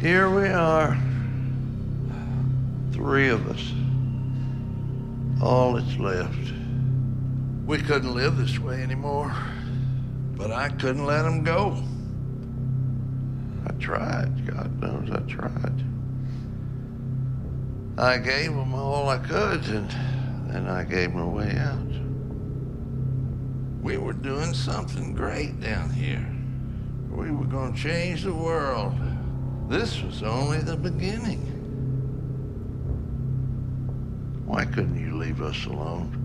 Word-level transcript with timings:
Here 0.00 0.28
we 0.28 0.46
are. 0.48 0.98
Three 2.92 3.30
of 3.30 3.48
us. 3.48 3.72
All 5.42 5.72
that's 5.72 5.96
left. 5.96 6.52
We 7.64 7.78
couldn't 7.78 8.14
live 8.14 8.36
this 8.36 8.58
way 8.58 8.82
anymore. 8.82 9.34
But 10.36 10.50
I 10.50 10.68
couldn't 10.68 11.06
let 11.06 11.24
him 11.24 11.42
go. 11.44 11.82
I 13.66 13.72
tried. 13.80 14.46
God 14.46 14.78
knows 14.80 15.10
I 15.10 15.20
tried. 15.20 15.82
I 17.96 18.18
gave 18.18 18.50
him 18.50 18.74
all 18.74 19.08
I 19.08 19.16
could, 19.16 19.64
and 19.68 19.90
then 20.50 20.68
I 20.68 20.84
gave 20.84 21.12
him 21.12 21.20
a 21.20 21.28
way 21.28 21.56
out. 21.56 21.80
We 23.82 23.96
were 23.96 24.12
doing 24.12 24.52
something 24.52 25.14
great 25.14 25.58
down 25.58 25.88
here. 25.88 26.26
We 27.10 27.30
were 27.30 27.46
going 27.46 27.72
to 27.72 27.78
change 27.78 28.24
the 28.24 28.34
world. 28.34 28.92
This 29.68 30.00
was 30.02 30.22
only 30.22 30.58
the 30.58 30.76
beginning. 30.76 31.40
Why 34.46 34.64
couldn't 34.64 34.98
you 34.98 35.16
leave 35.16 35.42
us 35.42 35.66
alone? 35.66 36.22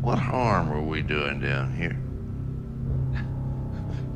What 0.00 0.18
harm 0.18 0.70
were 0.70 0.82
we 0.82 1.02
doing 1.02 1.40
down 1.40 1.74
here? 1.76 1.98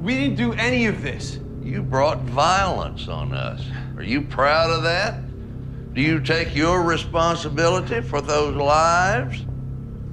We 0.01 0.15
didn't 0.15 0.37
do 0.37 0.53
any 0.53 0.87
of 0.87 1.03
this. 1.03 1.41
You 1.61 1.83
brought 1.83 2.21
violence 2.21 3.09
on 3.09 3.33
us. 3.33 3.65
Are 3.97 4.03
you 4.05 4.23
proud 4.23 4.71
of 4.71 4.85
that? 4.85 5.21
Do 5.93 6.01
you 6.01 6.21
take 6.21 6.55
your 6.55 6.85
responsibility 6.85 8.01
for 8.03 8.21
those 8.21 8.55
lives? 8.55 9.45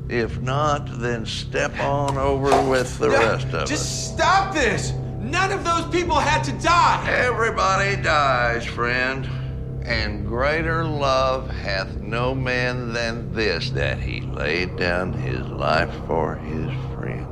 If 0.09 0.41
not, 0.41 0.87
then 0.99 1.23
step 1.27 1.77
on 1.79 2.17
over 2.17 2.67
with 2.67 2.97
the 2.97 3.09
No, 3.09 3.19
rest 3.19 3.45
of 3.49 3.53
us. 3.53 3.69
Just 3.69 4.11
stop 4.15 4.55
this! 4.55 4.91
None 5.25 5.51
of 5.51 5.63
those 5.63 5.87
people 5.87 6.19
had 6.19 6.43
to 6.43 6.51
die! 6.63 7.03
Everybody 7.09 7.99
dies, 7.99 8.63
friend. 8.63 9.27
And 9.83 10.27
greater 10.27 10.85
love 10.85 11.49
hath 11.49 11.99
no 11.99 12.35
man 12.35 12.93
than 12.93 13.33
this, 13.33 13.71
that 13.71 13.99
he 13.99 14.21
laid 14.21 14.77
down 14.77 15.13
his 15.13 15.41
life 15.47 15.91
for 16.05 16.35
his 16.35 16.69
friend. 16.93 17.27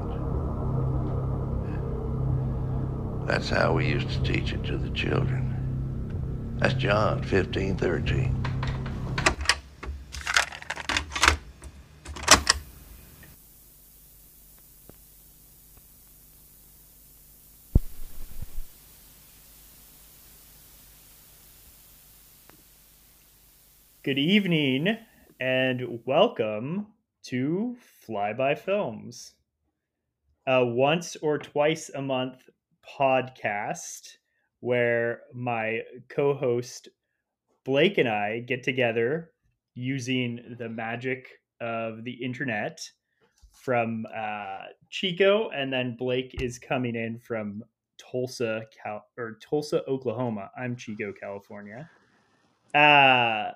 That's 3.28 3.50
how 3.50 3.74
we 3.74 3.88
used 3.90 4.10
to 4.10 4.24
teach 4.24 4.54
it 4.54 4.64
to 4.64 4.78
the 4.78 4.90
children. 4.90 6.58
That's 6.58 6.74
John 6.74 7.22
15, 7.22 7.78
13. 7.78 8.53
Good 24.04 24.20
evening 24.20 24.98
and 25.40 26.02
welcome 26.06 26.88
to 27.28 27.78
Flyby 28.06 28.60
Films, 28.60 29.36
a 30.46 30.66
once 30.66 31.16
or 31.22 31.38
twice 31.38 31.88
a 31.88 32.02
month 32.02 32.50
podcast 33.00 34.18
where 34.60 35.22
my 35.34 35.84
co 36.10 36.34
host 36.34 36.90
Blake 37.64 37.98
and 37.98 38.10
I 38.10 38.40
get 38.40 38.62
together 38.62 39.32
using 39.74 40.58
the 40.60 40.68
magic 40.68 41.30
of 41.62 42.04
the 42.04 42.12
internet 42.12 42.82
from 43.54 44.06
uh, 44.14 44.66
Chico, 44.90 45.50
and 45.52 45.72
then 45.72 45.96
Blake 45.98 46.42
is 46.42 46.60
coming 46.60 46.98
in 46.98 47.20
from 47.20 47.64
Tulsa, 47.98 48.66
Cal- 48.84 49.06
or 49.18 49.38
Tulsa, 49.42 49.82
Oklahoma. 49.88 50.52
I'm 50.58 50.76
Chico, 50.76 51.14
California. 51.14 51.90
Uh, 52.76 53.52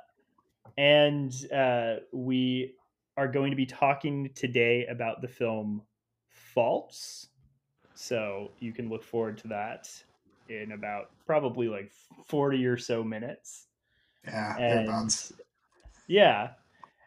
and 0.78 1.34
uh, 1.52 1.98
we 2.14 2.76
are 3.18 3.28
going 3.28 3.52
to 3.52 3.58
be 3.58 3.66
talking 3.66 4.32
today 4.36 4.86
about 4.88 5.22
the 5.22 5.28
film 5.28 5.84
Faults. 6.30 7.30
So 7.96 8.54
you 8.60 8.74
can 8.74 8.90
look 8.90 9.04
forward 9.04 9.38
to 9.40 9.50
that 9.50 9.90
in 10.50 10.72
about 10.72 11.08
probably 11.26 11.68
like 11.68 11.92
40 12.28 12.66
or 12.66 12.78
so 12.78 13.04
minutes. 13.04 13.68
Yeah, 14.24 14.58
And 14.60 15.14
yeah, 16.08 16.54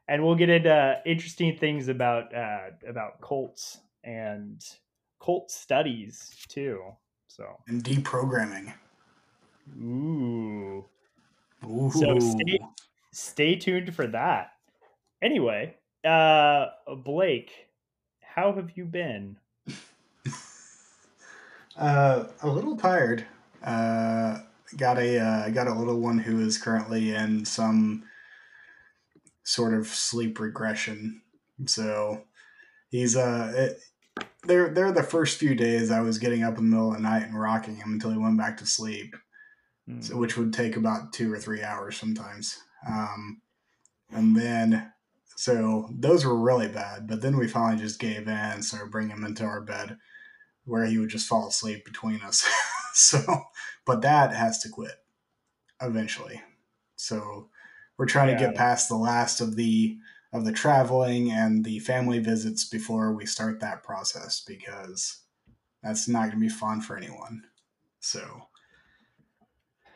and 0.08 0.25
we'll 0.25 0.37
get 0.37 0.50
into 0.50 1.02
interesting 1.06 1.56
things 1.58 1.88
about 1.88 2.34
uh, 2.34 2.70
about 2.87 3.20
cults 3.22 3.81
and 4.04 4.62
cult 5.22 5.50
studies 5.50 6.38
too. 6.48 6.92
So, 7.28 7.64
And 7.66 7.82
deprogramming. 7.82 8.75
ooh, 9.69 10.91
Ooh. 11.64 11.91
So 11.91 12.19
stay- 12.19 12.58
stay 13.12 13.56
tuned 13.56 13.94
for 13.94 14.06
that. 14.06 14.53
Anyway, 15.22 15.75
uh, 16.04 16.66
Blake, 17.04 17.50
how 18.22 18.53
have 18.53 18.72
you 18.76 18.84
been? 18.84 19.37
uh, 21.76 22.25
a 22.43 22.49
little 22.49 22.76
tired. 22.76 23.26
Uh, 23.62 24.38
got 24.76 24.99
a 24.99 25.19
uh, 25.19 25.49
got 25.50 25.66
a 25.66 25.75
little 25.75 26.00
one 26.00 26.19
who 26.19 26.41
is 26.41 26.59
currently 26.59 27.15
in 27.15 27.44
some 27.44 28.04
sort 29.43 29.75
of 29.75 29.87
sleep 29.87 30.38
regression. 30.41 31.20
So 31.66 32.22
he's 32.91 33.16
uh, 33.16 33.53
it, 33.54 33.81
they're 34.44 34.70
they're 34.70 34.93
the 34.93 35.03
first 35.03 35.38
few 35.38 35.54
days 35.54 35.91
I 35.91 36.00
was 36.00 36.19
getting 36.19 36.43
up 36.43 36.56
in 36.56 36.70
the 36.70 36.76
middle 36.76 36.91
of 36.91 36.97
the 36.97 37.03
night 37.03 37.25
and 37.25 37.38
rocking 37.38 37.76
him 37.76 37.93
until 37.93 38.10
he 38.10 38.16
went 38.16 38.38
back 38.38 38.56
to 38.59 38.66
sleep. 38.66 39.15
Hmm. 39.87 40.00
so, 40.00 40.16
which 40.16 40.37
would 40.37 40.53
take 40.53 40.76
about 40.76 41.12
two 41.12 41.32
or 41.32 41.38
three 41.38 41.62
hours 41.62 41.97
sometimes. 41.97 42.59
Um, 42.88 43.41
and 44.10 44.36
then, 44.36 44.92
so 45.36 45.88
those 45.92 46.24
were 46.24 46.36
really 46.36 46.68
bad. 46.68 47.06
But 47.06 47.22
then 47.22 47.36
we 47.36 47.48
finally 47.48 47.80
just 47.82 48.00
gave 48.00 48.28
in, 48.28 48.62
so 48.62 48.86
bring 48.86 49.08
him 49.08 49.24
into 49.24 49.44
our 49.44 49.60
bed 49.60 49.98
where 50.64 50.84
he 50.84 50.98
would 50.98 51.10
just 51.10 51.28
fall 51.28 51.48
asleep 51.48 51.84
between 51.84 52.20
us. 52.22 52.48
so, 52.94 53.44
but 53.84 54.02
that 54.02 54.34
has 54.34 54.60
to 54.60 54.69
quit 54.69 54.94
eventually. 55.80 56.42
So 56.96 57.48
we're 57.96 58.06
trying 58.06 58.34
to 58.34 58.42
get 58.42 58.54
past 58.54 58.88
the 58.88 58.96
last 58.96 59.40
of 59.40 59.56
the 59.56 59.98
of 60.32 60.44
the 60.44 60.52
traveling 60.52 61.32
and 61.32 61.64
the 61.64 61.80
family 61.80 62.20
visits 62.20 62.64
before 62.64 63.12
we 63.12 63.26
start 63.26 63.58
that 63.60 63.82
process 63.82 64.40
because 64.46 65.22
that's 65.82 66.06
not 66.06 66.30
going 66.30 66.32
to 66.32 66.36
be 66.36 66.48
fun 66.48 66.80
for 66.80 66.96
anyone. 66.96 67.42
So, 67.98 68.46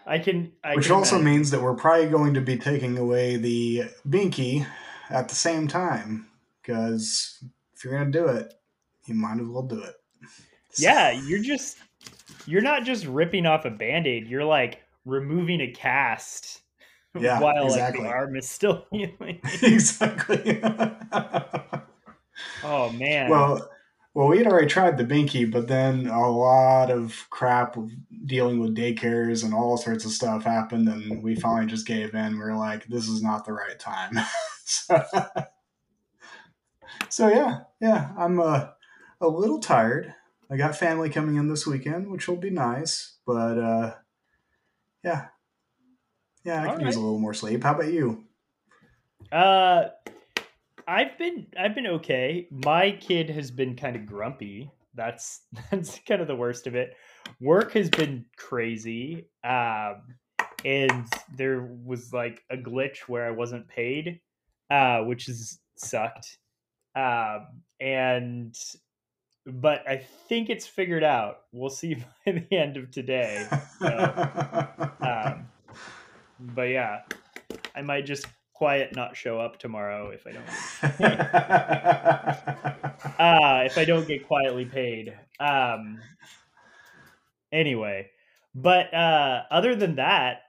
I 0.07 0.19
can. 0.19 0.53
I 0.63 0.75
which 0.77 0.87
can 0.87 0.95
also 0.97 1.17
imagine- 1.17 1.33
means 1.33 1.51
that 1.51 1.63
we're 1.63 1.75
probably 1.75 2.09
going 2.09 2.35
to 2.35 2.41
be 2.41 2.57
taking 2.59 2.99
away 2.99 3.37
the 3.37 3.85
binky 4.09 4.67
at 5.11 5.29
the 5.29 5.35
same 5.35 5.67
time. 5.69 6.27
Because 6.63 7.43
if 7.75 7.85
you're 7.85 7.93
going 7.99 8.11
to 8.11 8.19
do 8.19 8.27
it, 8.27 8.55
you 9.07 9.15
might 9.15 9.39
as 9.41 9.47
well 9.47 9.63
do 9.63 9.83
it. 9.83 9.95
So- 10.73 10.83
Yeah, 10.83 11.11
you're 11.11 11.43
just 11.43 11.79
you're 12.47 12.63
not 12.63 12.85
just 12.85 13.07
ripping 13.07 13.47
off 13.47 13.65
a 13.65 13.71
band-aid, 13.71 14.27
you're 14.29 14.45
like 14.45 14.83
removing 15.07 15.61
a 15.61 15.71
cast 15.73 16.61
Yeah, 17.19 17.41
while 17.41 17.65
exactly. 17.67 18.03
like 18.05 18.11
the 18.11 18.15
arm 18.17 18.37
is 18.37 18.49
still 18.49 18.87
healing. 18.93 19.41
exactly. 19.63 20.61
oh 22.65 22.91
man. 22.91 23.31
well, 23.31 23.69
well, 24.15 24.29
we 24.29 24.39
had 24.39 24.47
already 24.47 24.69
tried 24.69 24.97
the 24.97 25.05
binky, 25.05 25.51
but 25.51 25.67
then 25.67 26.07
a 26.07 26.31
lot 26.31 26.91
of 26.91 27.27
crap 27.31 27.77
dealing 28.25 28.61
with 28.61 28.77
daycares 28.77 29.45
and 29.45 29.53
all 29.53 29.77
sorts 29.77 30.05
of 30.05 30.13
stuff 30.13 30.45
happened, 30.45 30.89
and 30.89 31.21
we 31.23 31.35
finally 31.35 31.67
just 31.67 31.87
gave 31.87 32.15
in. 32.15 32.39
We 32.39 32.45
are 32.45 32.57
like, 32.57 32.87
"This 32.87 33.09
is 33.09 33.23
not 33.23 33.45
the 33.45 33.53
right 33.53 33.79
time." 33.79 34.19
so, 34.65 35.05
so 37.09 37.29
yeah, 37.29 37.63
yeah, 37.81 38.13
I'm 38.17 38.39
uh, 38.39 38.69
a 39.21 39.27
little 39.27 39.59
tired. 39.59 40.15
I 40.49 40.57
got 40.57 40.77
family 40.77 41.11
coming 41.11 41.35
in 41.35 41.49
this 41.49 41.67
weekend, 41.67 42.09
which 42.09 42.29
will 42.29 42.37
be 42.37 42.51
nice, 42.51 43.17
but 43.27 43.59
uh, 43.59 43.95
yeah, 45.03 45.27
yeah, 46.44 46.62
I 46.62 46.69
All 46.69 46.77
could 46.77 46.87
use 46.87 46.97
a 46.97 47.00
little 47.00 47.19
more 47.19 47.35
sleep. 47.35 47.65
How 47.65 47.75
about 47.75 47.93
you? 47.93 48.25
Uh 49.33 49.88
I've 50.87 51.17
been 51.19 51.47
I've 51.59 51.75
been 51.75 51.87
okay. 51.87 52.49
My 52.51 52.93
kid 52.93 53.31
has 53.31 53.51
been 53.51 53.77
kind 53.77 53.97
of 53.97 54.07
grumpy. 54.07 54.71
That's 54.95 55.43
that's 55.71 55.99
kind 56.07 56.21
of 56.21 56.29
the 56.29 56.37
worst 56.37 56.67
of 56.67 56.75
it. 56.75 56.97
Work 57.41 57.73
has 57.73 57.91
been 57.91 58.27
crazy. 58.37 59.29
Um 59.43 60.03
and 60.65 61.07
there 61.37 61.69
was 61.85 62.13
like 62.13 62.43
a 62.51 62.57
glitch 62.57 63.01
where 63.07 63.27
I 63.27 63.31
wasn't 63.31 63.69
paid, 63.69 64.21
uh, 64.71 65.01
which 65.01 65.29
is 65.29 65.59
sucked. 65.77 66.39
Um 66.97 67.47
and 67.81 68.57
but 69.47 69.87
I 69.89 69.99
think 70.29 70.49
it's 70.49 70.67
figured 70.67 71.05
out. 71.05 71.41
We'll 71.53 71.71
see 71.71 71.95
by 72.27 72.33
the 72.33 72.57
end 72.57 72.77
of 72.77 72.91
today. 72.91 73.47
Um, 73.81 75.47
but 76.41 76.63
yeah, 76.63 77.03
I 77.75 77.83
might 77.83 78.07
just 78.07 78.27
quiet 78.55 78.95
not 78.97 79.17
show 79.17 79.39
up 79.41 79.59
tomorrow 79.59 80.11
if 80.11 80.27
I 80.27 80.33
don't 80.33 80.49
uh 83.19 83.62
if 83.67 83.77
I 83.77 83.85
don't 83.85 84.09
get 84.09 84.27
quietly 84.27 84.65
paid. 84.65 85.17
Um 85.39 86.01
anyway, 87.53 88.11
but 88.55 88.93
uh, 88.93 89.43
other 89.51 89.75
than 89.75 89.97
that, 89.97 90.43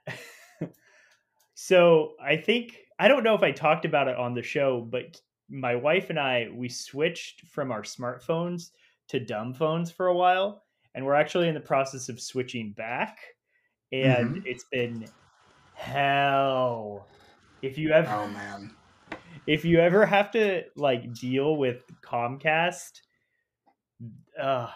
so 1.55 2.13
I 2.21 2.37
think 2.37 2.77
I 2.99 3.07
don't 3.07 3.23
know 3.23 3.35
if 3.35 3.43
I 3.43 3.51
talked 3.51 3.85
about 3.85 4.07
it 4.07 4.17
on 4.17 4.33
the 4.33 4.43
show, 4.43 4.81
but 4.81 5.19
my 5.49 5.75
wife 5.75 6.09
and 6.09 6.19
I 6.19 6.49
we 6.53 6.69
switched 6.69 7.47
from 7.47 7.71
our 7.71 7.83
smartphones 7.83 8.71
to 9.09 9.19
dumb 9.19 9.53
phones 9.53 9.91
for 9.91 10.07
a 10.07 10.15
while, 10.15 10.63
and 10.93 11.05
we're 11.05 11.13
actually 11.13 11.47
in 11.47 11.53
the 11.53 11.59
process 11.59 12.09
of 12.09 12.19
switching 12.19 12.71
back, 12.73 13.19
and 13.91 14.35
Mhm. 14.35 14.41
it's 14.45 14.65
been 14.71 15.07
hell. 15.73 17.07
If 17.65 17.77
you 17.77 17.91
ever 17.91 18.07
Oh 18.09 18.27
man. 18.27 18.71
if 19.47 19.65
you 19.65 19.79
ever 19.79 20.05
have 20.05 20.31
to 20.31 20.63
like 20.75 21.13
deal 21.13 21.57
with 21.57 21.83
Comcast, 22.01 23.01
uh 24.39 24.69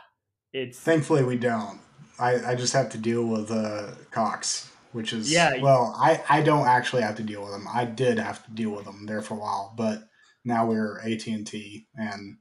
it's 0.52 0.80
Thankfully, 0.80 1.24
we 1.24 1.38
don't. 1.38 1.80
I, 2.18 2.52
I 2.52 2.56
just 2.56 2.74
have 2.74 2.90
to 2.90 2.98
deal 2.98 3.24
with 3.24 3.52
uh, 3.52 3.92
Cox, 4.12 4.72
which 4.92 5.14
is 5.14 5.32
Yeah. 5.32 5.62
Well, 5.62 5.96
I, 5.98 6.22
I 6.28 6.42
don't 6.42 6.68
actually 6.68 7.04
have 7.04 7.16
to 7.18 7.24
deal 7.24 7.44
with 7.44 7.52
them. 7.52 7.68
I 7.72 7.86
did 7.86 8.18
have 8.18 8.44
to 8.46 8.52
deal 8.52 8.72
with 8.72 8.86
them 8.86 9.06
there 9.06 9.22
for 9.22 9.36
a 9.36 9.38
while, 9.38 9.74
but 9.78 10.04
now 10.44 10.66
we're 10.66 11.00
AT 11.00 11.28
and 11.28 11.46
T, 11.46 11.88
and 11.96 12.38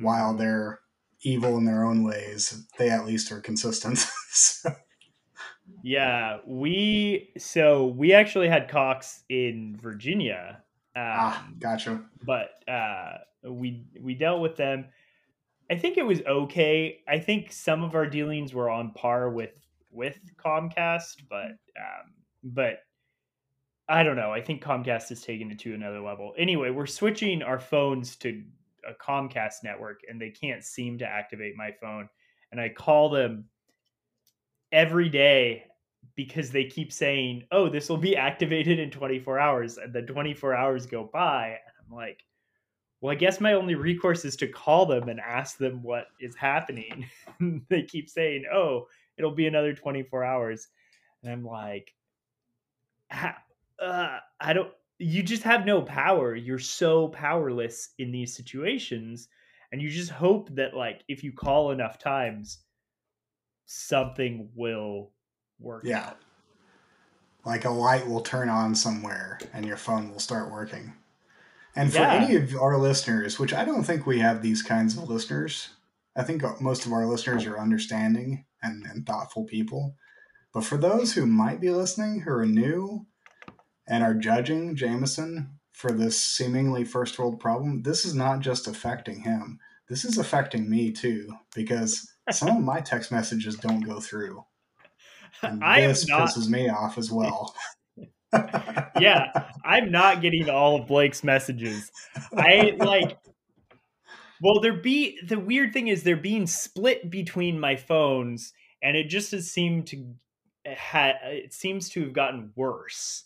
while 0.00 0.34
they're 0.34 0.80
evil 1.22 1.56
in 1.56 1.64
their 1.64 1.84
own 1.84 2.02
ways, 2.02 2.66
they 2.78 2.90
at 2.90 3.06
least 3.06 3.30
are 3.32 3.40
consistent. 3.40 3.98
so, 4.30 4.70
Yeah, 5.86 6.38
we 6.46 7.28
so 7.36 7.88
we 7.88 8.14
actually 8.14 8.48
had 8.48 8.70
Cox 8.70 9.22
in 9.28 9.76
Virginia, 9.78 10.62
um, 10.96 11.02
ah, 11.04 11.46
gotcha. 11.58 12.02
but 12.24 12.52
uh, 12.66 13.18
we 13.46 13.84
we 14.00 14.14
dealt 14.14 14.40
with 14.40 14.56
them. 14.56 14.86
I 15.70 15.76
think 15.76 15.98
it 15.98 16.06
was 16.06 16.22
okay. 16.22 17.00
I 17.06 17.18
think 17.18 17.52
some 17.52 17.84
of 17.84 17.94
our 17.94 18.06
dealings 18.06 18.54
were 18.54 18.70
on 18.70 18.92
par 18.92 19.28
with 19.28 19.60
with 19.90 20.18
Comcast, 20.42 21.16
but 21.28 21.50
um, 21.78 22.14
but 22.42 22.78
I 23.86 24.04
don't 24.04 24.16
know. 24.16 24.32
I 24.32 24.40
think 24.40 24.64
Comcast 24.64 25.10
has 25.10 25.20
taken 25.20 25.50
it 25.50 25.58
to 25.58 25.74
another 25.74 26.00
level. 26.00 26.32
Anyway, 26.38 26.70
we're 26.70 26.86
switching 26.86 27.42
our 27.42 27.58
phones 27.58 28.16
to 28.16 28.42
a 28.88 28.94
Comcast 28.94 29.56
network, 29.62 30.00
and 30.08 30.18
they 30.18 30.30
can't 30.30 30.64
seem 30.64 30.96
to 30.96 31.06
activate 31.06 31.56
my 31.58 31.72
phone. 31.78 32.08
And 32.52 32.58
I 32.58 32.70
call 32.70 33.10
them 33.10 33.44
every 34.72 35.10
day 35.10 35.64
because 36.14 36.50
they 36.50 36.64
keep 36.64 36.92
saying, 36.92 37.44
"Oh, 37.50 37.68
this 37.68 37.88
will 37.88 37.96
be 37.96 38.16
activated 38.28 38.78
in 38.78 38.90
24 38.90 39.38
hours," 39.38 39.78
and 39.78 39.92
then 39.92 40.06
24 40.06 40.54
hours 40.54 40.86
go 40.86 41.04
by, 41.04 41.48
and 41.48 41.74
I'm 41.86 41.94
like, 41.94 42.24
"Well, 43.00 43.12
I 43.12 43.16
guess 43.16 43.40
my 43.40 43.54
only 43.54 43.74
recourse 43.74 44.24
is 44.24 44.36
to 44.36 44.48
call 44.48 44.86
them 44.86 45.08
and 45.08 45.20
ask 45.20 45.58
them 45.58 45.82
what 45.82 46.06
is 46.20 46.36
happening." 46.36 47.06
they 47.68 47.82
keep 47.82 48.08
saying, 48.08 48.44
"Oh, 48.52 48.88
it'll 49.16 49.34
be 49.34 49.46
another 49.46 49.74
24 49.74 50.24
hours," 50.24 50.68
and 51.22 51.32
I'm 51.32 51.44
like, 51.44 51.94
uh, 53.78 54.18
"I 54.40 54.52
don't." 54.52 54.72
You 54.98 55.24
just 55.24 55.42
have 55.42 55.66
no 55.66 55.82
power. 55.82 56.36
You're 56.36 56.58
so 56.60 57.08
powerless 57.08 57.90
in 57.98 58.12
these 58.12 58.34
situations, 58.34 59.28
and 59.72 59.82
you 59.82 59.90
just 59.90 60.10
hope 60.10 60.54
that, 60.54 60.74
like, 60.74 61.02
if 61.08 61.24
you 61.24 61.32
call 61.32 61.72
enough 61.72 61.98
times, 61.98 62.60
something 63.66 64.50
will 64.54 65.13
work 65.58 65.84
Yeah. 65.84 66.08
out. 66.08 66.18
Like 67.44 67.64
a 67.64 67.70
light 67.70 68.06
will 68.06 68.22
turn 68.22 68.48
on 68.48 68.74
somewhere, 68.74 69.38
and 69.52 69.66
your 69.66 69.76
phone 69.76 70.10
will 70.10 70.18
start 70.18 70.50
working. 70.50 70.94
And 71.76 71.92
for 71.92 71.98
Yeah. 71.98 72.12
any 72.14 72.36
of 72.36 72.54
our 72.54 72.78
listeners, 72.78 73.38
which 73.38 73.52
I 73.52 73.64
don't 73.64 73.84
think 73.84 74.06
we 74.06 74.20
have 74.20 74.40
these 74.42 74.62
kinds 74.62 74.96
of 74.96 75.08
listeners, 75.08 75.70
I 76.16 76.22
think 76.22 76.42
most 76.60 76.86
of 76.86 76.92
our 76.92 77.06
listeners 77.06 77.44
are 77.44 77.58
understanding 77.58 78.44
and, 78.62 78.86
and 78.86 79.04
thoughtful 79.04 79.44
people. 79.44 79.96
But 80.52 80.64
for 80.64 80.78
those 80.78 81.12
who 81.12 81.26
might 81.26 81.60
be 81.60 81.70
listening 81.70 82.20
who 82.20 82.30
are 82.30 82.46
new 82.46 83.06
and 83.86 84.04
are 84.04 84.14
judging 84.14 84.76
Jamison 84.76 85.58
for 85.72 85.90
this 85.90 86.20
seemingly 86.20 86.84
first 86.84 87.18
world 87.18 87.40
problem, 87.40 87.82
this 87.82 88.04
is 88.04 88.14
not 88.14 88.38
just 88.40 88.68
affecting 88.68 89.22
him. 89.22 89.58
This 89.88 90.04
is 90.04 90.16
affecting 90.16 90.70
me 90.70 90.92
too, 90.92 91.36
because 91.54 92.10
some 92.30 92.56
of 92.56 92.62
my 92.62 92.80
text 92.80 93.10
messages 93.10 93.56
don't 93.56 93.80
go 93.80 94.00
through. 94.00 94.44
And 95.42 95.62
I 95.64 95.80
am 95.80 95.88
this 95.90 96.06
not. 96.08 96.28
pisses 96.28 96.48
me 96.48 96.68
off 96.68 96.98
as 96.98 97.10
well. 97.10 97.54
Yeah, 98.98 99.30
I'm 99.64 99.92
not 99.92 100.20
getting 100.22 100.50
all 100.50 100.74
of 100.80 100.88
Blake's 100.88 101.22
messages. 101.22 101.92
I 102.36 102.74
like. 102.78 103.16
Well, 104.42 104.60
they're 104.60 104.72
be 104.80 105.18
the 105.24 105.38
weird 105.38 105.72
thing 105.72 105.86
is 105.86 106.02
they're 106.02 106.16
being 106.16 106.46
split 106.48 107.10
between 107.10 107.60
my 107.60 107.76
phones, 107.76 108.52
and 108.82 108.96
it 108.96 109.04
just 109.08 109.30
has 109.30 109.50
seemed 109.50 109.86
to 109.88 110.04
ha 110.66 111.12
it 111.22 111.52
seems 111.52 111.88
to 111.90 112.02
have 112.02 112.12
gotten 112.12 112.50
worse. 112.56 113.24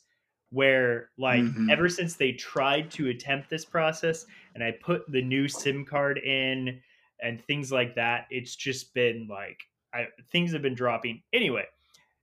Where 0.50 1.10
like 1.16 1.40
Mhm. 1.42 1.70
ever 1.72 1.88
since 1.88 2.16
they 2.16 2.32
tried 2.32 2.90
to 2.92 3.08
attempt 3.08 3.48
this 3.48 3.64
process, 3.64 4.26
and 4.54 4.62
I 4.62 4.72
put 4.72 5.10
the 5.10 5.22
new 5.22 5.48
SIM 5.48 5.86
card 5.86 6.18
in 6.18 6.82
and 7.22 7.42
things 7.46 7.72
like 7.72 7.94
that, 7.94 8.26
it's 8.30 8.54
just 8.56 8.92
been 8.92 9.26
like 9.26 9.58
I 9.94 10.08
things 10.30 10.52
have 10.52 10.62
been 10.62 10.74
dropping. 10.74 11.22
Anyway, 11.32 11.64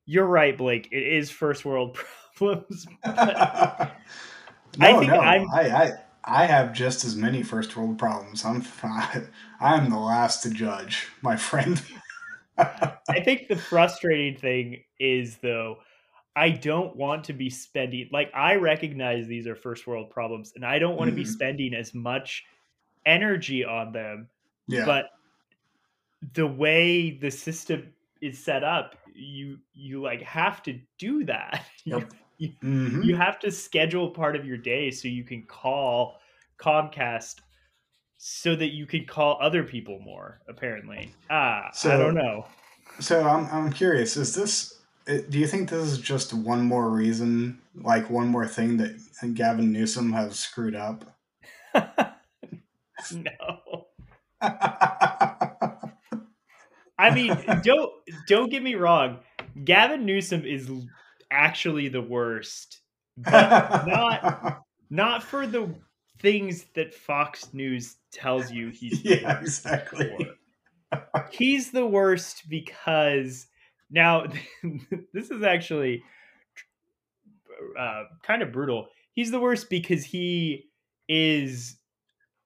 you're 0.05 0.25
right, 0.25 0.57
Blake. 0.57 0.89
It 0.91 1.03
is 1.03 1.31
first 1.31 1.65
world 1.65 1.97
problems. 2.35 2.85
no, 3.05 3.11
I 3.13 3.89
think 4.79 5.11
no, 5.11 5.19
I'm- 5.19 5.47
I, 5.53 5.69
I, 5.69 5.91
I 6.23 6.45
have 6.45 6.73
just 6.73 7.05
as 7.05 7.15
many 7.15 7.43
first 7.43 7.75
world 7.75 7.97
problems. 7.97 8.43
I'm, 8.43 8.63
I'm 9.59 9.89
the 9.89 9.99
last 9.99 10.43
to 10.43 10.49
judge, 10.49 11.07
my 11.21 11.35
friend. 11.35 11.81
I 12.57 13.19
think 13.23 13.47
the 13.47 13.57
frustrating 13.57 14.39
thing 14.39 14.83
is 14.99 15.37
though, 15.37 15.77
I 16.35 16.49
don't 16.49 16.95
want 16.95 17.25
to 17.25 17.33
be 17.33 17.49
spending 17.49 18.09
like 18.11 18.29
I 18.33 18.55
recognize 18.55 19.27
these 19.27 19.47
are 19.47 19.55
first 19.55 19.87
world 19.87 20.09
problems, 20.09 20.53
and 20.55 20.65
I 20.65 20.79
don't 20.79 20.97
want 20.97 21.09
to 21.09 21.15
be 21.15 21.23
mm-hmm. 21.23 21.31
spending 21.31 21.73
as 21.73 21.93
much 21.93 22.43
energy 23.05 23.63
on 23.63 23.91
them. 23.93 24.27
yeah, 24.67 24.85
But 24.85 25.05
the 26.33 26.47
way 26.47 27.11
the 27.11 27.29
system 27.29 27.93
is 28.25 28.37
set 28.43 28.63
up, 28.63 28.95
you 29.13 29.57
you 29.73 30.01
like 30.01 30.21
have 30.21 30.61
to 30.63 30.79
do 30.97 31.25
that. 31.25 31.65
Yep. 31.85 32.11
You, 32.37 32.51
Mhm. 32.61 33.05
you 33.05 33.15
have 33.15 33.39
to 33.39 33.49
schedule 33.49 34.09
part 34.11 34.35
of 34.35 34.45
your 34.45 34.57
day 34.57 34.91
so 34.91 35.07
you 35.07 35.23
can 35.23 35.43
call 35.43 36.19
Comcast 36.59 37.35
so 38.17 38.57
that 38.57 38.73
you 38.73 38.85
can 38.85 39.05
call 39.05 39.37
other 39.41 39.63
people 39.63 39.99
more 39.99 40.41
apparently 40.49 41.13
ah 41.29 41.69
so, 41.73 41.93
i 41.93 41.97
don't 41.97 42.13
know 42.13 42.45
So 42.99 43.23
I'm, 43.25 43.47
I'm 43.51 43.71
curious. 43.71 44.17
Is 44.17 44.35
this? 44.35 44.81
Do 45.05 45.39
you 45.39 45.47
think 45.47 45.69
this 45.69 45.83
is 45.93 45.97
just 45.99 46.33
one 46.33 46.65
more 46.65 46.89
reason, 46.89 47.61
like 47.73 48.09
one 48.09 48.27
more 48.27 48.47
thing 48.47 48.75
that 48.77 48.97
Gavin 49.33 49.71
Newsom 49.71 50.11
has 50.11 50.37
screwed 50.37 50.75
up? 50.75 51.05
no 53.13 53.87
i 56.97 57.13
mean 57.13 57.35
don't 57.63 57.91
don't 58.27 58.49
get 58.49 58.63
me 58.63 58.75
wrong 58.75 59.19
gavin 59.63 60.05
newsom 60.05 60.45
is 60.45 60.69
actually 61.31 61.87
the 61.87 62.01
worst 62.01 62.79
but 63.17 63.85
not 63.87 64.61
not 64.89 65.23
for 65.23 65.47
the 65.47 65.73
things 66.19 66.65
that 66.75 66.93
fox 66.93 67.53
news 67.53 67.97
tells 68.11 68.51
you 68.51 68.69
he's 68.69 69.03
the 69.03 69.21
yeah, 69.21 69.39
worst 69.41 69.65
exactly. 69.65 70.35
for. 70.91 71.27
he's 71.31 71.71
the 71.71 71.85
worst 71.85 72.43
because 72.49 73.47
now 73.89 74.25
this 75.13 75.29
is 75.29 75.43
actually 75.43 76.03
uh, 77.77 78.03
kind 78.23 78.41
of 78.41 78.51
brutal. 78.51 78.87
He's 79.13 79.31
the 79.31 79.39
worst 79.39 79.69
because 79.69 80.03
he 80.03 80.69
is 81.07 81.77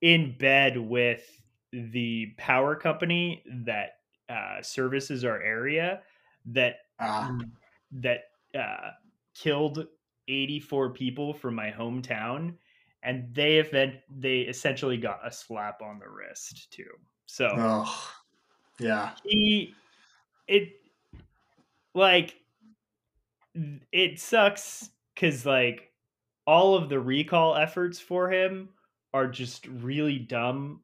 in 0.02 0.36
bed 0.38 0.78
with 0.78 1.24
the 1.72 2.34
power 2.38 2.76
company 2.76 3.44
that 3.66 3.92
uh, 4.30 4.62
services 4.62 5.24
our 5.26 5.42
area 5.42 6.02
that 6.46 6.78
Ah, 7.00 7.38
that 7.92 8.26
uh, 8.54 8.92
killed 9.34 9.88
84 10.28 10.90
people 10.92 11.34
from 11.34 11.56
my 11.56 11.72
hometown 11.72 12.54
and 13.04 13.34
they 13.34 13.58
event 13.58 13.96
they 14.10 14.40
essentially 14.40 14.98
got 14.98 15.26
a 15.26 15.32
slap 15.32 15.82
on 15.82 16.00
the 16.00 16.10
wrist 16.10 16.72
too. 16.72 16.90
So 17.26 17.50
oh, 17.56 18.12
yeah. 18.80 19.12
he 19.24 19.74
it 20.48 20.74
like 21.96 22.36
it 23.94 24.20
sucks 24.20 24.90
because 25.16 25.46
like 25.46 25.94
all 26.46 26.76
of 26.76 26.90
the 26.90 27.00
recall 27.00 27.56
efforts 27.56 28.00
for 28.00 28.30
him 28.30 28.70
are 29.14 29.28
just 29.28 29.68
really 29.68 30.20
dumb 30.20 30.82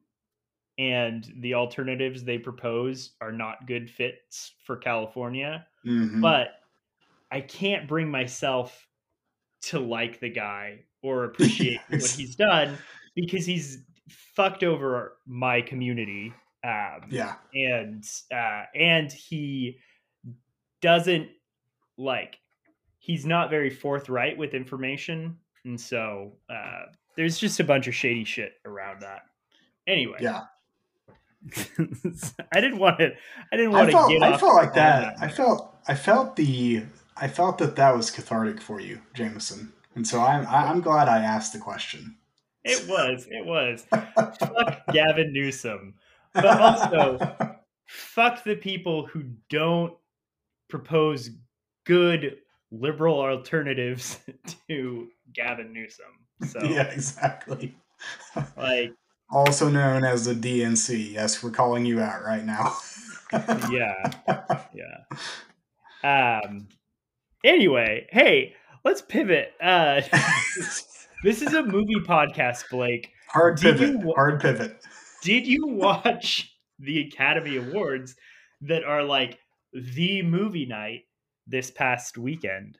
and 0.78 1.32
the 1.38 1.54
alternatives 1.54 2.22
they 2.24 2.38
propose 2.38 3.12
are 3.20 3.32
not 3.32 3.66
good 3.66 3.90
fits 3.90 4.52
for 4.64 4.76
california 4.76 5.66
Mhm. 5.86 6.20
but 6.20 6.60
i 7.30 7.40
can't 7.40 7.88
bring 7.88 8.10
myself 8.10 8.86
to 9.62 9.78
like 9.80 10.20
the 10.20 10.28
guy 10.28 10.80
or 11.02 11.24
appreciate 11.24 11.80
what 11.88 12.02
he's 12.02 12.36
done 12.36 12.76
because 13.14 13.46
he's 13.46 13.84
fucked 14.08 14.62
over 14.64 15.16
my 15.26 15.60
community 15.62 16.32
um 16.64 17.02
yeah. 17.08 17.36
and 17.54 18.04
uh, 18.34 18.64
and 18.74 19.10
he 19.12 19.78
doesn't 20.82 21.28
like 21.96 22.38
he's 22.98 23.24
not 23.24 23.50
very 23.50 23.70
forthright 23.70 24.36
with 24.36 24.52
information, 24.52 25.36
and 25.64 25.80
so 25.80 26.32
uh, 26.50 26.86
there's 27.16 27.38
just 27.38 27.60
a 27.60 27.64
bunch 27.64 27.86
of 27.86 27.94
shady 27.94 28.24
shit 28.24 28.54
around 28.64 29.00
that. 29.00 29.22
Anyway, 29.86 30.18
Yeah. 30.20 30.42
I 32.52 32.60
didn't 32.60 32.78
want 32.78 32.98
to. 32.98 33.12
I 33.52 33.56
didn't 33.56 33.74
I 33.74 33.78
want 33.78 33.90
to 33.90 33.92
felt 33.92 34.10
get. 34.10 34.22
I 34.22 34.36
felt 34.36 34.54
like 34.54 34.68
on 34.68 34.74
that. 34.74 35.16
I 35.20 35.28
felt 35.28 35.76
I 35.88 35.94
felt 35.94 36.36
the 36.36 36.82
I 37.16 37.28
felt 37.28 37.58
that 37.58 37.76
that 37.76 37.96
was 37.96 38.10
cathartic 38.10 38.60
for 38.60 38.80
you, 38.80 39.00
Jamison. 39.14 39.72
And 39.94 40.06
so 40.06 40.20
I'm 40.20 40.46
I- 40.46 40.68
I'm 40.70 40.80
glad 40.80 41.08
I 41.08 41.18
asked 41.18 41.52
the 41.52 41.58
question. 41.58 42.16
It 42.64 42.88
was. 42.88 43.28
It 43.30 43.46
was. 43.46 43.86
Fuck 43.90 44.80
Gavin 44.92 45.32
Newsom, 45.32 45.94
but 46.34 46.60
also 46.60 47.56
fuck 47.86 48.42
the 48.42 48.56
people 48.56 49.06
who 49.06 49.24
don't 49.48 49.94
propose 50.68 51.30
good 51.84 52.38
liberal 52.72 53.20
alternatives 53.20 54.18
to 54.68 55.08
Gavin 55.32 55.72
Newsom. 55.72 56.06
So, 56.48 56.62
yeah, 56.64 56.82
exactly. 56.92 57.74
like, 58.56 58.92
Also 59.30 59.68
known 59.68 60.04
as 60.04 60.24
the 60.24 60.34
DNC. 60.34 61.12
Yes, 61.12 61.42
we're 61.42 61.50
calling 61.50 61.84
you 61.84 62.00
out 62.00 62.22
right 62.22 62.44
now. 62.44 62.76
yeah, 63.70 64.12
yeah. 64.72 66.40
Um. 66.42 66.68
Anyway, 67.44 68.06
hey, 68.10 68.54
let's 68.84 69.02
pivot. 69.02 69.52
Uh, 69.60 70.00
this 71.24 71.42
is 71.42 71.52
a 71.54 71.62
movie 71.62 71.96
podcast, 72.06 72.64
Blake. 72.70 73.10
hard 73.28 73.58
Did 73.58 73.78
pivot. 73.78 74.00
you 74.00 74.12
hard 74.14 74.40
pivot. 74.40 74.80
Did 75.22 75.46
you 75.46 75.66
watch 75.66 76.52
the 76.78 77.00
Academy 77.08 77.56
Awards 77.56 78.14
that 78.62 78.84
are 78.84 79.02
like 79.02 79.38
the 79.72 80.22
movie 80.22 80.66
night 80.66 81.02
this 81.46 81.70
past 81.70 82.16
weekend? 82.16 82.78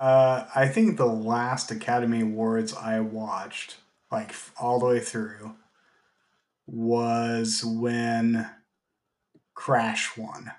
Uh, 0.00 0.46
I 0.54 0.68
think 0.68 0.96
the 0.96 1.06
last 1.06 1.70
Academy 1.70 2.20
Awards 2.22 2.74
I 2.74 3.00
watched, 3.00 3.76
like 4.10 4.34
all 4.60 4.78
the 4.78 4.86
way 4.86 5.00
through, 5.00 5.54
was 6.66 7.64
when 7.64 8.48
Crash 9.54 10.16
won. 10.16 10.52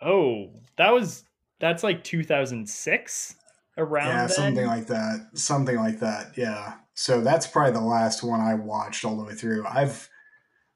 Oh, 0.00 0.50
that 0.76 0.92
was 0.92 1.24
that's 1.60 1.82
like 1.82 2.04
2006 2.04 3.36
around 3.76 4.06
yeah, 4.06 4.26
then. 4.26 4.28
something 4.28 4.66
like 4.66 4.86
that. 4.88 5.30
Something 5.34 5.76
like 5.76 6.00
that. 6.00 6.36
Yeah. 6.36 6.74
So 6.94 7.20
that's 7.20 7.46
probably 7.46 7.72
the 7.72 7.80
last 7.80 8.22
one 8.22 8.40
I 8.40 8.54
watched 8.54 9.04
all 9.04 9.16
the 9.16 9.24
way 9.24 9.34
through. 9.34 9.64
I've 9.66 10.08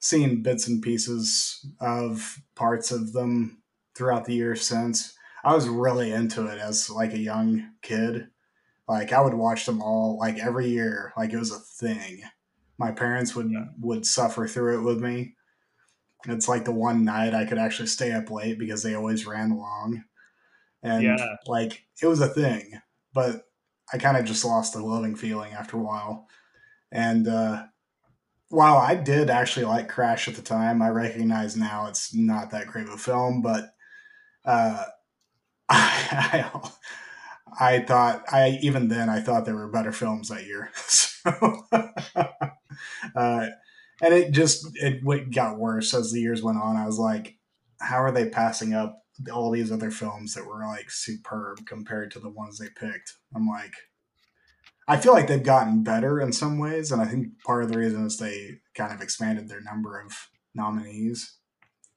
seen 0.01 0.43
bits 0.43 0.69
and 0.69 0.83
pieces 0.83 1.65
of 1.81 2.41
parts 2.55 2.91
of 2.91 3.13
them 3.13 3.63
throughout 3.95 4.25
the 4.25 4.35
years 4.35 4.67
since. 4.67 5.15
I 5.45 5.55
was 5.55 5.69
really 5.69 6.13
into 6.13 6.47
it 6.47 6.59
as 6.59 6.91
like 6.91 7.13
a 7.13 7.19
young 7.19 7.71
kid. 7.83 8.29
Like 8.89 9.13
I 9.13 9.21
would 9.21 9.35
watch 9.35 9.67
them 9.67 9.83
all 9.83 10.19
like 10.19 10.39
every 10.39 10.69
year, 10.69 11.13
like 11.17 11.33
it 11.33 11.39
was 11.39 11.53
a 11.53 11.59
thing. 11.59 12.23
My 12.79 12.93
parents 12.93 13.35
would 13.37 13.51
Yeah. 13.53 13.67
would 13.81 14.07
suffer 14.07 14.47
through 14.49 14.81
it 14.81 14.85
with 14.85 15.01
me. 15.03 15.37
It's 16.27 16.49
like 16.49 16.65
the 16.65 16.73
one 16.73 17.05
night 17.05 17.35
I 17.35 17.45
could 17.47 17.59
actually 17.59 17.89
stay 17.89 18.13
up 18.13 18.31
late 18.31 18.59
because 18.59 18.83
they 18.83 18.95
always 18.95 19.27
ran 19.27 19.57
long. 19.57 20.05
And 20.83 21.19
Yeah. 21.19 21.37
like 21.47 21.87
it 22.03 22.07
was 22.07 22.21
a 22.21 22.29
thing, 22.29 22.81
but 23.15 23.45
I 23.93 23.99
kind 23.99 24.17
of 24.17 24.25
just 24.27 24.45
lost 24.45 24.75
the 24.75 24.83
loving 24.85 25.17
feeling 25.17 25.53
after 25.55 25.77
a 25.77 25.83
while. 25.83 26.29
And 26.93 27.29
uh 27.29 27.67
while 28.51 28.79
I 28.79 28.95
did 28.97 29.31
actually 29.31 29.67
like 29.67 29.89
Crash 29.89 30.29
at 30.29 30.35
the 30.37 30.43
time, 30.43 30.83
I 30.83 30.91
recognize 30.91 31.57
now 31.57 31.89
it's 31.89 32.15
not 32.15 32.51
that 32.53 32.69
great 32.69 32.87
of 32.89 32.95
a 32.95 32.99
film, 32.99 33.43
but 33.43 33.75
uh 34.45 34.85
I, 35.71 36.51
I 36.55 36.71
I 37.59 37.81
thought 37.81 38.25
I 38.33 38.59
even 38.63 38.89
then 38.89 39.09
I 39.09 39.21
thought 39.21 39.45
there 39.45 39.57
were 39.57 39.69
better 39.71 39.93
films 39.93 40.29
that 40.29 40.47
year. 40.47 40.71
So 41.29 41.65
uh 43.17 43.47
and 44.01 44.15
it 44.15 44.31
just 44.31 44.69
it 44.77 45.03
got 45.35 45.59
worse 45.59 45.93
as 45.93 46.13
the 46.13 46.21
years 46.21 46.43
went 46.43 46.59
on. 46.59 46.77
I 46.77 46.87
was 46.87 46.99
like, 46.99 47.37
how 47.81 47.97
are 47.97 48.13
they 48.13 48.29
passing 48.29 48.73
up 48.73 49.03
all 49.33 49.51
these 49.51 49.73
other 49.73 49.91
films 49.91 50.35
that 50.35 50.47
were 50.47 50.65
like 50.65 50.91
superb 50.91 51.67
compared 51.67 52.13
to 52.13 52.21
the 52.21 52.31
ones 52.31 52.59
they 52.59 52.69
picked? 52.69 53.15
I'm 53.35 53.49
like, 53.49 53.75
I 54.87 54.97
feel 54.97 55.13
like 55.13 55.27
they've 55.27 55.43
gotten 55.43 55.83
better 55.83 56.21
in 56.21 56.33
some 56.33 56.59
ways, 56.59 56.93
and 56.93 57.03
I 57.03 57.07
think 57.07 57.43
part 57.45 57.65
of 57.65 57.71
the 57.71 57.79
reason 57.79 58.07
is 58.07 58.17
they 58.17 58.61
kind 58.75 58.93
of 58.93 59.03
expanded 59.03 59.49
their 59.49 59.61
number 59.61 60.01
of 60.01 60.17
nominees. 60.55 61.35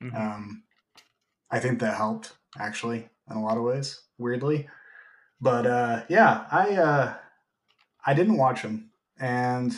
Mhm. 0.04 0.16
Um, 0.20 0.64
I 1.52 1.60
think 1.60 1.80
that 1.80 1.96
helped 1.96 2.34
actually 2.58 3.08
in 3.30 3.38
a 3.38 3.44
lot 3.44 3.58
of 3.58 3.64
ways, 3.64 4.02
weirdly. 4.18 4.68
But 5.42 5.66
uh, 5.66 6.04
yeah, 6.08 6.46
I 6.52 6.76
uh, 6.76 7.14
I 8.06 8.14
didn't 8.14 8.38
watch 8.38 8.62
them, 8.62 8.92
and 9.20 9.76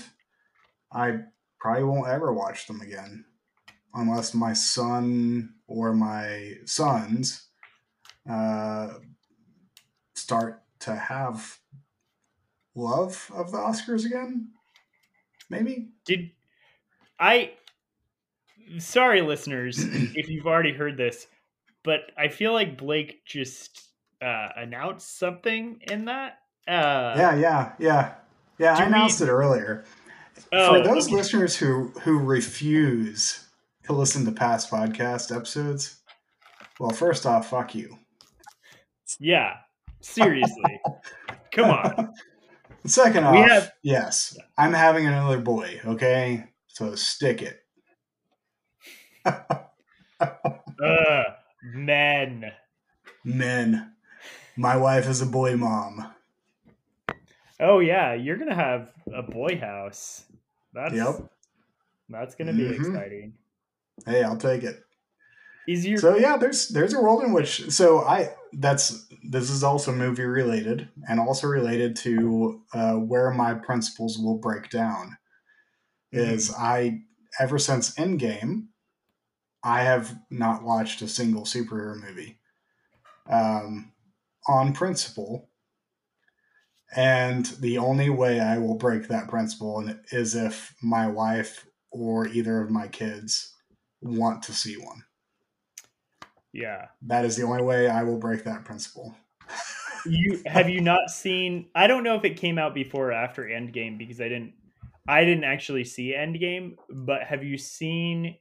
I 0.91 1.20
probably 1.60 1.86
won't 1.86 2.10
ever 2.10 2.34
watch 2.34 2.67
them 2.67 2.82
again, 2.82 3.24
unless 3.93 4.34
my 4.34 4.51
son 4.51 5.53
or 5.65 5.93
my 5.93 6.55
sons 6.65 7.48
uh, 8.29 8.89
start 10.15 10.63
to 10.79 10.96
have 10.96 11.60
love 12.75 13.32
of 13.34 13.51
the 13.51 13.58
Oscars 13.58 14.05
again. 14.05 14.50
Maybe. 15.50 15.91
Did 16.05 16.32
I? 17.17 17.53
Sorry, 18.79 19.22
listeners, 19.22 19.77
if 19.79 20.27
you've 20.27 20.48
already 20.48 20.74
heard 20.74 20.98
this, 20.98 21.27
but 21.84 22.12
I 22.17 22.27
feel 22.27 22.51
like 22.51 22.77
Blake 22.77 23.25
just 23.25 23.92
uh, 24.24 24.50
announced 24.58 25.18
something 25.20 25.80
in 25.89 26.06
that. 26.06 26.39
Uh, 26.68 27.13
yeah, 27.18 27.36
yeah, 27.36 27.72
yeah, 27.80 28.13
yeah. 28.58 28.75
I 28.75 28.80
we- 28.80 28.86
announced 28.88 29.22
it 29.22 29.27
earlier. 29.30 29.84
oh, 30.53 30.77
For 30.82 30.84
those 30.88 31.08
okay. 31.08 31.15
listeners 31.15 31.56
who 31.58 31.89
who 32.01 32.20
refuse 32.20 33.48
to 33.84 33.94
listen 33.94 34.24
to 34.25 34.32
past 34.32 34.72
podcast 34.72 35.36
episodes, 35.36 35.98
well, 36.80 36.92
first 36.92 37.25
off, 37.25 37.50
fuck 37.50 37.75
you. 37.75 37.98
Yeah, 39.20 39.58
seriously, 40.00 40.82
come 41.51 41.70
on. 41.70 42.13
Second 42.86 43.30
We 43.32 43.38
off, 43.39 43.50
have- 43.50 43.72
yes, 43.84 44.38
I'm 44.58 44.74
having 44.74 45.06
another 45.06 45.39
boy. 45.39 45.80
Okay, 45.86 46.46
so 46.68 46.96
stick 46.96 47.42
it. 47.42 47.60
Uh, 50.84 51.24
men. 51.63 52.51
Men, 53.24 53.94
my 54.57 54.77
wife 54.77 55.07
is 55.07 55.22
a 55.22 55.25
boy 55.25 55.55
mom. 55.55 56.13
Oh 57.60 57.79
yeah, 57.79 58.13
you're 58.13 58.38
gonna 58.38 58.55
have 58.55 58.89
a 59.13 59.22
boy 59.24 59.57
house. 59.60 60.25
That's 60.74 60.95
Yep. 60.95 61.29
that's 62.10 62.36
gonna 62.36 62.53
be 62.53 62.63
Mhm. 62.63 62.77
exciting. 62.77 63.33
Hey, 64.05 64.24
I'll 64.24 64.38
take 64.38 64.63
it. 64.63 64.83
Is 65.67 65.86
your 65.86 65.98
So 65.98 66.17
yeah, 66.17 66.36
there's 66.38 66.67
there's 66.69 66.93
a 66.93 67.01
world 67.01 67.24
in 67.24 67.31
which 67.31 67.69
so 67.72 68.01
I 68.01 68.36
that's 68.51 69.07
this 69.24 69.50
is 69.50 69.63
also 69.63 69.93
movie 69.93 70.24
related 70.24 70.89
and 71.07 71.19
also 71.19 71.48
related 71.48 71.95
to 71.98 72.62
uh, 72.74 72.95
where 72.95 73.31
my 73.31 73.53
principles 73.53 74.17
will 74.17 74.38
break 74.38 74.69
down. 74.69 75.17
Is 76.12 76.53
I 76.53 77.01
ever 77.39 77.57
since 77.57 77.95
Endgame, 77.95 78.67
I 79.63 79.83
have 79.83 80.15
not 80.29 80.63
watched 80.63 81.01
a 81.01 81.07
single 81.07 81.43
superhero 81.43 81.95
movie, 81.95 82.39
um, 83.27 83.92
on 84.47 84.73
principle. 84.73 85.50
And 86.95 87.45
the 87.59 87.77
only 87.79 88.09
way 88.09 88.39
I 88.39 88.57
will 88.59 88.75
break 88.75 89.07
that 89.07 89.27
principle 89.27 89.89
is 90.12 90.35
if 90.35 90.75
my 90.81 91.07
wife 91.07 91.65
or 91.91 92.27
either 92.27 92.62
of 92.62 92.69
my 92.69 92.88
kids 92.88 93.55
want 94.01 94.43
to 94.43 94.53
see 94.53 94.75
one. 94.77 95.03
yeah. 96.51 96.88
That 97.03 97.25
is 97.25 97.35
the 97.35 97.43
only 97.43 97.63
way 97.63 97.89
I 97.89 98.03
will 98.03 98.17
break 98.17 98.43
that 98.43 98.65
principle. 98.65 99.15
You 100.05 100.41
have 100.45 100.67
you 100.67 100.81
not 100.81 101.09
seen? 101.12 101.69
I 101.75 101.88
don't 101.88 102.03
know 102.03 102.15
if 102.15 102.25
it 102.25 102.35
came 102.35 102.57
out 102.57 102.73
before 102.75 103.09
or 103.09 103.12
after 103.13 103.43
Endgame 103.43 103.97
because 103.97 104.19
I 104.19 104.27
didn't. 104.27 104.53
I 105.07 105.23
didn't 105.23 105.45
actually 105.45 105.85
see 105.85 106.13
Endgame, 106.13 106.75
but 106.89 107.23
have 107.23 107.43
you 107.43 107.57
seen? 107.57 108.35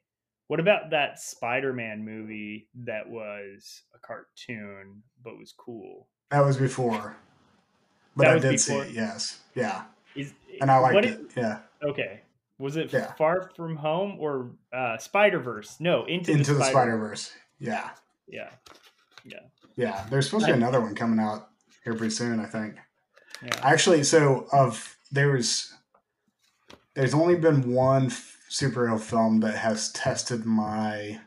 What 0.52 0.60
about 0.60 0.90
that 0.90 1.18
Spider-Man 1.18 2.04
movie 2.04 2.68
that 2.84 3.08
was 3.08 3.84
a 3.94 3.98
cartoon 4.06 5.02
but 5.24 5.38
was 5.38 5.50
cool? 5.56 6.08
That 6.30 6.44
was 6.44 6.58
before. 6.58 7.16
But 8.14 8.24
That 8.24 8.30
I 8.36 8.38
did 8.38 8.50
before? 8.50 8.84
see 8.84 8.90
it, 8.90 8.94
yes. 8.94 9.40
Yeah. 9.54 9.84
Is 10.14 10.34
And 10.60 10.70
I 10.70 10.76
liked 10.76 11.06
it. 11.06 11.20
Yeah. 11.34 11.60
Okay, 11.82 12.20
was 12.58 12.76
it 12.76 12.92
Yeah. 12.92 13.14
Far 13.14 13.50
From 13.56 13.76
Home 13.76 14.16
or 14.18 14.50
uh, 14.74 14.98
Spider 14.98 15.38
Verse? 15.38 15.80
No, 15.80 16.04
Into, 16.04 16.32
Into 16.32 16.52
the, 16.52 16.64
Spider. 16.64 16.98
Verse. 16.98 17.32
Yeah. 17.58 17.88
Yeah, 18.28 18.50
Yeah. 19.24 19.38
Yeah. 19.76 20.04
There's 20.10 20.26
supposed 20.26 20.44
to 20.44 20.52
be 20.52 20.58
another 20.58 20.82
one 20.82 20.94
coming 20.94 21.18
out 21.18 21.48
here 21.82 21.94
pretty 21.94 22.12
soon, 22.12 22.38
I 22.38 22.44
think. 22.44 22.74
yeah. 23.42 23.58
Actually, 23.62 24.04
so 24.04 24.46
of 24.52 24.98
there's 25.10 25.72
there's 26.92 27.14
only 27.14 27.36
been 27.36 27.72
one 27.72 28.10
superhero 28.52 29.00
film 29.00 29.40
that 29.40 29.56
has 29.56 29.90
tested 29.92 30.44
my 30.44 31.18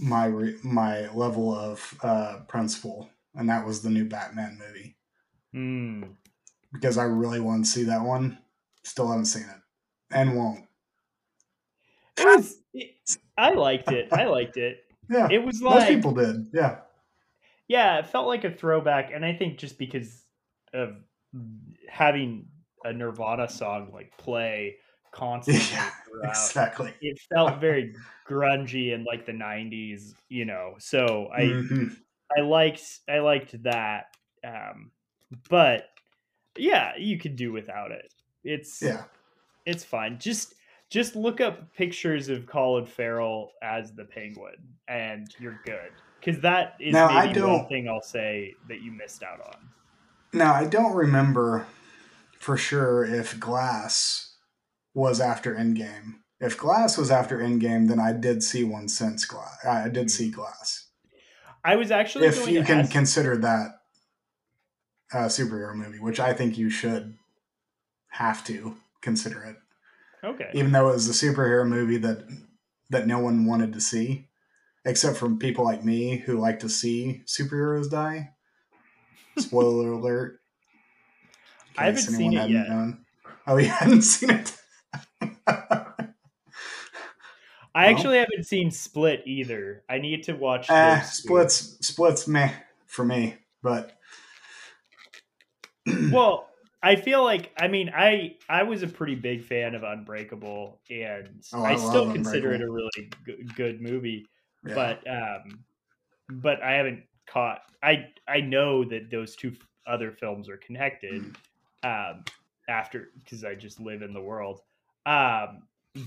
my 0.00 0.26
re- 0.26 0.58
my 0.62 1.08
level 1.12 1.52
of 1.54 1.98
uh, 2.02 2.40
principle, 2.48 3.10
and 3.34 3.48
that 3.48 3.66
was 3.66 3.82
the 3.82 3.90
new 3.90 4.04
Batman 4.04 4.58
movie 4.58 4.96
Hmm. 5.52 6.04
because 6.72 6.98
I 6.98 7.04
really 7.04 7.40
want 7.40 7.64
to 7.64 7.70
see 7.70 7.82
that 7.84 8.02
one. 8.02 8.38
Still 8.84 9.08
haven't 9.08 9.24
seen 9.26 9.42
it, 9.42 9.60
and 10.14 10.36
won't. 10.36 10.66
It 12.18 12.24
was. 12.24 12.56
It, 12.72 12.94
I 13.36 13.50
liked 13.54 13.90
it. 13.90 14.12
I 14.12 14.26
liked 14.26 14.56
it. 14.56 14.82
Yeah, 15.08 15.28
It 15.30 15.38
was 15.44 15.62
like 15.62 15.74
most 15.76 15.88
people 15.88 16.10
did. 16.10 16.48
Yeah, 16.52 16.78
yeah, 17.68 17.98
it 18.00 18.06
felt 18.08 18.26
like 18.26 18.42
a 18.42 18.50
throwback, 18.50 19.12
and 19.14 19.24
I 19.24 19.34
think 19.34 19.56
just 19.56 19.78
because 19.78 20.24
of 20.72 20.96
having 21.88 22.48
a 22.88 22.92
Nirvana 22.92 23.48
song 23.48 23.90
like 23.92 24.12
play 24.18 24.76
constantly 25.12 25.92
yeah, 26.22 26.48
exactly. 26.48 26.94
it 27.00 27.18
felt 27.34 27.60
very 27.60 27.94
grungy 28.28 28.92
in 28.92 29.04
like 29.04 29.26
the 29.26 29.32
'90s, 29.32 30.14
you 30.28 30.44
know. 30.44 30.76
So 30.78 31.28
I 31.32 31.42
Mhm. 31.42 31.96
I 32.36 32.40
liked 32.42 33.00
I 33.08 33.20
liked 33.20 33.62
that, 33.64 34.06
um, 34.44 34.92
but 35.48 35.88
yeah, 36.56 36.96
you 36.96 37.18
could 37.18 37.36
do 37.36 37.52
without 37.52 37.92
it. 37.92 38.12
It's 38.44 38.82
Yeah, 38.82 39.04
it's 39.66 39.84
fine. 39.84 40.18
Just 40.18 40.54
just 40.90 41.16
look 41.16 41.40
up 41.40 41.74
pictures 41.74 42.28
of 42.28 42.46
Colin 42.46 42.86
Farrell 42.86 43.52
as 43.62 43.94
the 43.94 44.04
Penguin, 44.04 44.78
and 44.88 45.28
you're 45.38 45.60
good. 45.64 46.02
Because 46.20 46.40
that 46.42 46.74
is 46.80 46.94
Now, 46.94 47.08
I 47.08 47.26
maybe 47.26 47.40
one 47.40 47.66
thing 47.68 47.88
I'll 47.88 48.02
say 48.02 48.58
that 48.66 48.80
you 48.80 48.92
missed 48.92 49.22
out 49.22 49.40
on. 49.40 49.70
Now 50.32 50.54
I 50.54 50.66
don't 50.66 50.94
remember 50.94 51.66
for 52.46 52.56
sure 52.56 53.04
if 53.04 53.40
Glass 53.40 54.36
was 54.94 55.20
after 55.20 55.56
Endgame. 55.56 56.20
If 56.38 56.56
Glass 56.56 56.96
was 56.96 57.10
after 57.10 57.38
Endgame, 57.38 57.88
then 57.88 57.98
I 57.98 58.12
did 58.12 58.40
see 58.40 58.62
one 58.62 58.88
since 58.88 59.24
Glass. 59.24 59.64
I 59.64 59.88
did 59.88 60.12
see 60.12 60.30
Glass. 60.30 60.86
I 61.64 61.74
was 61.74 61.90
actually 61.90 62.28
If 62.28 62.48
you 62.48 62.62
can 62.62 62.82
ask, 62.82 62.92
consider 62.92 63.36
that 63.38 63.80
a 65.12 65.24
superhero 65.24 65.74
movie, 65.74 65.98
which 65.98 66.20
I 66.20 66.34
think 66.34 66.56
you 66.56 66.70
should 66.70 67.18
have 68.10 68.44
to 68.44 68.76
consider 69.00 69.42
it, 69.42 69.56
okay, 70.22 70.50
even 70.54 70.70
though 70.70 70.90
it 70.90 70.92
was 70.92 71.08
a 71.08 71.26
superhero 71.26 71.66
movie 71.66 71.98
that 71.98 72.28
that 72.90 73.08
no 73.08 73.18
one 73.18 73.46
wanted 73.46 73.72
to 73.72 73.80
see, 73.80 74.28
except 74.84 75.16
from 75.16 75.40
people 75.40 75.64
like 75.64 75.84
me 75.84 76.18
who 76.18 76.38
like 76.38 76.60
to 76.60 76.68
see 76.68 77.24
superheroes 77.26 77.90
die. 77.90 78.34
Spoiler 79.36 79.90
alert. 79.98 80.38
I 81.78 81.84
haven't 81.86 82.02
seen 82.02 82.32
it 82.32 82.50
yet. 82.50 82.68
known. 82.68 83.04
Oh, 83.46 83.56
you 83.56 83.68
hadn't 83.68 84.02
seen 84.02 84.30
it? 84.30 84.56
I 87.74 87.86
well. 87.86 87.94
actually 87.94 88.18
haven't 88.18 88.44
seen 88.46 88.70
Split 88.70 89.22
either. 89.26 89.84
I 89.88 89.98
need 89.98 90.24
to 90.24 90.32
watch. 90.34 90.70
uh, 90.70 91.00
splits, 91.02 91.76
splits, 91.86 92.26
meh 92.26 92.52
for 92.86 93.04
me. 93.04 93.36
But 93.62 93.98
well 96.12 96.48
i 96.82 96.96
feel 96.96 97.22
like 97.24 97.52
i 97.58 97.68
mean 97.68 97.90
i 97.94 98.34
i 98.48 98.62
was 98.62 98.82
a 98.82 98.86
pretty 98.88 99.14
big 99.14 99.44
fan 99.44 99.74
of 99.74 99.82
unbreakable 99.82 100.80
and 100.90 101.42
Oh, 101.52 101.62
I 101.64 101.72
i, 101.72 101.76
still 101.76 102.10
consider 102.12 102.52
it 102.52 102.60
a 102.60 102.70
really 102.70 103.10
g- 103.24 103.44
good 103.54 103.80
movie 103.80 104.26
yeah. 104.66 104.74
but 104.74 105.08
um 105.08 105.64
but 106.28 106.62
i 106.62 106.72
haven't 106.72 107.04
caught 107.26 107.60
i 107.82 108.06
i 108.28 108.40
know 108.40 108.84
that 108.84 109.10
those 109.10 109.36
two 109.36 109.54
other 109.86 110.10
films 110.12 110.48
are 110.48 110.56
connected 110.58 111.36
um 111.82 112.24
after 112.68 113.08
because 113.22 113.44
i 113.44 113.54
just 113.54 113.80
live 113.80 114.02
in 114.02 114.12
the 114.12 114.20
world 114.20 114.60
um 115.06 115.62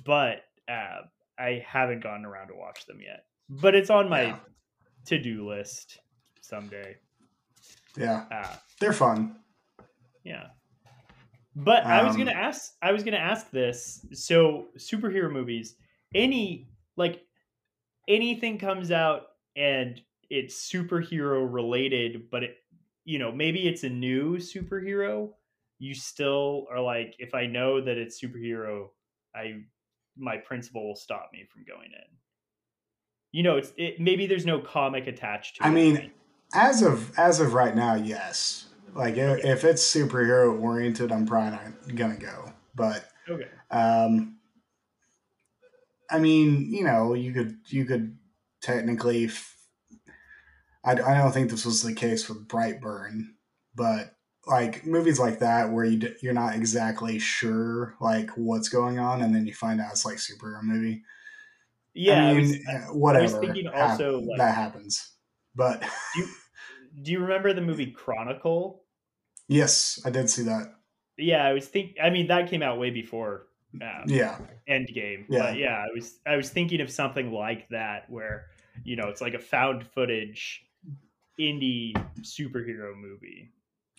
but 0.06 0.44
uh 0.70 1.02
i 1.38 1.64
haven't 1.66 2.02
gotten 2.04 2.26
around 2.26 2.48
to 2.50 2.56
watch 2.56 2.86
them 2.86 3.00
yet 3.02 3.26
but 3.50 3.76
it's 3.76 3.90
on 3.90 4.10
my 4.10 4.24
Yeah. 4.24 4.40
to-do 5.06 5.48
list 5.48 6.00
someday 6.42 6.96
yeah, 7.98 8.26
uh 8.32 8.56
they're 8.80 8.94
fun. 8.94 9.36
yeah. 10.24 10.48
But 11.56 11.84
I 11.84 12.04
was 12.04 12.14
Um, 12.14 12.20
gonna 12.20 12.32
ask 12.32 12.74
I 12.82 12.92
was 12.92 13.04
gonna 13.04 13.18
ask 13.18 13.50
this. 13.50 14.06
So 14.14 14.68
superhero 14.78 15.32
movies, 15.32 15.76
any 16.14 16.70
like 16.96 17.26
anything 18.08 18.58
comes 18.60 18.92
out 18.92 19.24
and 19.56 20.00
it's 20.30 20.72
superhero 20.72 21.52
related, 21.52 22.30
but 22.30 22.44
it 22.44 22.58
you 23.04 23.18
know, 23.20 23.32
maybe 23.32 23.68
it's 23.68 23.84
a 23.84 23.90
new 23.90 24.38
superhero, 24.38 25.32
you 25.80 25.96
still 25.96 26.68
are 26.72 26.82
like, 26.82 27.16
if 27.20 27.34
I 27.34 27.48
know 27.48 27.82
that 27.82 27.98
it's 27.98 28.22
superhero, 28.22 28.90
I 29.36 29.62
my 30.18 30.38
principal 30.38 30.86
will 30.86 30.96
stop 30.96 31.30
me 31.32 31.46
from 31.52 31.64
going 31.64 31.92
in. 31.94 32.18
You 33.32 33.44
know, 33.44 33.58
it's 33.58 33.72
it 33.78 34.00
maybe 34.00 34.28
there's 34.28 34.46
no 34.46 34.60
comic 34.60 35.08
attached 35.08 35.56
to 35.56 35.64
it. 35.64 35.66
I 35.66 35.70
it. 35.70 35.74
mean, 35.74 36.12
as 36.54 36.82
of 36.82 37.18
as 37.18 37.40
of 37.40 37.54
right 37.54 37.76
now, 37.76 37.96
yes. 37.96 38.66
Like 38.94 39.18
if, 39.18 39.46
if 39.46 39.64
it's 39.64 39.96
superhero 39.96 40.60
oriented, 40.60 41.12
I'm 41.12 41.26
probably 41.26 41.52
not 41.52 41.96
gonna 41.96 42.18
go. 42.18 42.52
But 42.76 43.08
okay. 43.30 43.48
um, 43.72 44.38
I 46.10 46.20
mean, 46.20 46.74
you 46.74 46.84
know, 46.84 47.14
you 47.14 47.32
could 47.32 47.58
you 47.68 47.86
could 47.86 48.18
technically. 48.62 49.26
F- 49.26 49.56
I, 50.84 50.92
I 50.94 51.18
don't 51.18 51.34
think 51.34 51.52
this 51.52 51.66
was 51.66 51.84
the 51.84 51.94
case 51.94 52.28
with 52.30 52.48
Brightburn, 52.48 53.28
but 53.76 54.16
like 54.50 54.86
movies 54.86 55.20
like 55.20 55.40
that 55.40 55.72
where 55.72 55.86
you 55.86 55.98
d- 55.98 56.16
you're 56.22 56.34
not 56.34 56.56
exactly 56.56 57.20
sure 57.20 57.96
like 58.02 58.30
what's 58.32 58.70
going 58.70 59.00
on, 59.00 59.22
and 59.22 59.34
then 59.34 59.46
you 59.46 59.54
find 59.54 59.80
out 59.80 59.92
it's 59.92 60.06
like 60.06 60.18
superhero 60.18 60.62
movie. 60.64 61.04
Yeah, 61.94 62.26
I 62.26 62.30
I 62.30 62.34
mean, 62.34 62.42
was, 62.42 62.68
uh, 62.68 62.94
whatever. 62.94 63.42
thinking 63.42 63.68
also, 63.68 64.20
like- 64.20 64.38
that 64.38 64.56
happens, 64.56 65.12
but 65.56 65.84
do 67.02 67.12
you 67.12 67.20
remember 67.20 67.54
the 67.54 67.62
movie 67.62 67.92
Chronicle? 67.92 68.84
yes, 69.48 70.00
I 70.06 70.10
did 70.10 70.30
see 70.30 70.44
that. 70.44 70.76
Yeah, 71.18 71.44
I 71.46 71.54
was 71.54 71.68
think. 71.68 71.98
I 72.02 72.10
mean, 72.10 72.28
that 72.28 72.50
came 72.50 72.64
out 72.64 72.80
way 72.80 72.90
before 72.92 73.48
um, 73.82 74.04
Yeah, 74.08 74.38
Endgame. 74.70 75.26
Yeah. 75.30 75.40
But 75.40 75.58
yeah, 75.58 75.84
I 75.84 75.88
was 75.94 76.20
I 76.26 76.36
was 76.38 76.50
thinking 76.50 76.82
of 76.82 76.90
something 76.90 77.32
like 77.32 77.68
that 77.70 78.10
where 78.10 78.48
you 78.84 78.96
know 78.96 79.10
it's 79.10 79.22
like 79.22 79.34
a 79.34 79.40
found 79.40 79.86
footage 79.86 80.66
indie 81.40 81.94
superhero 82.22 82.96
movie. 82.96 83.52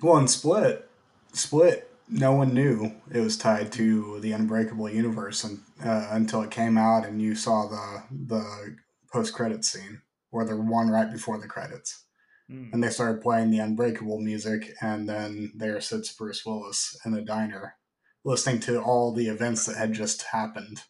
Well, 0.02 0.18
in 0.18 0.28
Split, 0.28 0.88
Split, 1.32 1.90
no 2.08 2.32
one 2.32 2.54
knew 2.54 2.92
it 3.10 3.20
was 3.20 3.36
tied 3.36 3.70
to 3.72 4.18
the 4.20 4.32
Unbreakable 4.32 4.88
universe 4.90 5.44
and, 5.44 5.60
uh, 5.84 6.08
until 6.10 6.42
it 6.42 6.50
came 6.50 6.76
out, 6.78 7.04
and 7.06 7.20
you 7.22 7.34
saw 7.34 7.66
the 7.68 8.02
the 8.10 8.76
post 9.12 9.34
credit 9.34 9.64
scene 9.64 10.02
or 10.32 10.44
the 10.44 10.56
one 10.56 10.88
right 10.90 11.10
before 11.10 11.38
the 11.38 11.46
credits, 11.48 12.04
Hmm. 12.48 12.70
and 12.72 12.82
they 12.82 12.90
started 12.90 13.22
playing 13.22 13.50
the 13.50 13.58
Unbreakable 13.60 14.18
music, 14.20 14.74
and 14.80 15.08
then 15.08 15.52
there 15.54 15.80
sits 15.80 16.12
Bruce 16.12 16.44
Willis 16.44 16.96
in 17.04 17.14
a 17.14 17.22
diner, 17.22 17.76
listening 18.24 18.60
to 18.60 18.80
all 18.82 19.12
the 19.12 19.28
events 19.28 19.66
that 19.66 19.76
had 19.76 19.92
just 19.92 20.22
happened 20.22 20.82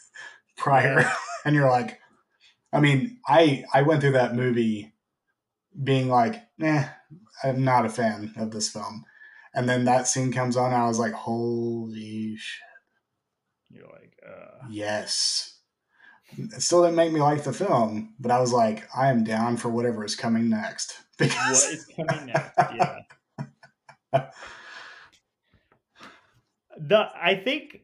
prior, 0.56 1.00
Yeah. 1.00 1.14
and 1.44 1.54
you're 1.54 1.70
like, 1.70 2.00
I 2.72 2.80
mean, 2.80 3.18
I 3.26 3.64
I 3.72 3.82
went 3.82 4.00
through 4.02 4.12
that 4.12 4.34
movie 4.34 4.94
being 5.82 6.08
like, 6.08 6.42
eh, 6.60 6.88
I'm 7.44 7.64
not 7.64 7.86
a 7.86 7.88
fan 7.88 8.32
of 8.36 8.50
this 8.50 8.68
film. 8.68 9.04
And 9.54 9.68
then 9.68 9.84
that 9.84 10.06
scene 10.06 10.32
comes 10.32 10.56
on, 10.56 10.72
and 10.72 10.82
I 10.82 10.86
was 10.86 10.98
like, 10.98 11.12
holy 11.12 12.36
shit, 12.36 12.62
You're 13.70 13.86
like, 13.86 14.18
uh, 14.26 14.66
yes. 14.70 15.54
It 16.36 16.60
still 16.60 16.82
didn't 16.82 16.96
make 16.96 17.12
me 17.12 17.20
like 17.20 17.44
the 17.44 17.52
film, 17.52 18.14
but 18.18 18.30
I 18.30 18.40
was 18.40 18.52
like, 18.52 18.86
I 18.94 19.08
am 19.08 19.24
down 19.24 19.56
for 19.56 19.68
whatever 19.70 20.04
is 20.04 20.16
coming 20.16 20.50
next. 20.50 20.98
what 21.16 21.28
Because 21.28 21.64
is 21.68 21.86
coming 21.86 22.26
next? 22.26 22.52
Yeah. 22.74 24.30
The 26.78 27.08
I 27.14 27.34
think 27.34 27.80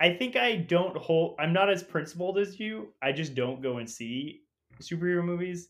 I 0.00 0.14
think 0.14 0.36
I 0.36 0.56
don't 0.56 0.96
hold 0.96 1.36
I'm 1.38 1.52
not 1.52 1.70
as 1.70 1.82
principled 1.82 2.38
as 2.38 2.58
you. 2.58 2.92
I 3.00 3.12
just 3.12 3.34
don't 3.34 3.62
go 3.62 3.78
and 3.78 3.88
see 3.88 4.42
superhero 4.80 5.24
movies. 5.24 5.68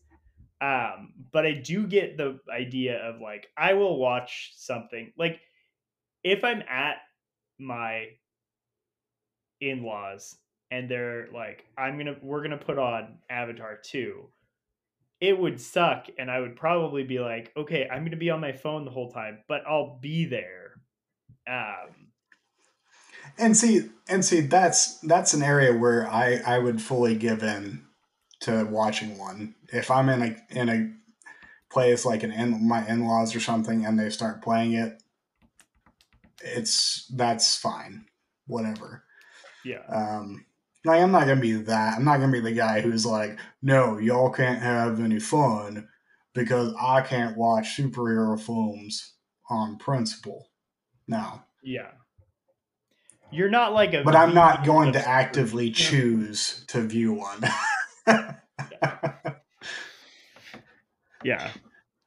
Um, 0.59 1.13
but 1.31 1.45
I 1.45 1.53
do 1.53 1.85
get 1.85 2.17
the 2.17 2.39
idea 2.51 2.97
of 2.97 3.21
like 3.21 3.47
I 3.55 3.73
will 3.73 3.97
watch 3.97 4.53
something 4.55 5.13
like 5.17 5.39
if 6.23 6.43
I'm 6.43 6.63
at 6.67 6.97
my 7.59 8.07
in-laws 9.61 10.35
and 10.71 10.89
they're 10.89 11.27
like 11.33 11.65
I'm 11.77 11.97
to 11.99 12.15
we're 12.21 12.41
to 12.47 12.57
put 12.57 12.79
on 12.79 13.19
Avatar 13.29 13.77
2 13.83 14.27
it 15.19 15.37
would 15.37 15.59
suck 15.59 16.05
and 16.19 16.29
i 16.29 16.39
would 16.39 16.55
probably 16.55 17.03
be 17.03 17.17
like 17.17 17.51
okay 17.57 17.87
i'm 17.91 18.07
to 18.07 18.15
be 18.15 18.29
on 18.29 18.39
my 18.39 18.51
phone 18.51 18.85
the 18.85 18.91
whole 18.91 19.09
time 19.09 19.39
but 19.47 19.63
i'll 19.67 19.97
be 19.99 20.25
there. 20.25 20.79
Um 21.47 22.07
and 23.37 23.55
see 23.55 23.89
and 24.07 24.23
see 24.23 24.41
that's 24.41 24.99
that's 24.99 25.33
an 25.33 25.43
area 25.43 25.73
where 25.73 26.07
I 26.07 26.41
I 26.45 26.59
would 26.59 26.81
fully 26.81 27.15
give 27.15 27.43
in 27.43 27.83
to 28.41 28.65
watching 28.65 29.17
one. 29.17 29.55
If 29.71 29.89
I'm 29.91 30.09
in 30.09 30.21
a 30.21 30.59
in 30.59 30.69
a 30.69 30.93
place 31.69 32.05
like 32.05 32.23
an 32.23 32.31
in 32.31 32.67
my 32.67 32.87
in 32.87 33.05
laws 33.05 33.35
or 33.35 33.39
something 33.39 33.85
and 33.85 33.99
they 33.99 34.09
start 34.09 34.41
playing 34.41 34.73
it, 34.73 35.01
it's 36.41 37.07
that's 37.15 37.57
fine. 37.57 38.05
Whatever. 38.45 39.03
yeah 39.65 39.81
Um 39.89 40.45
Like 40.85 41.01
I'm 41.01 41.11
not 41.11 41.27
gonna 41.27 41.41
be 41.41 41.53
that. 41.53 41.97
I'm 41.97 42.05
not 42.05 42.19
gonna 42.19 42.31
be 42.31 42.39
the 42.39 42.51
guy 42.51 42.81
who's 42.81 43.05
like, 43.05 43.37
no, 43.61 43.97
y'all 43.97 44.29
can't 44.29 44.61
have 44.61 44.99
any 44.99 45.19
fun 45.19 45.87
because 46.33 46.73
I 46.79 47.01
can't 47.01 47.35
watch 47.37 47.75
superhero 47.77 48.39
films 48.39 49.13
on 49.49 49.77
principle. 49.77 50.49
No, 51.07 51.41
Yeah. 51.63 51.91
You're 53.29 53.49
not 53.49 53.73
like 53.73 53.93
a 53.93 54.03
but 54.03 54.15
I'm 54.15 54.33
not 54.33 54.65
going 54.65 54.93
to 54.93 55.05
actively 55.05 55.69
choose 55.71 56.63
to 56.67 56.81
view 56.81 57.13
one. 57.13 57.43
Yeah. 61.23 61.51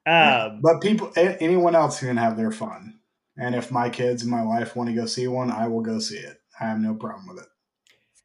Um 0.07 0.61
but 0.63 0.81
people, 0.81 1.13
anyone 1.17 1.75
else 1.75 2.01
can 2.01 2.17
have 2.17 2.37
their 2.37 2.53
fun. 2.53 3.01
And 3.37 3.55
if 3.55 3.71
my 3.71 3.91
kids 3.91 4.23
and 4.23 4.31
my 4.31 4.43
wife 4.43 4.77
want 4.77 4.89
to 4.89 4.95
go 4.95 5.07
see 5.07 5.27
one, 5.29 5.51
I 5.51 5.69
will 5.69 5.83
go 5.83 5.99
see 5.99 6.19
it. 6.19 6.39
I 6.61 6.65
have 6.65 6.79
no 6.79 6.95
problem 6.95 7.27
with 7.29 7.39
it. 7.39 7.49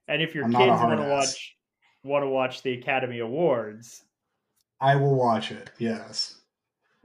and 0.07 0.21
if 0.21 0.35
your 0.35 0.45
I'm 0.45 0.51
kids 0.51 0.81
want 0.81 0.99
to 0.99 1.07
watch 1.07 1.55
want 2.03 2.23
to 2.23 2.29
watch 2.29 2.61
the 2.61 2.73
Academy 2.73 3.19
Awards, 3.19 4.03
I 4.79 4.95
will 4.95 5.15
watch 5.15 5.51
it. 5.51 5.71
Yes. 5.77 6.35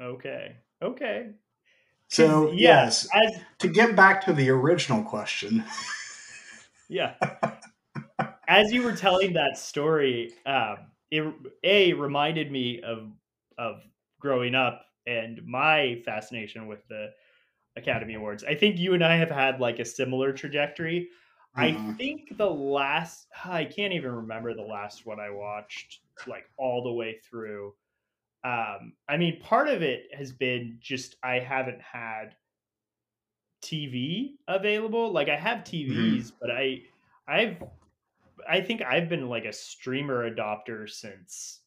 okay. 0.01 0.57
Okay. 0.83 1.31
So 2.09 2.51
yeah, 2.51 2.85
yes, 2.85 3.09
as 3.15 3.33
to 3.61 3.69
get 3.69 3.95
back 3.95 4.25
to 4.25 4.33
the 4.33 4.51
original 4.51 5.03
question, 5.05 5.65
yeah. 6.89 7.15
as 8.51 8.73
you 8.73 8.83
were 8.83 8.97
telling 8.97 9.35
that 9.35 9.59
story, 9.59 10.35
um, 10.47 10.93
it 11.13 11.25
a 11.65 11.95
reminded 11.95 12.53
me 12.53 12.83
of 12.83 13.13
of 13.59 13.85
growing 14.21 14.57
up 14.57 14.87
and 15.07 15.45
my 15.47 16.03
fascination 16.05 16.69
with 16.69 16.87
the 16.89 17.15
Academy 17.77 18.15
Awards. 18.15 18.45
I 18.45 18.55
think 18.57 18.79
you 18.79 18.95
and 18.95 19.05
I 19.05 19.17
have 19.17 19.31
had 19.31 19.61
like 19.61 19.79
a 19.81 19.87
similar 19.87 20.33
trajectory. 20.33 21.11
I 21.59 21.73
Mhm. 21.73 22.01
think 22.01 22.37
the 22.39 22.51
last 22.51 23.29
I 23.45 23.67
can't 23.67 23.95
even 23.95 24.13
remember 24.13 24.55
the 24.55 24.63
last 24.63 25.07
one 25.07 25.21
I 25.21 25.31
watched 25.31 26.03
like 26.27 26.47
all 26.59 26.85
the 26.85 26.93
way 26.93 27.21
through. 27.21 27.77
Um, 28.45 28.97
I 29.09 29.19
mean, 29.19 29.41
part 29.41 29.69
of 29.69 29.83
it 29.83 30.15
has 30.15 30.33
been 30.33 30.79
just 30.81 31.17
I 31.25 31.41
haven't 31.41 31.83
had 31.83 32.37
TV 33.63 34.39
available. 34.49 35.13
Like 35.13 35.29
I 35.29 35.37
have 35.37 35.65
TVs, 35.65 36.31
but 36.31 36.51
I 36.51 36.85
I've 37.27 37.63
I 38.51 38.61
think 38.61 38.83
I've 38.83 39.09
been 39.09 39.29
like 39.29 39.45
a 39.45 39.53
streamer 39.53 40.29
adopter 40.31 40.89
since 40.91 41.61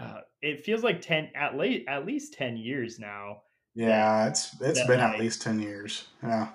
uh, 0.00 0.20
it 0.42 0.64
feels 0.64 0.82
like 0.82 1.00
10 1.00 1.30
at 1.34 1.56
least 1.56 1.88
at 1.88 2.04
least 2.04 2.34
10 2.34 2.56
years 2.56 2.98
now 2.98 3.38
yeah, 3.74 4.28
it's 4.28 4.54
it's 4.60 4.78
that 4.78 4.86
been 4.88 5.00
I- 5.00 5.14
at 5.14 5.18
least 5.20 5.42
ten 5.42 5.58
years. 5.58 6.04
Yeah. 6.22 6.48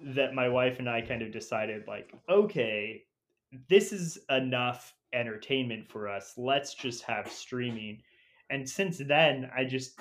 that 0.00 0.34
my 0.34 0.48
wife 0.48 0.78
and 0.78 0.88
I 0.88 1.00
kind 1.00 1.22
of 1.22 1.32
decided 1.32 1.86
like 1.88 2.12
okay 2.28 3.02
this 3.68 3.92
is 3.92 4.18
enough 4.30 4.94
entertainment 5.12 5.88
for 5.88 6.08
us 6.08 6.34
let's 6.36 6.74
just 6.74 7.02
have 7.04 7.30
streaming 7.30 8.00
and 8.50 8.68
since 8.68 8.98
then 8.98 9.50
I 9.56 9.64
just 9.64 9.98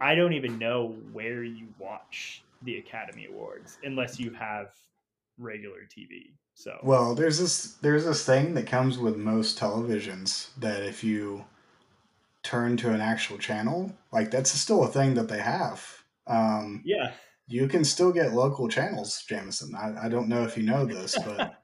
I 0.00 0.14
don't 0.14 0.32
even 0.32 0.58
know 0.58 0.96
where 1.12 1.44
you 1.44 1.68
watch 1.78 2.42
the 2.62 2.78
Academy 2.78 3.26
Awards 3.26 3.78
unless 3.84 4.18
you 4.18 4.32
have 4.32 4.68
regular 5.38 5.80
TV 5.82 6.32
so 6.58 6.78
Well, 6.82 7.14
there's 7.14 7.38
this 7.38 7.74
there's 7.82 8.04
this 8.04 8.24
thing 8.24 8.54
that 8.54 8.66
comes 8.66 8.98
with 8.98 9.16
most 9.16 9.58
televisions 9.58 10.48
that 10.58 10.82
if 10.82 11.04
you 11.04 11.44
turn 12.42 12.76
to 12.78 12.92
an 12.92 13.00
actual 13.00 13.38
channel, 13.38 13.92
like 14.12 14.30
that's 14.30 14.50
still 14.50 14.84
a 14.84 14.88
thing 14.88 15.14
that 15.14 15.28
they 15.28 15.38
have. 15.40 15.86
Um, 16.26 16.82
yeah 16.84 17.12
you 17.48 17.66
can 17.66 17.82
still 17.84 18.12
get 18.12 18.34
local 18.34 18.68
channels, 18.68 19.24
Jamison. 19.26 19.74
I, 19.74 20.04
I 20.04 20.08
don't 20.08 20.28
know 20.28 20.44
if 20.44 20.56
you 20.56 20.62
know 20.62 20.84
this, 20.84 21.18
but 21.24 21.62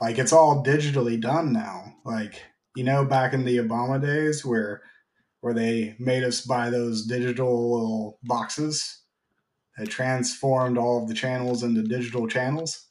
like 0.00 0.18
it's 0.18 0.32
all 0.32 0.62
digitally 0.62 1.20
done 1.20 1.52
now. 1.52 1.96
Like 2.04 2.42
you 2.76 2.84
know, 2.84 3.04
back 3.04 3.32
in 3.32 3.44
the 3.44 3.56
Obama 3.56 4.00
days 4.00 4.44
where 4.44 4.82
where 5.40 5.54
they 5.54 5.96
made 5.98 6.22
us 6.22 6.42
buy 6.42 6.68
those 6.68 7.06
digital 7.06 7.72
little 7.72 8.18
boxes 8.22 9.00
that 9.78 9.88
transformed 9.88 10.76
all 10.76 11.02
of 11.02 11.08
the 11.08 11.14
channels 11.14 11.62
into 11.62 11.82
digital 11.82 12.28
channels. 12.28 12.86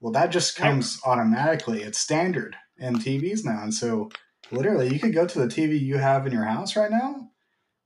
Well, 0.00 0.12
that 0.12 0.30
just 0.30 0.56
comes 0.56 1.00
automatically. 1.04 1.82
It's 1.82 1.98
standard 1.98 2.56
in 2.78 2.96
TVs 2.96 3.44
now, 3.44 3.62
and 3.62 3.72
so 3.72 4.10
literally, 4.50 4.92
you 4.92 5.00
could 5.00 5.14
go 5.14 5.26
to 5.26 5.38
the 5.38 5.46
TV 5.46 5.80
you 5.80 5.96
have 5.96 6.26
in 6.26 6.32
your 6.32 6.44
house 6.44 6.76
right 6.76 6.90
now, 6.90 7.30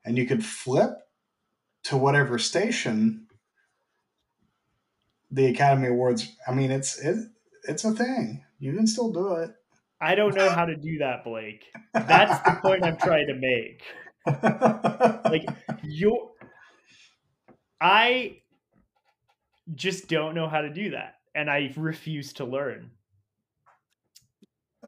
and 0.05 0.18
you 0.18 0.27
could 0.27 0.44
flip 0.44 0.90
to 1.85 1.96
whatever 1.96 2.38
station 2.38 3.27
the 5.31 5.46
Academy 5.46 5.88
Awards. 5.88 6.37
I 6.46 6.53
mean, 6.53 6.70
it's 6.70 6.99
it, 6.99 7.16
it's 7.68 7.85
a 7.85 7.92
thing. 7.92 8.44
You 8.59 8.75
can 8.75 8.87
still 8.87 9.12
do 9.12 9.35
it. 9.35 9.51
I 10.01 10.14
don't 10.14 10.35
know 10.35 10.49
how 10.51 10.64
to 10.64 10.77
do 10.77 10.99
that 10.99 11.25
Blake 11.25 11.64
that's 11.92 12.42
the 12.44 12.59
point 12.62 12.85
I'm 12.85 12.96
trying 12.96 13.27
to 13.27 13.35
make 13.35 13.83
like 15.25 15.46
you 15.83 16.29
i 17.81 18.37
just 19.75 20.09
don't 20.09 20.35
know 20.35 20.49
how 20.49 20.61
to 20.61 20.70
do 20.70 20.90
that 20.90 21.14
and 21.35 21.51
i 21.51 21.73
refuse 21.77 22.33
to 22.33 22.45
learn 22.45 22.90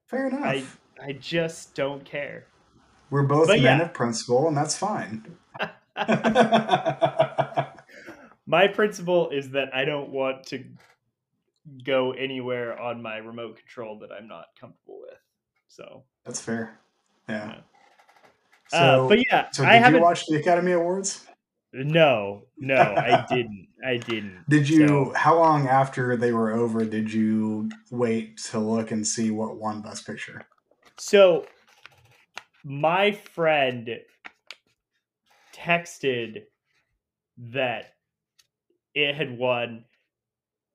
fair 0.07 0.29
enough. 0.29 0.45
I- 0.45 0.65
i 1.03 1.13
just 1.13 1.75
don't 1.75 2.05
care 2.05 2.45
We're 3.11 3.23
both 3.25 3.49
but 3.49 3.61
men 3.61 3.79
yeah. 3.79 3.85
of 3.87 3.93
principle, 3.95 4.47
and 4.49 4.57
that's 4.57 4.77
fine. 4.77 5.37
my 8.47 8.67
principle 8.69 9.31
is 9.31 9.51
that 9.51 9.75
i 9.75 9.85
don't 9.85 10.11
want 10.11 10.45
to 10.47 10.65
go 11.85 12.13
anywhere 12.13 12.79
on 12.81 13.01
my 13.03 13.19
remote 13.19 13.57
control 13.57 13.99
that 14.01 14.11
i'm 14.13 14.27
not 14.29 14.47
comfortable 14.59 15.01
with 15.01 15.19
so 15.69 16.03
that's 16.25 16.41
fair. 16.41 16.79
Yeah. 17.29 17.57
uh, 18.73 18.77
So, 18.79 19.09
but 19.09 19.19
yeah 19.31 19.49
so 19.53 19.65
i 19.65 19.79
did 19.81 19.95
you 19.95 20.01
watch 20.01 20.25
the 20.27 20.37
Academy 20.37 20.73
Awards? 20.73 21.27
No 21.73 22.43
no 22.59 22.75
i 22.77 23.25
didn't 23.29 23.67
i 23.85 23.97
didn't 23.97 24.45
Did 24.49 24.69
you? 24.69 24.87
So- 24.87 25.13
How 25.17 25.37
long 25.39 25.69
after 25.69 26.17
they 26.17 26.33
were 26.33 26.53
over 26.53 26.85
did 26.85 27.13
you 27.13 27.71
wait 27.91 28.37
to 28.51 28.59
look 28.59 28.91
and 28.91 29.07
see 29.07 29.31
what 29.31 29.57
won 29.57 29.81
Best 29.83 30.07
Picture? 30.07 30.43
So 30.99 31.47
my 32.65 33.13
friend 33.13 33.89
texted 35.55 36.43
that 37.39 37.95
it 38.95 39.15
had 39.15 39.37
won 39.39 39.85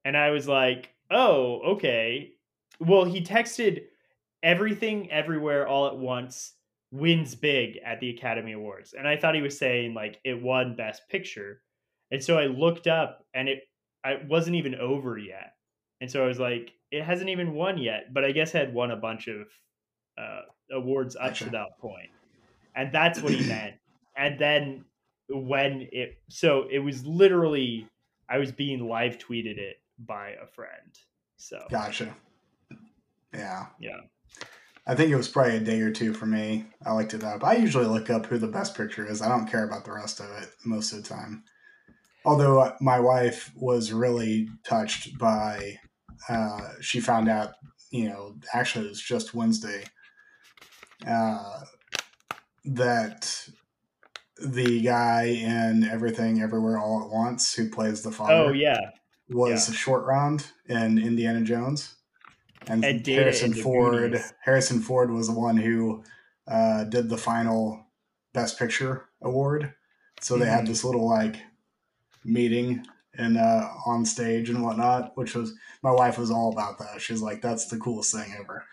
and 0.06 0.16
I 0.18 0.32
was 0.32 0.48
like, 0.48 0.90
"Oh, 1.12 1.60
okay." 1.76 2.32
Well, 2.80 3.06
he 3.06 3.22
texted 3.22 3.84
everything 4.42 5.12
everywhere 5.12 5.68
all 5.68 5.88
at 5.88 5.98
once 5.98 6.54
wins 6.92 7.36
big 7.36 7.80
at 7.86 8.00
the 8.00 8.10
Academy 8.10 8.54
Awards. 8.54 8.94
And 8.98 9.08
I 9.08 9.18
thought 9.18 9.36
he 9.36 9.42
was 9.42 9.58
saying 9.58 9.94
like 9.94 10.20
it 10.24 10.42
won 10.42 10.76
best 10.76 11.08
picture. 11.10 11.62
And 12.12 12.24
so 12.24 12.38
I 12.38 12.46
looked 12.46 12.88
up 12.88 13.26
and 13.34 13.50
it 13.50 13.64
I 14.04 14.22
wasn't 14.28 14.56
even 14.56 14.76
over 14.76 15.18
yet. 15.18 15.54
And 16.00 16.10
so 16.10 16.24
I 16.24 16.28
was 16.28 16.40
like, 16.40 16.72
it 16.92 17.04
hasn't 17.04 17.30
even 17.30 17.54
won 17.54 17.78
yet, 17.78 18.14
but 18.14 18.24
I 18.24 18.32
guess 18.32 18.52
had 18.52 18.74
won 18.74 18.92
a 18.92 18.96
bunch 18.96 19.28
of 19.28 19.48
uh, 20.18 20.42
awards 20.72 21.16
up 21.20 21.34
to 21.36 21.50
that 21.50 21.78
point. 21.80 22.10
And 22.76 22.92
that's 22.94 23.22
what 23.22 23.34
he 23.34 23.46
meant. 23.50 23.76
And 24.16 24.40
then 24.40 24.86
when 25.30 25.90
it, 25.92 26.20
so 26.30 26.68
it 26.72 26.80
was 26.80 27.06
literally, 27.06 27.88
I 28.30 28.38
was 28.38 28.52
being 28.52 28.88
live 28.88 29.18
tweeted 29.18 29.58
it 29.58 29.78
by 30.00 30.36
a 30.42 30.48
friend. 30.48 30.98
So, 31.38 31.66
Gotcha. 31.70 32.16
Yeah. 33.34 33.66
yeah. 33.80 34.00
I 34.90 34.96
think 34.96 35.12
it 35.12 35.18
was 35.18 35.28
probably 35.28 35.58
a 35.58 35.60
day 35.60 35.82
or 35.82 35.92
two 35.92 36.14
for 36.14 36.26
me. 36.26 36.66
I 36.86 36.94
looked 36.94 37.14
it 37.14 37.24
up. 37.24 37.44
I 37.44 37.56
usually 37.58 37.86
look 37.86 38.10
up 38.10 38.26
who 38.26 38.38
the 38.38 38.48
best 38.48 38.76
picture 38.76 39.06
is. 39.06 39.22
I 39.22 39.28
don't 39.28 39.46
care 39.48 39.66
about 39.66 39.84
the 39.84 39.92
rest 39.92 40.22
of 40.22 40.28
it 40.42 40.50
most 40.66 40.94
of 40.94 41.04
the 41.04 41.10
time. 41.10 41.44
Although 42.24 42.60
uh, 42.60 42.76
my 42.80 43.00
wife 43.00 43.52
was 43.56 43.92
really 43.92 44.48
touched 44.64 45.18
by, 45.18 45.78
uh, 46.30 46.62
she 46.80 47.02
found 47.02 47.28
out, 47.28 47.52
you 47.92 48.08
know, 48.08 48.36
actually 48.54 48.86
it 48.86 48.90
was 48.90 49.02
just 49.02 49.34
Wednesday, 49.34 49.84
uh, 51.06 51.62
that 52.64 53.50
the 54.42 54.82
guy 54.82 55.24
in 55.24 55.84
Everything 55.84 56.42
Everywhere 56.42 56.78
All 56.78 57.04
at 57.04 57.10
Once 57.10 57.54
who 57.54 57.70
plays 57.70 58.04
the 58.04 58.12
father 58.12 58.34
Oh, 58.34 58.52
yeah. 58.54 58.80
was 59.30 59.68
a 59.68 59.74
short 59.74 60.06
round 60.06 60.48
in 60.68 60.98
Indiana 60.98 61.42
Jones. 61.42 61.96
And, 62.70 62.84
Harrison 63.08 63.54
Ford 63.54 64.12
Goonies. 64.12 64.34
Harrison 64.44 64.80
Ford 64.82 65.12
was 65.12 65.28
the 65.28 65.34
one 65.34 65.58
who 65.58 66.04
uh, 66.48 66.84
did 66.86 67.10
the 67.10 67.18
final 67.18 67.86
Best 68.34 68.58
Picture 68.60 69.06
award. 69.22 69.74
So 70.22 70.38
they 70.38 70.46
had 70.48 70.64
Mhm. 70.64 70.68
this 70.68 70.84
little 70.84 71.08
like 71.08 71.38
meeting 72.24 72.86
and 73.18 73.38
uh, 73.38 73.70
on 73.86 74.06
stage 74.06 74.50
and 74.50 74.64
whatnot, 74.64 75.16
which 75.18 75.34
was 75.36 75.54
my 75.82 75.92
wife 75.92 76.18
was 76.18 76.32
all 76.32 76.52
about 76.52 76.78
that. 76.80 77.02
She's 77.02 77.22
like, 77.22 77.42
"That's 77.42 77.68
the 77.68 77.78
coolest 77.78 78.14
thing 78.14 78.34
ever." 78.40 78.64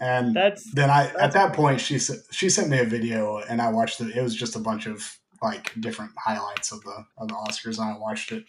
And 0.00 0.34
That's, 0.34 0.70
then 0.72 0.90
I 0.90 1.06
at 1.06 1.14
that's 1.16 1.34
that 1.34 1.52
point 1.54 1.80
she 1.80 1.98
she 2.30 2.48
sent 2.50 2.68
me 2.70 2.78
a 2.80 2.84
video 2.84 3.38
and 3.38 3.60
I 3.62 3.70
watched 3.70 4.00
it. 4.00 4.16
It 4.16 4.22
was 4.22 4.34
just 4.34 4.56
a 4.56 4.60
bunch 4.60 4.86
of 4.86 5.18
like 5.42 5.72
different 5.80 6.12
highlights 6.18 6.72
of 6.72 6.82
the 6.82 7.04
of 7.18 7.28
the 7.28 7.34
Oscars 7.34 7.78
and 7.78 7.94
I 7.94 7.98
watched 7.98 8.32
it. 8.32 8.44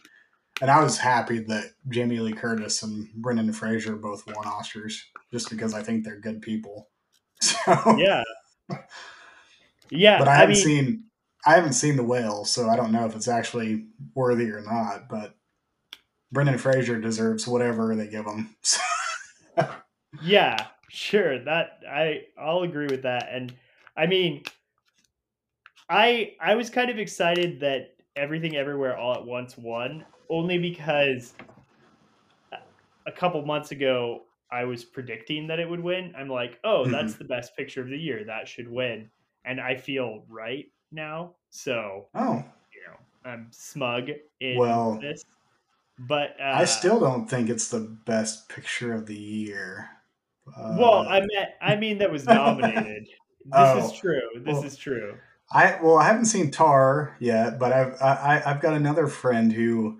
And 0.62 0.70
I 0.72 0.84
was 0.84 0.98
happy 0.98 1.40
that 1.40 1.72
Jamie 1.90 2.20
Lee 2.20 2.34
Curtis 2.34 2.84
and 2.84 3.12
Brendan 3.16 3.52
Fraser 3.54 3.96
both 3.96 4.26
won 4.28 4.46
Oscars, 4.46 5.02
just 5.32 5.50
because 5.50 5.74
I 5.74 5.82
think 5.84 6.04
they're 6.04 6.20
good 6.20 6.42
people. 6.42 6.90
So 7.42 7.98
Yeah. 7.98 8.24
Yeah. 9.90 10.18
but 10.18 10.28
I 10.28 10.34
I, 10.34 10.36
haven't 10.36 10.56
mean, 10.56 10.64
seen 10.64 11.04
I 11.46 11.56
haven't 11.56 11.74
seen 11.74 11.98
the 11.98 12.04
whale, 12.04 12.46
so 12.46 12.70
I 12.70 12.76
don't 12.76 12.92
know 12.92 13.06
if 13.06 13.16
it's 13.16 13.28
actually 13.28 13.88
worthy 14.16 14.50
or 14.52 14.62
not. 14.62 15.10
But 15.10 15.36
Brendan 16.32 16.58
Fraser 16.58 17.00
deserves 17.00 17.48
whatever 17.48 17.96
they 17.96 18.08
give 18.08 18.26
him. 18.26 18.56
yeah, 20.24 20.68
sure. 20.90 21.44
That 21.44 21.80
I 21.90 22.22
I'll 22.38 22.62
agree 22.64 22.88
with 22.88 23.04
that. 23.04 23.30
And 23.32 23.54
I 23.98 24.08
mean, 24.08 24.44
I 25.90 26.36
I 26.40 26.56
was 26.56 26.70
kind 26.70 26.90
of 26.90 26.98
excited 26.98 27.60
that 27.62 27.96
everything 28.16 28.56
everywhere 28.56 28.98
all 28.98 29.14
at 29.14 29.26
once 29.26 29.58
won, 29.58 30.06
only 30.34 30.58
because 30.58 31.34
a 33.06 33.12
couple 33.12 33.42
months 33.46 33.72
ago 33.72 34.24
I 34.52 34.66
was 34.66 34.84
predicting 34.84 35.48
that 35.48 35.60
it 35.60 35.68
would 35.70 35.80
win. 35.80 36.14
I'm 36.16 36.30
like, 36.30 36.60
oh, 36.64 36.86
that's 36.88 37.16
the 37.16 37.24
best 37.24 37.56
picture 37.56 37.82
of 37.82 37.90
the 37.90 37.98
year. 37.98 38.24
That 38.26 38.48
should 38.48 38.70
win. 38.70 39.10
And 39.46 39.60
I 39.60 39.76
feel 39.76 40.26
right 40.30 40.66
now. 40.92 41.36
So, 41.50 42.10
oh, 42.14 42.44
you 42.74 42.82
know, 42.88 42.98
I'm 43.30 43.48
smug 43.52 44.10
in 44.40 44.58
Well, 44.58 45.00
this. 45.02 45.24
But 46.00 46.40
uh, 46.40 46.44
I 46.56 46.66
still 46.66 47.00
don't 47.00 47.28
think 47.28 47.50
it's 47.50 47.70
the 47.70 47.80
best 47.80 48.50
picture 48.50 48.94
of 48.94 49.06
the 49.06 49.18
year. 49.18 49.90
Uh, 50.56 50.78
well, 50.78 51.06
I 51.08 51.20
mean, 51.22 51.46
I 51.62 51.76
mean 51.76 51.98
that 52.00 52.12
was 52.12 52.28
nominated. 52.28 53.08
this 53.46 53.54
Oh, 53.56 53.78
is 53.88 53.92
true. 54.00 54.30
This 54.44 54.54
well, 54.54 54.64
is 54.64 54.78
true. 54.78 55.20
I 55.52 55.80
well, 55.82 55.98
I 55.98 56.06
haven't 56.06 56.26
seen 56.26 56.52
Tar 56.52 57.16
yet, 57.20 57.60
but 57.60 57.72
I've 57.74 58.02
I, 58.02 58.38
I- 58.40 58.52
I've 58.52 58.62
got 58.62 58.74
another 58.74 59.08
friend 59.08 59.52
who 59.54 60.00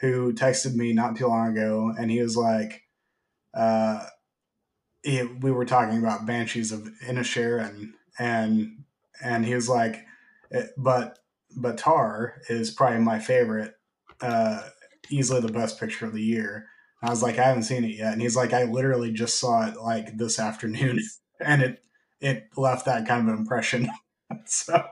who 0.00 0.32
texted 0.32 0.74
me 0.74 0.92
not 0.92 1.16
too 1.16 1.26
long 1.26 1.48
ago, 1.48 1.92
and 1.98 2.10
he 2.10 2.22
was 2.22 2.36
like, 2.36 2.82
uh, 3.54 4.06
he, 5.02 5.22
we 5.22 5.50
were 5.50 5.64
talking 5.64 5.98
about 5.98 6.26
Banshees 6.26 6.72
of 6.72 6.88
Inisherin, 7.06 7.92
and 8.18 8.84
and 9.22 9.44
he 9.44 9.54
was 9.54 9.68
like, 9.68 10.06
eh, 10.52 10.66
but 10.76 11.18
but 11.56 11.78
Tar 11.78 12.40
is 12.48 12.70
probably 12.70 13.00
my 13.00 13.18
favorite, 13.18 13.74
uh, 14.20 14.62
easily 15.10 15.40
the 15.40 15.52
best 15.52 15.78
picture 15.78 16.06
of 16.06 16.14
the 16.14 16.22
year. 16.22 16.66
I 17.02 17.10
was 17.10 17.22
like, 17.22 17.38
I 17.38 17.44
haven't 17.44 17.64
seen 17.64 17.84
it 17.84 17.96
yet, 17.96 18.12
and 18.12 18.22
he's 18.22 18.36
like, 18.36 18.52
I 18.52 18.64
literally 18.64 19.12
just 19.12 19.38
saw 19.38 19.66
it 19.68 19.76
like 19.76 20.16
this 20.16 20.38
afternoon, 20.38 21.00
and 21.40 21.62
it 21.62 21.82
it 22.20 22.48
left 22.56 22.86
that 22.86 23.06
kind 23.06 23.28
of 23.28 23.38
impression. 23.38 23.90
so. 24.46 24.82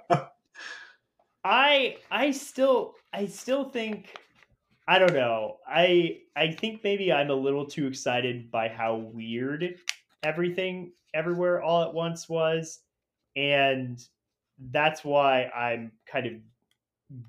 I 1.44 1.97
I 2.11 2.33
still 2.33 2.94
I 3.12 3.27
still 3.27 3.71
think 3.71 4.14
I 4.88 4.98
don't 4.98 5.12
know. 5.12 5.59
I 5.68 6.20
I 6.35 6.51
think 6.53 6.83
maybe 6.83 7.12
I'm 7.12 7.29
a 7.29 7.35
little 7.35 7.66
too 7.66 7.87
excited 7.87 8.51
by 8.51 8.68
how 8.68 8.96
weird 8.96 9.74
everything 10.22 10.92
everywhere 11.14 11.62
all 11.62 11.83
at 11.83 11.92
once 11.92 12.27
was 12.29 12.81
and 13.37 14.03
that's 14.70 15.05
why 15.05 15.44
I'm 15.55 15.92
kind 16.11 16.27
of 16.27 16.33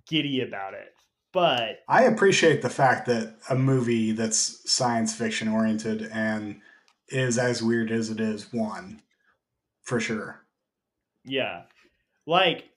giddy 0.08 0.42
about 0.42 0.74
it. 0.74 0.94
But 1.34 1.82
I 1.88 2.04
appreciate 2.04 2.62
the 2.62 2.70
fact 2.70 3.06
that 3.08 3.36
a 3.50 3.56
movie 3.56 4.14
that's 4.14 4.72
science 4.72 5.14
fiction 5.14 5.50
oriented 5.50 6.10
and 6.12 6.62
is 7.10 7.38
as 7.38 7.62
weird 7.62 7.92
as 7.92 8.10
it 8.10 8.22
is 8.22 8.54
one 8.54 9.02
for 9.84 10.00
sure. 10.00 10.46
yeah. 11.26 11.64
Like 12.26 12.70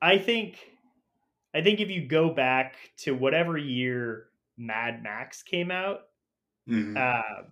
I 0.00 0.18
think 0.18 0.56
I 1.54 1.62
think 1.62 1.80
if 1.80 1.90
you 1.90 2.06
go 2.06 2.30
back 2.30 2.74
to 2.98 3.14
whatever 3.14 3.58
year 3.58 4.28
Mad 4.56 5.02
Max 5.02 5.42
came 5.42 5.70
out, 5.70 6.08
Mhm. 6.68 6.96
uh, 6.96 7.44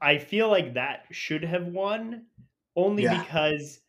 I 0.00 0.18
feel 0.18 0.48
like 0.48 0.74
that 0.74 1.06
should 1.10 1.42
have 1.44 1.66
won 1.66 2.26
only 2.76 3.04
Yeah. 3.04 3.22
because 3.22 3.82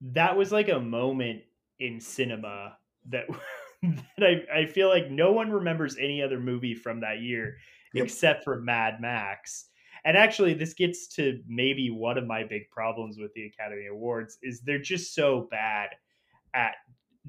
that 0.00 0.36
was 0.36 0.52
like 0.52 0.68
a 0.68 0.80
moment 0.80 1.44
in 1.78 2.00
cinema 2.00 2.78
that, 3.06 3.26
that 3.82 4.24
I, 4.52 4.60
I 4.60 4.66
feel 4.66 4.88
like 4.88 5.10
no 5.10 5.32
one 5.32 5.50
remembers 5.50 5.96
any 5.96 6.22
other 6.22 6.40
movie 6.40 6.74
from 6.74 7.00
that 7.00 7.20
year 7.20 7.58
Yep. 7.94 8.06
except 8.06 8.44
for 8.44 8.60
Mad 8.60 9.00
Max. 9.00 9.70
And 10.04 10.16
actually, 10.16 10.54
this 10.54 10.74
gets 10.74 11.06
to 11.16 11.42
maybe 11.46 11.90
one 11.90 12.18
of 12.18 12.26
my 12.26 12.42
big 12.44 12.70
problems 12.70 13.18
with 13.18 13.32
the 13.34 13.46
Academy 13.46 13.86
Awards 13.86 14.38
is 14.42 14.62
they're 14.62 14.78
just 14.80 15.14
so 15.14 15.42
bad 15.50 15.90
at 16.54 16.76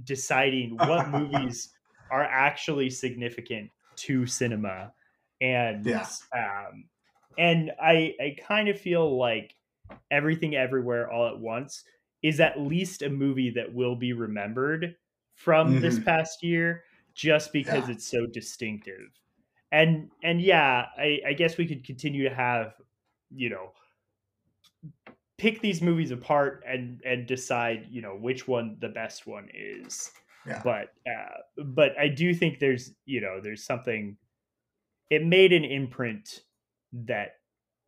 deciding 0.03 0.81
what 0.81 1.07
movies 1.07 1.73
are 2.09 2.23
actually 2.23 2.89
significant 2.89 3.71
to 3.95 4.25
cinema 4.25 4.93
and 5.41 5.91
Yeah. 5.91 6.07
um 6.35 6.89
and 7.37 7.71
i 7.81 8.13
i 8.19 8.35
kind 8.41 8.69
of 8.69 8.79
feel 8.79 9.17
like 9.17 9.55
everything 10.11 10.55
everywhere 10.55 11.11
all 11.11 11.27
at 11.27 11.39
once 11.39 11.83
is 12.23 12.39
at 12.39 12.59
least 12.59 13.01
a 13.01 13.09
movie 13.09 13.49
that 13.51 13.73
will 13.73 13.95
be 13.95 14.13
remembered 14.13 14.95
from 15.35 15.79
this 15.79 15.99
Mhm. 15.99 16.03
past 16.03 16.43
year 16.43 16.83
just 17.13 17.51
because 17.53 17.87
Yeah. 17.87 17.89
it's 17.89 18.09
so 18.09 18.25
distinctive 18.25 19.19
and 19.71 20.11
and 20.23 20.41
yeah 20.41 20.87
i 20.97 21.19
i 21.27 21.33
guess 21.33 21.57
we 21.57 21.67
could 21.67 21.85
continue 21.85 22.27
to 22.27 22.33
have 22.35 22.75
you 23.29 23.49
know 23.49 23.73
pick 25.43 25.61
these 25.61 25.81
movies 25.81 26.11
apart 26.11 26.63
and 26.65 27.01
and 27.05 27.27
decide 27.27 27.87
you 27.89 28.01
know 28.01 28.15
which 28.15 28.47
one 28.47 28.77
the 28.79 28.89
best 28.89 29.27
one 29.27 29.49
is 29.53 30.11
Yeah. 30.47 30.63
but 30.63 30.93
uh 31.07 31.63
but 31.65 31.97
i 31.99 32.07
do 32.07 32.33
think 32.33 32.59
there's 32.59 32.93
you 33.05 33.21
know 33.21 33.41
there's 33.41 33.65
something 33.65 34.17
it 35.09 35.23
made 35.25 35.53
an 35.53 35.63
imprint 35.65 36.41
that 36.93 37.31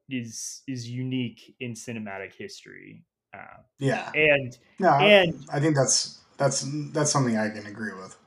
is 0.10 0.64
is 0.68 0.90
unique 0.90 1.56
in 1.60 1.74
cinematic 1.74 2.34
history 2.34 3.06
uh 3.34 3.62
Yeah. 3.80 4.12
and 4.14 4.58
No, 4.80 4.90
I- 4.90 5.16
and 5.22 5.46
I 5.52 5.60
think 5.60 5.76
that's 5.76 6.20
that's 6.38 6.66
that's 6.92 7.12
something 7.12 7.38
I 7.38 7.50
can 7.50 7.66
agree 7.66 7.94
with. 7.94 8.18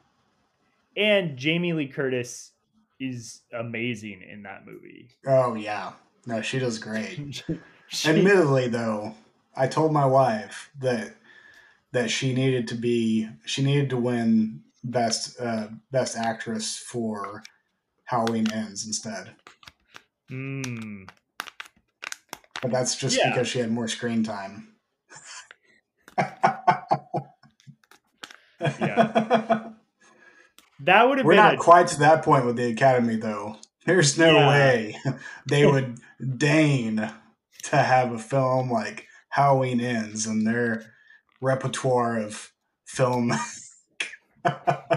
and 0.96 1.36
jamie 1.36 1.72
lee 1.72 1.88
curtis 1.88 2.52
is 3.00 3.42
amazing 3.52 4.22
in 4.22 4.42
that 4.42 4.66
movie 4.66 5.10
Oh 5.26 5.54
yeah. 5.54 5.92
No, 6.26 6.42
she 6.42 6.58
does 6.58 6.78
great. 6.78 7.42
Admittedly 8.06 8.68
though, 8.68 9.14
I 9.56 9.66
told 9.66 9.92
my 9.92 10.06
wife 10.06 10.70
that 10.80 11.14
that 11.92 12.10
she 12.10 12.34
needed 12.34 12.68
to 12.68 12.74
be 12.74 13.28
she 13.46 13.62
needed 13.62 13.90
to 13.90 13.96
win 13.96 14.62
best 14.84 15.40
uh 15.40 15.68
best 15.90 16.16
actress 16.16 16.76
for 16.78 17.42
Halloween 18.04 18.50
ends 18.52 18.86
instead. 18.86 19.30
Mm. 20.30 21.08
But 22.60 22.70
that's 22.70 22.96
just 22.96 23.16
Yeah. 23.18 23.30
because 23.30 23.48
she 23.48 23.58
had 23.60 23.70
more 23.70 23.88
screen 23.88 24.22
time. 24.24 24.74
Yeah. 28.60 29.70
that 30.80 31.08
would 31.08 31.18
have 31.18 31.26
We're 31.26 31.34
not 31.36 31.54
a, 31.54 31.58
quite 31.58 31.88
to 31.88 31.98
that 32.00 32.22
point 32.24 32.44
with 32.44 32.56
the 32.56 32.70
Academy, 32.70 33.16
though. 33.16 33.56
There's 33.86 34.18
no 34.18 34.32
Yeah. 34.34 34.48
way 34.48 34.96
they 35.48 35.64
would 35.66 36.00
deign 36.36 37.10
to 37.70 37.76
have 37.76 38.12
a 38.12 38.18
film 38.18 38.70
like 38.70 39.06
Halloween 39.28 39.80
Ends 39.80 40.26
in 40.26 40.44
their 40.44 40.92
repertoire 41.40 42.18
of 42.18 42.52
film. 42.84 43.32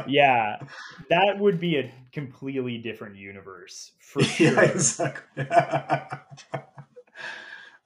yeah 0.07 0.57
that 1.10 1.38
would 1.39 1.60
be 1.60 1.77
a 1.77 1.91
completely 2.13 2.77
different 2.77 3.15
universe 3.15 3.91
for 3.99 4.23
sure 4.23 4.53
yeah, 4.53 4.62
exactly. 4.62 5.45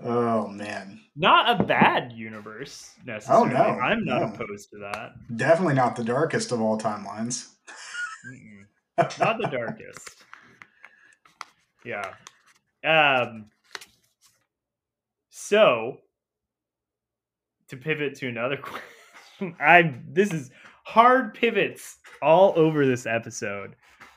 oh 0.04 0.48
man, 0.48 1.00
not 1.16 1.60
a 1.60 1.64
bad 1.64 2.12
universe 2.12 2.92
necessarily 3.06 3.54
no, 3.54 3.62
i'm 3.62 4.04
not 4.06 4.22
no. 4.22 4.28
opposed 4.34 4.70
to 4.70 4.78
that 4.78 5.14
definitely 5.36 5.74
not 5.74 5.96
the 5.96 6.04
darkest 6.04 6.52
of 6.52 6.62
all 6.62 6.78
timelines. 6.78 7.48
Not 8.98 9.38
the 9.40 9.50
darkest 9.52 10.24
yeah 11.84 12.14
um 12.84 13.46
so 15.48 15.98
to 17.68 17.78
pivot 17.78 18.16
to 18.16 18.28
another 18.28 18.58
question 18.62 19.56
i 19.60 19.94
this 20.08 20.32
is 20.32 20.52
hard 20.84 21.34
pivots 21.34 21.98
all 22.22 22.54
over 22.56 22.86
this 22.86 23.06
episode 23.06 23.76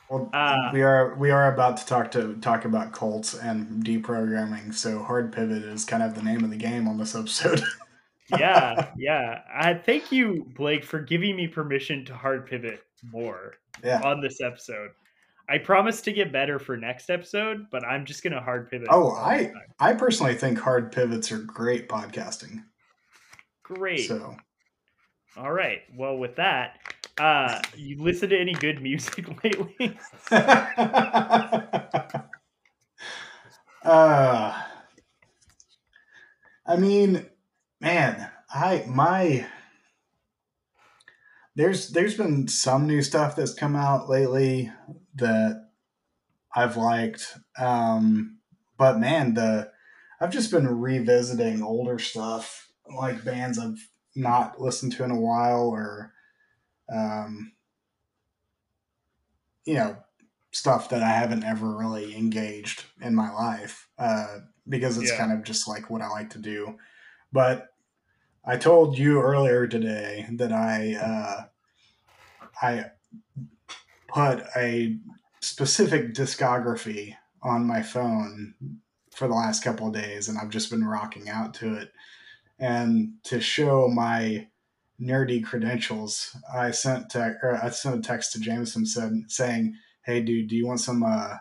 Well, 0.09 0.29
Uh, 0.33 0.69
we 0.73 0.81
are 0.81 1.15
we 1.15 1.29
are 1.31 1.53
about 1.53 1.77
to 1.77 1.85
talk 1.85 2.11
to 2.11 2.35
talk 2.41 2.65
about 2.65 2.93
cults 2.93 3.35
and 3.35 3.83
deprogramming. 3.83 4.73
So 4.73 5.03
hard 5.03 5.31
pivot 5.31 5.63
is 5.63 5.85
kind 5.85 6.01
of 6.01 6.15
the 6.15 6.23
name 6.23 6.43
of 6.43 6.49
the 6.49 6.57
game 6.57 6.87
on 6.87 6.97
this 6.97 7.13
episode. 7.15 7.61
yeah 8.37 8.91
yeah 8.97 9.41
i 9.53 9.73
thank 9.73 10.11
you 10.11 10.45
blake 10.55 10.83
for 10.83 10.99
giving 10.99 11.35
me 11.35 11.47
permission 11.47 12.05
to 12.05 12.13
hard 12.13 12.45
pivot 12.45 12.81
more 13.11 13.55
yeah. 13.83 14.01
on 14.03 14.21
this 14.21 14.39
episode 14.41 14.91
i 15.49 15.57
promise 15.57 16.01
to 16.01 16.11
get 16.13 16.31
better 16.31 16.59
for 16.59 16.77
next 16.77 17.09
episode 17.09 17.65
but 17.71 17.83
i'm 17.83 18.05
just 18.05 18.23
gonna 18.23 18.39
hard 18.41 18.69
pivot 18.69 18.87
Oh, 18.91 19.11
I 19.15 19.45
time. 19.45 19.53
I 19.79 19.93
personally 19.93 20.35
think 20.35 20.59
hard 20.59 20.91
pivots 20.91 21.31
are 21.31 21.39
great 21.39 21.89
podcasting. 21.89 22.63
great 23.63 24.07
So 24.07 24.35
all 25.37 25.51
right 25.51 25.81
well 25.95 26.17
with 26.17 26.35
that 26.37 26.77
Uh, 27.19 27.59
you 27.75 28.01
listen 28.01 28.29
to 28.29 28.39
any 28.39 28.53
good 28.53 28.81
music 28.89 29.27
lately? 29.43 29.97
uh, 33.83 34.61
I 36.65 36.75
mean, 36.77 37.25
man, 37.81 38.29
I 38.53 38.83
my 38.87 39.45
there's 41.55 41.89
there's 41.89 42.15
been 42.15 42.47
some 42.47 42.87
new 42.87 43.01
stuff 43.01 43.35
that's 43.35 43.53
come 43.53 43.75
out 43.75 44.09
lately 44.09 44.71
that 45.19 45.69
I've 46.55 46.77
liked. 46.77 47.37
Um, 47.57 48.39
but 48.77 48.99
man, 48.99 49.33
the 49.33 49.71
I've 50.21 50.31
just 50.31 50.51
been 50.51 50.67
revisiting 50.67 51.61
older 51.63 51.99
stuff, 51.99 52.69
like 52.93 53.23
bands 53.23 53.57
I've 53.59 53.89
not 54.15 54.59
listened 54.61 54.93
to 54.93 55.03
in 55.03 55.11
a 55.11 55.19
while, 55.19 55.69
or 55.69 56.13
um, 56.91 57.53
you 59.65 59.75
know, 59.75 59.97
stuff 60.51 60.89
that 60.89 61.03
I 61.03 61.09
haven't 61.09 61.43
ever 61.43 61.75
really 61.75 62.15
engaged 62.15 62.85
in 63.01 63.13
my 63.15 63.31
life, 63.31 63.87
uh, 63.97 64.39
because 64.67 64.97
it's 64.97 65.11
Yeah. 65.11 65.17
kind 65.17 65.31
of 65.31 65.43
just 65.43 65.67
like 65.67 65.89
what 65.89 66.01
I 66.01 66.09
like 66.09 66.31
to 66.31 66.39
do. 66.39 66.77
But 67.31 67.69
I 68.45 68.57
told 68.57 68.97
you 68.97 69.21
earlier 69.21 69.67
today 69.67 70.27
that 70.33 70.51
I 70.53 70.95
uh, 70.95 71.45
I 72.61 72.91
put 74.09 74.43
a 74.55 74.97
specific 75.41 76.13
discography 76.13 77.15
on 77.41 77.65
my 77.65 77.81
phone 77.81 78.55
for 79.15 79.27
the 79.27 79.33
last 79.33 79.63
couple 79.63 79.87
of 79.87 79.93
days, 79.93 80.27
and 80.29 80.37
I've 80.37 80.49
just 80.49 80.69
been 80.69 80.85
rocking 80.85 81.29
out 81.29 81.53
to 81.55 81.75
it. 81.75 81.91
And 82.59 83.13
to 83.25 83.39
show 83.39 83.87
my 83.87 84.47
nerdy 85.01 85.43
credentials, 85.43 86.35
I 86.53 86.71
sent 86.71 87.09
te- 87.09 87.19
I 87.19 87.69
sent 87.69 87.99
a 87.99 88.01
text 88.01 88.33
to 88.33 88.39
Jamison 88.39 88.85
said 88.85 89.13
saying, 89.27 89.75
"Hey, 90.03 90.21
dude, 90.21 90.49
do 90.49 90.55
you 90.55 90.67
want 90.67 90.81
some 90.81 91.03
uh, 91.03 91.35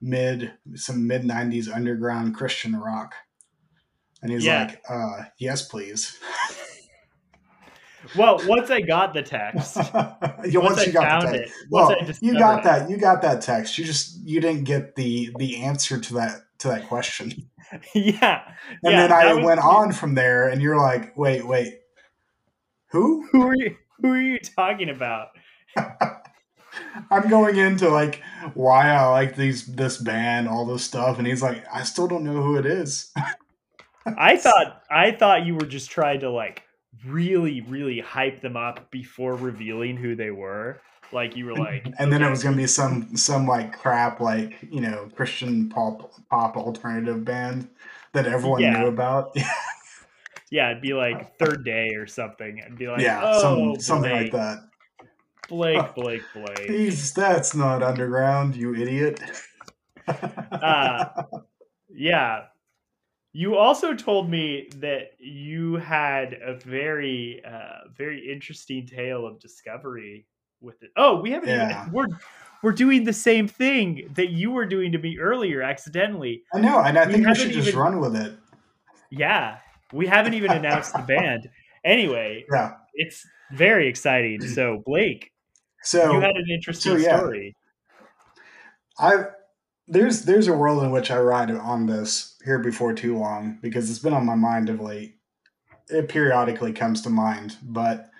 mid 0.00 0.52
some 0.74 1.06
mid 1.06 1.22
'90s 1.22 1.72
underground 1.72 2.34
Christian 2.34 2.74
rock?" 2.76 3.14
And 4.22 4.32
he's 4.32 4.44
Yeah. 4.44 4.64
like, 4.64 4.82
uh, 4.88 5.24
"Yes, 5.38 5.66
please." 5.66 6.18
Well, 8.16 8.40
once 8.46 8.70
I 8.70 8.80
got 8.80 9.14
the 9.14 9.22
text, 9.22 9.76
once, 9.76 9.94
I 9.94 10.44
you 10.46 10.60
got 10.60 10.76
the 10.76 11.32
text. 11.38 11.52
it, 11.54 11.66
Well, 11.70 11.96
you 12.20 12.38
got 12.38 12.60
it- 12.60 12.64
that. 12.64 12.90
You 12.90 12.96
got 12.96 13.22
that 13.22 13.40
text. 13.42 13.78
You 13.78 13.84
just 13.84 14.18
you 14.26 14.40
didn't 14.40 14.64
get 14.64 14.94
the 14.94 15.30
the 15.38 15.62
answer 15.62 15.98
to 15.98 16.14
that 16.14 16.42
to 16.58 16.68
that 16.68 16.88
question. 16.88 17.32
yeah. 17.94 18.42
And 18.82 18.92
yeah, 18.92 19.06
then 19.06 19.12
I 19.12 19.34
was 19.34 19.44
went 19.44 19.60
on 19.60 19.92
from 19.92 20.14
there, 20.14 20.48
and 20.48 20.60
you're 20.62 20.76
like, 20.76 21.16
wait, 21.16 21.46
wait, 21.46 21.80
who? 22.90 23.26
Who 23.32 23.48
are 23.48 23.56
you? 23.56 23.76
Who 24.00 24.12
are 24.12 24.20
you 24.20 24.38
talking 24.38 24.90
about? 24.90 25.28
I'm 27.10 27.28
going 27.28 27.56
into 27.56 27.88
like 27.88 28.22
why 28.54 28.90
I 28.90 29.06
like 29.08 29.36
these 29.36 29.66
this 29.66 29.98
band, 29.98 30.48
all 30.48 30.66
this 30.66 30.84
stuff, 30.84 31.18
and 31.18 31.26
he's 31.26 31.42
like, 31.42 31.64
I 31.72 31.82
still 31.84 32.06
don't 32.08 32.24
know 32.24 32.42
who 32.42 32.56
it 32.56 32.66
is. 32.66 33.12
I 34.18 34.36
thought 34.36 34.82
I 34.90 35.12
thought 35.12 35.46
you 35.46 35.54
were 35.54 35.66
just 35.66 35.90
trying 35.90 36.20
to 36.20 36.30
like 36.30 36.62
really, 37.06 37.60
really 37.62 38.00
hype 38.00 38.40
them 38.42 38.56
up 38.56 38.90
before 38.90 39.34
revealing 39.34 39.96
who 39.96 40.14
they 40.16 40.30
were. 40.30 40.80
Like 41.12 41.36
you 41.36 41.44
were 41.46 41.54
like, 41.54 41.86
and 41.98 42.12
then 42.12 42.22
it 42.22 42.30
was 42.30 42.42
gonna 42.42 42.56
be 42.56 42.66
some 42.66 43.16
some 43.16 43.46
like 43.46 43.78
crap 43.78 44.20
like 44.20 44.56
you 44.68 44.80
know 44.80 45.08
Christian 45.14 45.68
pop 45.68 46.10
pop 46.30 46.56
alternative 46.56 47.24
band 47.24 47.68
that 48.14 48.26
everyone 48.26 48.62
Yeah. 48.62 48.80
knew 48.80 48.88
about. 48.88 49.36
yeah, 50.50 50.70
it'd 50.70 50.82
be 50.82 50.94
like 50.94 51.38
third 51.38 51.64
day 51.64 51.90
or 51.96 52.06
something. 52.06 52.60
I'd 52.64 52.76
be 52.76 52.88
like, 52.88 53.02
yeah, 53.02 53.22
oh, 53.24 53.40
some 53.40 53.80
something 53.80 54.10
like 54.10 54.32
that. 54.32 54.58
Blake, 55.48 55.94
Blake, 55.94 56.22
Blake. 56.34 56.70
He's 56.70 57.12
that's 57.12 57.54
not 57.54 57.82
underground, 57.82 58.56
you 58.56 58.74
idiot. 58.74 59.20
Uh, 60.06 61.06
Yeah. 61.90 62.44
You 63.36 63.56
also 63.56 63.94
told 63.94 64.30
me 64.30 64.68
that 64.76 65.10
you 65.18 65.74
had 65.74 66.34
a 66.34 66.54
very, 66.54 67.42
uh, 67.44 67.88
very 67.92 68.30
interesting 68.32 68.86
tale 68.86 69.26
of 69.26 69.40
discovery 69.40 70.26
with 70.60 70.80
it. 70.84 70.90
Oh, 70.96 71.20
we 71.20 71.32
haven't 71.32 71.48
Yeah. 71.48 71.82
even. 71.82 71.92
We're 71.92 72.06
we're 72.62 72.72
doing 72.72 73.02
the 73.04 73.12
same 73.12 73.46
thing 73.48 74.08
that 74.14 74.28
you 74.30 74.50
were 74.52 74.64
doing 74.64 74.92
to 74.92 74.98
me 74.98 75.18
earlier, 75.18 75.60
accidentally. 75.62 76.44
I 76.54 76.60
know, 76.60 76.78
and 76.80 76.96
I 76.96 77.04
think 77.06 77.26
we 77.26 77.34
should 77.34 77.50
just 77.52 77.68
even- 77.68 77.80
run 77.80 77.98
with 78.00 78.16
it. 78.16 78.38
Yeah, 79.10 79.58
we 79.92 80.06
haven't 80.06 80.34
even 80.34 80.52
announced 80.52 80.92
the 80.94 81.02
band. 81.02 81.50
Anyway, 81.84 82.46
Yeah. 82.52 82.76
it's 82.94 83.26
very 83.52 83.88
exciting. 83.88 84.40
So, 84.46 84.80
Blake, 84.86 85.32
So 85.82 86.12
you 86.12 86.20
had 86.20 86.36
an 86.36 86.46
interesting 86.48 86.92
so, 86.92 86.98
yeah. 86.98 87.18
story. 87.18 87.54
I 88.98 89.24
there's 89.86 90.22
there's 90.22 90.48
a 90.48 90.56
world 90.56 90.82
in 90.82 90.90
which 90.90 91.10
I 91.10 91.18
ride 91.18 91.50
on 91.50 91.86
this 91.86 92.36
here 92.44 92.58
before 92.58 92.92
too 92.94 93.18
long 93.18 93.58
because 93.60 93.90
it's 93.90 93.98
been 93.98 94.14
on 94.14 94.26
my 94.26 94.34
mind 94.34 94.68
of 94.68 94.80
late. 94.80 95.16
It 95.88 96.08
periodically 96.08 96.72
comes 96.72 97.02
to 97.02 97.10
mind, 97.10 97.56
but 97.62 98.10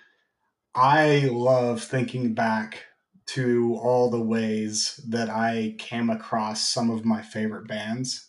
I 0.75 1.29
love 1.31 1.83
thinking 1.83 2.35
back 2.35 2.85
to 3.27 3.77
all 3.77 4.11
the 4.11 4.21
ways 4.21 5.01
that 5.09 5.31
I 5.31 5.77
came 5.79 6.11
across 6.11 6.69
some 6.69 6.91
of 6.91 7.05
my 7.05 7.23
favorite 7.23 7.67
bands 7.67 8.29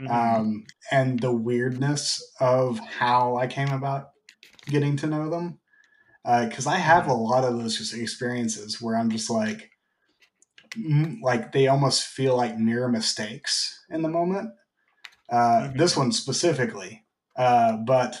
Mhm. 0.00 0.08
um, 0.10 0.66
and 0.92 1.18
the 1.18 1.32
weirdness 1.32 2.22
of 2.40 2.78
how 2.78 3.36
I 3.36 3.48
came 3.48 3.70
about 3.70 4.10
getting 4.66 4.96
to 4.98 5.06
know 5.06 5.28
them. 5.28 5.58
Because 6.24 6.66
I 6.66 6.76
have 6.76 7.08
a 7.08 7.14
lot 7.14 7.44
of 7.44 7.58
those 7.58 7.78
just 7.78 7.94
experiences 7.94 8.80
where 8.82 8.96
I'm 8.96 9.10
just 9.10 9.30
like, 9.30 9.70
like 11.22 11.52
they 11.52 11.68
almost 11.68 12.04
feel 12.06 12.36
like 12.36 12.58
mere 12.58 12.88
mistakes 12.88 13.84
in 13.90 14.02
the 14.02 14.08
moment. 14.08 14.50
Uh, 15.30 15.68
Mhm. 15.68 15.78
This 15.78 15.96
one 15.96 16.12
specifically, 16.12 17.04
uh, 17.36 17.76
but 17.76 18.18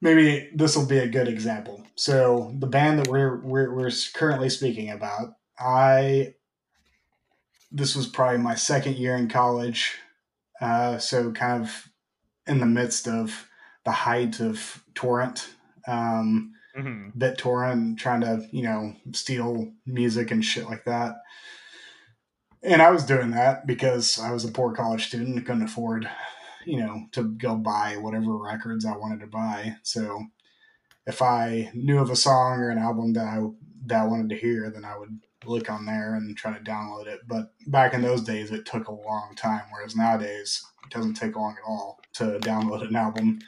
maybe 0.00 0.50
this 0.54 0.76
will 0.76 0.86
be 0.86 0.98
a 0.98 1.08
good 1.08 1.28
example. 1.28 1.84
So 1.96 2.54
the 2.58 2.66
band 2.66 2.98
that 3.00 3.08
we're 3.08 3.40
we're, 3.40 3.74
we're 3.74 3.90
currently 4.14 4.50
speaking 4.50 4.90
about, 4.90 5.34
I 5.58 6.34
this 7.70 7.94
was 7.94 8.06
probably 8.06 8.38
my 8.38 8.54
second 8.54 8.96
year 8.96 9.16
in 9.16 9.28
college, 9.28 9.96
uh, 10.60 10.98
so 10.98 11.32
kind 11.32 11.62
of 11.62 11.88
in 12.46 12.60
the 12.60 12.66
midst 12.66 13.06
of 13.06 13.46
the 13.84 13.90
height 13.90 14.40
of 14.40 14.82
torrent, 14.94 15.50
um, 15.86 16.54
Mhm. 16.78 17.16
BitTorrent, 17.16 17.98
trying 17.98 18.20
to 18.22 18.46
you 18.52 18.62
know 18.62 18.94
steal 19.12 19.72
music 19.86 20.30
and 20.30 20.44
shit 20.44 20.66
like 20.66 20.84
that. 20.84 21.16
And 22.62 22.82
I 22.82 22.90
was 22.90 23.04
doing 23.04 23.30
that 23.32 23.66
because 23.66 24.18
I 24.18 24.32
was 24.32 24.44
a 24.44 24.50
poor 24.52 24.72
college 24.72 25.06
student 25.06 25.36
and 25.36 25.46
couldn't 25.46 25.62
afford, 25.62 26.10
you 26.64 26.78
know, 26.78 27.06
to 27.12 27.24
go 27.24 27.56
buy 27.56 27.96
whatever 27.96 28.36
records 28.36 28.84
I 28.84 28.96
wanted 28.96 29.20
to 29.20 29.26
buy. 29.28 29.76
So 29.82 30.26
if 31.06 31.22
I 31.22 31.70
knew 31.74 31.98
of 31.98 32.10
a 32.10 32.16
song 32.16 32.60
or 32.60 32.70
an 32.70 32.78
album 32.78 33.14
that 33.14 33.26
I 33.26 33.40
that 33.86 34.02
I 34.02 34.06
wanted 34.06 34.30
to 34.30 34.36
hear, 34.36 34.70
then 34.70 34.84
I 34.84 34.98
would 34.98 35.20
look 35.46 35.70
on 35.70 35.86
there 35.86 36.14
and 36.14 36.36
try 36.36 36.56
to 36.56 36.64
download 36.64 37.06
it. 37.06 37.20
But 37.28 37.52
back 37.68 37.94
in 37.94 38.02
those 38.02 38.22
days, 38.22 38.50
it 38.50 38.66
took 38.66 38.88
a 38.88 38.92
long 38.92 39.34
time, 39.36 39.62
whereas 39.72 39.96
nowadays 39.96 40.62
it 40.84 40.90
doesn't 40.92 41.14
take 41.14 41.36
long 41.36 41.52
at 41.58 41.68
all 41.68 42.00
to 42.14 42.38
download 42.40 42.86
an 42.88 42.96
album 42.96 43.40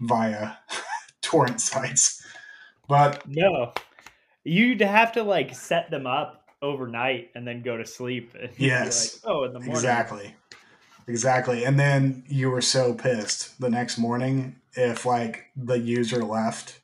via 0.00 0.52
torrent 1.22 1.60
sites. 1.60 2.21
But 2.92 3.26
No, 3.26 3.72
you'd 4.44 4.82
have 4.82 5.12
to 5.12 5.22
like 5.22 5.54
set 5.54 5.90
them 5.90 6.06
up 6.06 6.50
overnight 6.60 7.30
and 7.34 7.48
then 7.48 7.62
go 7.62 7.78
to 7.78 7.86
sleep. 7.86 8.34
And 8.42 8.52
Yes. 8.58 9.14
like, 9.14 9.32
oh, 9.32 9.44
in 9.44 9.54
the 9.54 9.60
morning. 9.60 9.76
Exactly. 9.76 10.36
Exactly. 11.08 11.64
And 11.64 11.80
then 11.80 12.22
you 12.28 12.50
were 12.50 12.60
so 12.60 12.92
pissed 12.92 13.58
the 13.58 13.70
next 13.70 13.96
morning 13.96 14.56
if 14.74 15.06
like 15.06 15.46
the 15.56 15.78
user 15.78 16.22
left 16.22 16.82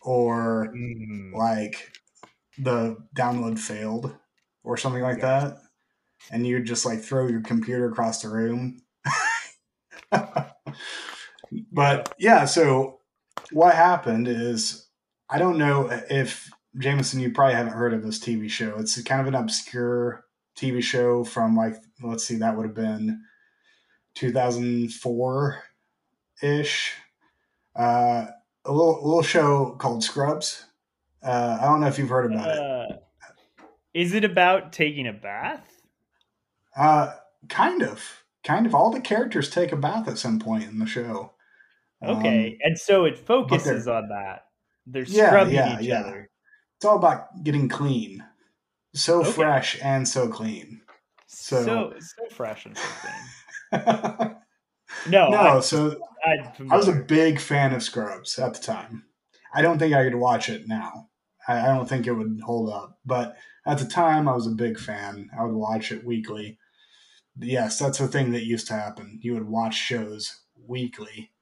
or 0.00 0.68
Mm. 0.74 1.34
like 1.34 1.92
the 2.56 2.96
download 3.14 3.58
failed 3.58 4.16
or 4.62 4.78
something 4.78 5.02
like 5.02 5.20
that. 5.20 5.58
And 6.30 6.46
you'd 6.46 6.64
just 6.64 6.86
like 6.86 7.02
throw 7.02 7.28
your 7.28 7.42
computer 7.42 7.86
across 7.86 8.22
the 8.22 8.30
room. 8.30 8.80
but 11.70 12.14
yeah, 12.18 12.46
so 12.46 13.00
what 13.52 13.74
happened 13.74 14.26
is 14.26 14.83
I 15.34 15.38
don't 15.38 15.58
know 15.58 15.88
if 16.10 16.48
Jamison, 16.78 17.18
you 17.18 17.32
probably 17.32 17.56
haven't 17.56 17.72
heard 17.72 17.92
of 17.92 18.04
this 18.04 18.20
TV 18.20 18.48
show. 18.48 18.76
It's 18.78 19.02
kind 19.02 19.20
of 19.20 19.26
an 19.26 19.34
obscure 19.34 20.24
TV 20.56 20.80
show 20.80 21.24
from 21.24 21.56
like 21.56 21.74
let's 22.04 22.22
see, 22.22 22.36
that 22.36 22.56
would 22.56 22.66
have 22.66 22.74
been 22.74 23.20
2004 24.14 25.62
ish. 26.40 26.92
Uh, 27.74 28.26
a 28.64 28.72
little 28.72 29.02
little 29.02 29.24
show 29.24 29.72
called 29.72 30.04
Scrubs. 30.04 30.66
Uh, 31.20 31.58
I 31.60 31.64
don't 31.64 31.80
know 31.80 31.88
if 31.88 31.98
you've 31.98 32.08
heard 32.08 32.32
about 32.32 32.50
it. 32.50 32.58
Uh, 32.58 32.96
is 33.92 34.14
it 34.14 34.24
about 34.24 34.72
taking 34.72 35.08
a 35.08 35.12
bath? 35.12 35.82
Uh, 36.76 37.12
kind 37.48 37.82
of, 37.82 38.22
kind 38.44 38.66
of. 38.66 38.74
All 38.76 38.92
the 38.92 39.00
characters 39.00 39.50
take 39.50 39.72
a 39.72 39.76
bath 39.76 40.06
at 40.06 40.16
some 40.16 40.38
point 40.38 40.68
in 40.68 40.78
the 40.78 40.86
show. 40.86 41.32
Um, 42.00 42.18
Okay, 42.18 42.56
and 42.62 42.78
so 42.78 43.04
it 43.04 43.18
focuses 43.18 43.88
on 43.88 44.10
that. 44.10 44.44
They're 44.86 45.04
yeah, 45.04 45.28
scrubbing 45.28 45.54
yeah, 45.54 45.80
each 45.80 45.86
yeah. 45.86 46.00
other. 46.00 46.30
it's 46.76 46.84
all 46.84 46.96
about 46.96 47.42
getting 47.44 47.68
clean, 47.68 48.24
so 48.94 49.20
Okay. 49.20 49.32
fresh 49.32 49.78
and 49.82 50.06
so 50.06 50.28
clean. 50.28 50.82
So 51.26 51.64
So- 51.64 51.94
so, 51.98 52.34
fresh 52.34 52.66
and 52.66 52.76
so 52.76 52.88
clean. 53.00 53.82
no, 55.08 55.30
No, 55.30 55.56
I, 55.56 55.60
so 55.60 55.98
I'm 56.24 56.70
I 56.72 56.76
was 56.76 56.88
a 56.88 56.92
big 56.92 57.40
fan 57.40 57.72
of 57.72 57.82
Scrubs 57.82 58.38
at 58.38 58.54
the 58.54 58.60
time. 58.60 59.04
I 59.54 59.62
don't 59.62 59.78
think 59.78 59.94
I 59.94 60.04
could 60.04 60.14
watch 60.16 60.48
it 60.48 60.66
now. 60.68 61.08
I, 61.48 61.60
I 61.60 61.66
don't 61.74 61.88
think 61.88 62.06
it 62.06 62.12
would 62.12 62.40
hold 62.44 62.70
up. 62.70 62.98
But 63.04 63.36
at 63.66 63.78
the 63.78 63.84
time, 63.86 64.28
I 64.28 64.34
was 64.34 64.46
a 64.46 64.50
big 64.50 64.78
fan. 64.78 65.30
I 65.38 65.44
would 65.44 65.54
watch 65.54 65.92
it 65.92 66.04
weekly. 66.04 66.58
Yes, 67.38 67.78
that's 67.78 67.98
the 67.98 68.06
thing 68.08 68.30
that 68.32 68.44
used 68.44 68.66
to 68.68 68.74
happen. 68.74 69.18
You 69.22 69.34
would 69.34 69.48
watch 69.48 69.74
shows 69.74 70.40
weekly, 70.66 71.32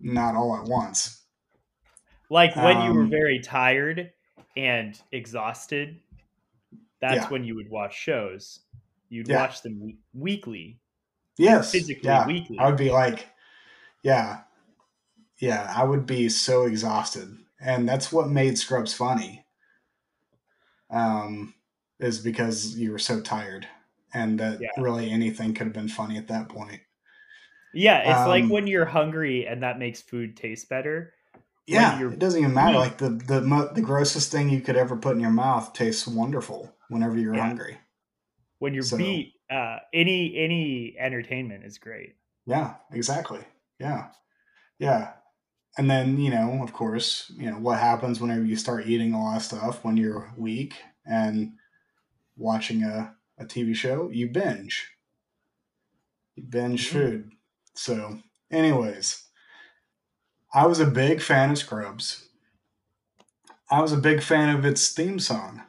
not 0.00 0.34
all 0.36 0.56
at 0.56 0.64
once. 0.68 1.23
Like 2.34 2.56
when 2.56 2.82
you 2.82 2.92
were 2.92 3.02
um, 3.04 3.10
very 3.10 3.38
tired 3.38 4.10
and 4.56 5.00
exhausted. 5.12 6.00
That's 7.00 7.22
Yeah. 7.22 7.28
when 7.28 7.44
you 7.44 7.54
would 7.54 7.70
watch 7.70 7.94
shows. 7.96 8.60
You'd 9.08 9.28
Yeah. 9.28 9.36
watch 9.42 9.62
them 9.62 9.80
we- 9.80 9.98
weekly. 10.14 10.80
Yes, 11.38 11.70
Physically, 11.70 12.02
yeah. 12.08 12.26
weekly. 12.26 12.58
I 12.58 12.66
would 12.66 12.76
be 12.76 12.90
like, 12.90 13.28
yeah, 14.02 14.42
yeah. 15.38 15.72
I 15.76 15.84
would 15.84 16.06
be 16.06 16.28
so 16.28 16.64
exhausted, 16.66 17.36
and 17.60 17.88
that's 17.88 18.10
what 18.12 18.28
made 18.28 18.58
Scrubs 18.58 18.94
funny. 18.94 19.44
Um, 20.90 21.54
is 22.00 22.18
because 22.18 22.76
you 22.76 22.90
were 22.90 22.98
so 22.98 23.20
tired, 23.20 23.68
and 24.12 24.40
that 24.40 24.60
Yeah. 24.60 24.70
really 24.78 25.10
anything 25.10 25.54
could 25.54 25.66
have 25.68 25.72
been 25.74 25.88
funny 25.88 26.16
at 26.18 26.28
that 26.28 26.48
point. 26.48 26.80
Yeah, 27.72 27.98
it's 28.00 28.28
like 28.28 28.44
Um, 28.44 28.50
when 28.50 28.66
you're 28.66 28.86
hungry 28.86 29.46
and 29.46 29.62
that 29.62 29.78
makes 29.78 30.00
food 30.00 30.36
taste 30.36 30.68
better. 30.68 31.14
Yeah, 31.66 32.10
it 32.10 32.18
doesn't 32.18 32.40
even 32.40 32.52
matter. 32.54 32.78
weak. 32.78 32.86
Like 32.86 32.98
the 32.98 33.10
the 33.10 33.40
mo- 33.42 33.72
the 33.72 33.80
grossest 33.80 34.30
thing 34.30 34.50
you 34.50 34.60
could 34.60 34.76
ever 34.76 34.96
put 34.96 35.14
in 35.16 35.20
your 35.20 35.30
mouth 35.30 35.72
tastes 35.72 36.06
wonderful 36.06 36.74
whenever 36.88 37.18
you're 37.18 37.34
Yeah. 37.34 37.46
hungry. 37.46 37.78
When 38.58 38.74
you're 38.74 38.82
So- 38.82 38.96
beat, 38.98 39.34
uh, 39.50 39.78
any 39.92 40.36
any 40.36 40.96
entertainment 40.98 41.64
is 41.64 41.78
great. 41.78 42.16
Yeah, 42.46 42.74
exactly. 42.90 43.40
Yeah. 43.78 44.08
Yeah. 44.78 45.14
And 45.76 45.90
then, 45.90 46.18
you 46.18 46.30
know, 46.30 46.62
of 46.62 46.72
course, 46.72 47.30
you 47.36 47.50
know, 47.50 47.58
what 47.58 47.80
happens 47.80 48.20
whenever 48.20 48.44
you 48.44 48.56
start 48.56 48.86
eating 48.86 49.12
a 49.12 49.20
lot 49.22 49.36
of 49.36 49.42
stuff 49.42 49.82
when 49.84 49.96
you're 49.96 50.32
weak 50.36 50.74
and 51.04 51.54
watching 52.36 52.84
a, 52.84 53.16
a 53.38 53.44
TV 53.44 53.74
show? 53.74 54.08
You 54.10 54.28
binge. 54.30 54.88
You 56.36 56.44
binge 56.44 56.88
Mhm. 56.88 56.92
food. 56.92 57.30
So, 57.74 58.20
anyways, 58.52 59.23
I 60.54 60.66
was 60.66 60.78
a 60.78 60.86
big 60.86 61.20
fan 61.20 61.50
of 61.50 61.58
Scrubs. 61.58 62.28
I 63.68 63.82
was 63.82 63.90
a 63.90 63.96
big 63.96 64.22
fan 64.22 64.54
of 64.54 64.64
its 64.64 64.88
theme 64.92 65.18
song. 65.18 65.62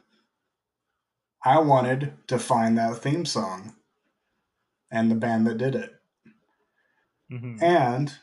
I 1.44 1.58
wanted 1.58 2.14
to 2.28 2.38
find 2.38 2.78
that 2.78 2.98
theme 2.98 3.26
song 3.26 3.74
and 4.88 5.10
the 5.10 5.16
band 5.16 5.44
that 5.48 5.58
did 5.58 5.74
it. 5.74 6.00
Mhm. 7.30 7.60
And 7.60 8.18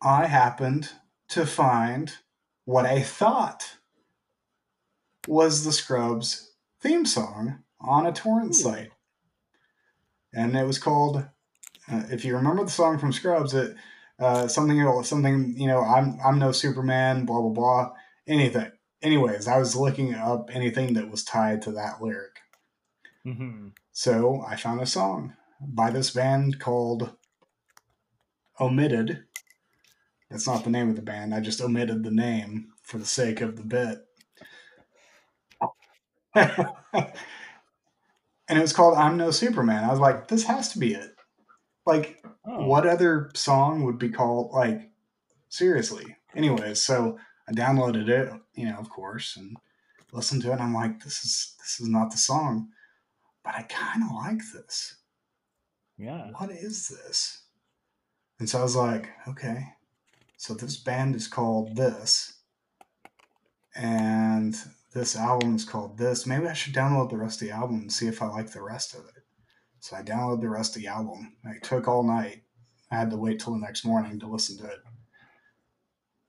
I 0.00 0.26
happened 0.26 0.90
to 1.28 1.44
find 1.44 2.16
what 2.64 2.86
I 2.86 3.02
thought 3.02 3.76
was 5.28 5.64
the 5.64 5.72
Scrubs 5.72 6.52
theme 6.80 7.04
song 7.04 7.62
on 7.78 8.06
a 8.06 8.12
torrent 8.12 8.52
Ooh. 8.52 8.62
site. 8.62 8.92
And 10.32 10.56
it 10.56 10.66
was 10.66 10.78
called, 10.78 11.28
uh, 11.88 12.04
if 12.10 12.24
you 12.24 12.36
remember 12.36 12.64
the 12.64 12.70
song 12.70 12.98
from 12.98 13.12
Scrubs, 13.12 13.52
it 13.52 13.76
uh, 14.20 14.46
something 14.48 15.02
something 15.02 15.54
you 15.56 15.66
know 15.66 15.80
I'm 15.80 16.18
I'm 16.24 16.38
no 16.38 16.52
Superman, 16.52 17.24
blah 17.24 17.40
blah 17.40 17.50
blah, 17.50 17.92
anything. 18.26 18.70
Anyways, 19.02 19.48
I 19.48 19.58
was 19.58 19.74
looking 19.76 20.14
up 20.14 20.50
anything 20.52 20.94
that 20.94 21.10
was 21.10 21.24
tied 21.24 21.62
to 21.62 21.72
that 21.72 22.02
lyric. 22.02 22.38
Mhm. 23.26 23.72
So 23.92 24.42
I 24.46 24.56
found 24.56 24.80
a 24.80 24.86
song 24.86 25.34
by 25.60 25.90
this 25.90 26.10
band 26.10 26.60
called 26.60 27.16
Omitted. 28.60 29.24
That's 30.30 30.46
not 30.46 30.64
the 30.64 30.70
name 30.70 30.88
of 30.90 30.96
the 30.96 31.02
band. 31.02 31.34
I 31.34 31.40
just 31.40 31.60
omitted 31.60 32.04
the 32.04 32.10
name 32.10 32.72
for 32.82 32.98
the 32.98 33.06
sake 33.06 33.40
of 33.40 33.56
the 33.56 33.64
bit. 33.64 34.06
and 36.34 36.68
it 38.48 38.60
was 38.60 38.72
called 38.72 38.96
I'm 38.96 39.16
No 39.16 39.30
Superman. 39.30 39.84
I 39.84 39.90
was 39.90 40.00
like, 40.00 40.28
this 40.28 40.44
has 40.44 40.72
to 40.72 40.78
be 40.78 40.94
it. 40.94 41.14
Like, 41.86 42.22
Oh. 42.44 42.66
what 42.66 42.86
other 42.86 43.30
song 43.34 43.84
would 43.84 43.98
be 43.98 44.10
called, 44.10 44.52
like, 44.52 44.90
seriously? 45.48 46.16
Anyways, 46.34 46.80
so 46.80 47.18
I 47.48 47.52
downloaded 47.52 48.08
it, 48.08 48.32
you 48.54 48.66
know, 48.66 48.76
of 48.78 48.88
course, 48.90 49.36
and 49.36 49.56
listened 50.12 50.42
to 50.42 50.50
it. 50.50 50.54
And 50.54 50.62
I'm 50.62 50.74
like, 50.74 51.02
this 51.02 51.24
is 51.24 51.54
this 51.58 51.80
is 51.80 51.88
not 51.88 52.10
the 52.10 52.18
song, 52.18 52.68
but 53.44 53.54
I 53.54 53.62
kind 53.62 54.02
of 54.04 54.10
like 54.12 54.40
this. 54.52 54.96
Yeah. 55.98 56.30
What 56.36 56.50
is 56.50 56.88
this? 56.88 57.42
And 58.38 58.48
so 58.48 58.60
I 58.60 58.62
was 58.62 58.76
like, 58.76 59.10
okay, 59.28 59.74
so 60.36 60.54
this 60.54 60.76
band 60.76 61.14
is 61.14 61.28
called 61.28 61.76
this, 61.76 62.34
and 63.74 64.56
this 64.94 65.14
album 65.16 65.54
is 65.56 65.64
called 65.64 65.98
this. 65.98 66.26
Maybe 66.26 66.46
I 66.46 66.52
should 66.54 66.74
download 66.74 67.10
the 67.10 67.18
rest 67.18 67.42
of 67.42 67.48
the 67.48 67.54
album 67.54 67.76
and 67.80 67.92
see 67.92 68.06
if 68.06 68.22
I 68.22 68.26
like 68.28 68.50
the 68.52 68.62
rest 68.62 68.94
of 68.94 69.00
it. 69.06 69.19
So 69.80 69.96
I 69.96 70.02
downloaded 70.02 70.42
the 70.42 70.48
rest 70.50 70.76
of 70.76 70.82
the 70.82 70.88
album. 70.88 71.36
It 71.44 71.62
took 71.62 71.88
all 71.88 72.02
night. 72.02 72.42
I 72.90 72.96
had 72.96 73.10
to 73.10 73.16
wait 73.16 73.40
till 73.40 73.54
the 73.54 73.58
next 73.58 73.84
morning 73.84 74.20
to 74.20 74.26
listen 74.26 74.58
to 74.58 74.66
it. 74.66 74.80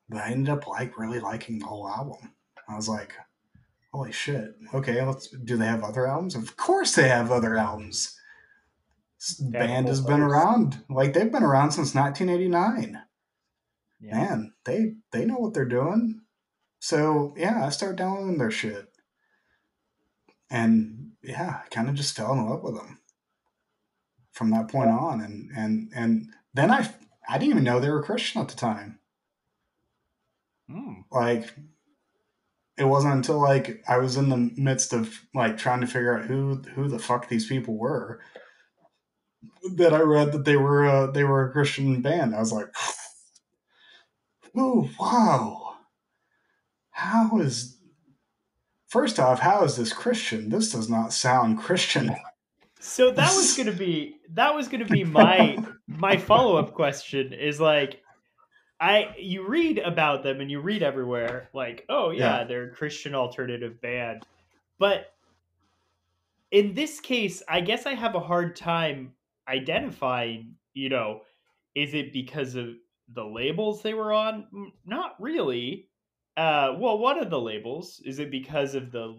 But 0.09 0.21
I 0.21 0.31
ended 0.31 0.49
up 0.49 0.67
like 0.67 0.97
really 0.97 1.19
liking 1.19 1.59
the 1.59 1.65
whole 1.65 1.87
album. 1.87 2.33
I 2.67 2.75
was 2.75 2.87
like, 2.87 3.13
holy 3.93 4.13
shit. 4.13 4.55
Okay, 4.73 5.03
let's 5.03 5.27
do 5.27 5.57
they 5.57 5.65
have 5.65 5.83
other 5.83 6.07
albums? 6.07 6.35
Of 6.35 6.55
course 6.55 6.95
they 6.95 7.09
have 7.09 7.29
other 7.29 7.57
albums. 7.57 8.17
This 9.19 9.33
band 9.33 9.89
has 9.89 10.01
been 10.01 10.21
around. 10.21 10.83
Like 10.89 11.13
they've 11.13 11.31
been 11.31 11.43
around 11.43 11.71
since 11.71 11.93
1989. 11.93 13.01
Yeah. 13.99 14.15
Man, 14.15 14.53
they 14.63 14.95
they 15.11 15.25
know 15.25 15.37
what 15.37 15.53
they're 15.53 15.65
doing. 15.65 16.21
So 16.79 17.33
yeah, 17.37 17.65
I 17.65 17.69
started 17.69 17.97
downloading 17.97 18.37
their 18.37 18.49
shit. 18.49 18.87
And 20.49 21.11
yeah, 21.21 21.61
I 21.65 21.67
kind 21.69 21.89
of 21.89 21.95
just 21.95 22.15
fell 22.15 22.33
in 22.33 22.49
love 22.49 22.63
with 22.63 22.75
them 22.75 23.00
from 24.41 24.49
that 24.49 24.69
point 24.69 24.89
on. 24.89 25.21
And 25.21 25.51
and 25.55 25.91
and 25.95 26.29
then 26.55 26.71
I 26.71 26.89
I 27.29 27.37
didn't 27.37 27.51
even 27.51 27.63
know 27.63 27.79
they 27.79 27.91
were 27.91 28.01
Christian 28.01 28.41
at 28.41 28.47
the 28.47 28.55
time. 28.55 28.97
Mm. 30.67 31.03
Like 31.11 31.53
it 32.75 32.85
wasn't 32.85 33.13
until 33.13 33.39
like 33.39 33.83
I 33.87 33.99
was 33.99 34.17
in 34.17 34.29
the 34.29 34.51
midst 34.57 34.93
of 34.93 35.21
like 35.35 35.57
trying 35.59 35.81
to 35.81 35.87
figure 35.87 36.17
out 36.17 36.25
who 36.25 36.55
who 36.73 36.87
the 36.87 36.97
fuck 36.97 37.29
these 37.29 37.45
people 37.45 37.77
were 37.77 38.19
that 39.75 39.93
I 39.93 39.99
read 39.99 40.31
that 40.31 40.45
they 40.45 40.57
were 40.57 40.87
uh, 40.87 41.11
they 41.11 41.23
were 41.23 41.47
a 41.47 41.51
Christian 41.51 42.01
band. 42.01 42.33
I 42.33 42.39
was 42.39 42.51
like, 42.51 42.73
oh 44.57 44.89
wow, 44.99 45.75
how 46.89 47.39
is 47.39 47.77
first 48.87 49.19
off 49.19 49.39
how 49.39 49.63
is 49.65 49.75
this 49.75 49.93
Christian? 49.93 50.49
This 50.49 50.71
does 50.71 50.89
not 50.89 51.13
sound 51.13 51.59
Christian. 51.63 52.15
So 52.81 53.11
that 53.11 53.35
was 53.35 53.53
gonna 53.57 53.71
be 53.71 54.17
that 54.33 54.53
was 54.53 54.67
gonna 54.67 54.85
be 54.85 55.03
my 55.03 55.57
my 55.87 56.17
follow 56.17 56.57
up 56.57 56.73
question 56.73 57.31
is 57.31 57.59
like 57.61 58.01
I 58.79 59.13
you 59.19 59.47
read 59.47 59.77
about 59.77 60.23
them 60.23 60.41
and 60.41 60.49
you 60.49 60.59
read 60.59 60.81
everywhere 60.81 61.49
like 61.53 61.85
oh 61.89 62.09
yeah, 62.09 62.39
Yeah. 62.39 62.43
they're 62.43 62.71
a 62.71 62.71
Christian 62.71 63.13
alternative 63.15 63.79
band. 63.81 64.23
But 64.79 65.13
in 66.49 66.73
this 66.73 66.99
case 66.99 67.43
I 67.47 67.61
guess 67.61 67.85
I 67.85 67.93
have 67.93 68.15
a 68.15 68.19
hard 68.19 68.55
time 68.55 69.13
identifying 69.47 70.55
you 70.73 70.89
know 70.89 71.21
is 71.75 71.93
it 71.93 72.11
because 72.11 72.55
of 72.55 72.69
the 73.13 73.23
labels 73.23 73.81
they 73.81 73.93
were 73.93 74.11
on? 74.11 74.71
Not 74.85 75.15
really. 75.19 75.87
Uh 76.35 76.73
well 76.79 76.97
one 76.97 77.19
of 77.19 77.29
the 77.29 77.39
labels 77.39 78.01
is 78.05 78.17
it 78.17 78.31
because 78.31 78.73
of 78.73 78.91
the 78.91 79.17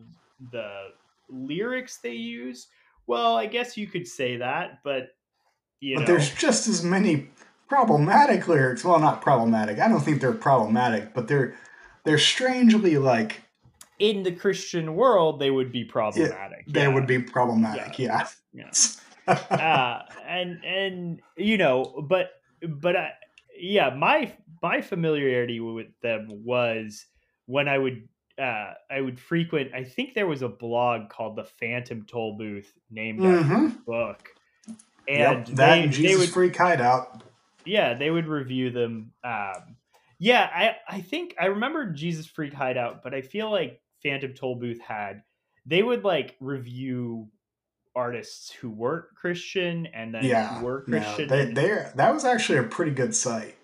the 0.50 0.88
lyrics 1.30 1.98
they 2.02 2.12
use 2.14 2.66
well, 3.07 3.36
I 3.36 3.46
guess 3.46 3.76
you 3.76 3.86
could 3.86 4.07
say 4.07 4.36
that, 4.36 4.80
but 4.84 5.09
you 5.80 5.96
but 5.96 6.00
know, 6.03 6.07
there's 6.07 6.32
just 6.34 6.68
as 6.68 6.84
many 6.84 7.28
problematic 7.68 8.48
lyrics. 8.48 8.84
Well, 8.84 8.98
not 9.00 9.22
problematic. 9.22 9.78
I 9.78 9.88
don't 9.88 10.00
think 10.00 10.20
they're 10.20 10.32
problematic, 10.32 11.14
but 11.14 11.28
they're 11.28 11.55
they're 12.05 12.18
strangely 12.18 12.98
like 12.98 13.42
in 13.98 14.22
the 14.24 14.32
Christian 14.32 14.96
world, 14.96 15.38
they 15.38 15.50
would 15.50 15.70
be 15.70 15.84
problematic. 15.84 16.64
they 16.66 16.82
yeah. 16.82 16.88
would 16.88 17.07
be 17.07 17.20
problematic. 17.20 17.98
Yeah. 17.98 18.26
Yeah. 18.53 18.70
uh, 19.26 20.03
and 20.26 20.64
and 20.64 21.20
you 21.36 21.57
know, 21.57 22.05
but 22.09 22.32
but 22.66 22.96
I, 22.96 23.12
yeah, 23.57 23.90
my 23.90 24.34
my 24.61 24.80
familiarity 24.80 25.61
with 25.61 25.88
them 26.03 26.28
was 26.44 27.07
when 27.46 27.68
I 27.68 27.78
would 27.78 28.09
uh, 28.43 28.74
I 28.90 29.01
would 29.03 29.20
frequent. 29.20 29.74
I 29.74 29.84
think 29.84 30.14
there 30.14 30.28
was 30.28 30.43
a 30.43 30.49
blog 30.51 31.11
called 31.11 31.36
the 31.36 31.45
Phantom 31.45 32.05
Toll 32.07 32.38
Booth 32.38 32.72
named 32.90 33.24
after 33.26 33.45
hmm 33.49 33.66
the 33.66 33.72
book, 33.86 34.28
Yep, 35.14 35.47
and 35.47 35.47
that 35.57 35.57
they 35.68 35.82
and 35.84 35.95
they 35.95 36.16
would 36.16 36.30
Freak 36.30 36.57
Hideout. 36.57 37.22
yeah 37.66 37.95
they 37.95 38.11
would 38.11 38.26
review 38.28 38.70
them 38.70 39.12
um 39.24 39.76
Yeah, 40.18 40.49
I 40.55 40.76
I 40.97 41.01
think 41.03 41.36
I 41.40 41.47
remember 41.47 41.93
Jesus 41.93 42.26
Freak 42.26 42.55
Hideout, 42.55 43.03
but 43.05 43.14
I 43.14 43.22
feel 43.22 43.51
like 43.51 43.80
Phantom 44.03 44.34
Toll 44.34 44.57
Booth 44.57 44.80
had 44.80 45.22
they 45.66 45.82
would 45.82 46.05
like 46.05 46.36
review 46.40 47.28
artists 47.97 48.51
who 48.53 48.70
weren't 48.70 49.07
Christian 49.16 49.86
and 49.86 50.14
then 50.14 50.24
Yeah, 50.24 50.49
who 50.59 50.64
were 50.64 50.82
Christian. 50.82 51.30
they 51.30 51.47
and- 51.47 51.57
they 51.57 51.86
that 51.97 52.14
was 52.14 52.24
actually 52.24 52.59
a 52.59 52.64
pretty 52.64 52.93
good 52.93 53.14
site. 53.14 53.57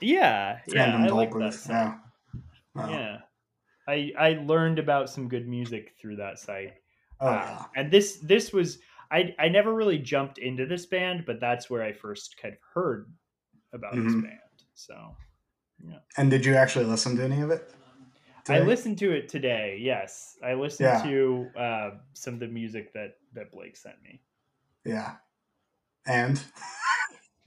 yeah, 0.00 0.58
yeah, 0.66 0.96
Fandom 0.96 1.04
I 1.04 1.08
Toll 1.08 1.18
like 1.18 1.32
that. 1.38 1.54
Site. 1.54 1.70
Yeah. 1.70 1.94
Oh, 2.76 2.88
Yeah, 2.90 3.18
I 3.88 4.12
I 4.18 4.30
learned 4.44 4.78
about 4.78 5.10
some 5.10 5.28
good 5.28 5.46
music 5.48 5.94
through 6.00 6.16
that 6.16 6.38
site. 6.38 6.74
Oh, 7.20 7.28
Uh, 7.28 7.64
and 7.76 7.90
this 7.90 8.18
this 8.20 8.52
was 8.52 8.78
I 9.10 9.34
I 9.38 9.48
never 9.48 9.72
really 9.74 9.98
jumped 9.98 10.38
into 10.38 10.66
this 10.66 10.86
band, 10.86 11.24
but 11.26 11.40
that's 11.40 11.70
where 11.70 11.82
I 11.82 11.92
first 11.92 12.36
kind 12.40 12.54
of 12.54 12.60
heard 12.74 13.12
about 13.72 13.94
this 13.94 14.14
Mhm. 14.14 14.22
band. 14.22 14.40
So 14.74 15.16
yeah. 15.88 15.98
And 16.16 16.30
did 16.30 16.44
you 16.44 16.54
actually 16.54 16.86
listen 16.86 17.16
to 17.16 17.22
any 17.24 17.40
of 17.40 17.50
it? 17.50 17.72
I 18.48 18.60
listened 18.60 18.98
to 18.98 19.10
it 19.12 19.28
today. 19.28 19.76
Yes, 19.80 20.38
I 20.42 20.54
listened 20.54 20.86
Yeah. 20.88 21.02
to 21.02 21.50
uh, 21.58 21.90
some 22.12 22.34
of 22.34 22.40
the 22.40 22.46
music 22.48 22.92
that 22.92 23.18
that 23.34 23.50
Blake 23.50 23.76
sent 23.76 24.00
me. 24.02 24.22
Yeah. 24.84 25.16
And 26.06 26.40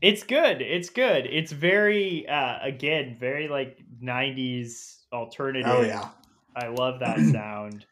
It's 0.01 0.23
good. 0.23 0.61
It's 0.61 0.89
good. 0.89 1.25
It's 1.25 1.51
very 1.51 2.27
uh, 2.27 2.59
again 2.61 3.17
very 3.19 3.47
like 3.47 3.79
'90s 4.01 5.05
alternative. 5.11 5.71
oh 5.71 5.81
yeah. 5.83 6.09
I 6.59 6.67
love 6.67 6.99
that 6.99 7.19
sound. 7.31 7.85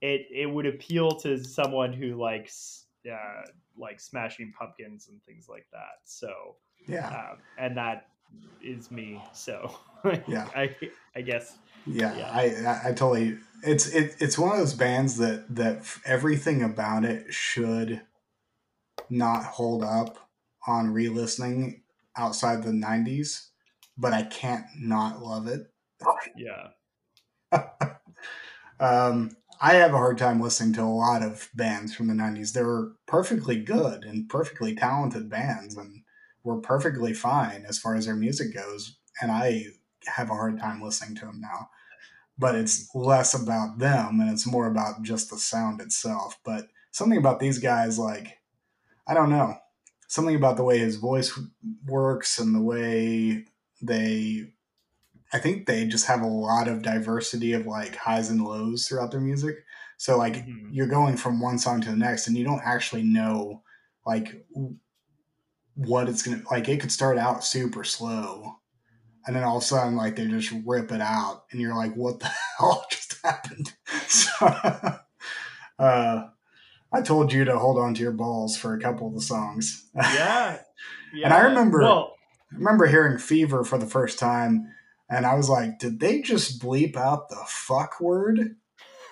It 0.00 0.26
it 0.32 0.46
would 0.46 0.66
appeal 0.66 1.10
to 1.20 1.42
someone 1.42 1.92
who 1.92 2.14
likes 2.16 2.86
uh, 3.10 3.42
like 3.76 4.00
Smashing 4.00 4.52
Pumpkins 4.58 5.08
and 5.08 5.22
things 5.24 5.46
like 5.48 5.66
that. 5.72 6.00
So 6.04 6.56
Yeah. 6.88 7.08
um, 7.10 7.38
and 7.58 7.76
that 7.76 8.06
is 8.62 8.90
me. 8.90 9.22
So 9.32 9.74
Yeah. 10.04 10.48
I 10.54 10.76
I 11.16 11.20
guess 11.22 11.58
Yeah, 11.86 12.14
Yeah. 12.16 12.30
I, 12.32 12.44
I 12.44 12.80
I 12.88 12.92
totally. 12.92 13.38
It's 13.62 13.86
it, 13.88 14.16
it's 14.20 14.38
one 14.38 14.52
of 14.52 14.58
those 14.58 14.74
bands 14.74 15.18
that 15.18 15.54
that 15.54 15.82
everything 16.04 16.62
about 16.62 17.04
it 17.04 17.32
should 17.32 18.02
not 19.08 19.44
hold 19.44 19.82
up 19.82 20.30
on 20.66 20.92
re-listening 20.92 21.82
outside 22.16 22.62
the 22.62 22.72
'90s, 22.72 23.48
but 23.98 24.12
I 24.12 24.22
can't 24.22 24.66
not 24.78 25.22
love 25.22 25.46
it. 25.46 25.70
yeah 26.36 26.68
Um, 28.80 29.36
I 29.60 29.74
have 29.74 29.92
a 29.92 29.98
hard 29.98 30.16
time 30.16 30.40
listening 30.40 30.72
to 30.74 30.82
a 30.82 30.84
lot 30.84 31.22
of 31.22 31.50
bands 31.54 31.94
from 31.94 32.08
the 32.08 32.14
'90s. 32.14 32.52
They 32.52 32.62
were 32.62 32.92
perfectly 33.06 33.56
good 33.62 34.04
and 34.04 34.28
perfectly 34.28 34.74
talented 34.74 35.28
bands, 35.28 35.76
and 35.76 36.02
were 36.42 36.60
perfectly 36.60 37.12
fine 37.12 37.66
as 37.68 37.78
far 37.78 37.94
as 37.94 38.06
their 38.06 38.16
music 38.16 38.54
goes. 38.54 38.96
And 39.20 39.30
I 39.30 39.66
have 40.06 40.30
a 40.30 40.34
hard 40.34 40.58
time 40.58 40.82
listening 40.82 41.14
to 41.16 41.26
them 41.26 41.40
now. 41.40 41.68
But 42.38 42.54
it's 42.54 42.88
less 42.94 43.34
about 43.34 43.78
them, 43.78 44.20
and 44.20 44.30
it's 44.30 44.46
more 44.46 44.66
about 44.66 45.02
just 45.02 45.30
the 45.30 45.38
sound 45.38 45.82
itself. 45.82 46.38
But 46.42 46.68
something 46.90 47.18
about 47.18 47.38
these 47.38 47.58
guys, 47.58 47.98
like 47.98 48.38
I 49.06 49.12
don't 49.12 49.30
know, 49.30 49.56
something 50.08 50.36
about 50.36 50.56
the 50.56 50.64
way 50.64 50.78
his 50.78 50.96
voice 50.96 51.38
works 51.86 52.38
and 52.38 52.54
the 52.54 52.62
way 52.62 53.44
they 53.82 54.52
I 55.32 55.38
think 55.38 55.66
they 55.66 55.86
just 55.86 56.06
have 56.06 56.22
a 56.22 56.26
lot 56.26 56.66
of 56.68 56.82
diversity 56.82 57.52
of 57.52 57.66
like 57.66 57.96
highs 57.96 58.30
and 58.30 58.42
lows 58.42 58.86
throughout 58.88 59.10
their 59.12 59.20
music. 59.20 59.56
So 59.96 60.16
like 60.18 60.34
Mhm. 60.46 60.68
you're 60.72 60.86
going 60.86 61.16
from 61.16 61.40
one 61.40 61.58
song 61.58 61.80
to 61.82 61.90
the 61.90 61.96
next 61.96 62.26
and 62.26 62.36
you 62.36 62.44
don't 62.44 62.62
actually 62.64 63.02
know 63.04 63.62
like 64.06 64.44
what 65.74 66.08
it's 66.08 66.22
going 66.22 66.40
to 66.40 66.46
like 66.50 66.68
it 66.68 66.80
could 66.80 66.92
start 66.92 67.16
out 67.18 67.44
super 67.44 67.84
slow 67.84 68.56
and 69.26 69.36
then 69.36 69.44
all 69.44 69.58
of 69.58 69.62
a 69.62 69.66
sudden 69.66 69.96
like 69.96 70.16
they 70.16 70.26
just 70.26 70.52
rip 70.66 70.90
it 70.90 71.00
out 71.00 71.44
and 71.52 71.60
you're 71.60 71.76
like 71.76 71.94
what 71.94 72.20
the 72.20 72.30
hell 72.58 72.84
just 72.90 73.16
happened. 73.22 73.72
So 74.08 74.46
uh 75.78 76.26
I 76.92 77.02
told 77.02 77.32
you 77.32 77.44
to 77.44 77.56
hold 77.58 77.78
on 77.78 77.94
to 77.94 78.02
your 78.02 78.10
balls 78.12 78.56
for 78.56 78.74
a 78.74 78.80
couple 78.80 79.06
of 79.06 79.14
the 79.14 79.20
songs. 79.20 79.88
yeah 79.94 80.58
yeah. 81.14 81.24
And 81.26 81.32
I 81.34 81.40
remember- 81.42 81.80
well 81.82 82.14
I 82.52 82.56
remember 82.56 82.86
hearing 82.86 83.16
Fever 83.18 83.62
for 83.62 83.78
the 83.78 83.86
first 83.86 84.18
time, 84.18 84.72
and 85.10 85.26
I 85.26 85.34
was 85.34 85.48
like, 85.50 85.78
did 85.78 86.00
they 86.00 86.22
just 86.22 86.60
bleep 86.62 86.96
out 86.96 87.28
the 87.28 87.42
fuck 87.46 88.00
word? 88.00 88.56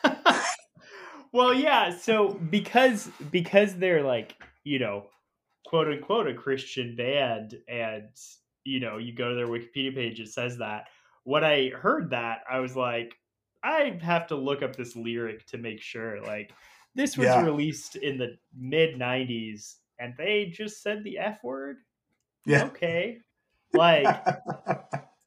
well 1.32 1.52
yeah 1.52 1.90
so 1.96 2.28
because 2.50 3.10
because 3.30 3.74
they're 3.76 4.02
like 4.02 4.34
you 4.64 4.78
know 4.78 5.06
quote 5.66 5.88
unquote 5.88 6.26
a 6.26 6.34
christian 6.34 6.96
band 6.96 7.54
and 7.68 8.08
you 8.64 8.80
know 8.80 8.96
you 8.96 9.12
go 9.12 9.30
to 9.30 9.34
their 9.34 9.46
wikipedia 9.46 9.94
page 9.94 10.20
it 10.20 10.28
says 10.28 10.56
that 10.58 10.84
when 11.24 11.44
i 11.44 11.68
heard 11.70 12.10
that 12.10 12.38
i 12.50 12.58
was 12.60 12.76
like 12.76 13.14
i 13.62 13.98
have 14.00 14.26
to 14.26 14.36
look 14.36 14.62
up 14.62 14.74
this 14.76 14.96
lyric 14.96 15.44
to 15.46 15.58
make 15.58 15.82
sure 15.82 16.22
like 16.22 16.52
this 16.94 17.16
was 17.18 17.26
Yeah. 17.26 17.44
released 17.44 17.96
in 17.96 18.16
the 18.16 18.36
mid 18.56 18.94
90s 18.98 19.74
and 19.98 20.14
they 20.16 20.46
just 20.46 20.82
said 20.82 21.04
the 21.04 21.18
f 21.18 21.42
word 21.44 21.78
Yeah. 22.46 22.64
okay 22.66 23.18
like 23.74 24.24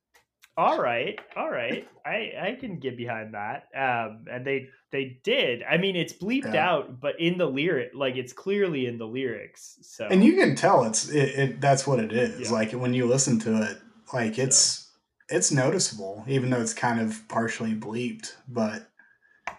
all 0.58 0.80
right 0.82 1.18
all 1.38 1.50
right 1.50 1.88
i 2.06 2.32
i 2.42 2.58
can 2.60 2.78
get 2.80 2.98
behind 2.98 3.34
that 3.34 3.68
um 3.76 4.26
and 4.32 4.46
they 4.46 4.68
they 4.92 5.20
did 5.24 5.64
i 5.64 5.78
mean 5.78 5.96
it's 5.96 6.14
bleeped 6.14 6.54
Yeah. 6.54 6.70
out 6.70 7.00
but 7.00 7.20
in 7.20 7.38
the 7.38 7.46
lyric 7.46 7.92
like 7.96 8.18
it's 8.18 8.34
clearly 8.34 8.86
in 8.86 8.98
the 8.98 9.06
lyrics 9.08 9.78
so 9.82 10.06
and 10.08 10.24
you 10.24 10.34
can 10.36 10.56
tell 10.56 10.84
it's 10.84 11.08
it, 11.10 11.40
it 11.40 11.62
that's 11.62 11.88
what 11.88 12.00
it 12.00 12.12
is. 12.12 12.50
Yeah. 12.50 12.52
Like 12.52 12.72
when 12.74 12.94
you 12.94 13.06
listen 13.06 13.40
to 13.40 13.62
it, 13.64 13.78
like 14.14 14.38
it's 14.38 14.90
it's 15.30 15.52
noticeable, 15.52 16.26
even 16.28 16.50
though 16.50 16.60
it's 16.60 16.74
kind 16.74 17.00
of 17.00 17.22
partially 17.30 17.74
bleeped. 17.74 18.34
But 18.50 18.90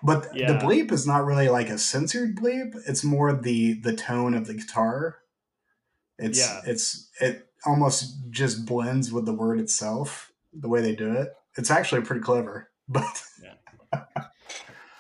but 0.02 0.30
the 0.34 0.58
bleep 0.62 0.92
is 0.92 1.06
not 1.06 1.24
really 1.24 1.48
like 1.48 1.70
a 1.70 1.78
censored 1.78 2.36
bleep. 2.36 2.74
It's 2.86 3.02
more 3.02 3.32
the 3.32 3.74
the 3.80 3.94
tone 3.96 4.34
of 4.34 4.46
the 4.46 4.54
guitar. 4.54 5.18
It's 6.18 6.38
Yeah. 6.38 6.60
it's 6.66 7.08
it 7.20 7.46
almost 7.64 8.30
just 8.30 8.66
blends 8.66 9.10
with 9.12 9.24
the 9.24 9.32
word 9.32 9.58
itself. 9.60 10.31
The 10.52 10.68
way 10.68 10.80
they 10.82 10.94
do 10.94 11.12
it, 11.12 11.28
it's 11.56 11.70
actually 11.70 12.02
pretty 12.02 12.22
clever. 12.22 12.68
But 12.88 13.22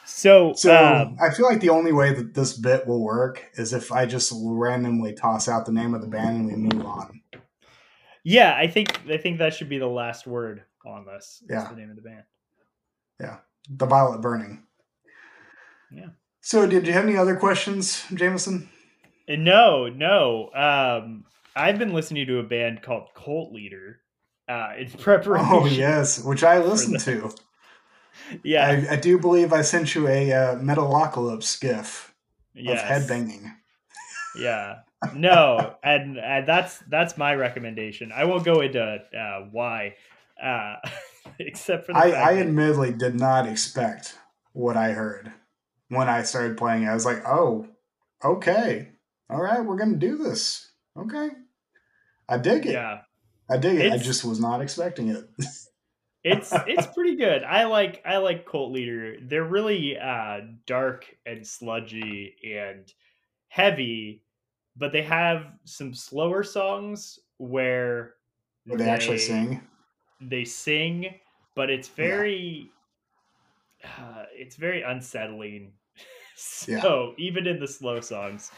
so 0.04 0.52
So 0.54 0.74
um, 0.74 1.16
I 1.20 1.30
feel 1.30 1.46
like 1.46 1.60
the 1.60 1.70
only 1.70 1.92
way 1.92 2.14
that 2.14 2.34
this 2.34 2.56
bit 2.56 2.86
will 2.86 3.02
work 3.02 3.50
is 3.54 3.72
if 3.72 3.90
I 3.92 4.06
just 4.06 4.32
randomly 4.36 5.14
toss 5.14 5.48
out 5.48 5.66
the 5.66 5.72
name 5.72 5.94
of 5.94 6.00
the 6.00 6.06
band 6.08 6.36
and 6.36 6.46
we 6.46 6.54
move 6.54 6.86
on. 6.86 7.20
yeah 8.24 8.54
i 8.56 8.66
think 8.68 9.00
i 9.10 9.16
think 9.16 9.38
that 9.38 9.52
should 9.54 9.68
be 9.68 9.78
the 9.78 9.86
last 9.86 10.26
word 10.26 10.62
on 10.86 11.04
this 11.06 11.42
Yeah. 11.50 11.68
the 11.68 11.76
name 11.76 11.90
of 11.90 11.96
the 11.96 12.02
band 12.02 12.22
Yeah, 13.20 13.38
The 13.68 13.86
Violet 13.86 14.20
Burning. 14.20 14.62
Yeah. 15.90 16.10
So 16.40 16.66
did 16.66 16.86
you 16.86 16.92
have 16.92 17.04
any 17.04 17.16
other 17.16 17.36
questions, 17.36 18.04
Jamison? 18.14 18.68
No 19.28 19.88
no 19.88 20.50
um 20.54 21.24
i've 21.56 21.78
been 21.78 21.92
listening 21.92 22.26
to 22.28 22.38
a 22.38 22.42
band 22.44 22.82
called 22.82 23.08
cult 23.14 23.52
leader 23.52 24.01
uh 24.52 24.72
in 24.78 24.90
preparation 24.98 25.48
Oh 25.50 25.66
yes, 25.66 26.22
which 26.22 26.44
I 26.44 26.58
listened 26.58 27.00
to. 27.00 27.34
yeah 28.44 28.66
I, 28.66 28.94
I 28.94 28.96
do 28.96 29.18
believe 29.18 29.52
I 29.52 29.62
sent 29.62 29.94
you 29.94 30.08
a 30.08 30.32
uh, 30.32 30.56
Metalocalypse 30.56 31.60
gif 31.60 32.12
yes. 32.54 32.82
of 32.82 32.88
headbanging. 33.08 33.52
Yeah. 34.36 34.80
No, 35.14 35.74
and, 35.82 36.18
and 36.18 36.46
that's 36.46 36.78
that's 36.88 37.18
my 37.18 37.34
recommendation. 37.34 38.12
I 38.14 38.24
won't 38.24 38.44
go 38.44 38.60
into 38.60 38.80
uh, 38.82 39.48
why, 39.50 39.96
uh, 40.42 40.76
except 41.38 41.86
for 41.86 41.92
the 41.92 41.98
I, 41.98 42.10
I 42.10 42.36
admittedly 42.36 42.92
did 42.92 43.18
not 43.18 43.48
expect 43.48 44.16
what 44.52 44.76
I 44.76 44.92
heard 44.92 45.32
when 45.88 46.08
I 46.08 46.22
started 46.22 46.56
playing. 46.56 46.84
it. 46.84 46.88
I 46.88 46.94
was 46.94 47.04
like, 47.04 47.26
oh, 47.26 47.66
okay, 48.24 48.90
all 49.28 49.42
right, 49.42 49.64
we're 49.64 49.76
gonna 49.76 49.96
do 49.96 50.18
this. 50.18 50.70
Okay, 50.96 51.30
I 52.28 52.38
dig 52.38 52.66
it. 52.66 52.72
yeah, 52.72 53.00
I 53.52 53.56
dig 53.58 53.76
it. 53.78 53.88
I 53.90 53.98
just 53.98 54.24
was 54.24 54.40
not 54.40 54.60
expecting 54.60 55.08
it. 55.08 55.28
it's 56.24 56.60
it's 56.66 56.86
pretty 56.86 57.16
good. 57.16 57.42
I 57.42 57.64
like 57.64 58.02
I 58.04 58.18
like 58.18 58.46
Cult 58.46 58.72
Leader. 58.72 59.16
They're 59.20 59.44
really 59.44 59.98
uh, 59.98 60.40
dark 60.66 61.06
and 61.26 61.46
sludgy 61.46 62.36
and 62.54 62.92
heavy, 63.48 64.24
but 64.76 64.92
they 64.92 65.02
have 65.02 65.54
some 65.64 65.94
slower 65.94 66.44
songs 66.44 67.18
where 67.38 68.16
Where 68.66 68.76
they 68.78 68.88
actually 68.88 69.18
sing. 69.18 69.68
they 70.20 70.44
sing, 70.44 71.20
but 71.56 71.70
it's 71.70 71.88
very 71.88 72.76
uh, 73.84 74.24
it's 74.32 74.56
very 74.56 74.82
unsettling. 74.82 75.74
so 76.36 77.14
even 77.18 77.46
in 77.46 77.58
the 77.60 77.68
slow 77.68 78.00
songs. 78.00 78.50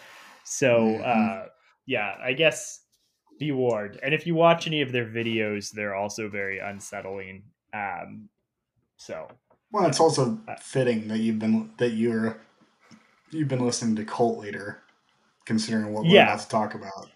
So 0.45 1.01
Mhm. 1.01 1.01
uh 1.01 1.49
yeah, 1.87 2.17
I 2.21 2.33
guess 2.33 2.84
be 3.39 3.53
warned. 3.53 3.99
And 4.03 4.15
if 4.15 4.27
you 4.27 4.35
watch 4.35 4.67
any 4.67 4.81
of 4.83 4.93
their 4.93 5.07
videos, 5.07 5.71
they're 5.73 5.95
also 5.95 6.29
very 6.29 6.59
unsettling. 6.59 7.45
Um 7.73 8.29
so 8.97 9.29
Well, 9.73 9.87
it's 9.87 10.01
also 10.01 10.39
Uh, 10.47 10.55
fitting 10.57 11.09
that 11.09 11.19
you've 11.19 11.39
been 11.39 11.73
that 11.79 11.91
you're 11.91 12.39
you've 13.31 13.49
been 13.49 13.65
listening 13.65 13.97
to 13.97 14.05
Cult 14.05 14.39
Leader, 14.39 14.83
considering 15.47 15.93
what 15.93 16.05
we're 16.05 16.23
about 16.23 16.41
to 16.41 16.49
talk 16.49 16.75
about. 16.75 17.11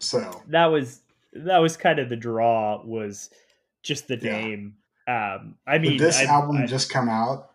So 0.00 0.42
that 0.48 0.66
was 0.66 1.00
that 1.32 1.58
was 1.58 1.76
kind 1.76 1.98
of 1.98 2.08
the 2.08 2.16
draw 2.16 2.82
was 2.84 3.30
just 3.82 4.08
the 4.08 4.16
Yeah. 4.16 4.32
name. 4.40 4.76
Um, 5.06 5.56
I 5.66 5.78
mean, 5.78 5.92
Did 5.92 6.00
this 6.00 6.18
I- 6.20 6.24
album 6.24 6.56
I- 6.58 6.66
just 6.66 6.90
come 6.90 7.08
out? 7.08 7.52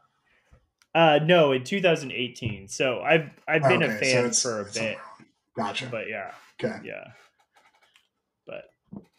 uh, 0.96 1.20
no, 1.24 1.52
in 1.52 1.64
2018. 1.64 2.68
So 2.68 3.02
I've 3.02 3.30
I've 3.48 3.64
been 3.64 3.84
a 3.84 3.88
Okay, 3.88 3.96
so 3.96 4.00
fan 4.14 4.20
it's- 4.26 4.42
for 4.42 4.62
a 4.62 4.66
bit, 4.66 4.98
Gotcha. 5.56 5.88
but 5.88 6.08
yeah, 6.08 6.32
okay. 6.64 6.80
yeah. 6.86 7.12
But 8.46 8.66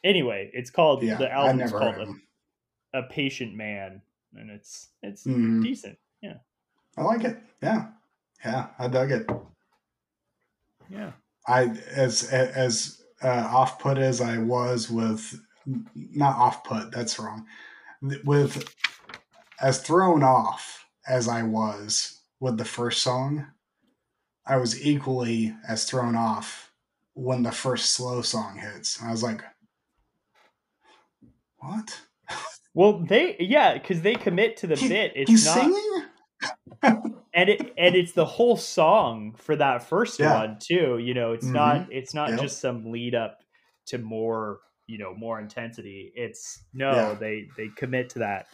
anyway, 0.03 0.51
it's 0.53 0.71
called 0.71 1.03
Yeah, 1.03 1.17
the 1.17 1.31
I 1.31 1.35
album's 1.35 1.73
called 1.73 1.97
a, 2.93 2.99
a 2.99 3.03
Patient 3.05 3.55
Man, 3.55 4.03
and 4.35 4.51
it's 4.51 4.89
it's 5.03 5.25
Mhm. 5.25 5.63
decent. 5.63 5.99
Yeah, 6.23 6.39
I 6.97 7.03
like 7.03 7.25
it. 7.25 7.39
Yeah, 7.63 7.89
yeah, 8.45 8.69
I 8.79 8.89
dug 8.89 9.11
it. 9.11 9.29
yeah. 10.89 11.13
I 11.47 11.65
as 11.91 12.25
as 12.25 13.03
uh, 13.23 13.49
off 13.51 13.79
put 13.79 13.99
as 13.99 14.21
I 14.21 14.39
was 14.39 14.91
with 14.91 15.41
not 15.95 16.37
off 16.37 16.65
put. 16.65 16.91
That's 16.91 17.19
wrong. 17.19 17.47
With 18.25 18.75
as 19.61 19.81
thrown 19.81 20.23
off 20.23 20.85
as 21.07 21.29
I 21.29 21.43
was 21.43 22.21
with 22.41 22.59
the 22.59 22.65
first 22.65 23.03
song, 23.03 23.47
I 24.47 24.57
was 24.57 24.81
equally 24.85 25.55
as 25.67 25.85
thrown 25.85 26.17
off 26.17 26.71
when 27.15 27.43
the 27.43 27.53
first 27.53 27.91
slow 27.93 28.23
song 28.23 28.59
hits. 28.59 29.01
I 29.03 29.11
was 29.11 29.23
like, 29.23 29.43
"What? 31.59 32.01
Well, 32.75 33.05
they 33.05 33.37
yeah, 33.39 33.75
because 33.75 34.03
they 34.03 34.15
commit 34.15 34.57
to 34.59 34.67
the 34.67 34.77
He- 34.77 34.89
bit. 34.89 35.13
It's 35.15 35.31
He's 35.31 35.45
not, 35.47 35.55
singing." 35.59 36.05
and 37.33 37.49
it 37.51 37.73
and 37.79 37.95
it's 37.95 38.13
the 38.13 38.25
whole 38.25 38.57
song 38.57 39.35
for 39.39 39.57
that 39.57 39.83
first 39.85 40.19
Yeah. 40.19 40.35
one 40.39 40.59
too. 40.59 40.99
You 40.99 41.15
know, 41.15 41.33
it's 41.33 41.47
Mhm. 41.47 41.53
not 41.53 41.93
it's 41.93 42.15
not 42.15 42.31
Yep. 42.31 42.41
just 42.41 42.61
some 42.61 42.91
lead 42.91 43.15
up 43.15 43.43
to 43.87 43.99
more 43.99 44.61
you 44.87 44.99
know 44.99 45.15
more 45.15 45.39
intensity. 45.41 46.13
It's 46.15 46.65
no, 46.75 46.93
Yeah. 46.93 47.15
they 47.15 47.49
they 47.57 47.69
commit 47.77 48.11
to 48.11 48.19
that. 48.21 48.47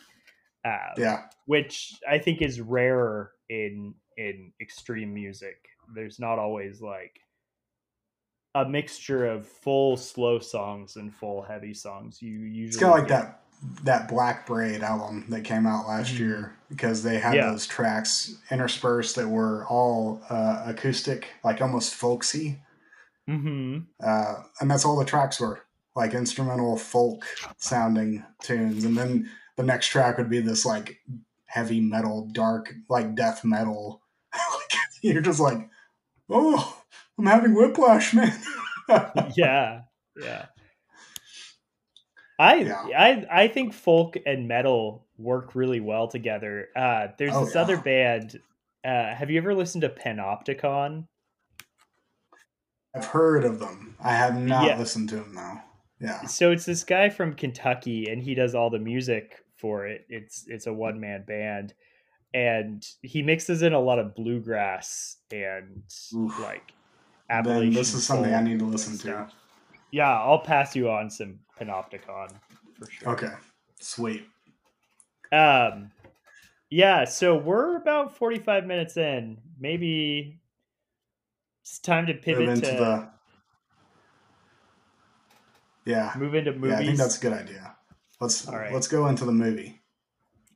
Uh, 0.65 0.93
Yeah, 0.99 1.29
which 1.47 1.95
I 2.09 2.19
think 2.19 2.43
is 2.43 2.61
rarer 2.61 3.33
in 3.49 3.95
in 4.19 4.53
extreme 4.61 5.15
music. 5.15 5.57
There's 5.95 6.21
not 6.21 6.39
always 6.39 6.83
like 6.83 7.19
a 8.55 8.69
mixture 8.69 9.27
of 9.27 9.47
full 9.47 9.97
slow 9.97 10.39
songs 10.39 10.97
and 10.97 11.15
full 11.15 11.43
heavy 11.43 11.75
songs. 11.75 12.21
You 12.21 12.31
usually 12.31 12.67
it's 12.69 12.77
kind 12.77 12.93
of 12.93 12.99
like 13.01 13.09
get- 13.09 13.21
that 13.23 13.37
that 13.85 14.09
Black 14.09 14.47
Braid 14.47 14.83
album 14.83 15.27
that 15.29 15.45
came 15.45 15.67
out 15.67 15.87
last 15.87 16.15
Mhm. 16.15 16.19
year 16.19 16.57
because 16.71 17.03
they 17.03 17.19
had 17.19 17.35
Yeah. 17.35 17.51
those 17.51 17.67
tracks 17.67 18.35
interspersed 18.51 19.17
that 19.17 19.29
were 19.29 19.67
all 19.69 20.23
uh, 20.31 20.63
acoustic, 20.65 21.27
like 21.45 21.61
almost 21.61 21.95
folksy, 21.95 22.63
Mhm. 23.29 23.85
uh, 24.03 24.37
and 24.61 24.71
that's 24.71 24.87
all 24.87 24.97
the 24.97 25.05
tracks 25.05 25.39
were, 25.39 25.61
like 25.95 26.15
instrumental 26.15 26.79
folk 26.79 27.27
sounding 27.59 28.25
tunes. 28.43 28.85
And 28.87 28.97
then 28.97 29.31
the 29.57 29.63
next 29.63 29.89
track 29.89 30.17
would 30.17 30.31
be 30.31 30.41
this 30.41 30.65
like 30.65 31.03
heavy 31.45 31.83
metal, 31.83 32.29
dark, 32.33 32.73
like 32.89 33.15
death 33.15 33.45
metal. 33.45 34.01
you're 35.03 35.21
just 35.21 35.39
like, 35.41 35.69
oh, 36.31 36.80
I'm 37.21 37.27
having 37.27 37.55
whiplash, 37.55 38.15
man. 38.15 38.33
yeah, 39.37 39.83
yeah. 40.19 40.47
I 42.39 42.55
Yeah. 42.57 42.83
I 42.99 43.27
I 43.31 43.49
think 43.49 43.75
folk 43.75 44.17
and 44.25 44.49
metal 44.49 45.07
work 45.19 45.55
really 45.55 45.81
well 45.81 46.09
together. 46.09 46.69
Uh, 46.75 47.09
there's 47.19 47.35
Oh, 47.37 47.45
this 47.45 47.57
other 47.57 47.77
band. 47.77 48.41
Uh, 48.83 49.15
have 49.15 49.31
you 49.31 49.39
ever 49.39 49.55
listened 49.55 49.83
to 49.83 49.91
Panopticon? 49.91 51.07
I've 52.97 53.05
heard 53.05 53.45
of 53.45 53.61
them. 53.61 53.97
I 54.03 54.15
have 54.15 54.41
not 54.41 54.67
Yeah. 54.67 54.79
listened 54.79 55.11
to 55.11 55.17
them 55.17 55.35
though. 55.35 55.59
Yeah. 56.01 56.23
So 56.25 56.51
it's 56.51 56.65
this 56.65 56.83
guy 56.83 57.11
from 57.11 57.35
Kentucky, 57.35 58.09
and 58.11 58.23
he 58.23 58.35
does 58.35 58.55
all 58.55 58.71
the 58.71 58.79
music 58.79 59.45
for 59.59 59.87
it. 59.87 60.07
It's 60.09 60.45
it's 60.47 60.67
a 60.67 60.73
one 60.73 60.99
man 60.99 61.25
band, 61.27 61.75
and 62.33 62.83
he 63.03 63.23
mixes 63.23 63.61
in 63.61 63.75
a 63.75 63.81
lot 63.81 63.99
of 63.99 64.15
bluegrass 64.15 65.19
and 65.31 65.83
Oof. 66.15 66.41
like 66.41 66.73
Then 67.31 67.73
this 67.73 67.95
is 67.95 68.05
something 68.05 68.35
I 68.35 68.43
need 68.43 68.59
to 68.59 68.65
and 68.65 68.73
listen 68.73 68.99
to. 68.99 69.29
Yeah, 69.93 70.19
I'll 70.21 70.41
pass 70.41 70.75
you 70.75 70.91
on 70.91 71.11
some 71.11 71.39
Panopticon 71.59 72.31
for 72.79 72.91
sure. 72.91 73.09
Okay. 73.11 73.33
Sweet. 73.81 74.27
Um, 75.33 75.91
yeah. 76.71 77.05
So 77.05 77.37
we're 77.37 77.77
about 77.77 78.17
forty 78.17 78.39
five 78.39 78.67
minutes 78.67 78.97
in. 78.97 79.39
Maybe 79.59 80.41
it's 81.63 81.79
time 81.79 82.07
to 82.07 82.15
Move 82.15 82.23
pivot 82.23 82.49
into 82.49 82.61
to 82.63 82.77
the 82.77 83.09
Yeah. 85.85 86.13
move 86.17 86.35
into 86.35 86.53
movies. 86.53 86.71
Yeah, 86.71 86.79
I 86.79 86.87
think 86.87 86.99
that's 86.99 87.19
a 87.19 87.21
good 87.21 87.33
idea. 87.33 87.77
Let's 88.21 88.47
All 88.49 88.57
right. 88.57 88.73
let's 88.73 88.89
go 88.89 89.07
into 89.07 89.25
the 89.25 89.33
movie. 89.33 89.81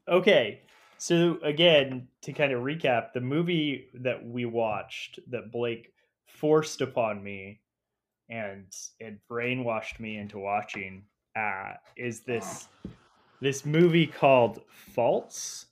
Okay. 0.09 0.61
So 0.99 1.39
again, 1.43 2.09
to 2.23 2.33
kind 2.33 2.53
of 2.53 2.63
recap, 2.63 3.13
the 3.15 3.21
movie 3.21 3.89
that 3.95 4.25
we 4.25 4.45
watched 4.45 5.19
that 5.31 5.51
Blake 5.51 5.94
forced 6.35 6.81
upon 6.81 7.23
me 7.23 7.61
and 8.29 8.67
it 8.99 9.19
brainwashed 9.31 10.01
me 10.01 10.17
into 10.17 10.39
watching 10.39 11.05
uh, 11.37 11.73
is 11.97 12.21
this 12.21 12.69
this 13.41 13.67
movie 13.67 14.07
called 14.07 14.61
Faults. 14.69 15.67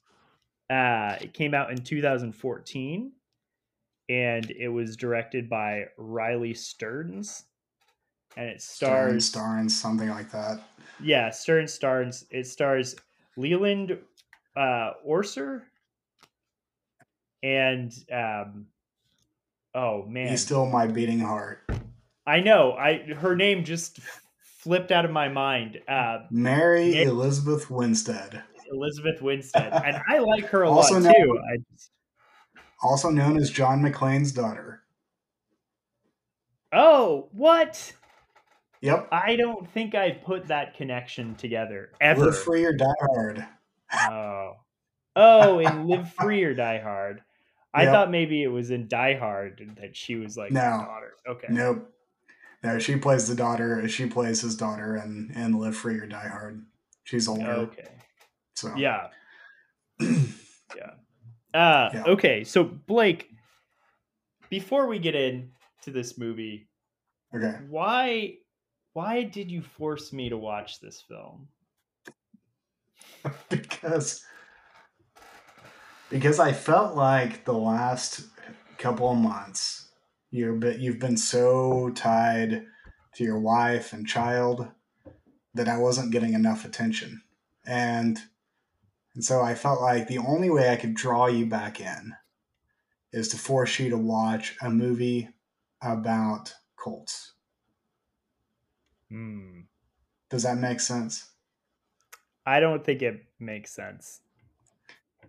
Uh, 0.69 1.17
it 1.21 1.33
came 1.33 1.55
out 1.55 1.71
in 1.71 1.79
2014 1.79 3.13
and 4.09 4.51
it 4.51 4.69
was 4.69 4.97
directed 4.97 5.49
by 5.49 5.85
Riley 5.97 6.55
Stearns 6.55 7.45
and 8.37 8.49
it 8.49 8.63
stars 8.63 9.27
starring 9.27 9.69
something 9.69 10.09
like 10.09 10.31
that. 10.33 10.61
yeah, 11.03 11.31
Stern 11.31 11.69
stars. 11.69 12.25
It 12.31 12.47
stars 12.47 12.97
Leland 13.37 13.99
uh, 14.57 14.93
Orser 15.07 15.63
and 17.43 17.93
um, 18.13 18.67
oh 19.75 20.05
man, 20.07 20.29
He's 20.29 20.43
still 20.43 20.67
my 20.67 20.87
beating 20.87 21.21
heart. 21.21 21.69
I 22.27 22.41
know. 22.41 22.73
I 22.73 22.99
her 23.17 23.35
name 23.37 23.65
just 23.65 23.99
flipped 24.59 24.93
out 24.93 25.05
of 25.05 25.11
my 25.11 25.29
mind. 25.29 25.81
Uh, 25.89 26.19
Mary. 26.31 27.03
Elizabeth 27.03 27.69
Winstead, 27.71 28.43
Elizabeth 28.73 29.21
Winstead, 29.23 29.73
and 29.73 29.97
I 30.09 30.19
like 30.19 30.47
her 30.47 30.63
a 30.63 30.71
Also 30.71 30.95
lot 30.95 31.03
known- 31.05 31.15
too. 31.15 31.39
I 31.53 31.57
just, 31.73 31.91
also 32.83 33.11
known 33.11 33.37
as 33.39 33.51
John 33.51 33.81
McClane's 33.83 34.33
daughter. 34.33 34.83
oh, 36.73 37.29
what? 37.33 37.93
Yep. 38.81 39.09
I 39.13 39.37
don't 39.37 39.69
think 39.73 39.95
I 39.95 40.11
put 40.11 40.49
that 40.49 40.77
connection 40.77 41.37
together 41.37 41.91
ever. 42.01 42.27
Live 42.27 42.39
free 42.39 42.65
or 42.65 42.73
die 42.73 42.87
hard. 43.15 43.47
Oh, 43.95 44.53
oh, 45.15 45.59
and 45.61 45.87
Live 45.87 46.13
Free 46.15 46.43
or 46.43 46.55
Die 46.55 46.81
Hard. 46.81 47.21
I 47.75 47.85
Yep. 47.85 47.93
thought 47.93 48.11
maybe 48.11 48.43
it 48.43 48.49
was 48.49 48.71
in 48.71 48.87
Die 48.89 49.15
Hard 49.15 49.77
that 49.81 49.97
she 49.97 50.17
was 50.17 50.37
like 50.37 50.53
No. 50.53 50.61
the 50.61 50.85
daughter. 50.85 51.15
Okay. 51.27 51.47
Nope. 51.51 51.89
No, 52.63 52.79
she 52.79 52.97
plays 52.97 53.27
the 53.27 53.35
daughter. 53.35 53.89
She 53.89 54.07
plays 54.07 54.41
his 54.41 54.57
daughter 54.57 54.97
and 54.97 55.31
and 55.35 55.59
Live 55.59 55.77
Free 55.77 55.99
or 55.99 56.07
Die 56.07 56.29
Hard. 56.29 56.65
She's 57.05 57.27
older. 57.29 57.51
Okay. 57.51 57.89
So 58.55 58.75
Yeah. 58.77 59.09
yeah. 60.01 60.91
Uh, 61.55 61.91
Yeah. 61.95 62.05
Okay. 62.07 62.45
So 62.45 62.63
Blake, 62.65 63.31
before 64.51 64.87
we 64.87 64.99
get 64.99 65.15
into 65.15 65.51
this 65.87 66.19
movie, 66.19 66.69
okay. 67.35 67.59
why 67.69 68.37
why 68.93 69.23
did 69.23 69.51
you 69.51 69.63
force 69.63 70.13
me 70.13 70.29
to 70.29 70.37
watch 70.37 70.79
this 70.81 71.01
film? 71.01 71.49
because 73.49 74.25
because 76.13 76.39
I 76.39 76.53
felt 76.53 76.95
like 76.95 77.45
the 77.45 77.55
last 77.55 78.27
couple 78.77 79.11
of 79.11 79.19
months 79.19 79.89
you're 80.31 80.53
bit 80.55 80.79
you've 80.79 80.99
been 80.99 81.17
so 81.17 81.91
tied 81.91 82.67
to 83.15 83.25
your 83.25 83.39
wife 83.39 83.93
and 83.93 84.07
child 84.07 84.69
that 85.55 85.69
I 85.69 85.79
wasn't 85.79 86.13
getting 86.13 86.35
enough 86.35 86.65
attention. 86.65 87.23
And 87.67 88.19
and 89.15 89.25
so 89.25 89.43
I 89.43 89.55
felt 89.55 89.81
like 89.81 90.07
the 90.07 90.19
only 90.19 90.51
way 90.51 90.71
I 90.71 90.77
could 90.77 90.95
draw 90.95 91.27
you 91.27 91.47
back 91.47 91.81
in 91.81 92.15
is 93.13 93.29
to 93.29 93.37
force 93.37 93.79
you 93.79 93.91
to 93.91 93.99
watch 93.99 94.57
a 94.63 94.71
movie 94.71 95.29
about 95.83 96.55
cults. 96.83 97.33
Hmm. 99.11 99.61
Does 100.31 100.45
that 100.45 100.57
make 100.57 100.81
sense? 100.81 101.31
I 102.47 102.59
don't 102.61 102.83
think 102.83 103.03
it 103.03 103.23
makes 103.39 103.71
sense. 103.71 104.21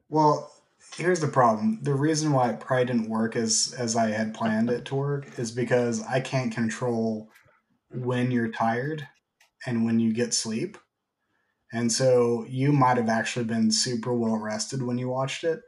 Well, 0.08 0.50
here's 0.96 1.20
the 1.20 1.28
problem. 1.28 1.80
The 1.82 1.94
reason 1.94 2.32
why 2.32 2.52
it 2.52 2.60
probably 2.60 2.86
didn't 2.86 3.10
work 3.10 3.36
as 3.36 3.76
as 3.78 3.96
I 3.96 4.10
had 4.12 4.34
planned 4.34 4.70
it 4.70 4.86
to 4.86 4.96
work 4.96 5.40
is 5.40 5.52
because 5.52 6.04
I 6.04 6.20
can't 6.20 6.54
control 6.54 7.30
when 7.90 8.32
you're 8.32 8.52
tired 8.52 9.08
and 9.66 9.86
when 9.86 10.00
you 10.00 10.14
get 10.14 10.34
sleep. 10.34 10.78
And 11.72 11.92
so 11.92 12.46
you 12.48 12.72
might 12.72 12.98
have 12.98 13.10
actually 13.10 13.46
been 13.46 13.72
super 13.72 14.14
well 14.14 14.38
rested 14.38 14.84
when 14.84 14.98
you 14.98 15.10
watched 15.10 15.44
it 15.44 15.62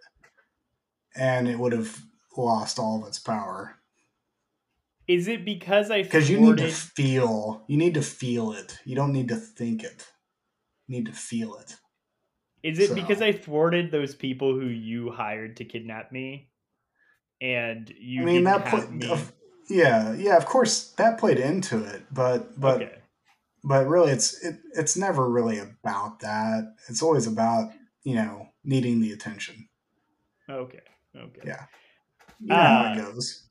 and 1.15 1.47
it 1.47 1.57
would 1.57 1.73
have 1.73 1.99
lost 2.37 2.77
all 2.79 3.01
of 3.01 3.07
its 3.07 3.19
power 3.19 3.77
Is 5.07 5.27
it 5.27 5.45
because 5.45 5.89
I 5.89 6.03
because 6.03 6.29
you 6.29 6.39
need 6.39 6.57
to 6.57 6.71
feel 6.71 7.63
you 7.67 7.77
need 7.77 7.93
to 7.95 8.01
feel 8.01 8.51
it. 8.51 8.79
You 8.85 8.95
don't 8.95 9.13
need 9.13 9.29
to 9.29 9.35
think 9.35 9.83
it. 9.83 10.07
need 10.87 11.05
to 11.07 11.13
feel 11.13 11.55
it. 11.57 11.75
Is 12.65 12.79
it 12.79 12.89
So- 12.89 12.95
because 12.95 13.21
I 13.21 13.31
thwarted 13.31 13.91
those 13.91 14.15
people 14.15 14.53
who 14.59 14.65
you 14.65 15.11
hired 15.11 15.57
to 15.57 15.65
kidnap 15.65 16.11
me? 16.11 16.49
And 17.41 17.93
you 17.99 18.23
I 18.23 18.25
mean, 18.25 18.43
that 18.45 18.65
put, 18.65 18.91
me. 18.91 19.07
of- 19.09 19.31
yeah, 19.69 20.13
yeah. 20.13 20.35
Of 20.37 20.45
course, 20.45 20.91
that 20.93 21.19
played 21.19 21.37
into 21.37 21.83
it, 21.83 22.03
but 22.11 22.59
but 22.59 22.81
okay. 22.81 22.97
but 23.63 23.87
really, 23.87 24.11
it's 24.11 24.43
it, 24.43 24.55
it's 24.73 24.97
never 24.97 25.29
really 25.29 25.59
about 25.59 26.21
that. 26.21 26.73
It's 26.89 27.03
always 27.03 27.27
about 27.27 27.71
you 28.03 28.15
know 28.15 28.47
needing 28.63 28.99
the 29.01 29.11
attention. 29.11 29.67
Okay. 30.49 30.79
Okay. 31.15 31.41
Yeah. 31.45 31.65
You 32.39 32.47
know 32.47 32.55
how 32.55 32.85
Uh, 32.85 32.93
it 32.93 33.01
goes. 33.01 33.49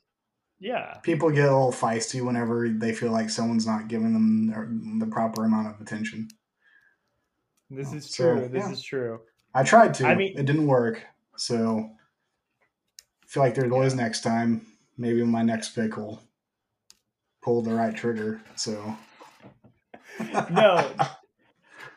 Yeah. 0.59 0.95
People 1.03 1.31
get 1.31 1.49
a 1.49 1.53
little 1.53 1.73
feisty 1.73 2.25
whenever 2.25 2.69
they 2.69 2.95
feel 2.95 3.13
like 3.13 3.29
someone's 3.31 3.67
not 3.67 3.89
giving 3.89 4.13
them 4.15 4.99
the 4.99 5.07
proper 5.07 5.45
amount 5.45 5.69
of 5.69 5.81
attention. 5.81 6.29
This 7.71 7.89
Oh, 7.93 7.97
is 7.97 8.11
so, 8.15 8.35
true. 8.37 8.49
This 8.49 8.65
yeah. 8.65 8.73
is 8.73 8.83
true. 8.83 9.21
I 9.55 9.63
tried 9.63 9.95
to. 9.95 10.07
I 10.07 10.15
mean- 10.15 10.39
it 10.39 10.47
didn't 10.47 10.67
work. 10.67 11.03
So 11.37 11.91
I 13.23 13.27
feel 13.27 13.43
like 13.43 13.55
there's 13.55 13.73
always 13.73 13.95
next 13.95 14.21
time. 14.23 14.67
Maybe 14.97 15.25
my 15.25 15.43
next 15.43 15.71
pick 15.71 15.97
will 15.97 16.23
pull 17.43 17.63
the 17.63 17.75
right 17.75 17.95
trigger. 17.95 18.41
So 18.57 18.97
No. 20.51 20.91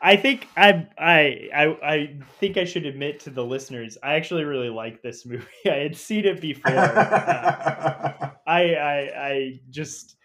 I 0.00 0.16
think 0.16 0.46
I, 0.56 0.86
I 0.96 1.48
I 1.54 1.64
I 1.82 2.16
think 2.38 2.56
I 2.56 2.64
should 2.64 2.86
admit 2.86 3.18
to 3.20 3.30
the 3.30 3.44
listeners 3.44 3.98
I 4.02 4.14
actually 4.14 4.44
really 4.44 4.68
like 4.70 5.02
this 5.02 5.26
movie. 5.26 5.44
I 5.66 5.70
had 5.74 5.96
seen 5.96 6.24
it 6.24 6.40
before. 6.40 6.72
Uh, 6.74 8.30
I 8.46 8.74
I 8.74 8.98
I 9.28 9.60
just 9.70 10.16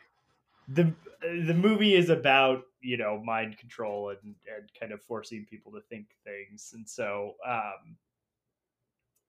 the 0.68 0.94
the 1.22 1.54
movie 1.54 1.96
is 1.96 2.10
about 2.10 2.64
you 2.84 2.98
know 2.98 3.22
mind 3.24 3.58
control 3.58 4.10
and 4.10 4.36
and 4.56 4.70
kind 4.80 4.92
of 4.92 5.02
forcing 5.04 5.46
people 5.50 5.72
to 5.74 5.82
think 5.90 6.08
things, 6.24 6.72
and 6.74 6.88
so 6.88 7.36
um, 7.48 7.96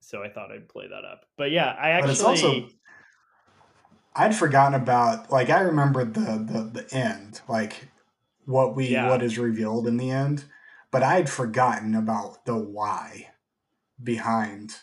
so 0.00 0.22
I 0.22 0.28
thought 0.28 0.52
I'd 0.52 0.68
play 0.68 0.86
that 0.88 1.04
up. 1.04 1.26
But 1.38 1.50
yeah, 1.50 1.74
I 1.78 1.90
actually 1.90 2.20
also 2.24 2.68
I'd 4.14 4.34
forgotten 4.36 4.74
about 4.80 5.30
like 5.30 5.50
I 5.50 5.60
remembered 5.60 6.14
the 6.14 6.20
the 6.20 6.82
the 6.82 6.94
end, 6.94 7.40
like 7.48 7.88
what 8.44 8.74
we 8.76 8.88
Yeah. 8.88 9.08
what 9.08 9.22
is 9.22 9.38
revealed 9.38 9.86
in 9.86 9.96
the 9.96 10.10
end, 10.10 10.44
but 10.90 11.02
I'd 11.02 11.30
forgotten 11.30 11.94
about 11.94 12.44
the 12.44 12.56
why 12.56 13.30
behind 14.02 14.76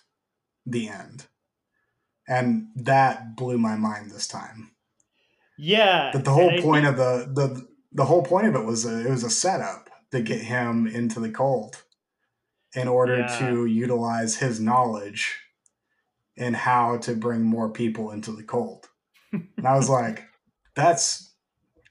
the 0.66 0.90
end. 0.90 1.28
And 2.28 2.68
that 2.76 3.36
blew 3.36 3.58
my 3.58 3.76
mind 3.76 4.12
this 4.12 4.28
time. 4.28 4.72
yeah 5.58 6.12
That 6.14 6.24
the 6.26 6.32
whole 6.32 6.50
point 6.62 6.86
think- 6.86 6.88
of 6.88 6.98
the 6.98 7.32
the 7.34 7.71
the 7.92 8.06
whole 8.06 8.24
point 8.24 8.48
of 8.48 8.56
it 8.56 8.66
was 8.66 8.86
a, 8.86 9.06
it 9.06 9.10
was 9.10 9.24
a 9.24 9.30
setup 9.30 9.90
to 10.12 10.22
get 10.22 10.42
him 10.42 10.88
into 10.88 11.20
the 11.20 11.30
cult 11.30 11.84
in 12.76 12.88
order 12.88 13.20
Yeah. 13.20 13.40
to 13.40 13.66
utilize 13.66 14.38
his 14.38 14.60
knowledge 14.60 15.38
and 16.38 16.56
how 16.56 16.98
to 17.00 17.14
bring 17.16 17.44
more 17.44 17.70
people 17.70 18.12
into 18.12 18.32
the 18.32 18.44
cult. 18.44 18.88
And 19.32 19.66
I 19.66 19.76
was 19.76 19.90
like, 20.00 20.24
that's 20.76 21.34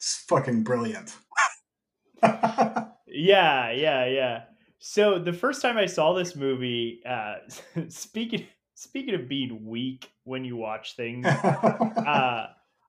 fucking 0.01 0.63
brilliant. 0.65 1.15
Yeah, 3.13 3.73
yeah, 3.73 4.07
yeah. 4.07 4.43
So 4.79 5.19
the 5.19 5.33
first 5.33 5.61
time 5.63 5.77
I 5.77 5.87
saw 5.87 6.15
this 6.15 6.37
movie, 6.37 7.01
uh, 7.05 7.37
speaking 7.89 8.47
speaking 8.75 9.15
of 9.15 9.29
being 9.29 9.67
weak 9.67 10.11
when 10.25 10.45
you 10.45 10.57
watch 10.57 10.95
things, 10.97 11.27
uh, 11.27 12.47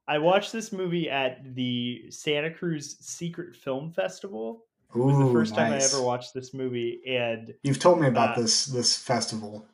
I 0.08 0.18
watched 0.18 0.52
this 0.52 0.72
movie 0.72 1.10
at 1.10 1.56
the 1.56 2.06
Santa 2.10 2.52
Cruz 2.52 2.98
Secret 3.00 3.56
Film 3.56 3.92
Festival. 3.92 4.66
It 4.94 4.98
was 4.98 5.18
the 5.18 5.26
Ooh, 5.26 5.32
first 5.34 5.56
time 5.56 5.72
I 5.72 5.78
ever 5.78 6.02
watched 6.02 6.34
this 6.34 6.54
movie, 6.54 7.02
and 7.08 7.54
You've 7.64 7.80
told 7.80 8.02
me 8.02 8.08
about 8.08 8.38
uh, 8.38 8.42
this 8.42 8.66
this 8.66 8.98
festival. 8.98 9.66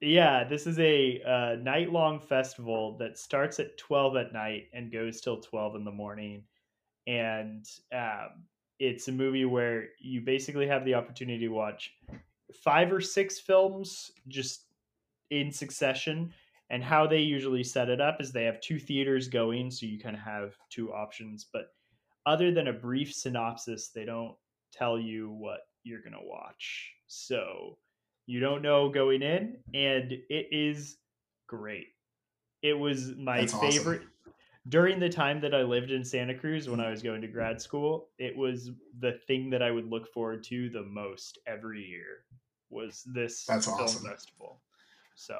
yeah, 0.00 0.44
this 0.44 0.66
is 0.66 0.78
a 0.78 1.22
uh, 1.22 1.56
night 1.62 1.90
long 1.90 2.20
festival 2.20 2.98
that 2.98 3.16
starts 3.18 3.58
at 3.60 3.78
12 3.78 4.16
at 4.16 4.32
night 4.34 4.68
and 4.74 4.92
goes 4.92 5.20
till 5.22 5.40
12 5.40 5.76
in 5.76 5.84
the 5.84 5.90
morning. 5.90 6.42
And 7.06 7.66
um, 7.92 8.44
it's 8.78 9.08
a 9.08 9.12
movie 9.12 9.46
where 9.46 9.88
you 9.98 10.20
basically 10.20 10.66
have 10.66 10.84
the 10.84 10.94
opportunity 10.94 11.38
to 11.40 11.48
watch 11.48 11.94
five 12.62 12.92
or 12.92 13.00
six 13.00 13.38
films 13.40 14.12
just 14.28 14.64
in 15.30 15.50
succession. 15.50 16.32
And 16.70 16.84
how 16.84 17.06
they 17.06 17.20
usually 17.20 17.64
set 17.64 17.88
it 17.88 18.00
up 18.00 18.20
is 18.20 18.30
they 18.30 18.44
have 18.44 18.60
two 18.60 18.78
theaters 18.78 19.28
going, 19.28 19.70
so 19.70 19.86
you 19.86 19.98
kind 19.98 20.14
of 20.16 20.22
have 20.22 20.54
two 20.68 20.92
options. 20.92 21.46
But 21.50 21.72
other 22.26 22.50
than 22.52 22.68
a 22.68 22.72
brief 22.72 23.12
synopsis, 23.12 23.88
they 23.88 24.04
don't 24.04 24.36
tell 24.72 24.98
you 24.98 25.30
what 25.30 25.60
you're 25.82 26.02
going 26.02 26.12
to 26.12 26.18
watch. 26.22 26.92
So 27.06 27.78
you 28.26 28.40
don't 28.40 28.60
know 28.60 28.90
going 28.90 29.22
in, 29.22 29.56
and 29.72 30.12
it 30.12 30.48
is 30.52 30.98
great. 31.46 31.88
It 32.62 32.74
was 32.74 33.14
my 33.16 33.40
That's 33.40 33.54
awesome. 33.54 33.70
favorite 33.70 34.02
during 34.68 35.00
the 35.00 35.08
time 35.08 35.40
that 35.40 35.54
I 35.54 35.62
lived 35.62 35.90
in 35.90 36.04
Santa 36.04 36.34
Cruz 36.34 36.68
when 36.68 36.80
I 36.80 36.90
was 36.90 37.02
going 37.02 37.22
to 37.22 37.28
grad 37.28 37.60
school. 37.60 38.08
It 38.18 38.36
was 38.36 38.70
the 38.98 39.12
thing 39.26 39.48
that 39.50 39.62
I 39.62 39.70
would 39.70 39.88
look 39.88 40.12
forward 40.12 40.44
to 40.44 40.68
the 40.68 40.82
most 40.82 41.38
every 41.46 41.82
year 41.82 42.24
was 42.70 43.02
this 43.14 43.44
That's 43.46 43.66
film 43.66 43.80
awesome. 43.80 44.04
festival. 44.06 44.60
So, 45.14 45.36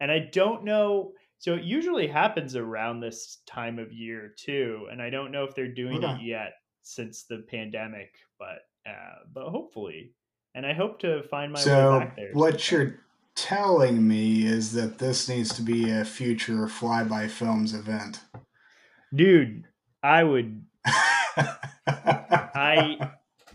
and 0.00 0.10
I 0.10 0.30
don't 0.32 0.64
know. 0.64 1.12
So 1.38 1.54
it 1.54 1.62
usually 1.62 2.06
happens 2.06 2.54
around 2.54 3.00
this 3.00 3.38
time 3.46 3.78
of 3.78 3.92
year 3.92 4.34
too, 4.38 4.86
and 4.90 5.00
I 5.00 5.10
don't 5.10 5.32
know 5.32 5.44
if 5.44 5.54
they're 5.54 5.72
doing 5.72 6.02
it 6.02 6.22
yet 6.22 6.52
since 6.82 7.24
the 7.24 7.44
pandemic, 7.50 8.14
but 8.38 8.58
uh, 8.86 9.24
but 9.32 9.48
hopefully, 9.48 10.12
and 10.54 10.66
I 10.66 10.74
hope 10.74 10.98
to 11.00 11.22
find 11.24 11.52
my 11.52 11.60
way 11.60 11.98
back 11.98 12.16
there. 12.16 12.30
what 12.32 12.60
sometime. 12.60 12.86
you're 12.86 13.00
telling 13.36 14.06
me 14.06 14.46
is 14.46 14.72
that 14.72 14.98
this 14.98 15.28
needs 15.28 15.54
to 15.54 15.62
be 15.62 15.90
a 15.90 16.04
future 16.04 16.66
flyby 16.66 17.28
films 17.30 17.74
event. 17.74 18.20
dude, 19.14 19.64
I 20.02 20.24
would 20.24 20.62
I 21.86 23.10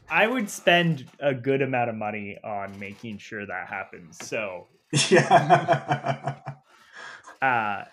I 0.09 0.27
would 0.27 0.49
spend 0.49 1.05
a 1.19 1.33
good 1.33 1.61
amount 1.61 1.89
of 1.89 1.95
money 1.95 2.37
on 2.43 2.79
making 2.79 3.17
sure 3.17 3.45
that 3.45 3.67
happens. 3.67 4.17
So, 4.25 4.67
yeah. 5.09 6.36
uh 7.41 7.83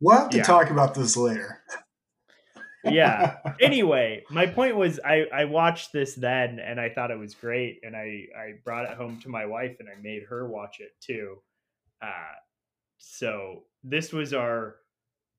We'll 0.00 0.16
have 0.18 0.30
to 0.30 0.38
Yeah. 0.38 0.42
talk 0.44 0.70
about 0.70 0.94
this 0.94 1.16
later. 1.16 1.62
yeah. 2.84 3.36
Anyway, 3.60 4.24
my 4.30 4.46
point 4.46 4.76
was 4.76 4.98
I 5.04 5.26
I 5.32 5.44
watched 5.44 5.92
this 5.92 6.14
then 6.14 6.58
and 6.58 6.80
I 6.80 6.88
thought 6.88 7.10
it 7.10 7.18
was 7.18 7.34
great 7.34 7.80
and 7.82 7.94
I 7.94 8.26
I 8.36 8.52
brought 8.64 8.90
it 8.90 8.96
home 8.96 9.20
to 9.22 9.28
my 9.28 9.44
wife 9.46 9.76
and 9.80 9.88
I 9.88 10.00
made 10.00 10.22
her 10.30 10.48
watch 10.48 10.80
it 10.80 10.92
too. 11.00 11.36
Uh 12.00 12.34
so 12.98 13.64
this 13.84 14.12
was 14.12 14.32
our 14.34 14.76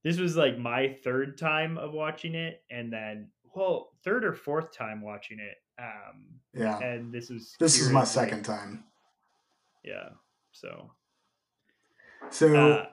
this 0.04 0.18
was 0.20 0.36
like 0.36 0.58
my 0.58 0.98
third 1.04 1.38
time 1.38 1.78
of 1.78 1.92
watching 1.94 2.36
it 2.36 2.62
and 2.72 2.92
then 2.94 3.30
well, 3.56 3.90
third 4.04 4.24
or 4.24 4.34
fourth 4.34 4.72
time 4.76 5.02
watching 5.02 5.40
it. 5.40 5.58
Um 5.82 6.40
Yeah. 6.54 6.78
and 6.80 7.12
this 7.12 7.30
was 7.32 7.56
This 7.60 7.80
is 7.82 7.90
my 7.90 8.04
second 8.04 8.44
time. 8.44 8.84
Yeah. 9.84 10.10
So 10.52 10.92
So 12.30 12.84
uh 12.84 12.88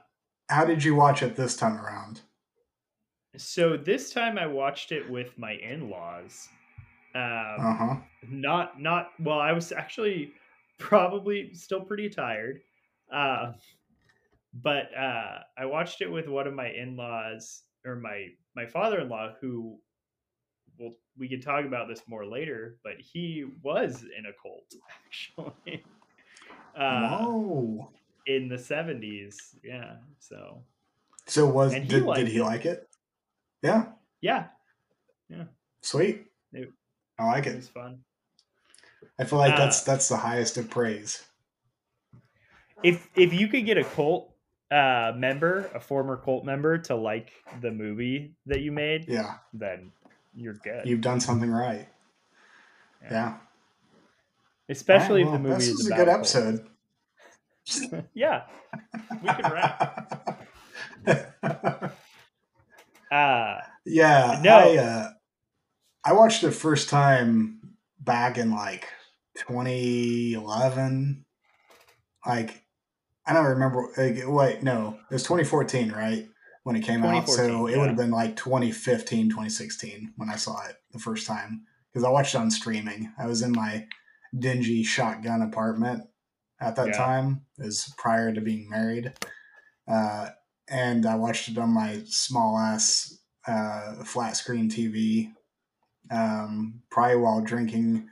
how 0.50 0.64
did 0.64 0.84
you 0.84 0.94
watch 0.94 1.22
it 1.22 1.36
this 1.36 1.56
time 1.56 1.78
around? 1.78 2.22
so 3.36 3.76
this 3.76 4.12
time 4.12 4.38
I 4.38 4.46
watched 4.46 4.92
it 4.92 5.08
with 5.08 5.36
my 5.38 5.52
in-laws. 5.52 6.48
Um 7.14 7.70
Uh-huh. 7.70 7.96
not 8.22 8.80
not 8.80 9.12
well 9.20 9.38
i 9.40 9.52
was 9.52 9.72
actually 9.72 10.34
probably 10.78 11.54
still 11.54 11.82
pretty 11.84 12.08
tired 12.08 12.60
uh 13.12 13.52
but 14.52 14.94
uh 14.96 15.40
i 15.56 15.64
watched 15.66 16.00
it 16.00 16.10
with 16.10 16.26
one 16.28 16.46
of 16.46 16.54
my 16.54 16.68
in-laws 16.70 17.64
or 17.84 17.96
my 17.96 18.28
my 18.56 18.66
father-in-law 18.66 19.34
who 19.40 19.80
well 20.78 20.94
we 21.16 21.28
could 21.28 21.42
talk 21.42 21.64
about 21.64 21.88
this 21.88 22.02
more 22.08 22.26
later 22.26 22.78
but 22.84 22.94
he 23.00 23.44
was 23.62 24.04
in 24.04 24.26
a 24.26 24.32
cult 24.42 24.74
actually 25.06 25.84
uh 26.76 27.26
Whoa. 27.30 27.90
In 28.28 28.48
the 28.48 28.56
70s 28.56 29.36
yeah 29.64 29.96
so 30.20 30.62
So 31.26 31.46
was 31.46 31.72
and 31.72 31.82
he 31.84 31.88
did, 31.88 32.06
did 32.14 32.28
he 32.28 32.38
it. 32.38 32.44
like 32.44 32.64
it? 32.66 32.86
Yeah. 33.62 33.86
yeah 34.20 34.46
Yeah. 35.28 35.44
Sweet. 35.82 36.26
It- 36.52 36.72
I 37.18 37.24
like 37.26 37.46
it 37.46 37.54
it. 37.54 37.56
was 37.56 37.68
fun 37.68 37.98
I 39.18 39.24
feel 39.24 39.38
like 39.40 39.54
Uh, 39.54 39.58
that's 39.58 39.82
that's 39.82 40.08
the 40.08 40.16
highest 40.16 40.56
of 40.58 40.68
praise. 40.70 41.24
if 42.84 43.08
if 43.16 43.32
you 43.32 43.48
could 43.48 43.66
get 43.66 43.78
a 43.78 43.84
cult 43.84 44.30
uh 44.70 45.12
member 45.16 45.70
a 45.74 45.80
former 45.80 46.16
cult 46.16 46.44
member 46.44 46.76
to 46.78 46.94
like 46.94 47.32
the 47.62 47.70
movie 47.70 48.34
that 48.46 48.60
you 48.60 48.70
made 48.70 49.08
Yeah. 49.08 49.38
then 49.54 49.90
you're 50.34 50.54
good 50.62 50.86
You've 50.86 51.00
done 51.00 51.20
something 51.20 51.50
right. 51.50 51.88
Yeah. 53.02 53.10
Yeah. 53.10 53.36
especially 54.68 55.24
Alright, 55.24 55.40
if 55.40 55.42
the 55.42 55.48
movie 55.48 55.64
this 55.64 55.68
is 55.80 55.90
a 55.90 55.94
good 55.96 56.08
episode. 56.08 56.66
yeah 58.14 58.42
we 59.22 59.28
can 59.28 59.52
wrap 59.52 60.44
uh 63.10 63.60
yeah. 63.88 64.40
No. 64.42 64.58
I 64.58 64.76
uh 64.76 65.10
I 66.04 66.12
watched 66.12 66.44
it 66.44 66.52
first 66.52 66.88
time 66.88 67.60
back 68.00 68.38
in 68.38 68.50
like 68.50 68.86
2011. 69.38 71.24
Like, 72.26 72.62
I 73.26 73.32
don't 73.32 73.44
remember. 73.46 73.88
Like, 73.96 74.22
wait, 74.26 74.62
no, 74.62 74.98
it 75.10 75.14
was 75.14 75.22
2014, 75.22 75.92
right? 75.92 76.28
When 76.64 76.76
it 76.76 76.84
came 76.84 77.04
out. 77.04 77.28
So 77.28 77.36
2014, 77.36 77.74
it 77.74 77.78
would 77.80 77.88
have 77.88 77.96
been 77.96 78.10
like 78.10 78.36
2015, 78.36 79.30
2016 79.30 80.12
when 80.16 80.30
I 80.30 80.36
saw 80.36 80.64
it 80.66 80.76
the 80.92 80.98
first 80.98 81.26
time. 81.26 81.62
Because 81.92 82.04
I 82.04 82.10
watched 82.10 82.34
it 82.34 82.38
on 82.38 82.50
streaming. 82.50 83.12
I 83.18 83.26
was 83.26 83.42
in 83.42 83.52
my 83.52 83.86
dingy 84.38 84.82
shotgun 84.82 85.40
apartment 85.40 86.04
at 86.60 86.76
that 86.76 86.88
Yeah. 86.88 86.96
time. 86.96 87.46
is 87.58 87.92
prior 87.98 88.32
to 88.32 88.40
being 88.40 88.68
married. 88.70 89.12
Uh, 89.88 90.30
and 90.68 91.06
I 91.06 91.16
watched 91.16 91.48
it 91.48 91.58
on 91.58 91.70
my 91.70 92.02
small 92.06 92.58
ass 92.58 93.18
uh, 93.46 94.04
flat 94.04 94.36
screen 94.36 94.68
TV, 94.68 95.32
um, 96.10 96.82
probably 96.90 97.16
while 97.16 97.40
drinking 97.40 98.08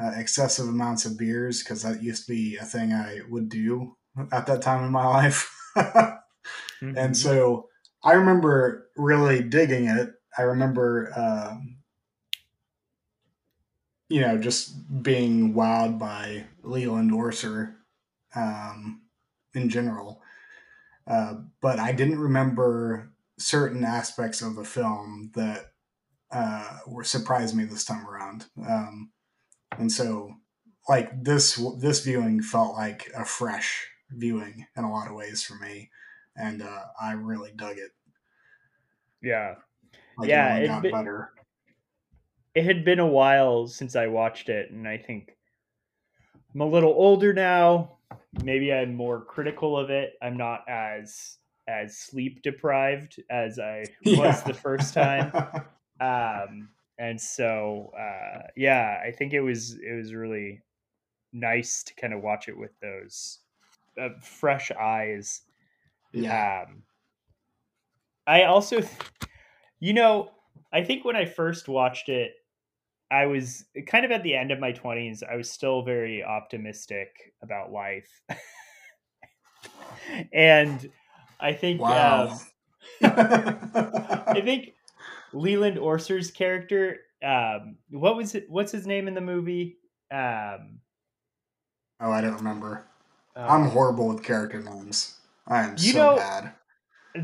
uh, 0.00 0.12
excessive 0.16 0.68
amounts 0.68 1.04
of 1.06 1.18
beers 1.18 1.62
because 1.62 1.82
that 1.82 2.02
used 2.02 2.26
to 2.26 2.32
be 2.32 2.56
a 2.56 2.64
thing 2.64 2.92
I 2.92 3.20
would 3.28 3.48
do 3.48 3.96
at 4.32 4.46
that 4.46 4.62
time 4.62 4.84
in 4.84 4.92
my 4.92 5.06
life. 5.06 5.52
Mhm. 6.82 6.96
and 6.96 7.16
so 7.16 7.68
I 8.04 8.12
remember 8.12 8.88
really 8.96 9.42
digging 9.42 9.86
it. 9.86 10.10
I 10.38 10.42
remember, 10.42 11.12
um, 11.16 11.79
you 14.10 14.22
know, 14.22 14.38
just 14.38 15.02
being 15.02 15.54
wowed 15.54 15.98
by 15.98 16.46
Leland 16.64 17.12
Orser 17.12 17.76
um, 18.36 19.02
in 19.54 19.70
general. 19.70 20.22
Uh, 21.06 21.36
but 21.60 21.78
I 21.78 21.92
didn't 21.92 22.20
remember 22.20 23.12
certain 23.38 23.84
aspects 23.84 24.42
of 24.42 24.56
the 24.56 24.64
film 24.64 25.32
that 25.34 25.72
uh, 26.30 26.78
were 26.86 27.04
surprised 27.04 27.56
me 27.56 27.64
this 27.64 27.84
time 27.84 28.06
around. 28.08 28.46
Um, 28.68 29.12
and 29.78 29.90
so, 29.92 30.34
like 30.88 31.24
this 31.24 31.60
this 31.78 32.04
viewing 32.04 32.42
felt 32.42 32.74
like 32.76 33.10
a 33.16 33.24
fresh 33.24 33.88
viewing 34.10 34.66
in 34.76 34.84
a 34.84 34.92
lot 34.92 35.08
of 35.08 35.14
ways 35.16 35.42
for 35.42 35.54
me, 35.56 35.90
and 36.36 36.62
uh, 36.62 36.84
I 37.00 37.12
really 37.12 37.52
dug 37.56 37.78
it. 37.78 37.92
yeah. 39.22 39.56
Like 40.18 40.28
Yeah, 40.28 40.56
it 40.56 40.64
it 40.64 40.66
got 40.66 40.82
be- 40.82 40.90
better. 40.90 41.32
It 42.54 42.64
had 42.64 42.84
been 42.84 42.98
a 43.00 43.06
while 43.06 43.66
since 43.66 43.96
I 43.96 44.06
watched 44.08 44.48
it, 44.48 44.70
and 44.70 44.86
I 44.88 44.98
think 44.98 45.36
I'm 46.54 46.60
a 46.60 46.66
little 46.66 46.92
older 46.92 47.32
now. 47.32 47.98
Maybe 48.32 48.72
I'm 48.72 48.94
more 48.94 49.24
critical 49.24 49.76
of 49.76 49.90
it. 49.90 50.14
I'm 50.22 50.36
not 50.36 50.68
as 50.68 51.38
as 51.68 51.96
sleep 51.98 52.42
deprived 52.42 53.22
as 53.30 53.58
I 53.58 53.94
was 54.10 54.42
Yeah. 54.42 54.44
the 54.44 54.54
first 54.54 54.94
time. 54.94 55.34
Um, 56.00 56.70
and 56.98 57.20
so 57.20 57.92
uh, 57.98 58.48
yeah, 58.56 59.02
I 59.04 59.12
think 59.12 59.34
it 59.34 59.40
was 59.42 59.74
it 59.74 59.94
was 59.96 60.14
really 60.14 60.62
nice 61.32 61.84
to 61.84 61.94
kind 61.94 62.14
of 62.14 62.22
watch 62.22 62.48
it 62.48 62.58
with 62.58 62.78
those 62.80 63.40
uh, 64.00 64.10
fresh 64.22 64.70
eyes. 64.72 65.42
yeah, 66.12 66.50
Um, 66.64 66.84
I 68.26 68.44
also, 68.44 68.80
you 69.80 69.92
know, 69.92 70.32
I 70.72 70.84
think 70.84 71.04
when 71.04 71.16
I 71.16 71.24
first 71.24 71.68
watched 71.68 72.08
it, 72.08 72.34
I 73.10 73.26
was 73.26 73.64
kind 73.86 74.04
of 74.04 74.10
at 74.12 74.22
the 74.22 74.36
end 74.36 74.52
of 74.52 74.60
my 74.60 74.72
20s. 74.72 75.22
I 75.28 75.36
was 75.36 75.50
still 75.50 75.82
very 75.82 76.22
optimistic 76.22 77.08
about 77.42 77.72
life. 77.72 78.08
and 80.32 80.90
I 81.40 81.52
think, 81.52 81.80
wow. 81.80 82.28
um, 82.30 82.38
I 83.02 84.40
think 84.44 84.74
Leland 85.32 85.78
Orser's 85.78 86.30
character, 86.30 86.98
um, 87.24 87.76
what 87.90 88.16
was 88.16 88.34
it? 88.34 88.46
What's 88.48 88.72
his 88.72 88.86
name 88.86 89.08
in 89.08 89.14
the 89.14 89.20
movie? 89.20 89.76
Um, 90.12 90.80
oh, 92.00 92.10
I 92.10 92.20
don't 92.20 92.36
remember. 92.36 92.86
uh, 93.36 93.46
I'm 93.48 93.68
horrible 93.68 94.08
with 94.08 94.22
character 94.22 94.60
names. 94.60 95.16
I 95.46 95.62
am 95.64 95.74
You 95.78 95.92
so 95.92 95.98
know- 95.98 96.16
bad. 96.16 96.52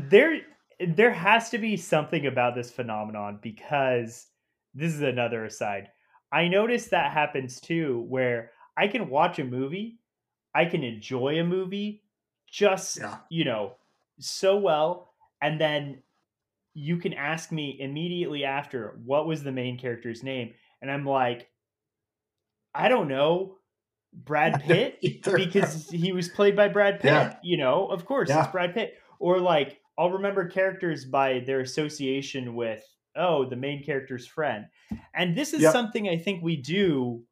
there 0.09 0.41
there 0.85 1.11
has 1.11 1.49
to 1.49 1.57
be 1.57 1.75
something 1.77 2.27
about 2.27 2.53
this 2.53 2.69
phenomenon 2.71 3.39
because 3.41 4.27
this 4.77 4.93
is 4.93 5.01
another 5.01 5.43
aside 5.45 5.89
i 6.31 6.47
noticed 6.47 6.91
that 6.91 7.11
happens 7.11 7.59
too 7.59 8.05
where 8.07 8.51
i 8.77 8.87
can 8.87 9.09
watch 9.09 9.39
a 9.39 9.43
movie 9.43 9.99
i 10.55 10.65
can 10.65 10.83
enjoy 10.83 11.39
a 11.39 11.43
movie 11.43 12.03
just 12.49 12.97
Yeah. 12.99 13.17
you 13.29 13.43
know 13.45 13.73
so 14.19 14.57
well 14.57 15.13
and 15.41 15.59
then 15.59 16.01
you 16.73 16.97
can 16.97 17.13
ask 17.13 17.51
me 17.51 17.75
immediately 17.79 18.43
after 18.45 18.97
what 19.03 19.25
was 19.27 19.43
the 19.43 19.51
main 19.51 19.77
character's 19.79 20.23
name 20.23 20.53
and 20.81 20.91
i'm 20.91 21.05
like 21.05 21.49
i 22.73 22.87
don't 22.87 23.07
know 23.07 23.57
brad 24.13 24.61
pitt 24.67 24.99
because 25.23 25.89
he 25.89 26.11
was 26.11 26.29
played 26.29 26.55
by 26.55 26.67
Brad 26.67 26.95
Pitt. 26.99 27.11
Yeah. 27.11 27.35
You 27.43 27.57
know, 27.57 27.87
of 27.87 28.05
course, 28.05 28.29
Yeah. 28.29 28.43
it's 28.43 28.51
Brad 28.51 28.73
Pitt. 28.73 28.95
Or 29.19 29.39
like, 29.39 29.79
I'll 29.97 30.11
remember 30.11 30.47
characters 30.47 31.05
by 31.05 31.39
their 31.45 31.59
association 31.59 32.55
with, 32.55 32.83
oh, 33.17 33.45
the 33.49 33.55
main 33.55 33.83
character's 33.83 34.25
friend. 34.27 34.67
And 35.13 35.35
this 35.35 35.53
is 35.53 35.61
Yep. 35.63 35.71
something 35.73 36.07
I 36.07 36.17
think 36.17 36.43
we 36.43 36.55
do 36.57 37.23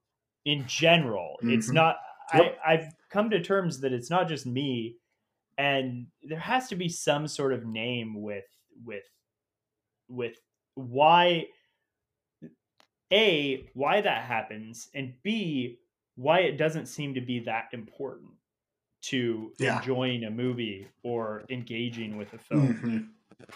in 0.45 0.65
general. 0.67 1.37
It's 1.43 1.69
Mhm. 1.69 1.73
not. 1.73 1.97
Yep. 2.33 2.59
I, 2.65 2.73
I've 2.73 2.93
come 3.09 3.29
to 3.29 3.41
terms 3.41 3.79
that 3.81 3.93
it's 3.93 4.09
not 4.09 4.27
just 4.27 4.45
me, 4.45 4.97
and 5.57 6.07
there 6.23 6.39
has 6.39 6.67
to 6.69 6.75
be 6.75 6.89
some 6.89 7.27
sort 7.27 7.53
of 7.53 7.65
name 7.65 8.21
with 8.21 8.45
with 8.83 9.05
with 10.09 10.37
why 10.75 11.47
a 13.13 13.69
why 13.73 14.01
that 14.01 14.23
happens 14.25 14.89
and 14.93 15.13
b 15.23 15.77
why 16.15 16.39
it 16.39 16.57
doesn't 16.57 16.87
seem 16.87 17.13
to 17.13 17.21
be 17.21 17.39
that 17.39 17.65
important 17.73 18.31
to 19.03 19.53
Yeah. 19.59 19.77
enjoying 19.77 20.23
a 20.23 20.31
movie 20.31 20.87
or 21.03 21.45
engaging 21.49 22.17
with 22.17 22.33
a 22.33 22.37
film 22.39 22.73
Mhm. 23.39 23.47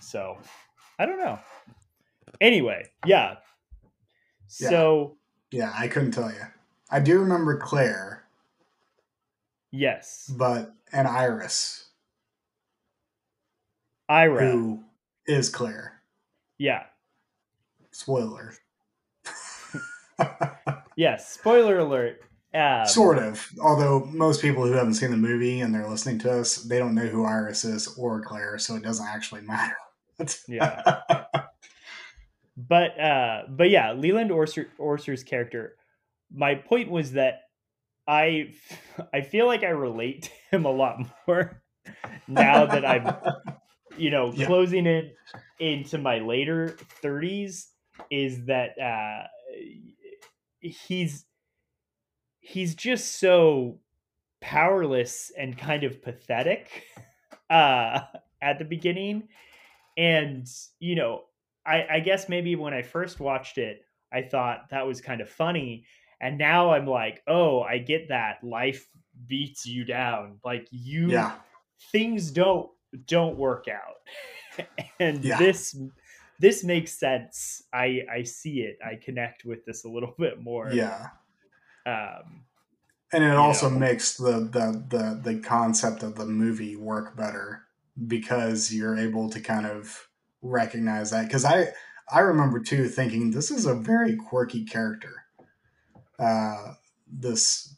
so 0.00 0.38
i 0.98 1.06
don't 1.06 1.18
know 1.18 1.38
anyway 2.40 2.84
yeah 3.06 3.36
Yeah. 4.60 4.68
so 4.70 5.16
Yeah, 5.50 5.72
I 5.76 5.88
couldn't 5.88 6.12
tell 6.12 6.30
you. 6.30 6.42
I 6.90 7.00
do 7.00 7.18
remember 7.20 7.56
Claire, 7.58 8.24
yes 9.70 10.32
but 10.36 10.72
and 10.92 11.08
Iris, 11.08 11.86
ira 14.08 14.50
who 14.50 14.80
is 15.26 15.48
Claire. 15.48 16.00
yeah 16.58 16.84
Spoiler. 17.90 18.54
yes 20.96 21.32
spoiler 21.32 21.78
alert 21.78 22.20
um, 22.54 22.86
sort 22.86 23.18
of. 23.18 23.48
Although 23.60 24.04
most 24.12 24.40
people 24.40 24.64
who 24.64 24.72
haven't 24.74 24.94
seen 24.94 25.10
the 25.10 25.16
movie 25.16 25.60
and 25.60 25.74
they're 25.74 25.88
listening 25.88 26.20
to 26.20 26.30
us, 26.40 26.56
they 26.58 26.78
don't 26.78 26.94
know 26.94 27.06
who 27.06 27.24
Iris 27.24 27.64
is 27.64 27.88
or 27.98 28.20
Claire, 28.22 28.58
so 28.58 28.76
it 28.76 28.84
doesn't 28.84 29.06
actually 29.06 29.40
matter. 29.54 29.74
Yeah. 30.48 30.82
but 32.56 32.98
uh 33.00 33.42
but 33.48 33.70
yeah 33.70 33.92
leland 33.92 34.30
Orser, 34.30 34.66
orser's 34.78 35.24
character 35.24 35.76
my 36.32 36.54
point 36.54 36.90
was 36.90 37.12
that 37.12 37.40
i 38.06 38.52
i 39.12 39.22
feel 39.22 39.46
like 39.46 39.62
i 39.64 39.68
relate 39.70 40.22
to 40.24 40.56
him 40.56 40.64
a 40.64 40.70
lot 40.70 40.98
more 41.26 41.62
now 42.28 42.66
that 42.66 42.84
i'm 42.84 43.14
you 43.96 44.10
know 44.10 44.32
Yeah. 44.34 44.46
closing 44.46 44.86
in 44.86 45.10
into 45.58 45.98
my 45.98 46.18
later 46.18 46.76
30s 47.02 47.66
is 48.10 48.46
that 48.46 48.78
uh 48.80 49.26
he's 50.60 51.24
he's 52.40 52.74
just 52.74 53.18
so 53.18 53.78
powerless 54.40 55.32
and 55.36 55.56
kind 55.56 55.84
of 55.84 56.02
pathetic 56.02 56.84
uh 57.50 58.00
at 58.42 58.58
the 58.58 58.64
beginning 58.64 59.28
and 59.96 60.48
you 60.80 60.94
know 60.94 61.24
I, 61.66 61.86
I 61.96 62.00
guess 62.00 62.28
maybe 62.28 62.56
when 62.56 62.74
i 62.74 62.82
first 62.82 63.20
watched 63.20 63.58
it 63.58 63.82
i 64.12 64.22
thought 64.22 64.70
that 64.70 64.86
was 64.86 65.00
kind 65.00 65.20
of 65.20 65.28
funny 65.28 65.86
and 66.20 66.38
now 66.38 66.70
i'm 66.72 66.86
like 66.86 67.22
oh 67.26 67.62
i 67.62 67.78
get 67.78 68.08
that 68.08 68.42
life 68.42 68.88
beats 69.26 69.66
you 69.66 69.84
down 69.84 70.40
like 70.44 70.68
you 70.70 71.10
yeah. 71.10 71.36
things 71.92 72.30
don't 72.30 72.70
don't 73.06 73.36
work 73.36 73.66
out 73.68 74.66
and 75.00 75.22
Yeah. 75.22 75.38
this 75.38 75.76
this 76.38 76.64
makes 76.64 76.92
sense 76.92 77.62
i 77.72 78.02
i 78.10 78.22
see 78.22 78.60
it 78.62 78.78
i 78.84 78.96
connect 78.96 79.44
with 79.44 79.64
this 79.64 79.84
a 79.84 79.88
little 79.88 80.14
bit 80.18 80.40
more 80.40 80.70
Yeah. 80.72 81.10
um 81.86 82.44
And 83.12 83.22
it 83.22 83.36
also 83.36 83.70
know. 83.70 83.78
makes 83.78 84.16
the, 84.16 84.40
the 84.40 84.84
the 84.88 85.32
the 85.34 85.40
concept 85.40 86.02
of 86.02 86.16
the 86.16 86.26
movie 86.26 86.74
work 86.76 87.16
better 87.16 87.64
because 88.06 88.72
you're 88.72 88.96
able 88.96 89.30
to 89.30 89.40
kind 89.40 89.66
of 89.66 90.08
recognize 90.42 91.10
that. 91.10 91.26
Because 91.26 91.44
I 91.44 91.68
I 92.10 92.20
remember 92.20 92.60
too 92.60 92.88
thinking 92.88 93.30
this 93.30 93.50
is 93.50 93.66
a 93.66 93.74
very 93.74 94.16
quirky 94.16 94.64
character. 94.64 95.24
Uh, 96.18 96.74
this 97.06 97.76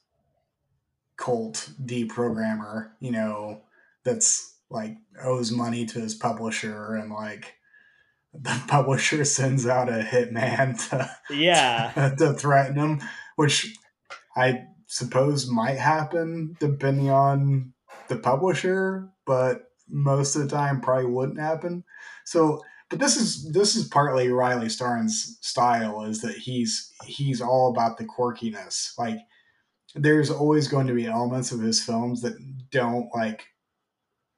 cult 1.17 1.71
deprogrammer, 1.83 2.91
you 3.01 3.11
know, 3.11 3.63
that's 4.05 4.55
like 4.71 4.97
owes 5.23 5.53
money 5.53 5.87
to 5.87 6.01
his 6.01 6.15
publisher 6.15 6.97
and 6.97 7.13
like 7.13 7.55
the 8.35 8.61
publisher 8.67 9.25
sends 9.25 9.67
out 9.67 9.89
a 9.89 10.03
hitman 10.03 10.77
to 10.91 11.11
yeah 11.31 12.15
to 12.19 12.35
threaten 12.35 12.77
him, 12.77 13.01
which 13.37 13.75
I 14.37 14.65
suppose 14.87 15.51
might 15.51 15.79
happen 15.79 16.57
depending 16.61 17.11
on 17.11 17.73
the 18.09 18.17
publisher, 18.17 19.09
but 19.25 19.66
most 19.89 20.37
of 20.37 20.43
the 20.43 20.49
time 20.49 20.81
probably 20.81 21.07
wouldn't 21.07 21.41
happen. 21.41 21.85
So, 22.25 22.63
but 22.91 22.99
this 22.99 23.17
is 23.17 23.53
this 23.53 23.77
is 23.77 23.89
partly 23.89 24.29
Riley 24.29 24.69
Stearns' 24.69 25.39
style 25.41 26.05
is 26.05 26.21
that 26.23 26.37
he's 26.37 26.93
he's 27.05 27.41
all 27.41 27.71
about 27.71 27.99
the 27.99 28.05
quirkiness. 28.05 28.97
Like 28.99 29.19
there's 29.95 30.31
always 30.31 30.69
going 30.69 30.87
to 30.87 30.95
be 30.95 31.07
elements 31.07 31.53
of 31.53 31.61
his 31.61 31.83
films 31.83 32.21
that 32.23 32.37
don't 32.71 33.09
like 33.15 33.47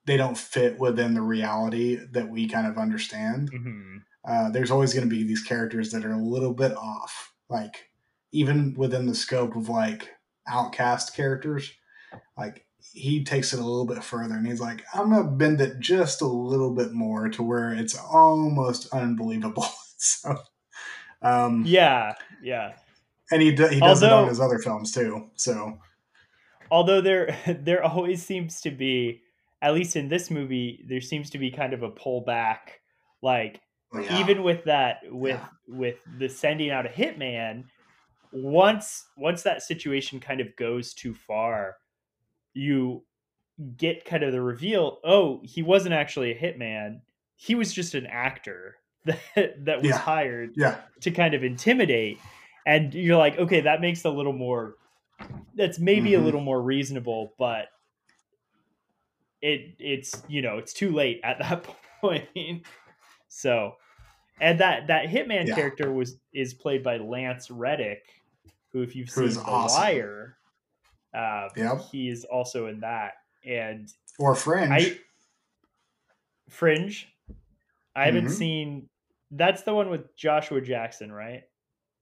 they 0.07 0.17
don't 0.17 0.39
fit 0.39 0.79
within 0.79 1.13
the 1.13 1.21
reality 1.21 1.99
that 2.13 2.31
we 2.31 2.49
kind 2.49 2.67
of 2.67 2.79
understand. 2.79 3.53
Mm-hmm. 3.53 3.97
Uh, 4.27 4.51
there's 4.51 4.71
always 4.71 4.95
going 4.95 5.09
to 5.09 5.15
be 5.15 5.23
these 5.23 5.43
characters 5.43 5.91
that 5.93 6.05
are 6.05 6.13
a 6.13 6.23
little 6.23 6.55
bit 6.55 6.73
off, 6.73 7.33
like 7.51 7.91
even 8.33 8.75
within 8.75 9.07
the 9.07 9.15
scope 9.15 9.55
of 9.55 9.69
like 9.69 10.09
outcast 10.49 11.15
characters. 11.15 11.73
Like 12.37 12.65
he 12.93 13.23
takes 13.25 13.53
it 13.53 13.61
a 13.61 13.65
little 13.65 13.87
bit 13.87 14.03
further, 14.03 14.35
and 14.35 14.47
he's 14.47 14.61
like, 14.61 14.85
"I'm 14.95 15.11
gonna 15.11 15.25
bend 15.31 15.61
it 15.61 15.79
just 15.81 16.21
a 16.23 16.27
little 16.27 16.75
bit 16.75 16.93
more 16.93 17.29
to 17.29 17.43
where 17.43 17.73
it's 17.73 17.97
almost 17.97 18.93
unbelievable." 18.93 19.67
so, 19.97 20.37
um, 21.23 21.65
Yeah, 21.67 22.15
yeah. 22.43 22.75
and 23.31 23.43
he 23.43 23.53
do, 23.53 23.67
he 23.69 23.81
does 23.81 24.03
it 24.03 24.07
Although- 24.11 24.23
on 24.25 24.29
his 24.29 24.41
other 24.41 24.59
films 24.59 24.93
too. 24.93 25.31
So, 25.37 25.79
Although 26.71 27.01
there 27.01 27.37
there 27.63 27.83
always 27.85 28.25
seems 28.25 28.61
to 28.63 28.71
be, 28.71 29.23
at 29.63 29.75
least 29.75 29.97
in 29.97 30.09
this 30.09 30.31
movie, 30.31 30.85
there 30.89 31.01
seems 31.01 31.31
to 31.31 31.39
be 31.39 31.51
kind 31.51 31.73
of 31.73 31.83
a 31.83 31.91
pullback. 31.91 32.59
Like 33.23 33.61
yeah. 33.95 34.21
even 34.21 34.43
with 34.43 34.65
that, 34.65 34.99
with 35.11 35.37
Yeah. 35.41 35.47
with 35.77 35.97
the 36.19 36.29
sending 36.29 36.71
out 36.71 36.87
a 36.87 36.89
hitman, 36.91 37.65
once 38.33 39.07
once 39.17 39.43
that 39.43 39.63
situation 39.63 40.21
kind 40.21 40.41
of 40.41 40.55
goes 40.57 40.93
too 40.95 41.15
far, 41.15 41.77
you 42.59 43.05
get 43.77 44.05
kind 44.05 44.23
of 44.23 44.33
the 44.33 44.41
reveal. 44.41 44.99
Oh, 45.05 45.41
he 45.43 45.63
wasn't 45.63 45.95
actually 45.95 46.33
a 46.33 46.39
hitman. 46.39 47.01
He 47.37 47.55
was 47.55 47.73
just 47.73 47.95
an 47.95 48.07
actor 48.07 48.77
that 49.05 49.65
that 49.65 49.79
was 49.83 49.91
Yeah. 49.91 49.99
hired 49.99 50.53
yeah, 50.57 50.81
to 51.01 51.11
kind 51.11 51.35
of 51.35 51.45
intimidate 51.45 52.19
and 52.67 52.93
you're 52.93 53.17
like 53.17 53.39
okay 53.39 53.61
that 53.63 53.81
makes 53.81 54.05
a 54.05 54.11
little 54.11 54.33
more 54.33 54.75
that's 55.55 55.79
maybe 55.79 56.15
a 56.15 56.21
Mhm. 56.21 56.25
little 56.25 56.41
more 56.41 56.61
reasonable 56.61 57.33
but 57.39 57.69
it 59.41 59.77
it's 59.79 60.21
you 60.29 60.43
know 60.43 60.59
it's 60.59 60.73
too 60.73 60.91
late 60.91 61.21
at 61.23 61.39
that 61.41 61.67
point 62.01 62.67
so 63.29 63.75
and 64.41 64.61
that 64.61 64.89
that 64.89 65.07
hitman 65.07 65.47
Yeah. 65.47 65.55
character 65.55 65.93
was 65.93 66.17
is 66.33 66.55
played 66.55 66.83
by 66.83 66.97
lance 66.99 67.51
reddick 67.51 68.05
who 68.73 68.83
if 68.83 68.97
you've 68.97 69.11
Who 69.11 69.29
seen 69.31 69.35
the 69.45 69.51
awesome. 69.51 69.81
wire 69.81 70.38
uh 71.15 71.49
Yep. 71.57 71.81
he 71.93 72.09
is 72.09 72.25
also 72.25 72.67
in 72.67 72.81
that 72.81 73.13
and 73.45 73.93
or 74.19 74.35
Fringe. 74.35 74.71
I 74.73 74.99
Fringe. 76.49 77.09
I 77.95 78.07
haven't 78.07 78.27
Mhm. 78.27 78.31
seen. 78.31 78.89
That's 79.31 79.63
the 79.63 79.75
one 79.75 79.91
with 79.91 80.17
Joshua 80.17 80.61
Jackson, 80.61 81.13
right? 81.13 81.45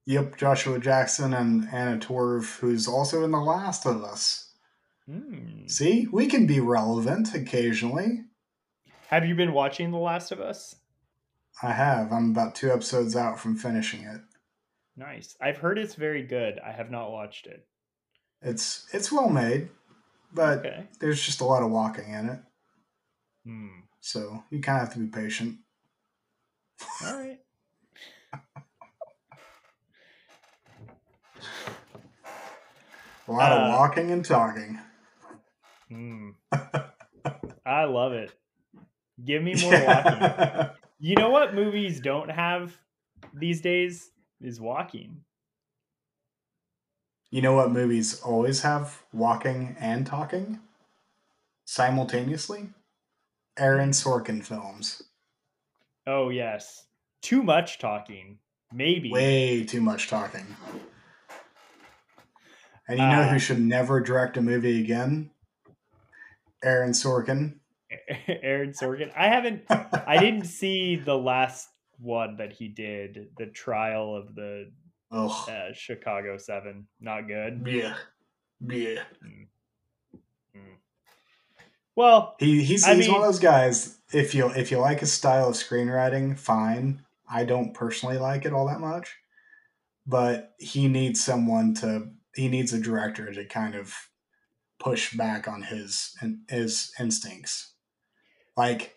Yep, 0.04 0.36
Joshua 0.36 0.78
Jackson 0.78 1.34
and 1.34 1.68
Anna 1.72 1.98
Torv, 1.98 2.58
who's 2.60 2.86
also 2.86 3.24
in 3.24 3.32
The 3.32 3.40
Last 3.40 3.86
of 3.86 4.04
Us. 4.04 4.54
Hmm. 5.06 5.66
See, 5.66 6.06
we 6.12 6.26
can 6.26 6.46
be 6.46 6.60
relevant 6.60 7.34
occasionally. 7.34 8.24
Have 9.08 9.26
you 9.26 9.34
been 9.34 9.52
watching 9.52 9.90
The 9.90 9.98
Last 9.98 10.30
of 10.30 10.40
Us? 10.40 10.76
I 11.62 11.72
have. 11.72 12.12
I'm 12.12 12.30
about 12.30 12.54
two 12.54 12.70
episodes 12.70 13.16
out 13.16 13.40
from 13.40 13.56
finishing 13.56 14.02
it. 14.02 14.20
Nice. 14.96 15.36
I've 15.40 15.58
heard 15.58 15.78
it's 15.78 15.94
very 15.94 16.22
good. 16.22 16.58
I 16.60 16.70
have 16.72 16.90
not 16.90 17.10
watched 17.10 17.46
it. 17.46 17.66
It's 18.48 18.86
it's 18.92 19.10
well 19.10 19.28
made, 19.28 19.68
but 20.32 20.58
Okay. 20.60 20.86
there's 21.00 21.20
just 21.20 21.40
a 21.40 21.44
lot 21.44 21.64
of 21.64 21.70
walking 21.72 22.08
in 22.12 22.28
it, 22.28 22.38
Hmm. 23.44 23.80
so 24.00 24.44
you 24.50 24.60
kind 24.60 24.80
of 24.80 24.86
have 24.86 24.94
to 24.94 25.00
be 25.00 25.08
patient. 25.08 25.58
All 27.04 27.16
right. 27.16 27.40
A 33.28 33.32
lot 33.32 33.50
Uh, 33.50 33.56
of 33.56 33.68
walking 33.72 34.12
and 34.12 34.24
talking. 34.24 34.78
Hmm. 35.88 36.30
I 37.66 37.84
love 37.84 38.12
it. 38.12 38.32
Give 39.24 39.42
me 39.42 39.54
more 39.54 39.84
walking. 39.84 40.70
You 40.98 41.14
know 41.14 41.28
what 41.28 41.54
movies 41.54 42.00
don't 42.00 42.30
have 42.30 42.74
these 43.34 43.60
days 43.60 44.10
is 44.40 44.58
walking. 44.58 45.20
You 47.36 47.42
know 47.42 47.52
what 47.52 47.70
movies 47.70 48.18
always 48.22 48.62
have 48.62 49.02
walking 49.12 49.76
and 49.78 50.06
talking 50.06 50.58
simultaneously? 51.66 52.70
Aaron 53.58 53.90
Sorkin 53.90 54.42
films. 54.42 55.02
Oh 56.06 56.30
yes. 56.30 56.86
Too 57.20 57.42
much 57.42 57.78
talking. 57.78 58.38
Maybe. 58.72 59.10
Way 59.10 59.64
too 59.64 59.82
much 59.82 60.08
talking. 60.08 60.46
And 62.88 62.98
you 62.98 63.04
know 63.06 63.20
Uh, 63.20 63.28
who 63.28 63.38
should 63.38 63.60
never 63.60 64.00
direct 64.00 64.38
a 64.38 64.40
movie 64.40 64.80
again? 64.80 65.30
Aaron 66.64 66.92
Sorkin. 66.92 67.56
Aaron 68.28 68.72
Sorkin. 68.72 69.12
I 69.14 69.28
haven't 69.28 69.64
I 69.68 70.16
didn't 70.16 70.46
see 70.60 70.96
the 70.96 71.18
last 71.18 71.68
one 71.98 72.38
that 72.38 72.54
he 72.54 72.68
did, 72.68 73.28
the 73.36 73.46
trial 73.46 74.16
of 74.16 74.34
the 74.34 74.72
Ugh. 75.10 75.48
uh, 75.48 75.72
Chicago 75.72 76.36
7. 76.36 76.86
Not 77.00 77.26
good. 77.28 77.62
Yeah. 77.66 77.94
Yeah. 78.60 79.02
Well, 81.94 82.36
He, 82.38 82.62
he's 82.62 82.84
I 82.84 82.94
he's 82.94 83.04
mean- 83.06 83.12
one 83.12 83.22
of 83.22 83.26
those 83.28 83.38
guys. 83.40 83.98
If 84.12 84.34
you 84.34 84.48
if 84.50 84.70
you 84.70 84.78
like 84.78 85.00
his 85.00 85.12
style 85.12 85.48
of 85.48 85.54
screenwriting, 85.54 86.38
fine. 86.38 87.02
I 87.28 87.44
don't 87.44 87.74
personally 87.74 88.18
like 88.18 88.44
it 88.44 88.52
all 88.52 88.66
that 88.68 88.80
much, 88.80 89.16
but 90.06 90.54
he 90.58 90.86
needs 90.88 91.24
someone 91.24 91.74
to. 91.76 92.10
He 92.34 92.48
needs 92.48 92.72
a 92.72 92.78
director 92.78 93.32
to 93.32 93.44
kind 93.46 93.74
of 93.74 93.92
push 94.78 95.14
back 95.16 95.48
on 95.48 95.62
his 95.62 96.14
his 96.48 96.92
instincts. 97.00 97.72
Like 98.56 98.96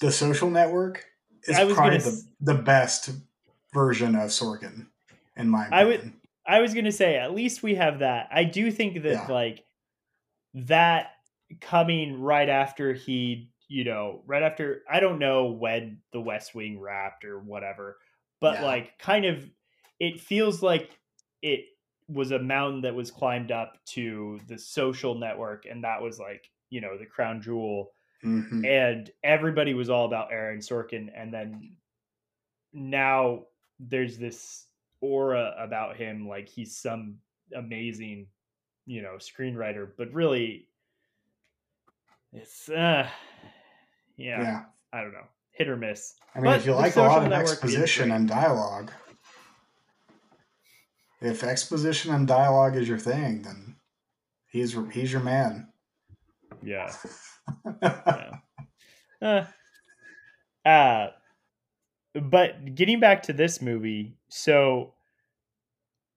the 0.00 0.10
Social 0.12 0.48
Network 0.48 1.04
is 1.42 1.56
probably 1.74 1.98
the, 1.98 2.06
s- 2.06 2.24
the 2.40 2.54
best 2.54 3.10
version 3.78 4.14
of 4.16 4.30
Sorkin, 4.30 4.86
in 5.36 5.48
my 5.48 5.68
I 5.70 5.84
would- 5.84 6.12
I 6.46 6.60
was 6.60 6.72
going 6.72 6.86
to 6.86 6.92
say 6.92 7.16
at 7.16 7.34
least 7.34 7.62
we 7.62 7.74
have 7.74 7.98
that. 8.00 8.28
I 8.32 8.44
do 8.44 8.70
think 8.70 9.02
that 9.02 9.12
Yeah. 9.12 9.26
like 9.26 9.64
that 10.54 11.10
coming 11.60 12.20
right 12.20 12.48
after 12.48 12.92
he, 12.94 13.50
you 13.68 13.84
know, 13.84 14.22
right 14.26 14.42
after 14.42 14.82
I 14.90 14.98
don't 15.00 15.18
know 15.18 15.46
when 15.52 16.00
the 16.12 16.20
West 16.20 16.54
Wing 16.54 16.80
wrapped 16.80 17.24
or 17.24 17.38
whatever, 17.38 17.98
but 18.40 18.54
Yeah. 18.54 18.64
like 18.64 18.98
kind 18.98 19.24
of 19.26 19.48
it 20.00 20.20
feels 20.20 20.62
like 20.62 20.98
it 21.42 21.66
was 22.08 22.30
a 22.30 22.38
mountain 22.38 22.80
that 22.82 22.94
was 22.94 23.10
climbed 23.10 23.52
up 23.52 23.84
to 23.84 24.40
the 24.48 24.58
social 24.58 25.14
network 25.16 25.66
and 25.66 25.84
that 25.84 26.00
was 26.00 26.18
like, 26.18 26.50
you 26.70 26.80
know, 26.80 26.96
the 26.96 27.04
crown 27.06 27.42
jewel 27.42 27.92
Mhm. 28.24 28.66
and 28.66 29.10
everybody 29.22 29.74
was 29.74 29.90
all 29.90 30.06
about 30.06 30.32
Aaron 30.32 30.60
Sorkin, 30.60 31.10
and 31.14 31.32
then 31.32 31.76
now 32.72 33.44
there's 33.78 34.18
this 34.18 34.66
aura 35.00 35.54
about 35.58 35.96
him, 35.96 36.28
like 36.28 36.48
he's 36.48 36.76
some 36.76 37.16
amazing, 37.54 38.26
you 38.86 39.02
know, 39.02 39.16
screenwriter, 39.18 39.88
but 39.96 40.12
really, 40.12 40.68
it's 42.32 42.68
uh, 42.68 43.08
yeah, 44.16 44.42
yeah. 44.42 44.62
I 44.92 45.02
don't 45.02 45.12
know, 45.12 45.26
hit 45.52 45.68
or 45.68 45.76
miss. 45.76 46.14
I 46.34 46.40
mean, 46.40 46.46
But 46.46 46.60
if 46.60 46.66
you 46.66 46.74
like 46.74 46.96
a 46.96 47.02
lot 47.02 47.24
of 47.24 47.32
exposition 47.32 48.10
and 48.10 48.28
dialogue, 48.28 48.90
if 51.20 51.42
exposition 51.42 52.14
and 52.14 52.26
dialogue 52.26 52.76
is 52.76 52.88
your 52.88 52.98
thing, 52.98 53.42
then 53.42 53.76
he's 54.48 54.76
he's 54.92 55.12
your 55.12 55.22
man. 55.22 55.68
Yeah, 56.62 56.92
yeah. 57.82 59.46
Uh, 60.64 60.68
uh, 60.68 61.08
but 62.22 62.74
getting 62.74 63.00
back 63.00 63.22
to 63.24 63.32
this 63.32 63.60
movie, 63.62 64.16
so 64.28 64.94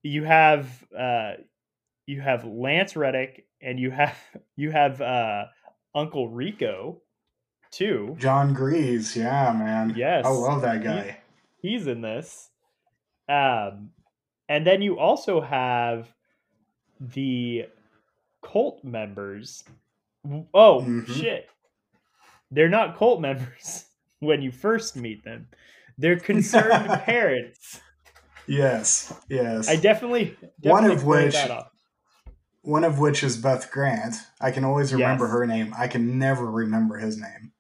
you 0.04 0.24
have 0.24 0.68
uh, 0.98 1.34
you 2.06 2.22
have 2.22 2.46
Lance 2.46 2.96
Reddick, 2.96 3.46
and 3.62 3.80
you 3.80 3.92
have 3.92 4.18
you 4.56 4.72
have 4.72 5.02
uh, 5.02 5.46
Uncle 5.96 6.30
Rico, 6.30 7.02
too. 7.72 8.16
Jon 8.20 8.54
Gries, 8.54 9.16
yeah, 9.16 9.54
man. 9.58 9.94
Yes. 9.96 10.26
I 10.26 10.30
love 10.30 10.62
that 10.62 10.84
guy. 10.84 11.18
He's 11.62 11.88
in 11.88 12.02
this. 12.02 12.50
Um, 13.30 13.92
and 14.50 14.66
then 14.66 14.82
you 14.82 14.98
also 15.00 15.42
have 15.42 16.08
the 17.00 17.66
cult 18.44 18.84
members. 18.84 19.64
Oh 20.54 20.82
Mhm. 20.82 21.08
shit! 21.08 21.50
They're 22.52 22.70
not 22.70 22.98
cult 22.98 23.22
members 23.22 23.86
when 24.20 24.42
you 24.42 24.52
first 24.52 24.96
meet 24.96 25.24
them. 25.24 25.48
They're 25.98 26.20
concerned 26.32 26.90
parents. 27.04 27.82
Yes, 28.48 29.14
yes. 29.30 29.70
I 29.70 29.76
definitely, 29.76 30.36
One 30.62 30.90
of 30.90 31.06
which-. 31.06 31.36
One 32.64 32.84
of 32.84 33.00
which 33.00 33.24
is 33.24 33.38
Beth 33.38 33.72
Grant. 33.72 34.16
I 34.40 34.52
can 34.52 34.64
always 34.64 34.94
remember 34.94 35.26
Yes. 35.26 35.32
her 35.34 35.48
name. 35.48 35.74
I 35.76 35.88
can 35.88 36.20
never 36.20 36.46
remember 36.50 36.98
his 36.98 37.18
name. 37.18 37.54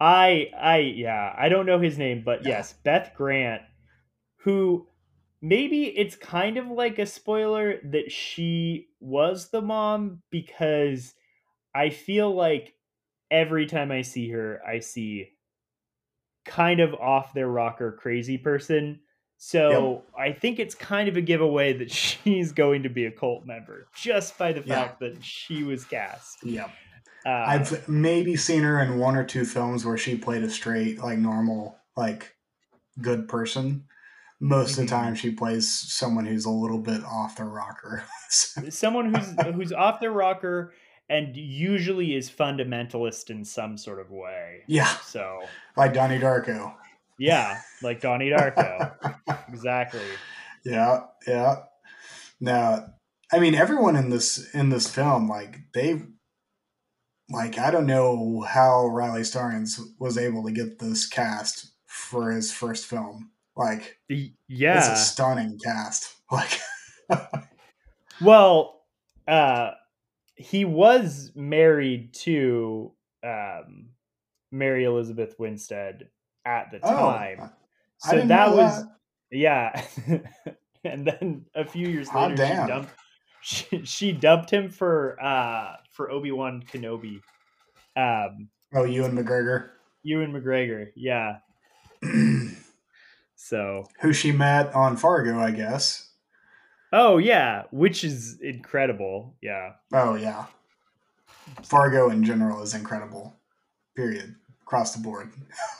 I 0.00 0.50
I 0.58 0.78
yeah, 0.78 1.32
I 1.38 1.48
don't 1.48 1.66
know 1.66 1.78
his 1.78 1.98
name, 1.98 2.22
but 2.24 2.42
Yeah. 2.44 2.50
yes, 2.56 2.72
Beth 2.72 3.12
Grant, 3.14 3.62
who 4.38 4.88
maybe 5.40 5.84
it's 5.84 6.16
kind 6.16 6.56
of 6.56 6.66
like 6.66 6.98
a 6.98 7.06
spoiler 7.06 7.78
that 7.84 8.10
she 8.10 8.88
was 8.98 9.50
the 9.50 9.62
mom 9.62 10.22
because 10.30 11.14
I 11.74 11.90
feel 11.90 12.34
like 12.34 12.74
every 13.30 13.66
time 13.66 13.92
I 13.92 14.02
see 14.02 14.30
her, 14.30 14.60
I 14.66 14.80
see 14.80 15.28
kind 16.44 16.80
of 16.80 16.94
off 16.94 17.32
their 17.34 17.48
rocker 17.48 17.92
crazy 17.92 18.38
person. 18.38 19.00
So 19.36 20.02
I 20.18 20.32
think 20.32 20.58
it's 20.58 20.74
kind 20.74 21.08
of 21.08 21.16
a 21.16 21.20
giveaway 21.20 21.72
that 21.74 21.90
she's 21.90 22.52
going 22.52 22.84
to 22.84 22.88
be 22.88 23.06
a 23.06 23.10
cult 23.10 23.44
member 23.46 23.86
just 23.94 24.38
by 24.38 24.52
the 24.52 24.62
Yeah. 24.64 24.84
fact 24.84 25.00
that 25.00 25.22
she 25.24 25.62
was 25.64 25.84
cast. 25.84 26.38
Yeah. 26.44 26.68
Uh, 27.26 27.30
I've 27.30 27.88
maybe 27.88 28.36
seen 28.36 28.62
her 28.62 28.80
in 28.82 28.98
one 28.98 29.16
or 29.16 29.24
two 29.24 29.44
films 29.44 29.84
where 29.84 29.96
she 29.98 30.16
played 30.16 30.42
a 30.44 30.50
straight, 30.50 30.98
like 30.98 31.18
normal, 31.18 31.78
like 31.96 32.34
good 33.00 33.28
person. 33.28 33.84
Most 34.40 34.72
of 34.72 34.84
the 34.84 34.86
time, 34.86 35.14
she 35.14 35.30
plays 35.30 35.70
someone 35.72 36.26
who's 36.26 36.44
a 36.44 36.50
little 36.50 36.78
bit 36.80 37.02
off 37.04 37.36
the 37.36 37.44
rocker. 37.44 38.04
So- 38.28 38.62
someone 38.68 39.14
who's 39.14 39.54
who's 39.54 39.72
off 39.72 40.00
their 40.00 40.10
rocker 40.10 40.72
and 41.08 41.36
usually 41.36 42.14
is 42.14 42.30
fundamentalist 42.30 43.30
in 43.30 43.44
some 43.44 43.76
sort 43.76 44.00
of 44.00 44.10
way. 44.10 44.62
yeah, 44.66 44.88
So 45.04 45.40
like 45.76 45.92
Donnie 45.94 46.18
Darko. 46.18 46.74
yeah, 47.18 47.60
like 47.82 48.00
Donnie 48.00 48.30
Darko. 48.30 48.94
exactly. 49.48 50.00
Yeah, 50.64 51.02
yeah. 51.26 51.56
Now, 52.40 52.86
I 53.32 53.38
mean 53.38 53.54
everyone 53.54 53.96
in 53.96 54.10
this 54.10 54.52
in 54.54 54.68
this 54.70 54.88
film, 54.88 55.28
like 55.28 55.56
they, 55.74 56.00
like 57.30 57.58
I 57.58 57.70
don't 57.70 57.86
know 57.86 58.42
how 58.46 58.86
Riley 58.86 59.24
Stearns 59.24 59.80
was 59.98 60.18
able 60.18 60.44
to 60.44 60.52
get 60.52 60.78
this 60.78 61.06
cast 61.06 61.72
for 61.86 62.30
his 62.30 62.52
first 62.52 62.86
film. 62.86 63.30
Like 63.56 63.98
Y- 64.10 64.32
it's 64.32 64.32
Yeah. 64.48 64.92
a 64.92 64.96
stunning 64.96 65.58
cast. 65.64 66.10
Like 66.32 66.58
Well, 68.20 68.80
uh 69.28 69.72
he 70.36 70.64
was 70.64 71.32
married 71.34 72.12
to 72.14 72.92
um 73.22 73.86
Mary 74.52 74.84
Elizabeth 74.84 75.34
Winstead 75.38 76.08
at 76.44 76.70
the 76.70 76.78
Oh, 76.82 76.90
time. 76.90 77.50
I 78.04 78.10
So 78.10 78.26
that 78.26 78.54
was 78.54 78.82
that. 78.84 78.90
yeah. 79.30 79.84
and 80.84 81.06
then 81.06 81.46
a 81.54 81.64
few 81.64 81.88
years 81.88 82.12
later 82.14 82.36
damn. 82.36 82.66
she 82.66 82.72
dumped 82.72 82.90
she, 83.42 83.84
she 83.84 84.12
dubbed 84.12 84.50
him 84.50 84.70
for 84.70 85.16
uh 85.22 85.76
for 85.90 86.10
Obi-Wan 86.10 86.62
Kenobi. 86.72 87.20
Um 87.96 88.48
oh, 88.74 88.84
Ewan 88.84 89.12
McGregor, 89.12 89.70
Ewan 90.02 90.32
McGregor, 90.32 90.90
yeah. 90.96 91.38
So 93.36 93.84
who 94.00 94.12
she 94.14 94.32
met 94.32 94.74
on 94.74 94.96
Fargo, 94.96 95.38
I 95.38 95.50
guess. 95.50 96.08
Oh 96.96 97.18
yeah, 97.18 97.64
which 97.72 98.04
is 98.04 98.38
incredible. 98.40 99.34
Yeah. 99.42 99.72
Oh 99.92 100.14
yeah, 100.14 100.46
Fargo 101.64 102.08
in 102.08 102.22
general 102.24 102.62
is 102.62 102.72
incredible. 102.72 103.34
Period. 103.96 104.36
Across 104.62 104.94
the 104.94 105.02
board. 105.02 105.32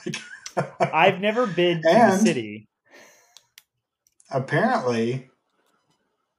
I've 0.81 1.21
never 1.21 1.47
been 1.47 1.83
to 1.83 1.89
the 1.89 2.19
city. 2.19 2.69
apparently, 4.31 5.31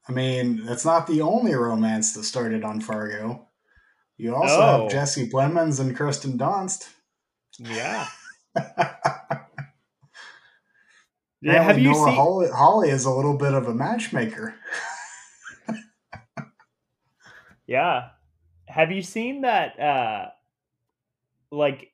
I 0.08 0.12
mean, 0.12 0.66
that's 0.66 0.86
not 0.86 1.08
the 1.08 1.22
only 1.22 1.56
romance 1.56 2.14
that 2.14 2.24
started 2.26 2.64
on 2.64 2.82
Fargo. 2.82 3.48
You 4.18 4.36
also 4.36 4.56
Oh. 4.62 4.82
have 4.84 4.92
Jesse 4.92 5.30
Plemons 5.30 5.80
and 5.80 5.96
Kirsten 5.96 6.38
Dunst. 6.38 6.90
Yeah. 7.58 8.08
Yeah, 11.42 11.62
have 11.62 11.78
you 11.80 11.94
seen 11.94 12.14
Holly, 12.14 12.48
Holly 12.50 12.90
is 12.90 13.06
a 13.06 13.12
little 13.12 13.38
bit 13.38 13.54
of 13.54 13.68
a 13.68 13.74
matchmaker. 13.74 14.56
Yeah. 17.68 18.10
Have 18.68 18.92
you 18.92 19.02
seen 19.02 19.42
that 19.42 19.80
uh 19.80 20.28
like 21.52 21.92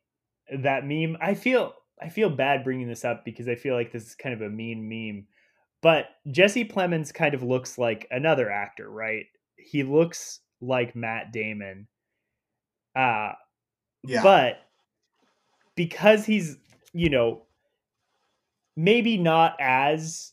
that 0.61 0.85
meme? 0.85 1.17
I 1.21 1.33
feel 1.33 1.73
I 2.01 2.09
feel 2.09 2.29
bad 2.29 2.63
bringing 2.63 2.87
this 2.87 3.05
up 3.05 3.23
because 3.25 3.47
I 3.47 3.55
feel 3.55 3.75
like 3.75 3.91
this 3.91 4.07
is 4.07 4.15
kind 4.15 4.33
of 4.33 4.41
a 4.41 4.49
mean 4.49 4.87
meme. 4.89 5.27
But 5.81 6.07
Jesse 6.29 6.65
Plemons 6.65 7.13
kind 7.13 7.33
of 7.33 7.43
looks 7.43 7.77
like 7.77 8.07
another 8.11 8.49
actor, 8.51 8.89
right? 8.89 9.25
He 9.57 9.83
looks 9.83 10.39
like 10.59 10.95
Matt 10.95 11.31
Damon. 11.31 11.87
Uh 12.95 13.31
Yeah. 14.03 14.23
but 14.23 14.57
because 15.75 16.25
he's, 16.25 16.57
you 16.93 17.09
know, 17.09 17.43
maybe 18.81 19.17
not 19.17 19.55
as 19.59 20.31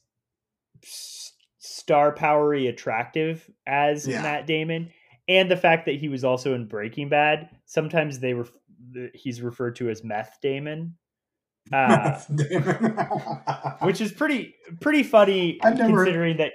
star 1.58 2.12
powery 2.12 2.66
attractive 2.66 3.48
as 3.66 4.06
Yeah. 4.06 4.22
Matt 4.22 4.46
Damon, 4.46 4.90
and 5.28 5.50
the 5.50 5.56
fact 5.56 5.86
that 5.86 5.96
he 5.96 6.08
was 6.08 6.24
also 6.24 6.54
in 6.54 6.66
Breaking 6.66 7.08
Bad, 7.08 7.50
sometimes 7.66 8.18
they 8.20 8.32
the- 8.32 9.10
he's 9.14 9.42
referred 9.42 9.76
to 9.76 9.90
as 9.90 10.02
Meth 10.02 10.38
Damon, 10.40 10.96
uh, 11.72 12.18
which 13.82 14.00
is 14.00 14.12
pretty 14.12 14.54
pretty 14.80 15.02
funny 15.02 15.58
never- 15.62 15.86
considering 15.86 16.38
that 16.38 16.52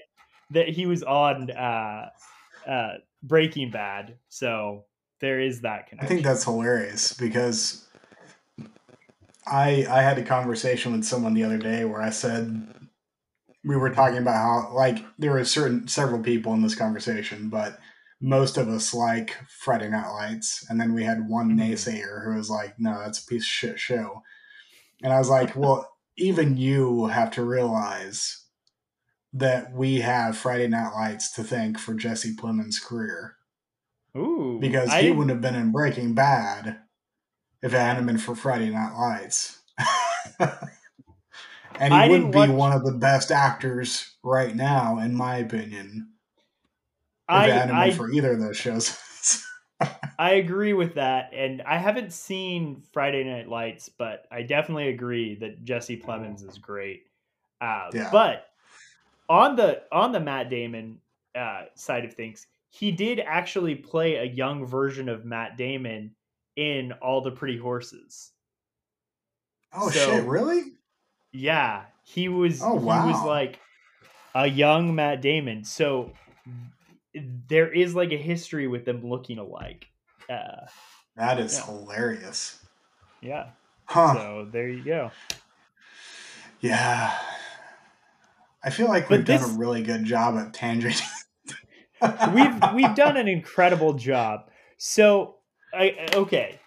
that 0.51 0.69
he 0.69 0.85
was 0.85 1.03
on 1.03 1.51
uh, 1.51 2.09
uh, 2.67 2.93
Breaking 3.21 3.69
Bad. 3.71 4.17
So 4.29 4.85
there 5.19 5.39
is 5.39 5.61
that 5.61 5.87
connection. 5.87 6.05
I 6.05 6.09
think 6.09 6.23
that's 6.23 6.43
hilarious 6.43 7.13
because 7.13 7.87
I 9.45 9.85
I 9.89 10.01
had 10.01 10.17
a 10.17 10.23
conversation 10.23 10.91
with 10.93 11.03
someone 11.05 11.33
the 11.33 11.43
other 11.43 11.57
day 11.57 11.85
where 11.85 12.01
I 12.01 12.09
said 12.09 12.67
we 13.63 13.75
were 13.77 13.89
talking 13.91 14.17
about 14.17 14.35
how 14.35 14.73
like 14.73 15.05
there 15.17 15.31
were 15.31 15.45
certain 15.45 15.87
several 15.87 16.21
people 16.21 16.53
in 16.53 16.61
this 16.61 16.75
conversation, 16.75 17.49
but 17.49 17.79
most 18.21 18.57
of 18.57 18.69
us 18.69 18.93
like 18.93 19.35
Friday 19.49 19.89
Night 19.89 20.09
Lights, 20.09 20.65
and 20.69 20.79
then 20.79 20.93
we 20.93 21.03
had 21.03 21.27
one 21.27 21.51
Mhm. 21.51 21.59
naysayer 21.59 22.23
who 22.25 22.35
was 22.35 22.49
like, 22.49 22.79
"No, 22.79 22.99
that's 22.99 23.23
a 23.23 23.25
piece 23.27 23.43
of 23.43 23.47
shit 23.47 23.79
show," 23.79 24.23
and 25.03 25.13
I 25.13 25.19
was 25.19 25.29
like, 25.29 25.55
"Well, 25.55 25.89
even 26.17 26.57
you 26.57 27.07
have 27.07 27.31
to 27.31 27.43
realize." 27.45 28.39
That 29.33 29.73
we 29.73 30.01
have 30.01 30.37
Friday 30.37 30.67
Night 30.67 30.93
Lights 30.93 31.31
to 31.33 31.43
thank 31.43 31.79
for 31.79 31.95
Jesse 31.95 32.35
Plemons' 32.35 32.79
career 32.83 33.35
Ooh, 34.15 34.59
because 34.61 34.89
I 34.89 35.01
he 35.01 35.09
wouldn't 35.11 35.31
have 35.31 35.41
been 35.41 35.55
in 35.55 35.71
Breaking 35.71 36.13
Bad 36.13 36.79
if 37.63 37.73
it 37.73 37.77
hadn't 37.77 38.05
been 38.05 38.17
for 38.17 38.35
Friday 38.35 38.69
Night 38.69 38.93
Lights. 38.95 39.61
and 40.39 41.93
he 41.93 41.99
I 41.99 42.07
wouldn't 42.07 42.31
be 42.31 42.37
watch- 42.37 42.49
one 42.49 42.71
of 42.73 42.85
the 42.85 42.91
best 42.91 43.31
actors 43.31 44.15
right 44.23 44.55
now, 44.55 44.99
in 44.99 45.15
my 45.15 45.37
opinion, 45.37 46.09
if 47.29 47.35
I, 47.35 47.47
it 47.47 47.53
hadn't 47.53 47.75
I 47.75 47.87
been 47.87 47.97
for 47.97 48.11
either 48.11 48.33
of 48.33 48.39
those 48.41 48.57
shows. 48.57 48.97
I 50.19 50.33
agree 50.33 50.73
with 50.73 50.95
that, 50.95 51.31
and 51.33 51.61
I 51.63 51.77
haven't 51.77 52.13
seen 52.13 52.83
Friday 52.91 53.23
Night 53.23 53.49
Lights, 53.49 53.89
but 53.89 54.25
I 54.31 54.43
definitely 54.43 54.89
agree 54.89 55.35
that 55.35 55.63
Jesse 55.63 55.97
Plemons 55.99 56.47
is 56.47 56.57
great. 56.57 57.07
Uh, 57.59 57.89
Yeah. 57.93 58.09
But 58.11 58.47
on 59.29 59.55
the 59.55 59.83
on 59.91 60.11
the 60.11 60.19
Matt 60.19 60.49
Damon 60.49 60.99
uh, 61.33 61.63
side 61.75 62.05
of 62.05 62.13
things, 62.13 62.45
he 62.69 62.91
did 62.91 63.19
actually 63.19 63.75
play 63.75 64.15
a 64.17 64.23
young 64.25 64.65
version 64.65 65.09
of 65.09 65.25
Matt 65.25 65.57
Damon 65.57 66.11
in 66.55 66.91
All 66.93 67.21
the 67.21 67.31
Pretty 67.31 67.57
Horses. 67.57 68.31
oh 69.73 69.89
So- 69.89 69.99
shit! 70.11 70.23
Really? 70.25 70.63
Yeah, 71.31 71.85
he 72.03 72.29
was. 72.29 72.61
Oh, 72.61 72.77
He 72.77 72.85
was 72.85 73.15
wow. 73.15 73.25
like 73.27 73.59
a 74.35 74.45
young 74.47 74.93
Matt 74.95 75.21
Damon. 75.21 75.63
So 75.63 76.11
there 77.47 77.71
is 77.71 77.95
like 77.95 78.11
a 78.11 78.17
history 78.17 78.67
with 78.67 78.85
them 78.85 79.07
looking 79.07 79.37
alike. 79.39 79.87
Uh, 80.29 80.67
That 81.15 81.39
is 81.39 81.57
Yeah. 81.57 81.65
hilarious. 81.65 82.59
yeah. 83.21 83.49
Huh? 83.85 84.13
So 84.15 84.47
there 84.51 84.67
you 84.69 84.83
go. 84.83 85.11
yeah. 86.61 87.15
I 88.63 88.69
feel 88.69 88.87
like 88.87 89.09
But 89.09 89.19
we've 89.19 89.25
done 89.27 89.43
a 89.43 89.57
really 89.57 89.83
good 89.83 90.05
job 90.05 90.37
at 90.37 90.53
tangent. 90.53 91.01
we've 92.33 92.63
we've 92.73 92.95
done 92.95 93.17
an 93.17 93.27
incredible 93.27 93.93
job. 93.93 94.49
So 94.77 95.35
I 95.73 96.07
okay, 96.13 96.59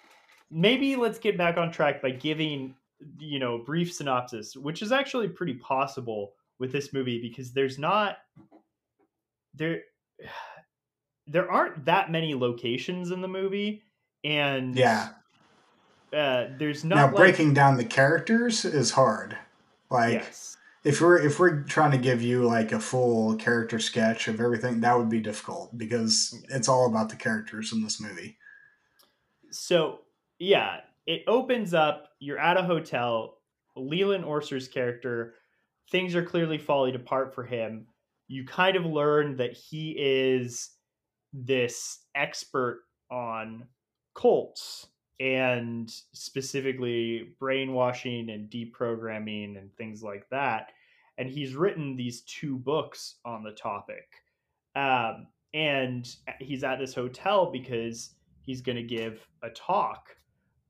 maybe 0.50 0.96
let's 0.96 1.18
get 1.18 1.38
back 1.38 1.56
on 1.56 1.70
track 1.70 2.02
by 2.02 2.10
giving 2.10 2.74
you 3.18 3.38
know 3.38 3.58
brief 3.58 3.92
synopsis, 3.92 4.56
which 4.56 4.82
is 4.82 4.92
actually 4.92 5.28
pretty 5.28 5.54
possible 5.54 6.32
with 6.58 6.72
this 6.72 6.92
movie 6.92 7.20
because 7.20 7.52
there's 7.52 7.78
not 7.78 8.18
there 9.54 9.82
there 11.26 11.50
aren't 11.50 11.84
that 11.84 12.10
many 12.10 12.34
locations 12.34 13.10
in 13.10 13.20
the 13.20 13.28
movie, 13.28 13.82
and 14.24 14.76
yeah. 14.76 15.08
uh, 16.12 16.46
there's 16.58 16.84
not 16.84 16.96
Now 16.96 17.06
like, 17.06 17.16
breaking 17.16 17.54
down 17.54 17.76
the 17.76 17.84
characters 17.84 18.64
is 18.64 18.92
hard. 18.92 19.36
Like 19.90 20.14
yes. 20.14 20.56
if 20.84 21.00
we're 21.00 21.18
if 21.18 21.38
we're 21.38 21.62
trying 21.62 21.92
to 21.92 21.98
give 21.98 22.22
you 22.22 22.44
like 22.44 22.72
a 22.72 22.80
full 22.80 23.34
character 23.36 23.78
sketch 23.78 24.28
of 24.28 24.40
everything, 24.40 24.80
that 24.80 24.96
would 24.96 25.08
be 25.08 25.20
difficult 25.20 25.76
because 25.76 26.44
it's 26.48 26.68
all 26.68 26.86
about 26.86 27.08
the 27.08 27.16
characters 27.16 27.72
in 27.72 27.82
this 27.82 28.00
movie. 28.00 28.38
So 29.50 30.00
yeah, 30.38 30.78
it 31.06 31.22
opens 31.26 31.74
up. 31.74 32.08
You're 32.18 32.38
at 32.38 32.56
a 32.56 32.62
hotel. 32.62 33.38
Leland 33.76 34.24
Orser's 34.24 34.68
character, 34.68 35.34
things 35.90 36.14
are 36.14 36.24
clearly 36.24 36.58
falling 36.58 36.94
apart 36.94 37.34
for 37.34 37.44
him. 37.44 37.86
You 38.28 38.44
kind 38.44 38.76
of 38.76 38.84
learn 38.84 39.36
that 39.36 39.52
he 39.52 39.94
is 39.98 40.70
this 41.32 42.00
expert 42.14 42.84
on 43.10 43.64
cults 44.14 44.86
and 45.20 45.90
specifically 46.12 47.34
brainwashing 47.38 48.30
and 48.30 48.50
deprogramming 48.50 49.58
and 49.58 49.74
things 49.76 50.02
like 50.02 50.28
that. 50.30 50.72
And 51.18 51.28
he's 51.28 51.54
written 51.54 51.96
these 51.96 52.22
two 52.22 52.58
books 52.58 53.16
on 53.24 53.42
the 53.42 53.52
topic. 53.52 54.06
Um, 54.74 55.28
and 55.54 56.06
he's 56.38 56.64
at 56.64 56.78
this 56.78 56.94
hotel 56.94 57.50
because 57.50 58.15
he's 58.46 58.62
going 58.62 58.76
to 58.76 58.82
give 58.82 59.26
a 59.42 59.50
talk, 59.50 60.16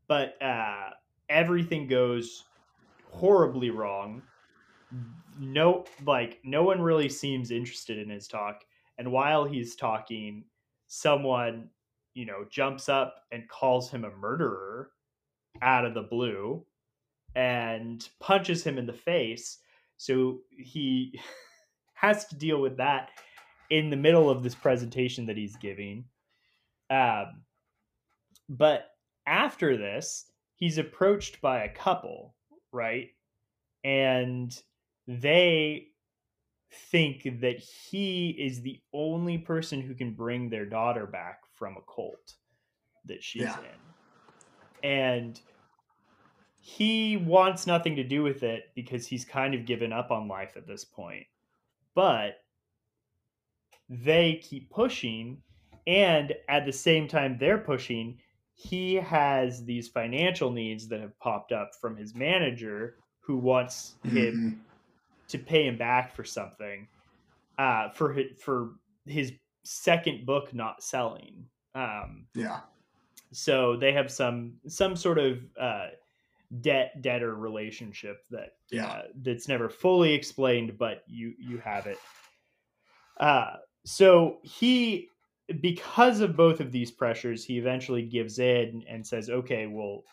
but 0.09 0.41
uh, 0.43 0.91
everything 1.29 1.87
goes 1.87 2.45
horribly 3.11 3.71
wrong. 3.71 4.23
No, 5.39 5.85
like 6.05 6.41
no 6.43 6.65
one 6.65 6.81
really 6.81 7.09
seems 7.09 7.51
interested 7.53 7.99
in 7.99 8.11
his 8.11 8.27
talk. 8.27 8.65
And 8.99 9.13
while 9.13 9.45
he's 9.45 9.77
talking, 9.77 10.45
someone 10.89 11.69
you 12.17 12.25
know, 12.25 12.47
jumps 12.51 12.89
up 12.89 13.27
and 13.31 13.47
calls 13.47 13.91
him 13.91 14.05
a 14.05 14.11
murderer 14.11 14.91
out 15.61 15.85
of 15.85 15.93
the 15.93 16.03
blue 16.03 16.65
and 17.35 18.09
punches 18.21 18.65
him 18.65 18.79
in 18.79 18.87
the 18.87 18.93
face. 18.95 19.59
So 19.99 20.39
he 20.51 21.21
has 21.93 22.25
to 22.29 22.35
deal 22.35 22.61
with 22.61 22.79
that 22.79 23.11
in 23.69 23.91
the 23.91 23.97
middle 23.97 24.31
of 24.31 24.43
this 24.43 24.55
presentation 24.55 25.27
that 25.27 25.37
he's 25.37 25.57
giving. 25.57 26.07
Um, 26.89 27.43
but 28.49 28.91
after 29.27 29.77
this, 29.77 30.27
he's 30.55 30.79
approached 30.79 31.41
by 31.41 31.65
a 31.65 31.73
couple, 31.73 32.35
right? 32.73 33.09
And 33.85 34.57
they 35.07 35.89
think 36.91 37.41
that 37.41 37.59
he 37.59 38.31
is 38.31 38.61
the 38.61 38.81
only 38.93 39.39
person 39.39 39.81
who 39.81 39.95
can 39.95 40.13
bring 40.13 40.49
their 40.49 40.67
daughter 40.67 41.07
back 41.07 41.41
from 41.53 41.77
a 41.77 41.93
cult 41.93 42.35
that 43.05 43.23
she's 43.23 43.43
yeah. 43.43 43.59
in. 44.83 44.91
And 44.91 45.41
he 46.59 47.17
wants 47.17 47.67
nothing 47.67 47.97
to 47.97 48.05
do 48.05 48.23
with 48.23 48.43
it 48.43 48.71
because 48.75 49.07
he's 49.07 49.25
kind 49.25 49.55
of 49.55 49.67
given 49.67 49.93
up 49.93 50.11
on 50.11 50.29
life 50.29 50.57
at 50.57 50.67
this 50.67 50.85
point. 50.85 51.25
But 51.95 52.39
they 53.89 54.41
keep 54.43 54.71
pushing, 54.71 55.43
and 55.87 56.35
at 56.49 56.67
the 56.67 56.73
same 56.73 57.07
time 57.07 57.37
they're 57.39 57.59
pushing, 57.59 58.19
he 58.57 58.95
has 58.95 59.65
these 59.65 59.87
financial 59.87 60.51
needs 60.51 60.89
that 60.89 61.01
have 61.01 61.17
popped 61.21 61.53
up 61.53 61.73
from 61.79 61.95
his 61.95 62.15
manager 62.15 62.97
who 63.21 63.37
wants 63.37 63.97
him 64.03 64.13
mm-hmm. 64.13 64.51
to 65.29 65.39
pay 65.39 65.67
him 65.67 65.77
back 65.77 66.17
for 66.17 66.25
something 66.25 66.89
uh, 67.59 67.91
for 67.91 68.15
his, 68.15 68.27
for 68.41 68.71
his 69.05 69.35
second 69.63 70.25
book 70.25 70.55
not 70.55 70.83
selling. 70.83 71.45
Um, 71.75 72.25
yeah. 72.35 72.61
So 73.31 73.77
they 73.77 73.93
have 73.93 74.11
some 74.11 74.55
some 74.67 74.97
sort 74.97 75.19
of 75.19 75.41
uh, 75.61 75.89
debt 76.63 77.03
debtor 77.03 77.35
relationship 77.35 78.25
that 78.31 78.55
yeah 78.71 78.87
uh, 78.87 79.03
that's 79.23 79.49
never 79.49 79.69
fully 79.69 80.15
explained, 80.15 80.79
but 80.79 81.03
you 81.07 81.35
you 81.39 81.59
have 81.59 81.87
it. 81.87 81.99
Uh, 83.21 83.57
so 83.85 84.39
he 84.43 85.11
because 85.61 86.21
of 86.21 86.37
both 86.37 86.61
of 86.61 86.73
these 86.73 86.91
pressures, 86.91 87.45
he 87.45 87.59
eventually 87.59 88.03
gives 88.03 88.39
in 88.39 88.85
and 88.89 89.07
says, 89.07 89.31
"Okay, 89.31 89.67
we'll 89.67 90.05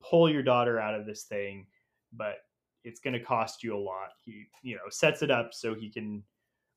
pull 0.00 0.30
your 0.30 0.42
daughter 0.42 0.78
out 0.78 0.94
of 0.94 1.06
this 1.06 1.24
thing, 1.24 1.66
but 2.12 2.36
it's 2.84 3.00
going 3.00 3.14
to 3.14 3.20
cost 3.24 3.62
you 3.62 3.76
a 3.76 3.78
lot." 3.78 4.10
He, 4.24 4.46
you 4.62 4.76
know, 4.76 4.88
sets 4.90 5.22
it 5.22 5.30
up 5.30 5.54
so 5.54 5.74
he 5.74 5.90
can 5.90 6.22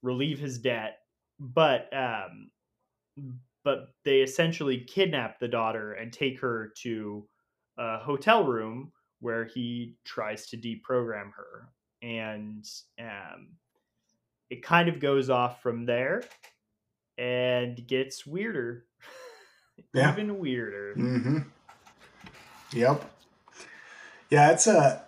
relieve 0.01 0.39
his 0.39 0.57
debt, 0.57 0.99
but 1.39 1.89
um, 1.93 2.51
but 3.63 3.89
they 4.03 4.21
essentially 4.21 4.79
kidnap 4.79 5.39
the 5.39 5.47
daughter 5.47 5.93
and 5.93 6.11
take 6.11 6.39
her 6.39 6.73
to 6.83 7.27
a 7.77 7.97
hotel 7.99 8.43
room 8.45 8.91
where 9.19 9.45
he 9.45 9.95
tries 10.03 10.47
to 10.47 10.57
deprogram 10.57 11.31
her 11.31 11.69
and 12.01 12.67
um, 12.99 13.49
it 14.49 14.63
kind 14.63 14.89
of 14.89 14.99
goes 14.99 15.29
off 15.29 15.61
from 15.61 15.85
there 15.85 16.23
and 17.21 17.87
gets 17.87 18.25
weirder 18.25 18.85
yeah. 19.93 20.11
even 20.11 20.39
weirder 20.39 20.95
mm-hmm. 20.97 21.39
yep 22.73 23.11
yeah 24.29 24.51
it's 24.51 24.67
a 24.67 25.03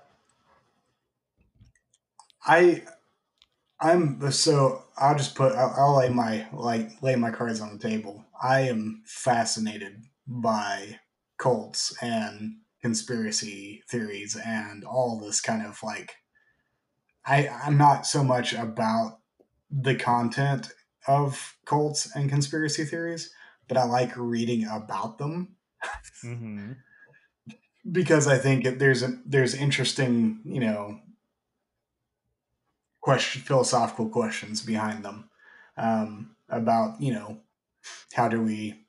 i 2.45 2.83
i'm 3.79 4.31
so 4.31 4.83
i'll 4.97 5.17
just 5.17 5.35
put 5.35 5.53
I'll, 5.53 5.73
I'll 5.77 5.97
lay 5.97 6.09
my 6.09 6.47
like 6.53 7.01
lay 7.01 7.15
my 7.15 7.31
cards 7.31 7.61
on 7.61 7.77
the 7.77 7.79
table 7.79 8.23
I 8.43 8.61
am 8.61 9.03
fascinated 9.05 10.03
by 10.27 10.99
cults 11.37 11.95
and 12.01 12.57
conspiracy 12.81 13.81
theories 13.89 14.35
and 14.35 14.83
all 14.83 15.17
this 15.17 15.39
kind 15.39 15.65
of 15.65 15.81
like 15.81 16.11
I 17.25 17.47
I'm 17.47 17.77
not 17.77 18.05
so 18.05 18.21
much 18.21 18.51
about 18.51 19.19
the 19.71 19.95
content 19.95 20.73
of 21.07 21.57
cults 21.65 22.15
and 22.15 22.29
conspiracy 22.29 22.85
theories, 22.85 23.31
but 23.67 23.77
I 23.77 23.83
like 23.83 24.11
reading 24.15 24.65
about 24.65 25.17
them. 25.17 25.55
Mm-hmm. 26.23 26.71
because 27.91 28.27
I 28.27 28.37
think 28.37 28.79
there's 28.79 29.03
a 29.03 29.19
there's 29.25 29.53
interesting, 29.53 30.39
you 30.45 30.61
know, 30.61 31.01
question 33.03 33.41
philosophical 33.41 34.07
questions 34.07 34.61
behind 34.61 35.03
them 35.03 35.29
um, 35.75 36.35
about 36.49 37.01
you 37.01 37.13
know 37.13 37.37
how 38.13 38.29
do 38.29 38.41
we 38.41 38.85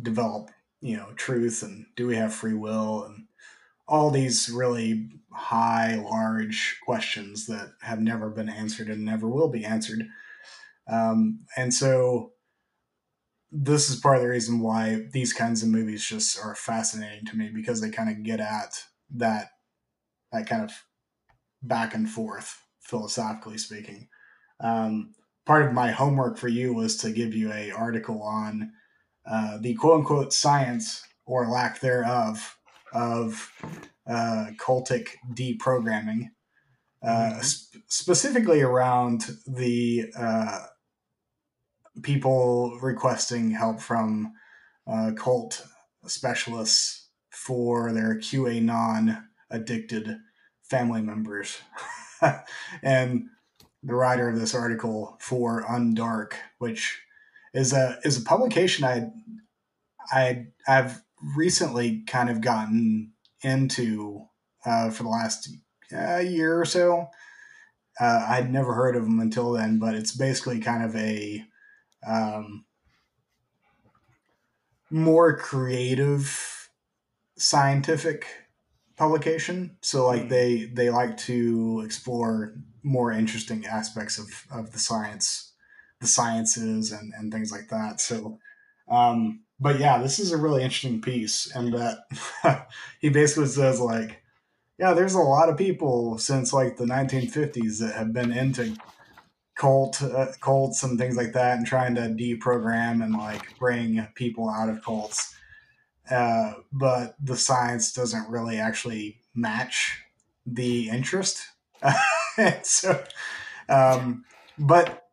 develop 0.00 0.50
you 0.80 0.96
know 0.96 1.08
truth 1.16 1.62
and 1.62 1.84
do 1.96 2.06
we 2.06 2.16
have 2.16 2.32
free 2.32 2.54
will 2.54 3.04
and 3.04 3.26
all 3.86 4.10
these 4.10 4.48
really 4.48 5.10
high 5.30 5.96
large 5.96 6.78
questions 6.84 7.46
that 7.46 7.72
have 7.82 8.00
never 8.00 8.30
been 8.30 8.48
answered 8.48 8.88
and 8.88 9.04
never 9.04 9.28
will 9.28 9.48
be 9.48 9.64
answered 9.64 10.08
um, 10.88 11.40
and 11.56 11.72
so 11.72 12.32
this 13.50 13.88
is 13.88 14.00
part 14.00 14.16
of 14.16 14.22
the 14.22 14.28
reason 14.28 14.60
why 14.60 15.06
these 15.12 15.32
kinds 15.32 15.62
of 15.62 15.68
movies 15.68 16.04
just 16.04 16.38
are 16.38 16.54
fascinating 16.54 17.24
to 17.24 17.36
me 17.36 17.50
because 17.54 17.80
they 17.80 17.90
kind 17.90 18.10
of 18.10 18.22
get 18.22 18.40
at 18.40 18.82
that 19.10 19.50
that 20.32 20.46
kind 20.46 20.62
of 20.62 20.72
back 21.62 21.94
and 21.94 22.10
forth 22.10 22.62
philosophically 22.80 23.58
speaking 23.58 24.08
um, 24.60 25.14
part 25.44 25.64
of 25.64 25.72
my 25.72 25.90
homework 25.90 26.36
for 26.36 26.48
you 26.48 26.74
was 26.74 26.96
to 26.98 27.10
give 27.10 27.34
you 27.34 27.52
a 27.52 27.70
article 27.70 28.22
on 28.22 28.72
uh, 29.28 29.58
the 29.60 29.74
quote 29.74 30.00
unquote 30.00 30.32
science 30.32 31.02
or 31.24 31.48
lack 31.48 31.80
thereof 31.80 32.58
of 32.92 33.52
uh, 34.08 34.46
cultic 34.58 35.08
deprogramming, 35.34 36.30
uh, 37.02 37.08
mm-hmm. 37.08 37.40
sp- 37.42 37.82
specifically 37.88 38.62
around 38.62 39.26
the 39.46 40.06
uh, 40.16 40.66
people 42.02 42.78
requesting 42.80 43.50
help 43.50 43.80
from 43.80 44.32
uh, 44.86 45.12
cult 45.16 45.66
specialists 46.06 47.08
for 47.30 47.92
their 47.92 48.18
QAnon 48.18 49.22
addicted 49.50 50.18
family 50.62 51.02
members. 51.02 51.58
and 52.82 53.26
the 53.82 53.94
writer 53.94 54.28
of 54.28 54.38
this 54.38 54.54
article 54.54 55.16
for 55.20 55.64
Undark, 55.64 56.32
which 56.58 57.00
is 57.54 57.72
a 57.72 57.98
is 58.04 58.20
a 58.20 58.24
publication 58.24 58.84
I 58.84 59.10
I 60.10 60.46
I've 60.66 61.02
recently 61.36 62.02
kind 62.06 62.28
of 62.28 62.40
gotten 62.40 63.12
into 63.42 64.26
uh, 64.64 64.90
for 64.90 65.04
the 65.04 65.08
last 65.08 65.48
uh, 65.96 66.18
year 66.18 66.60
or 66.60 66.64
so. 66.64 67.08
Uh, 67.98 68.26
I'd 68.28 68.52
never 68.52 68.74
heard 68.74 68.96
of 68.96 69.04
them 69.04 69.20
until 69.20 69.52
then, 69.52 69.78
but 69.78 69.94
it's 69.94 70.14
basically 70.14 70.60
kind 70.60 70.84
of 70.84 70.94
a 70.96 71.44
um, 72.06 72.64
more 74.90 75.36
creative 75.36 76.70
scientific 77.36 78.26
publication. 78.96 79.76
So 79.82 80.06
like 80.06 80.24
mm. 80.24 80.28
they 80.28 80.64
they 80.72 80.90
like 80.90 81.16
to 81.18 81.82
explore 81.84 82.54
more 82.82 83.12
interesting 83.12 83.66
aspects 83.66 84.18
of, 84.18 84.46
of 84.50 84.72
the 84.72 84.78
science, 84.78 85.52
the 86.00 86.06
sciences 86.06 86.92
and, 86.92 87.12
and 87.18 87.32
things 87.32 87.50
like 87.50 87.68
that. 87.68 88.00
So, 88.00 88.38
um, 88.88 89.40
but 89.58 89.80
yeah, 89.80 89.98
this 89.98 90.18
is 90.18 90.30
a 90.30 90.36
really 90.36 90.62
interesting 90.62 91.00
piece. 91.00 91.50
And 91.54 91.74
that 91.74 92.68
he 93.00 93.08
basically 93.08 93.48
says 93.48 93.80
like, 93.80 94.22
yeah, 94.78 94.92
there's 94.92 95.14
a 95.14 95.20
lot 95.20 95.48
of 95.48 95.56
people 95.56 96.16
since 96.18 96.52
like 96.52 96.76
the 96.76 96.84
1950s 96.84 97.80
that 97.80 97.94
have 97.96 98.12
been 98.12 98.30
into 98.30 98.76
cult 99.56 100.02
uh, 100.02 100.26
cults 100.40 100.82
and 100.82 100.98
things 100.98 101.16
like 101.16 101.32
that 101.32 101.56
and 101.56 101.66
trying 101.66 101.94
to 101.94 102.02
deprogram 102.02 103.02
and 103.02 103.14
like 103.14 103.58
bring 103.58 104.06
people 104.14 104.48
out 104.48 104.68
of 104.68 104.84
cults. 104.84 105.34
Uh, 106.10 106.52
but 106.72 107.16
the 107.20 107.36
science 107.36 107.92
doesn't 107.92 108.30
really 108.30 108.58
actually 108.58 109.18
match 109.34 110.02
the 110.46 110.88
interest. 110.88 111.42
So 112.64 113.02
um, 113.70 114.26
but 114.58 115.08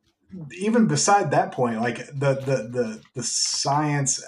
even 0.52 0.88
beside 0.88 1.32
that 1.32 1.54
point 1.54 1.80
like 1.80 2.06
the, 2.08 2.34
the 2.34 2.68
the 2.70 3.02
the 3.14 3.24
science 3.24 4.22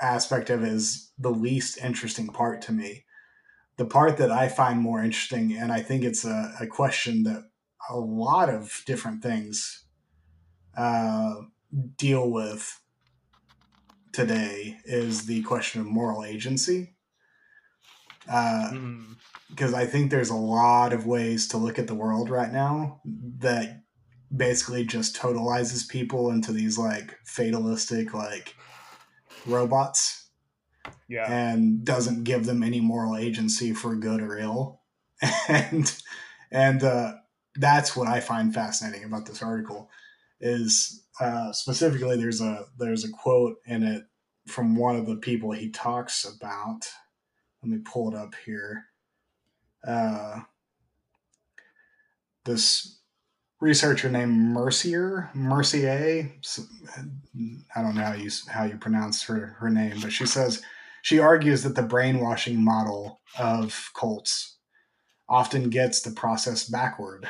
aspect 0.00 0.48
of 0.48 0.62
it 0.62 0.72
is 0.72 1.10
the 1.18 1.30
least 1.30 1.76
interesting 1.76 2.28
part 2.28 2.62
to 2.62 2.72
me. 2.72 3.04
The 3.76 3.84
part 3.84 4.16
that 4.16 4.30
i 4.30 4.48
find 4.48 4.80
more 4.80 5.02
interesting 5.02 5.54
and 5.54 5.72
i 5.72 5.82
think 5.82 6.04
it's 6.04 6.24
a, 6.24 6.54
a 6.60 6.66
question 6.66 7.24
that 7.24 7.50
a 7.90 7.96
lot 7.96 8.48
of 8.48 8.82
different 8.86 9.22
things 9.22 9.84
uh, 10.76 11.34
deal 11.96 12.30
with 12.30 12.80
today 14.12 14.78
is 14.84 15.26
the 15.26 15.42
question 15.42 15.80
of 15.80 15.86
moral 15.86 16.24
agency. 16.24 16.94
Because 18.24 18.72
uh, 18.72 18.74
mm. 18.74 19.74
I 19.74 19.86
think 19.86 20.10
there's 20.10 20.30
a 20.30 20.36
lot 20.36 20.92
of 20.92 21.06
ways 21.06 21.48
to 21.48 21.56
look 21.56 21.78
at 21.78 21.86
the 21.86 21.94
world 21.94 22.30
right 22.30 22.52
now 22.52 23.00
that 23.38 23.82
basically 24.34 24.84
just 24.84 25.16
totalizes 25.16 25.88
people 25.88 26.30
into 26.30 26.52
these 26.52 26.78
like 26.78 27.18
fatalistic 27.24 28.14
like 28.14 28.54
robots. 29.46 30.30
Yeah. 31.08 31.30
And 31.30 31.84
doesn't 31.84 32.24
give 32.24 32.46
them 32.46 32.62
any 32.62 32.80
moral 32.80 33.16
agency 33.16 33.72
for 33.72 33.94
good 33.94 34.20
or 34.20 34.38
ill. 34.38 34.80
and 35.48 36.02
and 36.50 36.82
uh, 36.82 37.12
that's 37.56 37.96
what 37.96 38.08
I 38.08 38.20
find 38.20 38.52
fascinating 38.54 39.04
about 39.04 39.26
this 39.26 39.42
article 39.42 39.90
is 40.40 41.04
uh, 41.20 41.52
specifically 41.52 42.16
there's 42.16 42.40
a 42.40 42.66
there's 42.78 43.04
a 43.04 43.10
quote 43.10 43.56
in 43.66 43.82
it 43.82 44.04
from 44.46 44.74
one 44.76 44.96
of 44.96 45.06
the 45.06 45.16
people 45.16 45.52
he 45.52 45.70
talks 45.70 46.24
about. 46.24 46.80
Let 47.62 47.70
me 47.70 47.78
pull 47.78 48.12
it 48.12 48.16
up 48.16 48.34
here. 48.44 48.86
Uh, 49.86 50.40
this 52.44 53.00
researcher 53.60 54.10
named 54.10 54.32
Mercier 54.32 55.30
Mercier. 55.34 56.32
I 57.76 57.82
don't 57.82 57.94
know 57.94 58.02
how 58.02 58.14
you 58.14 58.30
how 58.48 58.64
you 58.64 58.76
pronounce 58.76 59.22
her 59.24 59.56
her 59.60 59.70
name, 59.70 59.98
but 60.00 60.12
she 60.12 60.26
says 60.26 60.62
she 61.02 61.18
argues 61.18 61.62
that 61.62 61.76
the 61.76 61.82
brainwashing 61.82 62.62
model 62.62 63.20
of 63.38 63.90
cults 63.94 64.58
often 65.32 65.70
gets 65.70 66.02
the 66.02 66.10
process 66.10 66.68
backward. 66.68 67.26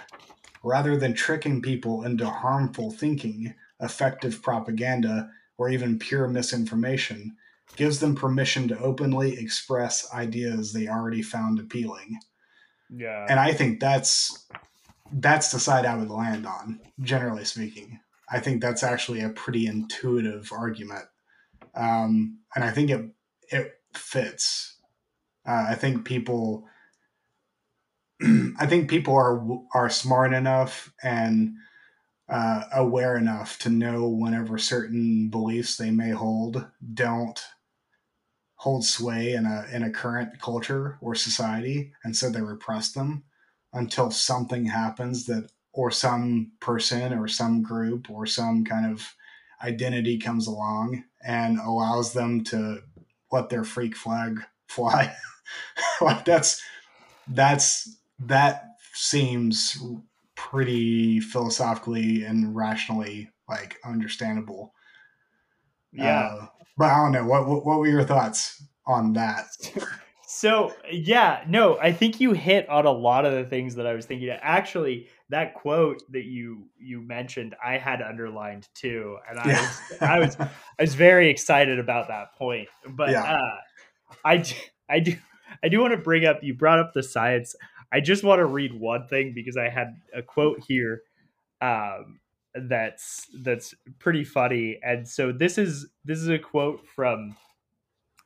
Rather 0.65 0.97
than 0.97 1.15
tricking 1.15 1.63
people 1.63 2.03
into 2.03 2.29
harmful 2.29 2.91
thinking, 2.91 3.55
effective 3.81 4.43
propaganda, 4.43 5.31
or 5.57 5.71
even 5.71 6.01
pure 6.01 6.27
misinformation 6.27 7.37
gives 7.77 8.01
them 8.01 8.17
permission 8.17 8.67
to 8.69 8.79
openly 8.81 9.39
express 9.39 10.13
ideas 10.13 10.73
they 10.73 10.89
already 10.89 11.23
found 11.23 11.61
appealing. 11.61 12.19
Yeah. 12.91 13.25
And 13.29 13.39
I 13.39 13.53
think 13.53 13.79
that's 13.79 14.49
that's 15.13 15.53
the 15.53 15.61
side 15.61 15.87
I 15.87 15.95
would 15.95 16.11
land 16.11 16.45
on, 16.45 16.81
generally 17.01 17.45
speaking. 17.45 18.01
I 18.29 18.41
think 18.41 18.61
that's 18.61 18.83
actually 18.83 19.21
a 19.21 19.29
pretty 19.29 19.67
intuitive 19.67 20.51
argument. 20.53 21.05
Um, 21.75 22.41
and 22.55 22.65
I 22.65 22.71
think 22.71 22.91
it 22.91 23.11
it 23.49 23.75
fits. 23.95 24.77
Uh, 25.47 25.67
I 25.69 25.75
think 25.77 26.05
people 26.05 26.67
I 28.59 28.67
think 28.67 28.89
people 28.89 29.15
are 29.15 29.43
are 29.75 29.91
smart 29.91 30.33
enough 30.33 30.93
and 31.03 31.55
uh, 32.29 32.63
aware 32.73 33.17
enough 33.17 33.59
to 33.61 33.69
know 33.69 34.09
whenever 34.09 34.57
certain 34.59 35.29
beliefs 35.29 35.77
they 35.77 35.91
may 35.91 36.11
hold 36.11 36.67
don't 36.95 37.43
hold 38.57 38.85
sway 38.85 39.33
in 39.33 39.45
a 39.45 39.67
in 39.73 39.83
a 39.83 39.91
current 39.91 40.41
culture 40.41 40.99
or 41.01 41.15
society, 41.15 41.93
and 42.05 42.17
so 42.17 42.31
they 42.31 42.41
repress 42.41 42.93
them 42.93 43.25
until 43.73 44.11
something 44.11 44.67
happens 44.67 45.27
that 45.27 45.51
or 45.73 45.91
some 45.91 46.53
person 46.61 47.13
or 47.13 47.27
some 47.27 47.63
group 47.63 48.11
or 48.11 48.27
some 48.27 48.65
kind 48.65 48.93
of 48.93 49.15
identity 49.65 50.19
comes 50.19 50.47
along 50.47 51.03
and 51.25 51.59
allows 51.59 52.13
them 52.13 52.45
to 52.45 52.81
let 53.33 53.49
their 53.49 53.65
freak 53.65 53.97
flag 53.97 54.41
fly. 54.69 55.15
Like 56.01 56.25
that's 56.25 56.61
that's 57.29 57.97
that 58.19 58.65
seems 58.95 59.83
pretty 60.35 61.21
philosophically 61.21 62.25
and 62.25 62.55
rationally 62.55 63.31
like 63.49 63.79
understandable. 63.85 64.73
Yeah, 65.93 66.21
uh, 66.21 66.47
but 66.77 66.87
I 66.87 66.97
don't 66.97 67.13
know 67.13 67.27
what, 67.27 67.47
what 67.47 67.67
what 67.67 67.79
were 67.79 67.87
your 67.87 68.05
thoughts 68.05 68.63
on 68.87 69.13
that. 69.15 69.47
so 70.27 70.75
yeah, 70.91 71.45
no, 71.47 71.79
I 71.79 71.93
think 71.93 72.21
you 72.21 72.33
hit 72.33 72.69
on 72.69 72.87
a 72.87 72.93
lot 72.93 73.27
of 73.27 73.33
the 73.33 73.45
things 73.45 73.75
that 73.75 73.87
I 73.87 73.95
was 73.95 74.07
thinking. 74.07 74.31
Actually, 74.31 75.09
that 75.29 75.55
quote 75.55 76.03
that 76.13 76.25
you 76.25 76.69
you 76.79 77.03
mentioned, 77.03 77.55
I 77.65 77.77
had 77.77 78.01
underlined 78.01 78.69
too, 78.75 79.19
and 79.29 79.39
I 79.39 79.49
yeah. 79.49 79.61
was 79.61 80.01
I 80.01 80.19
was 80.19 80.37
I 80.41 80.83
was 80.83 80.95
very 80.95 81.29
excited 81.29 81.79
about 81.79 82.09
that 82.09 82.35
point. 82.35 82.69
But 82.89 83.11
yeah. 83.11 83.35
uh, 83.35 83.57
I 84.25 84.45
I 84.89 85.01
do 85.01 85.15
I 85.63 85.69
do 85.69 85.81
want 85.81 85.93
to 85.93 85.99
bring 85.99 86.25
up. 86.25 86.43
You 86.43 86.55
brought 86.55 86.79
up 86.79 86.93
the 86.95 87.03
science. 87.03 87.55
I 87.93 88.01
just 88.01 88.25
want 88.25 88.39
to 88.39 88.47
read 88.47 88.73
one 88.73 89.07
thing 89.07 89.33
because 89.35 89.57
I 89.57 89.69
had 89.69 90.01
a 90.15 90.23
quote 90.23 90.65
here 90.67 91.03
um, 91.61 92.21
that's 92.55 93.29
that's 93.43 93.75
pretty 93.99 94.25
funny. 94.25 94.79
And 94.83 95.07
so 95.07 95.33
this 95.33 95.59
is 95.59 95.87
this 96.05 96.19
is 96.19 96.29
a 96.29 96.39
quote 96.39 96.87
from 96.95 97.37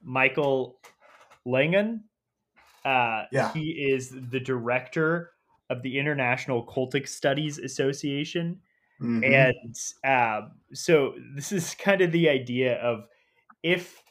Michael 0.03 0.79
Langone. 1.47 2.01
Uh, 2.85 3.25
yeah. 3.33 3.53
He 3.53 3.89
is 3.91 4.15
the 4.31 4.41
director 4.41 5.33
of 5.69 5.83
the 5.83 5.99
International 5.99 6.65
Cultic 6.65 7.09
Studies 7.09 7.59
Association. 7.59 8.61
Mm-hmm. 9.03 9.25
And 9.25 9.77
uh, 10.05 10.49
so 10.73 11.15
this 11.35 11.53
is 11.53 11.75
kind 11.75 12.01
of 12.01 12.13
the 12.13 12.29
idea 12.29 12.77
of 12.77 13.05
if 13.63 14.03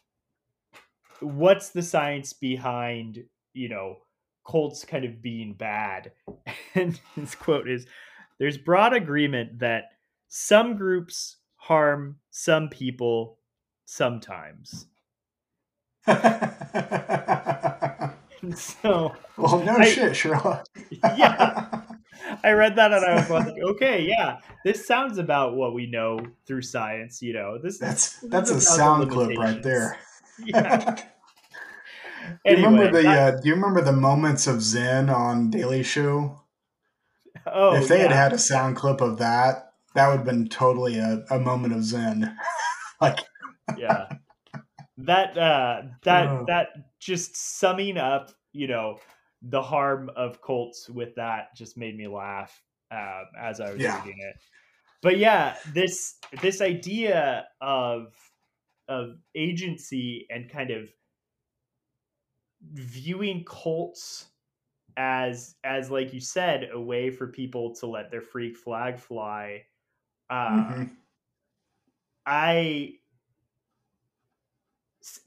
what's 1.22 1.70
the 1.70 1.82
science 1.82 2.34
behind, 2.34 3.24
you 3.54 3.70
know, 3.70 3.98
cults 4.48 4.86
kind 4.86 5.06
of 5.06 5.22
being 5.22 5.54
bad. 5.54 6.12
And 6.78 7.00
his 7.16 7.36
quote 7.36 7.70
is 7.70 7.88
There's 8.38 8.58
broad 8.58 8.94
agreement 8.94 9.60
that 9.60 9.92
some 10.28 10.76
groups 10.76 11.38
harm 11.56 12.18
some 12.32 12.68
people 12.68 13.40
sometimes. 13.86 14.88
so 18.56 19.16
Well 19.38 19.60
no 19.64 19.78
I, 19.78 19.86
shit, 19.90 20.16
Sherlock. 20.18 20.66
yeah. 21.18 21.82
I 22.44 22.52
read 22.52 22.76
that 22.76 22.92
and 22.92 23.06
I 23.06 23.16
was 23.16 23.30
like, 23.30 23.54
okay, 23.72 24.02
yeah, 24.04 24.38
this 24.64 24.86
sounds 24.86 25.18
about 25.18 25.56
what 25.56 25.74
we 25.74 25.88
know 25.88 26.20
through 26.46 26.62
science. 26.64 27.22
You 27.22 27.34
know, 27.34 27.58
this 27.62 27.78
that's 27.78 28.20
that's 28.22 28.52
a 28.52 28.60
sound 28.62 29.10
clip 29.10 29.38
right 29.38 29.62
there. 29.62 29.98
Yeah. 30.44 30.96
Anyway, 32.46 32.56
do 32.56 32.62
you 32.62 32.68
remember 32.68 32.98
the 32.98 33.04
that, 33.04 33.34
uh, 33.34 33.42
Do 33.42 33.48
you 33.48 33.56
remember 33.56 33.82
the 33.82 33.94
moments 33.94 34.48
of 34.48 34.62
Zen 34.62 35.10
on 35.10 35.50
Daily 35.50 35.84
Show? 35.84 36.42
Oh, 37.48 37.76
if 37.76 37.88
they 37.88 37.98
yeah. 37.98 38.04
had 38.04 38.12
had 38.12 38.34
a 38.34 38.38
sound 38.38 38.76
clip 38.76 39.02
of 39.02 39.18
that, 39.20 39.74
that 39.94 40.08
would 40.08 40.18
have 40.18 40.26
been 40.26 40.48
totally 40.48 40.98
a, 40.98 41.24
a 41.30 41.40
moment 41.40 41.74
of 41.74 41.84
Zen. 41.84 42.36
like, 43.02 43.20
yeah, 43.78 44.08
that 44.98 45.38
uh, 45.38 45.82
that 46.04 46.28
uh, 46.28 46.44
that 46.48 46.68
just 47.00 47.36
summing 47.36 47.98
up, 47.98 48.32
you 48.54 48.68
know, 48.68 48.98
the 49.42 49.62
harm 49.62 50.10
of 50.16 50.42
cults 50.42 50.90
with 50.90 51.16
that 51.16 51.56
just 51.56 51.78
made 51.78 51.96
me 51.96 52.08
laugh 52.08 52.62
uh, 52.92 53.24
as 53.40 53.60
I 53.60 53.72
was 53.72 53.82
yeah. 53.82 54.00
reading 54.04 54.20
it. 54.20 54.36
But 55.02 55.18
yeah, 55.18 55.56
this 55.74 56.16
this 56.42 56.62
idea 56.62 57.46
of 57.62 58.14
of 58.88 59.18
agency 59.36 60.26
and 60.30 60.50
kind 60.50 60.72
of 60.72 60.90
viewing 62.74 63.44
cults 63.46 64.28
as 64.98 65.56
as 65.64 65.92
like 65.92 66.14
you 66.14 66.20
said 66.20 66.70
a 66.74 66.80
way 66.80 67.10
for 67.10 67.28
people 67.28 67.76
to 67.76 67.86
let 67.86 68.12
their 68.12 68.22
freak 68.22 68.56
flag 68.56 68.98
fly 68.98 69.64
uh 70.30 70.50
mm-hmm. 70.50 70.84
i 72.26 72.94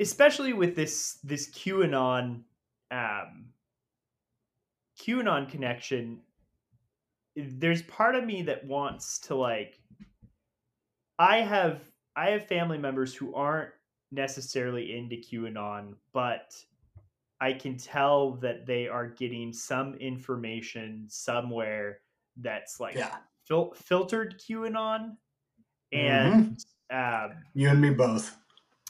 especially 0.00 0.52
with 0.52 0.74
this 0.74 1.18
this 1.22 1.50
qanon 1.50 2.42
um 2.90 3.46
qanon 4.98 5.48
connection 5.48 6.18
there's 7.36 7.82
part 7.82 8.16
of 8.16 8.24
me 8.24 8.42
that 8.42 8.66
wants 8.66 9.18
to 9.18 9.34
like 9.34 9.78
i 11.18 11.36
have 11.36 11.82
i 12.16 12.30
have 12.30 12.46
family 12.46 12.78
members 12.78 13.14
who 13.14 13.34
aren't 13.34 13.70
necessarily 14.10 14.96
into 14.96 15.16
qanon 15.16 15.92
but 16.14 16.54
I 17.40 17.52
can 17.52 17.76
tell 17.76 18.32
that 18.36 18.66
they 18.66 18.88
are 18.88 19.06
getting 19.08 19.52
some 19.52 19.94
information 19.94 21.06
somewhere 21.08 22.00
that's 22.36 22.80
like 22.80 22.94
Yeah. 22.96 23.16
fil- 23.44 23.74
filtered 23.74 24.40
QAnon, 24.40 25.16
Mm-hmm. 25.94 26.42
and 26.42 26.58
um, 26.90 27.42
You 27.54 27.68
and 27.70 27.80
me 27.80 27.90
both. 27.90 28.36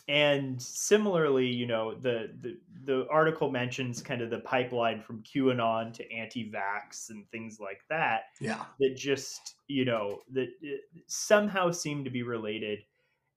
and 0.09 0.61
similarly, 0.63 1.47
you 1.47 1.67
know, 1.67 1.95
the, 1.95 2.33
the 2.41 2.59
the 2.85 3.07
article 3.11 3.51
mentions 3.51 4.01
kind 4.03 4.23
of 4.23 4.31
the 4.31 4.41
pipeline 4.41 5.03
from 5.03 5.23
QAnon 5.23 5.93
to 5.95 6.11
anti-vax 6.13 7.11
and 7.11 7.29
things 7.31 7.59
like 7.61 7.83
that 7.91 8.23
Yeah. 8.41 8.65
that 8.81 8.97
just 8.97 9.57
you 9.69 9.85
know 9.85 10.21
that 10.33 10.49
uh, 10.65 10.77
somehow 11.07 11.71
seem 11.71 12.05
to 12.05 12.11
be 12.11 12.23
related 12.23 12.81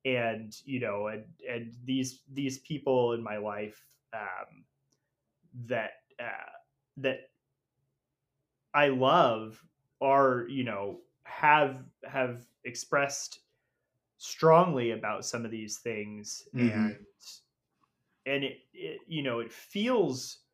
and 0.06 0.56
you 0.66 0.80
know 0.80 1.08
and 1.08 1.26
and 1.48 1.76
these 1.84 2.22
these 2.32 2.60
people 2.60 3.14
in 3.14 3.22
my 3.22 3.38
life 3.38 3.86
um 4.14 4.64
that 5.54 5.92
uh 6.20 6.52
that 6.98 7.32
i 8.74 8.88
love 8.88 9.66
are 10.00 10.46
you 10.50 10.64
know 10.64 11.02
have 11.24 11.86
have 12.04 12.48
expressed 12.64 13.40
strongly 14.18 14.92
about 14.92 15.26
some 15.26 15.46
of 15.46 15.52
these 15.52 15.80
things 15.80 16.48
Mhm. 16.54 16.96
and 16.98 17.08
and 18.26 18.44
it, 18.44 18.60
it 18.74 19.02
you 19.08 19.24
know 19.24 19.40
it 19.40 19.52
feels 19.52 20.46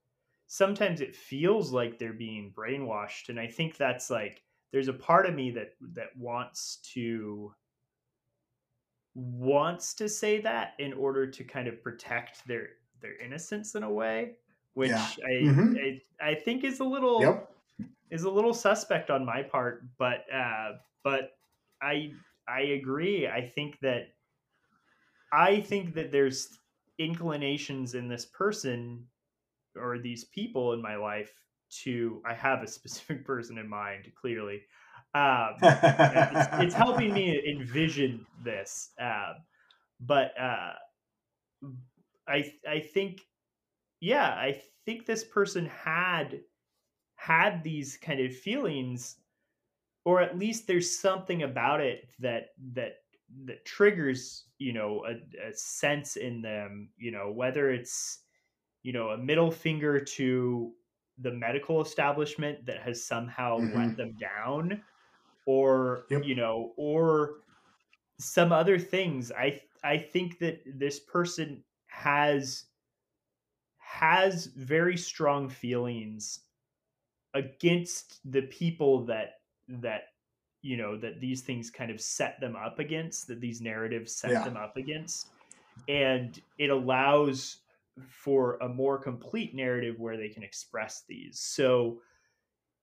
sometimes 0.48 1.02
it 1.02 1.16
feels 1.16 1.72
like 1.72 2.00
they're 2.00 2.14
being 2.14 2.54
brainwashed 2.54 3.30
and 3.30 3.40
i 3.40 3.48
think 3.48 3.78
that's 3.78 4.10
like 4.10 4.44
there's 4.72 4.88
a 4.88 4.94
part 4.94 5.26
of 5.28 5.36
me 5.36 5.52
that 5.52 5.74
that 5.82 6.16
wants 6.18 6.78
to 6.78 7.54
wants 9.16 9.94
to 9.96 10.08
say 10.08 10.40
that 10.42 10.74
in 10.80 10.94
order 10.94 11.30
to 11.30 11.44
kind 11.44 11.68
of 11.68 11.82
protect 11.82 12.46
their 12.48 12.70
their 13.00 13.16
innocence 13.18 13.76
in 13.76 13.84
a 13.84 13.92
way 13.92 14.38
which 14.78 15.00
Yeah. 15.00 15.16
I, 15.26 15.36
Mhm. 15.42 15.82
I 15.84 16.02
i 16.32 16.36
think 16.36 16.64
is 16.64 16.80
a 16.80 16.86
little 16.86 17.18
Yep. 17.18 17.52
is 18.12 18.24
a 18.26 18.32
little 18.32 18.54
suspect 18.54 19.10
on 19.12 19.26
my 19.26 19.44
part, 19.44 19.84
but 19.98 20.32
uh, 20.34 20.74
but 21.04 21.32
I 21.82 22.20
I 22.48 22.62
agree. 22.80 23.28
I 23.28 23.48
think 23.48 23.80
that 23.82 24.10
I 25.32 25.62
think 25.62 25.94
that 25.96 26.12
there's 26.12 26.60
inclinations 26.98 27.94
in 27.96 28.08
this 28.08 28.26
person 28.26 29.10
or 29.76 30.00
these 30.00 30.26
people 30.26 30.74
in 30.74 30.82
my 30.82 30.96
life 30.98 31.34
to 31.84 32.24
I 32.26 32.36
have 32.36 32.64
a 32.64 32.68
specific 32.80 33.26
person 33.26 33.58
in 33.58 33.70
mind 33.70 34.12
clearly. 34.16 34.64
Um, 35.16 35.72
it's, 36.10 36.50
it's 36.58 36.76
helping 36.76 37.14
me 37.14 37.42
envision 37.50 38.28
this, 38.44 38.94
uh, 39.02 39.36
but 40.00 40.40
uh, 40.40 40.74
I 42.28 42.54
I 42.68 42.80
think 42.80 43.22
yeah 44.00 44.30
I 44.36 44.62
think 44.86 45.06
this 45.06 45.24
person 45.24 45.66
had 45.66 46.42
had 47.16 47.64
these 47.64 47.98
kind 47.98 48.20
of 48.22 48.36
feelings 48.36 49.18
or 50.06 50.22
at 50.22 50.38
least 50.38 50.68
there's 50.68 51.00
something 51.00 51.44
about 51.44 51.82
it 51.82 52.10
that 52.20 52.50
that 52.74 52.98
that 53.46 53.66
triggers 53.66 54.48
you 54.58 54.74
know 54.74 55.06
a, 55.06 55.50
a 55.50 55.54
sense 55.54 56.16
in 56.18 56.42
them 56.42 56.92
you 56.98 57.12
know 57.12 57.32
whether 57.32 57.72
it's 57.72 58.26
you 58.84 58.94
know 58.94 59.10
a 59.12 59.18
middle 59.18 59.52
finger 59.52 60.00
to 60.04 60.74
the 61.20 61.32
medical 61.32 61.82
establishment 61.82 62.66
that 62.66 62.82
has 62.82 63.06
somehow 63.06 63.60
Mhm. 63.60 63.74
let 63.74 63.98
them 63.98 64.16
down 64.18 64.84
or 65.46 66.08
Yep. 66.10 66.24
you 66.24 66.36
know 66.36 66.74
or 66.78 67.38
some 68.20 68.52
other 68.52 68.80
things 68.80 69.32
i 69.32 69.62
i 69.84 69.98
think 69.98 70.40
that 70.40 70.62
this 70.66 71.00
person 71.00 71.64
has 71.88 72.66
has 73.88 74.48
very 74.48 74.98
strong 74.98 75.48
feelings 75.50 76.42
against 77.34 78.20
the 78.30 78.42
people 78.44 79.06
that 79.06 79.36
that 79.70 80.02
you 80.62 80.76
know 80.76 80.98
that 80.98 81.22
these 81.22 81.42
things 81.42 81.70
kind 81.70 81.90
of 81.90 82.02
set 82.02 82.40
them 82.42 82.56
up 82.56 82.80
against 82.80 83.28
that 83.28 83.40
these 83.40 83.62
narratives 83.62 84.14
set 84.14 84.32
Yeah. 84.32 84.44
them 84.44 84.58
up 84.58 84.76
against 84.76 85.30
and 85.88 86.38
it 86.58 86.70
allows 86.70 87.60
for 88.10 88.58
a 88.58 88.68
more 88.68 88.98
complete 88.98 89.56
narrative 89.56 89.96
where 90.00 90.18
they 90.18 90.30
can 90.30 90.44
express 90.44 91.04
these 91.08 91.40
so 91.40 92.02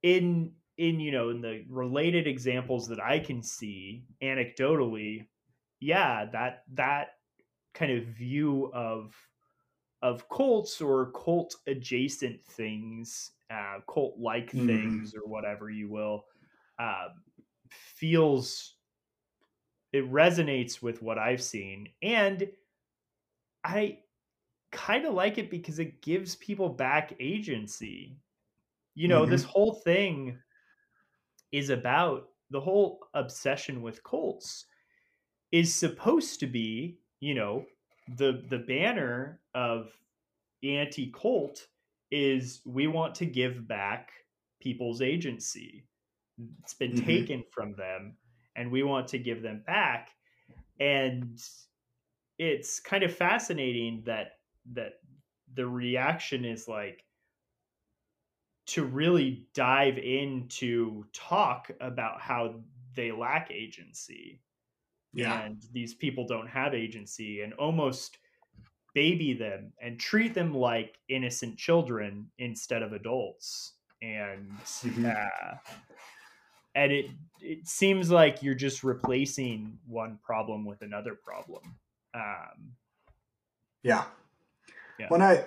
in 0.03 0.53
in 0.79 1.01
you 1.01 1.13
know 1.13 1.29
in 1.29 1.43
the 1.43 1.65
related 1.69 2.27
examples 2.27 2.89
that 2.89 3.01
i 3.01 3.19
can 3.19 3.43
see 3.43 4.07
anecdotally 4.23 5.27
yeah 5.81 6.25
that 6.33 6.63
that 6.73 7.09
kind 7.75 7.93
of 7.93 8.05
view 8.05 8.71
of 8.73 9.15
of 10.05 10.29
cults 10.31 10.83
or 10.83 11.13
cult 11.13 11.57
adjacent 11.69 12.47
things 12.47 13.33
uh 13.51 13.81
cult 13.89 14.19
like 14.21 14.53
Mhm. 14.53 15.13
things 15.13 15.15
or 15.17 15.29
whatever 15.29 15.71
you 15.71 15.91
will 15.91 16.27
uh, 16.81 17.11
feels 17.71 18.77
it 19.93 20.05
resonates 20.11 20.83
with 20.83 21.03
what 21.03 21.19
i've 21.19 21.43
seen. 21.43 21.89
And 22.03 22.51
i 23.65 24.01
kind 24.73 25.07
of 25.07 25.15
like 25.15 25.39
it 25.39 25.51
because 25.51 25.79
it 25.79 26.03
gives 26.03 26.37
people 26.37 26.69
back 26.69 27.15
agency. 27.21 28.19
You 28.95 29.09
know 29.09 29.27
this 29.27 29.45
whole 29.45 29.75
thing 29.75 30.43
is 31.53 31.71
about 31.71 32.31
the 32.51 32.61
whole 32.61 33.07
obsession 33.15 33.83
with 33.83 34.03
cults 34.03 34.67
is 35.53 35.75
supposed 35.75 36.41
to 36.41 36.49
be 36.49 37.01
you 37.21 37.35
know 37.35 37.67
the 38.09 38.45
the 38.49 38.59
banner 38.59 39.43
of 39.55 39.99
anti 40.63 41.13
cult 41.13 41.69
is 42.11 42.63
we 42.67 42.87
want 42.87 43.15
to 43.17 43.27
give 43.27 43.69
back 43.69 44.13
people's 44.61 45.03
agency. 45.03 45.89
It's 46.63 46.75
been 46.75 46.95
Mhm. 46.95 46.95
taken 46.95 47.45
from 47.53 47.75
them 47.77 48.19
and 48.57 48.73
we 48.73 48.85
want 48.85 49.09
to 49.09 49.19
give 49.19 49.43
them 49.43 49.63
back. 49.67 50.13
And 50.81 51.41
it's 52.39 52.81
kind 52.81 53.05
of 53.05 53.15
fascinating 53.15 54.03
that 54.05 54.41
that 54.67 54.95
the 55.53 55.67
reaction 55.69 56.45
is 56.45 56.67
like 56.69 57.05
to 58.67 58.85
really 58.85 59.49
dive 59.55 59.99
into 59.99 61.05
talk 61.13 61.71
about 61.81 62.21
how 62.21 62.63
they 62.95 63.13
lack 63.13 63.51
agency 63.51 64.44
Yeah. 65.15 65.43
and 65.43 65.63
these 65.73 65.95
people 65.95 66.27
don't 66.27 66.49
have 66.49 66.75
agency 66.75 67.43
and 67.43 67.53
almost 67.55 68.19
baby 68.95 69.33
them 69.33 69.73
and 69.81 69.99
treat 69.99 70.35
them 70.35 70.55
like 70.55 70.99
innocent 71.09 71.57
children 71.59 72.31
instead 72.39 72.83
of 72.83 72.93
adults 72.93 73.75
and 74.03 74.51
Mhm. 74.83 75.15
uh, 75.17 75.57
and 76.75 76.93
it 76.93 77.11
it 77.41 77.69
seems 77.69 78.11
like 78.11 78.43
you're 78.43 78.55
just 78.55 78.83
replacing 78.85 79.79
one 79.87 80.19
problem 80.23 80.65
with 80.65 80.83
another 80.83 81.15
problem 81.15 81.63
um 82.15 82.77
Yeah. 83.83 84.05
Yeah. 84.99 85.09
When 85.09 85.23
I 85.23 85.47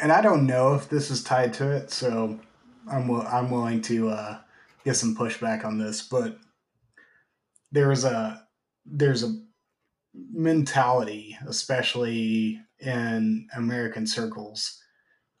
and 0.00 0.12
I 0.12 0.20
don't 0.20 0.46
know 0.46 0.74
if 0.74 0.88
this 0.88 1.10
is 1.10 1.22
tied 1.22 1.52
to 1.54 1.70
it, 1.70 1.90
so 1.90 2.40
I'm 2.90 3.10
I'm 3.10 3.50
willing 3.50 3.82
to 3.82 4.08
uh, 4.10 4.40
get 4.84 4.94
some 4.94 5.14
pushback 5.16 5.64
on 5.64 5.78
this, 5.78 6.02
but 6.02 6.38
there's 7.70 8.04
a 8.04 8.47
there's 8.90 9.22
a 9.22 9.34
mentality, 10.14 11.36
especially 11.46 12.60
in 12.80 13.48
American 13.54 14.06
circles, 14.06 14.80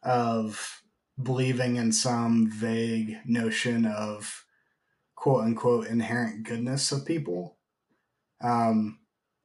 of 0.02 0.82
believing 1.20 1.76
in 1.76 1.92
some 1.92 2.50
vague 2.50 3.18
notion 3.24 3.86
of 3.86 4.44
quote 5.16 5.44
unquote 5.44 5.86
inherent 5.86 6.44
goodness 6.44 6.92
of 6.92 7.04
people. 7.04 7.58
Um, 8.40 9.00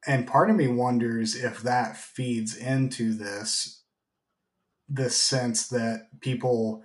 and 0.05 0.27
part 0.27 0.49
of 0.49 0.55
me 0.55 0.67
wonders 0.67 1.35
if 1.35 1.61
that 1.61 1.97
feeds 1.97 2.55
into 2.55 3.13
this 3.13 3.81
this 4.89 5.15
sense 5.17 5.69
that 5.69 6.07
people 6.19 6.83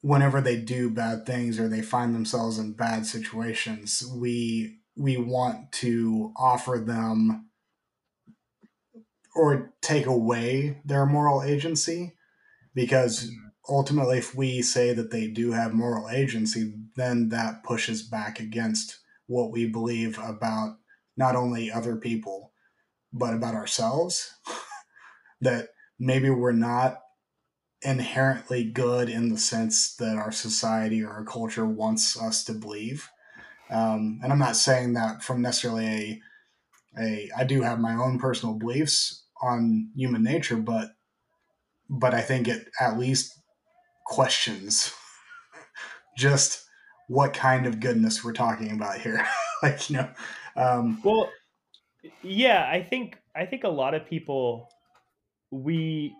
whenever 0.00 0.40
they 0.40 0.56
do 0.56 0.88
bad 0.88 1.26
things 1.26 1.58
or 1.58 1.68
they 1.68 1.82
find 1.82 2.14
themselves 2.14 2.58
in 2.58 2.72
bad 2.72 3.04
situations 3.04 4.02
we 4.16 4.78
we 4.96 5.16
want 5.16 5.72
to 5.72 6.32
offer 6.36 6.82
them 6.84 7.48
or 9.34 9.72
take 9.80 10.06
away 10.06 10.78
their 10.84 11.06
moral 11.06 11.42
agency 11.42 12.14
because 12.74 13.30
ultimately 13.68 14.18
if 14.18 14.34
we 14.34 14.60
say 14.60 14.92
that 14.92 15.10
they 15.10 15.26
do 15.26 15.52
have 15.52 15.72
moral 15.72 16.10
agency 16.10 16.74
then 16.96 17.30
that 17.30 17.64
pushes 17.64 18.02
back 18.02 18.38
against 18.38 18.98
what 19.26 19.50
we 19.50 19.66
believe 19.66 20.18
about 20.18 20.76
not 21.16 21.34
only 21.34 21.70
other 21.70 21.96
people 21.96 22.52
but 23.12 23.34
about 23.34 23.54
ourselves. 23.54 24.34
That 25.40 25.70
maybe 25.98 26.30
we're 26.30 26.52
not 26.52 27.00
inherently 27.82 28.62
good 28.62 29.08
in 29.08 29.28
the 29.28 29.36
sense 29.36 29.96
that 29.96 30.16
our 30.16 30.30
society 30.30 31.02
or 31.02 31.10
our 31.10 31.24
culture 31.24 31.66
wants 31.66 32.16
us 32.16 32.44
to 32.44 32.52
believe 32.52 33.10
um, 33.72 34.20
and 34.22 34.32
i'm 34.32 34.38
not 34.38 34.56
saying 34.56 34.92
that 34.92 35.22
from 35.22 35.42
necessarily 35.42 35.86
a, 35.86 36.20
a 37.00 37.30
i 37.38 37.44
do 37.44 37.62
have 37.62 37.80
my 37.80 37.94
own 37.94 38.18
personal 38.18 38.54
beliefs 38.54 39.24
on 39.42 39.90
human 39.96 40.22
nature 40.22 40.56
but 40.56 40.90
but 41.92 42.14
I 42.14 42.22
think 42.22 42.48
it 42.48 42.68
at 42.80 42.98
least 42.98 43.38
questions 44.06 44.94
just 46.16 46.64
what 47.08 47.34
kind 47.34 47.66
of 47.66 47.80
goodness 47.80 48.24
we're 48.24 48.32
talking 48.32 48.72
about 48.72 48.98
here. 48.98 49.26
like, 49.62 49.90
you 49.90 49.98
know, 49.98 50.08
um, 50.56 51.00
well, 51.04 51.30
yeah, 52.22 52.68
I 52.70 52.82
think 52.82 53.18
I 53.36 53.44
think 53.44 53.64
a 53.64 53.68
lot 53.68 53.94
of 53.94 54.06
people 54.06 54.68
we 55.50 56.14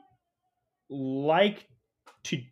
like 0.90 1.66
to 2.24 2.42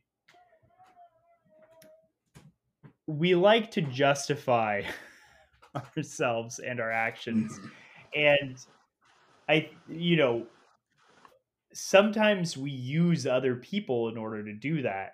we 3.11 3.35
like 3.35 3.71
to 3.73 3.83
justify 3.83 4.83
ourselves 5.97 6.59
and 6.59 6.81
our 6.81 6.91
actions 6.93 7.61
and 8.15 8.59
i 9.49 9.79
you 9.87 10.17
know 10.17 10.51
sometimes 11.73 12.57
we 12.57 12.71
use 12.71 13.27
other 13.27 13.57
people 13.57 14.09
in 14.09 14.17
order 14.17 14.45
to 14.45 14.53
do 14.53 14.83
that 14.83 15.13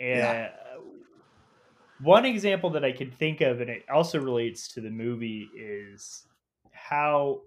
and 0.00 0.12
Yeah. 0.12 0.48
one 1.98 2.24
example 2.24 2.70
that 2.70 2.84
i 2.84 2.92
can 2.92 3.10
think 3.10 3.40
of 3.40 3.60
and 3.60 3.70
it 3.70 3.88
also 3.88 4.18
relates 4.20 4.68
to 4.68 4.80
the 4.80 4.90
movie 4.90 5.50
is 5.54 6.26
how 6.72 7.42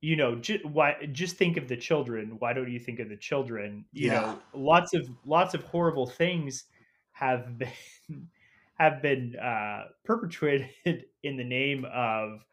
you 0.00 0.16
know 0.16 0.36
ju- 0.36 0.60
why 0.64 1.06
just 1.12 1.36
think 1.36 1.56
of 1.56 1.68
the 1.68 1.76
children 1.76 2.38
why 2.38 2.52
don't 2.52 2.70
you 2.70 2.78
think 2.80 2.98
of 3.00 3.08
the 3.08 3.16
children 3.16 3.86
you 3.92 4.10
Yeah. 4.10 4.10
know 4.10 4.42
lots 4.52 4.94
of 4.94 5.06
lots 5.24 5.54
of 5.54 5.62
horrible 5.62 6.06
things 6.06 6.64
have 7.12 7.56
been 7.58 8.30
have 8.78 9.02
been 9.02 9.36
uh 9.36 9.84
perpetrated 10.04 10.70
in 11.22 11.36
the 11.36 11.44
name 11.44 11.84
of 11.92 12.44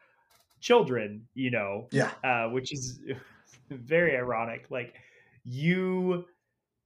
children 0.60 1.28
you 1.34 1.50
know 1.50 1.90
yeah, 1.90 2.14
uh 2.24 2.48
which 2.48 2.72
is 2.72 3.00
very 3.70 4.16
ironic. 4.16 4.70
Like 4.70 4.96
you 5.44 6.26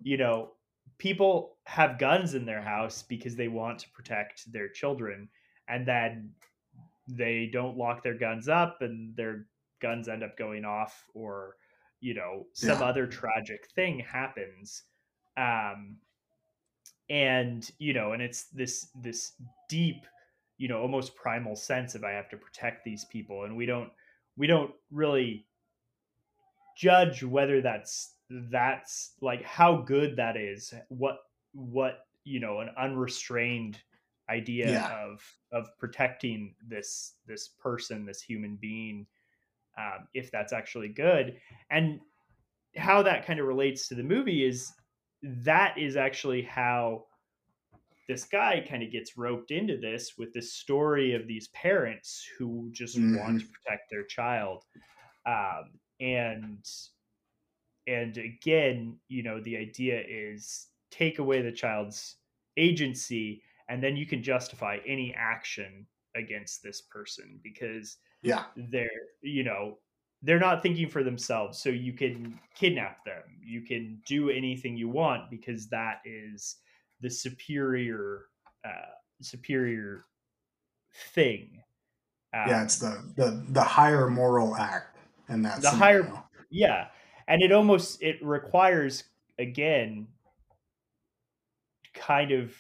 you 0.01 0.17
know 0.17 0.55
people 0.99 1.59
have 1.67 1.99
guns 1.99 2.35
in 2.35 2.47
their 2.47 2.63
house 2.63 3.03
because 3.03 3.37
they 3.37 3.49
want 3.49 3.81
to 3.81 3.91
protect 3.91 4.51
their 4.53 4.69
children 4.71 5.31
and 5.69 5.87
then 5.87 6.35
they 7.09 7.47
don't 7.47 7.77
lock 7.77 8.03
their 8.03 8.17
guns 8.19 8.49
up 8.49 8.83
and 8.83 9.17
their 9.17 9.49
guns 9.81 10.09
end 10.09 10.23
up 10.23 10.37
going 10.37 10.65
off 10.65 11.07
or 11.15 11.57
you 12.01 12.15
know 12.15 12.47
some 12.55 12.83
Yeah. 12.83 12.83
other 12.83 13.07
tragic 13.07 13.67
thing 13.75 14.01
happens. 14.01 14.85
Um 15.37 15.99
and 17.09 17.71
you 17.79 17.93
know 17.93 18.13
and 18.13 18.23
it's 18.23 18.45
this 18.47 18.89
this 19.03 19.33
deep 19.69 20.07
you 20.59 20.69
know 20.69 20.81
almost 20.81 21.15
primal 21.15 21.55
sense 21.55 21.95
of 21.95 22.03
i 22.05 22.11
have 22.11 22.29
to 22.29 22.37
protect 22.37 22.85
these 22.85 23.05
people 23.05 23.45
and 23.45 23.57
we 23.57 23.67
don't 23.67 23.91
we 24.37 24.47
don't 24.47 24.73
really 24.91 25.47
judge 26.77 27.23
whether 27.23 27.61
that's 27.61 28.15
that's 28.51 29.13
like 29.21 29.43
how 29.45 29.77
good 29.77 30.17
that 30.17 30.37
is 30.37 30.75
what 30.89 31.19
what 31.53 32.07
you 32.25 32.41
know 32.41 32.61
an 32.61 32.71
unrestrained 32.77 33.81
idea 34.29 34.73
Yeah. 34.73 34.97
of 35.05 35.23
of 35.53 35.69
protecting 35.79 36.55
this 36.67 37.15
this 37.27 37.49
person 37.49 38.05
this 38.05 38.21
human 38.21 38.57
being 38.57 39.07
um, 39.79 40.09
if 40.15 40.31
that's 40.33 40.53
actually 40.53 40.89
good 40.89 41.37
and 41.71 42.01
how 42.77 43.03
that 43.03 43.25
kind 43.25 43.39
of 43.41 43.47
relates 43.47 43.89
to 43.89 43.95
the 43.95 44.03
movie 44.03 44.45
is 44.45 44.73
that 45.45 45.79
is 45.79 45.97
actually 45.97 46.43
how 46.43 47.05
this 48.09 48.25
guy 48.25 48.65
kind 48.69 48.83
of 48.83 48.93
gets 48.93 49.17
roped 49.17 49.51
into 49.51 49.77
this 49.77 50.13
with 50.17 50.33
this 50.33 50.53
story 50.53 51.15
of 51.15 51.27
these 51.27 51.49
parents 51.49 52.25
who 52.39 52.71
just 52.73 52.97
want 52.99 53.41
to 53.41 53.47
protect 53.47 53.91
their 53.91 54.05
child. 54.05 54.63
Um, 55.27 55.81
and 56.01 56.65
and 57.87 58.19
again 58.19 58.99
you 59.09 59.23
know 59.23 59.41
the 59.41 59.57
idea 59.57 60.03
is 60.07 60.69
take 60.91 61.19
away 61.19 61.41
the 61.41 61.53
child's 61.53 62.17
agency 62.57 63.43
and 63.69 63.83
then 63.83 63.97
you 63.97 64.07
can 64.07 64.23
justify 64.23 64.79
any 64.87 65.15
action 65.17 65.87
against 66.15 66.63
this 66.63 66.83
person 66.83 67.41
because 67.43 67.97
yeah, 68.23 68.45
they're 68.57 68.89
you 69.23 69.45
know 69.45 69.79
they're 70.23 70.39
not 70.41 70.63
thinking 70.63 70.89
for 70.89 71.03
themselves 71.05 71.59
so 71.59 71.69
you 71.69 71.93
can 71.93 72.39
kidnap 72.55 73.05
them 73.05 73.23
you 73.45 73.61
can 73.63 74.01
do 74.07 74.31
anything 74.31 74.77
you 74.77 74.89
want 74.89 75.31
because 75.31 75.69
that 75.69 76.01
is 76.05 76.57
the 77.01 77.11
superior 77.11 78.27
uh 78.65 78.93
superior 79.21 80.05
thing 81.13 81.63
yeah. 82.35 82.59
Um, 82.59 82.65
It's 82.65 82.79
the 82.79 83.13
the 83.17 83.45
the 83.51 83.63
higher 83.63 84.09
moral 84.09 84.57
act 84.57 84.97
and 85.29 85.45
that's 85.45 85.61
The 85.63 85.71
higher- 85.71 86.23
yeah 86.51 86.89
and 87.29 87.43
it 87.43 87.53
almost 87.53 88.03
it 88.03 88.17
requires 88.23 89.05
again 89.39 90.07
kind 91.95 92.31
of 92.33 92.55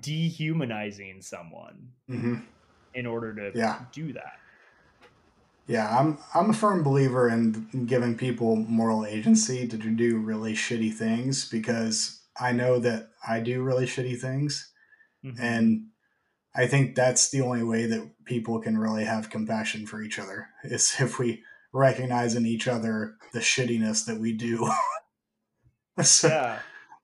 dehumanizing 0.00 1.22
someone 1.22 1.92
Mhm. 2.08 2.42
in 2.94 3.06
order 3.06 3.34
to 3.34 3.58
Yeah. 3.58 3.84
do 3.92 4.12
that 4.12 4.38
Yeah, 5.66 5.88
I'm 5.96 6.18
I'm 6.34 6.50
a 6.50 6.54
firm 6.54 6.82
believer 6.82 7.28
in 7.28 7.86
giving 7.86 8.16
people 8.16 8.56
moral 8.56 9.06
agency 9.06 9.68
to 9.68 9.76
do 9.76 10.18
really 10.18 10.54
shitty 10.54 10.92
things 10.92 11.48
because 11.48 12.20
I 12.40 12.52
know 12.52 12.78
that 12.80 13.10
I 13.26 13.40
do 13.40 13.62
really 13.62 13.86
shitty 13.86 14.18
things 14.20 14.72
Mhm. 15.24 15.38
and 15.38 15.86
I 16.54 16.66
think 16.66 16.96
that's 16.96 17.30
the 17.30 17.42
only 17.42 17.62
way 17.62 17.86
that 17.86 18.10
people 18.24 18.60
can 18.60 18.78
really 18.78 19.04
have 19.04 19.30
compassion 19.30 19.86
for 19.86 20.02
each 20.02 20.18
other 20.18 20.48
is 20.64 20.94
if 21.00 21.18
we 21.18 21.42
recognize 21.72 22.34
in 22.34 22.46
each 22.46 22.66
other 22.68 23.16
the 23.32 23.40
shittiness 23.40 24.06
that 24.06 24.18
we 24.18 24.32
do. 24.32 24.70
so 26.02 26.28
yeah 26.28 26.58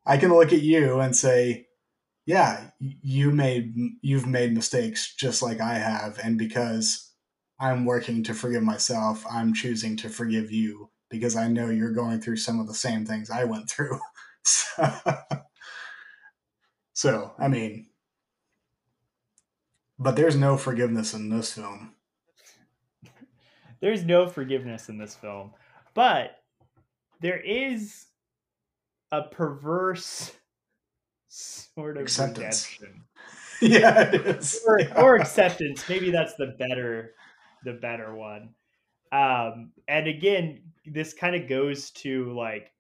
I 0.06 0.18
can 0.18 0.32
look 0.32 0.52
at 0.52 0.62
you 0.62 1.00
and 1.00 1.16
say, 1.16 1.66
"Yeah, 2.26 2.70
you 2.80 3.32
made 3.32 3.74
you've 4.02 4.26
made 4.26 4.54
mistakes 4.54 5.14
just 5.16 5.42
like 5.42 5.60
I 5.60 5.74
have, 5.74 6.18
and 6.22 6.38
because 6.38 7.05
I'm 7.58 7.84
working 7.84 8.22
to 8.24 8.34
forgive 8.34 8.62
myself, 8.62 9.24
I'm 9.30 9.54
choosing 9.54 9.96
to 9.98 10.08
forgive 10.08 10.50
you 10.52 10.90
because 11.08 11.36
I 11.36 11.48
know 11.48 11.70
you're 11.70 11.92
going 11.92 12.20
through 12.20 12.36
some 12.36 12.60
of 12.60 12.66
the 12.66 12.74
same 12.74 13.06
things 13.06 13.30
I 13.30 13.44
went 13.44 13.70
through." 13.70 13.98
so, 14.44 14.88
so, 16.92 17.32
I 17.38 17.48
mean, 17.48 17.88
but 19.98 20.16
there's 20.16 20.36
no 20.36 20.56
forgiveness 20.56 21.14
in 21.14 21.28
this 21.30 21.52
film. 21.54 21.94
there's 23.80 24.04
no 24.04 24.26
forgiveness 24.28 24.88
in 24.88 24.98
this 24.98 25.14
film 25.14 25.52
but 25.94 26.42
there 27.20 27.38
is 27.38 28.06
a 29.12 29.22
perverse 29.22 30.32
sort 31.28 31.96
of 31.96 32.02
Acceptance. 32.02 32.76
redemption 32.80 33.04
yeah, 33.62 34.00
it 34.12 34.26
is. 34.26 34.60
or, 34.66 34.80
Yeah. 34.80 35.00
or 35.02 35.16
acceptance 35.16 35.88
maybe 35.88 36.10
that's 36.10 36.34
the 36.36 36.54
better 36.58 37.14
the 37.66 37.74
better 37.74 38.14
one 38.14 38.54
um 39.12 39.72
and 39.88 40.08
again 40.08 40.72
this 40.86 41.14
kind 41.14 41.36
of 41.36 41.48
goes 41.48 41.90
to 41.92 42.32
like 42.34 42.72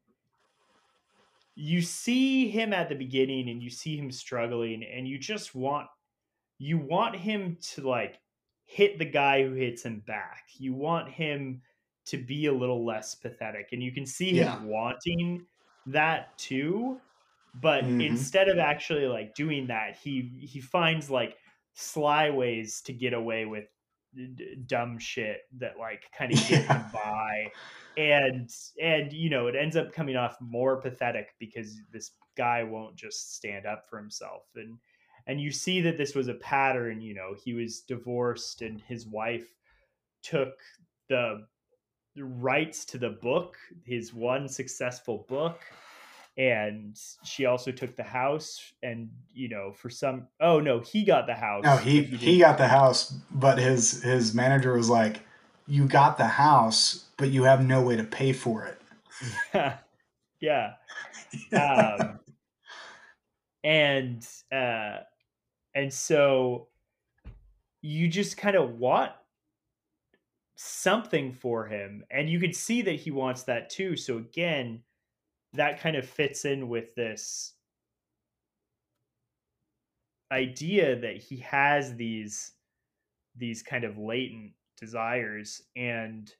you 1.54 1.80
see 1.80 2.48
him 2.50 2.72
at 2.72 2.88
the 2.88 2.94
beginning 2.94 3.48
and 3.48 3.62
you 3.62 3.70
see 3.70 3.96
him 3.96 4.10
struggling 4.10 4.82
and 4.84 5.08
you 5.08 5.18
just 5.18 5.54
want 5.54 5.88
you 6.58 6.78
want 6.78 7.16
him 7.16 7.56
to 7.60 7.88
like 7.88 8.20
hit 8.66 8.98
the 8.98 9.04
guy 9.04 9.42
who 9.44 9.54
hits 9.54 9.84
him 9.84 10.00
back 10.00 10.44
you 10.58 10.74
want 10.74 11.10
him 11.10 11.62
to 12.06 12.18
be 12.18 12.46
a 12.46 12.52
little 12.52 12.84
less 12.84 13.14
pathetic 13.14 13.70
and 13.72 13.82
you 13.82 13.92
can 13.92 14.06
see 14.06 14.34
him 14.36 14.54
Yeah. 14.54 14.66
wanting 14.66 15.46
that 15.86 16.36
too 16.38 17.02
but 17.54 17.84
Mhm. 17.84 17.96
instead 17.98 18.48
of 18.48 18.58
actually 18.58 19.06
like 19.06 19.34
doing 19.34 19.68
that 19.68 19.96
he 19.96 20.46
he 20.48 20.60
finds 20.60 21.10
like 21.10 21.38
sly 21.74 22.30
ways 22.30 22.82
to 22.82 22.92
get 22.92 23.14
away 23.14 23.46
with 23.46 23.68
d- 24.16 24.56
dumb 24.66 24.98
shit 24.98 25.42
that 25.58 25.78
like 25.78 26.04
kind 26.16 26.32
of 26.32 26.38
get 26.48 26.64
him 26.64 26.84
by. 26.92 27.50
And 27.96 28.50
and 28.80 29.12
you 29.12 29.30
know 29.30 29.46
it 29.46 29.56
ends 29.56 29.76
up 29.76 29.92
coming 29.92 30.16
off 30.16 30.36
more 30.40 30.76
pathetic 30.76 31.34
because 31.38 31.80
this 31.92 32.12
guy 32.36 32.62
won't 32.62 32.96
just 32.96 33.34
stand 33.34 33.64
up 33.66 33.88
for 33.88 33.98
himself. 33.98 34.42
And 34.54 34.78
and 35.26 35.40
you 35.40 35.50
see 35.50 35.80
that 35.80 35.98
this 35.98 36.14
was 36.14 36.28
a 36.28 36.34
pattern 36.34 37.00
you 37.00 37.14
know 37.14 37.34
he 37.42 37.54
was 37.54 37.80
divorced 37.80 38.62
and 38.62 38.80
his 38.80 39.06
wife 39.06 39.54
took 40.22 40.54
the 41.08 41.46
rights 42.16 42.84
to 42.84 42.98
the 42.98 43.10
book 43.10 43.56
his 43.84 44.14
one 44.14 44.48
successful 44.48 45.26
book 45.28 45.60
and 46.36 46.98
she 47.24 47.46
also 47.46 47.72
took 47.72 47.96
the 47.96 48.02
house 48.02 48.74
and 48.82 49.08
you 49.32 49.48
know 49.48 49.72
for 49.72 49.88
some 49.88 50.26
oh 50.40 50.60
no 50.60 50.80
he 50.80 51.02
got 51.02 51.26
the 51.26 51.34
house 51.34 51.64
No, 51.64 51.76
he 51.76 52.02
he 52.02 52.38
got 52.38 52.58
the 52.58 52.68
house, 52.68 53.10
but 53.30 53.58
his 53.58 54.02
his 54.02 54.34
manager 54.34 54.74
was 54.74 54.90
like, 54.90 55.20
"You 55.66 55.86
got 55.86 56.18
the 56.18 56.26
house, 56.26 57.06
but 57.16 57.30
you 57.30 57.44
have 57.44 57.64
no 57.64 57.82
way 57.82 57.96
to 57.96 58.04
pay 58.04 58.32
for 58.32 58.64
it." 58.66 58.80
didn't 59.52 59.74
yeah 60.40 60.72
um, 61.52 62.20
and 63.64 64.26
uh, 64.52 64.98
and 65.74 65.92
so 65.92 66.68
you 67.82 68.08
just 68.08 68.36
kind 68.36 68.56
of 68.56 68.78
want 68.78 69.12
something 70.56 71.32
for 71.32 71.66
him, 71.66 72.04
and 72.10 72.28
you 72.28 72.40
can 72.40 72.52
see 72.52 72.82
that 72.82 72.96
he 72.96 73.10
wants 73.10 73.44
that 73.44 73.70
too. 73.70 73.96
So 73.96 74.18
again, 74.18 74.82
that 75.56 75.80
kind 75.80 75.96
of 75.96 76.08
fits 76.08 76.44
in 76.44 76.68
with 76.68 76.94
this 76.94 77.54
idea 80.32 80.96
that 80.96 81.16
he 81.16 81.36
has 81.38 81.94
these 81.94 82.52
these 83.36 83.62
kind 83.62 83.84
of 83.84 83.98
latent 83.98 84.52
desires 84.80 85.62
and 85.76 86.32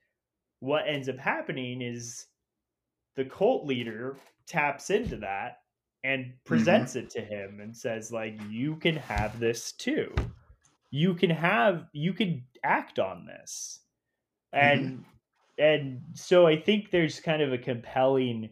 what 0.61 0.89
ends 0.89 1.09
up 1.09 1.19
happening 1.19 1.83
is 1.83 2.27
the 3.17 3.25
cult 3.25 3.67
leader 3.67 4.17
taps 4.47 4.91
into 4.91 5.17
that 5.17 5.59
and 6.05 6.33
presents 6.45 6.93
mm-hmm. 6.93 7.07
it 7.07 7.11
to 7.11 7.21
him 7.21 7.61
and 7.61 7.77
says 7.77 8.11
like 8.11 8.41
you 8.49 8.77
can 8.77 8.97
have 8.97 9.39
this 9.39 9.73
too 9.73 10.13
you 10.91 11.15
can 11.15 11.31
have 11.31 11.87
you 11.93 12.13
can 12.13 12.43
act 12.65 12.99
on 12.99 13.27
this 13.27 13.81
and 14.53 14.81
mm-hmm. 14.81 15.63
and 15.63 16.03
so 16.15 16.47
i 16.47 16.57
think 16.57 16.91
there's 16.91 17.21
kind 17.21 17.43
of 17.43 17.53
a 17.53 17.59
compelling 17.59 18.51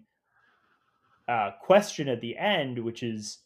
uh, 1.29 1.51
question 1.63 2.09
at 2.09 2.21
the 2.21 2.37
end 2.37 2.79
which 2.79 3.03
is 3.03 3.39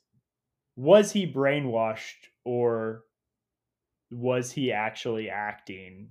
was 0.77 1.13
he 1.13 1.31
brainwashed 1.31 2.29
or 2.45 3.05
was 4.11 4.53
he 4.53 4.73
actually 4.73 5.29
acting 5.29 6.09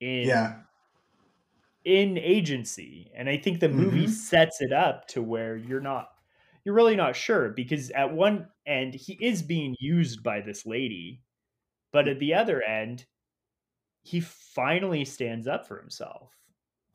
in 0.00 0.26
yeah. 0.28 0.54
in 1.84 2.18
agency? 2.18 3.10
And 3.14 3.28
i 3.28 3.36
think 3.36 3.60
the 3.60 3.68
movie 3.68 4.04
mm-hmm. 4.04 4.12
sets 4.12 4.60
it 4.60 4.72
up 4.72 5.06
to 5.08 5.22
where 5.22 5.56
you're 5.56 5.80
not 5.80 6.08
you're 6.64 6.74
really 6.74 6.96
not 6.96 7.16
sure 7.16 7.50
because 7.50 7.90
at 7.90 8.12
one 8.12 8.48
end 8.66 8.94
he 8.94 9.14
is 9.20 9.42
being 9.42 9.76
used 9.80 10.22
by 10.22 10.40
this 10.40 10.66
lady 10.66 11.22
but 11.92 12.08
at 12.08 12.18
the 12.18 12.34
other 12.34 12.62
end 12.62 13.06
he 14.02 14.20
finally 14.20 15.04
stands 15.04 15.46
up 15.46 15.66
for 15.66 15.78
himself. 15.78 16.36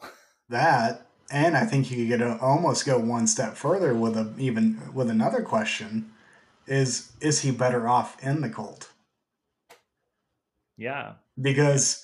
That 0.47 1.07
and 1.31 1.57
i 1.57 1.65
think 1.65 1.89
you 1.89 2.07
could 2.07 2.21
almost 2.21 2.85
go 2.85 2.97
one 2.99 3.27
step 3.27 3.55
further 3.55 3.93
with 3.93 4.15
a 4.15 4.33
even 4.37 4.79
with 4.93 5.09
another 5.09 5.41
question 5.41 6.11
is 6.67 7.11
is 7.21 7.41
he 7.41 7.51
better 7.51 7.87
off 7.87 8.21
in 8.23 8.41
the 8.41 8.49
cult? 8.49 8.89
Yeah. 10.77 11.13
Because 11.39 12.03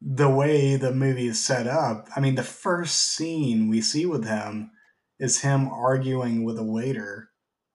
the 0.00 0.30
way 0.30 0.76
the 0.76 0.92
movie 0.92 1.26
is 1.26 1.44
set 1.44 1.66
up 1.66 2.08
i 2.16 2.20
mean 2.20 2.34
the 2.34 2.42
first 2.42 2.96
scene 2.96 3.68
we 3.68 3.82
see 3.82 4.06
with 4.06 4.26
him 4.26 4.70
is 5.18 5.42
him 5.42 5.68
arguing 5.68 6.42
with 6.42 6.58
a 6.58 6.64
waiter 6.64 7.30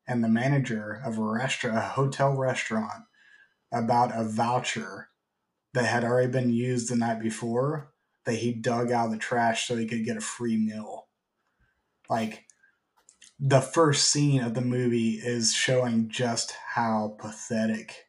and 0.08 0.24
the 0.24 0.28
manager 0.28 1.02
of 1.06 1.18
a 1.18 1.22
restaurant, 1.22 1.78
a 1.78 1.82
hotel 1.82 2.34
restaurant, 2.34 3.04
about 3.72 4.12
a 4.16 4.24
voucher 4.24 5.10
that 5.74 5.86
had 5.86 6.04
already 6.04 6.32
been 6.32 6.50
used 6.50 6.90
the 6.90 6.96
night 6.96 7.20
before 7.20 7.92
that 8.26 8.36
he 8.36 8.52
dug 8.52 8.92
out 8.92 9.08
of 9.08 9.12
the 9.12 9.18
trash 9.18 9.68
so 9.68 9.76
he 9.76 9.88
could 9.88 10.06
get 10.06 10.18
a 10.18 10.22
free 10.22 10.58
meal. 10.58 11.08
Like 12.10 12.46
the 13.40 13.62
first 13.62 14.10
scene 14.10 14.42
of 14.42 14.54
the 14.54 14.62
movie 14.62 15.20
is 15.24 15.54
showing 15.54 16.10
just 16.10 16.54
how 16.74 17.16
pathetic 17.20 18.06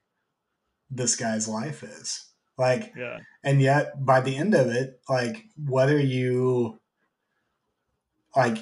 this 0.91 1.17
guy's 1.17 1.49
life 1.49 1.83
is. 1.83 2.31
Like, 2.59 2.93
yeah. 2.97 3.19
and 3.45 3.61
yet 3.61 4.05
by 4.05 4.21
the 4.21 4.37
end 4.37 4.55
of 4.55 4.69
it, 4.69 5.01
like 5.09 5.45
whether 5.57 5.99
you 5.99 6.79
like 8.35 8.59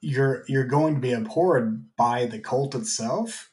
you're 0.00 0.44
you're 0.48 0.64
going 0.64 0.94
to 0.94 1.00
be 1.00 1.12
abhorred 1.12 1.84
by 1.96 2.26
the 2.26 2.38
cult 2.38 2.74
itself 2.74 3.49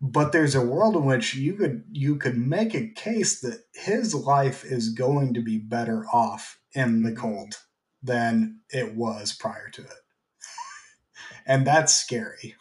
but 0.00 0.32
there's 0.32 0.54
a 0.54 0.64
world 0.64 0.96
in 0.96 1.04
which 1.04 1.34
you 1.34 1.54
could 1.54 1.84
you 1.90 2.16
could 2.16 2.36
make 2.36 2.74
a 2.74 2.88
case 2.88 3.40
that 3.40 3.64
his 3.74 4.14
life 4.14 4.64
is 4.64 4.90
going 4.90 5.34
to 5.34 5.42
be 5.42 5.58
better 5.58 6.06
off 6.12 6.58
in 6.72 7.02
the 7.02 7.10
mm-hmm. 7.10 7.20
cult 7.20 7.64
than 8.02 8.60
it 8.70 8.94
was 8.94 9.32
prior 9.32 9.68
to 9.70 9.82
it. 9.82 9.88
And 11.46 11.66
that's 11.66 11.94
scary. 11.94 12.54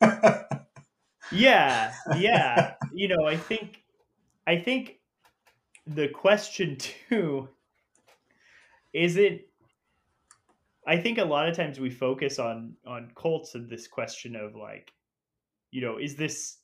Yeah 1.30 1.94
yeah. 2.16 2.74
You 2.92 3.08
know 3.08 3.24
i 3.26 3.38
think 3.38 3.82
i 4.46 4.56
think 4.58 5.00
the 5.86 6.08
question 6.08 6.76
too 7.08 7.48
is 8.92 9.16
it 9.16 9.48
I 10.86 10.96
think 10.96 11.18
a 11.18 11.24
lot 11.24 11.48
of 11.48 11.56
times 11.56 11.78
we 11.78 11.90
focus 11.90 12.38
on 12.38 12.74
on 12.86 13.12
cults 13.14 13.54
and 13.54 13.70
this 13.70 13.86
question 13.86 14.34
of 14.34 14.56
like, 14.56 14.92
you 15.70 15.80
know, 15.80 15.98
is 15.98 16.16
this 16.16 16.58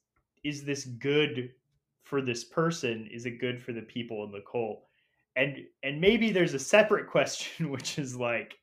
is 0.49 0.65
this 0.65 0.85
good 0.85 1.51
for 2.03 2.23
this 2.23 2.45
person? 2.45 3.09
Is 3.13 3.27
it 3.27 3.41
good 3.41 3.63
for 3.63 3.73
the 3.73 3.83
people 3.83 4.25
in 4.25 4.33
the 4.33 4.43
cult? 4.51 4.83
And 5.37 5.59
and 5.83 6.01
maybe 6.01 6.31
there's 6.31 6.55
a 6.55 6.59
separate 6.59 7.07
question 7.11 7.71
which 7.71 7.99
is 7.99 8.17
like 8.17 8.59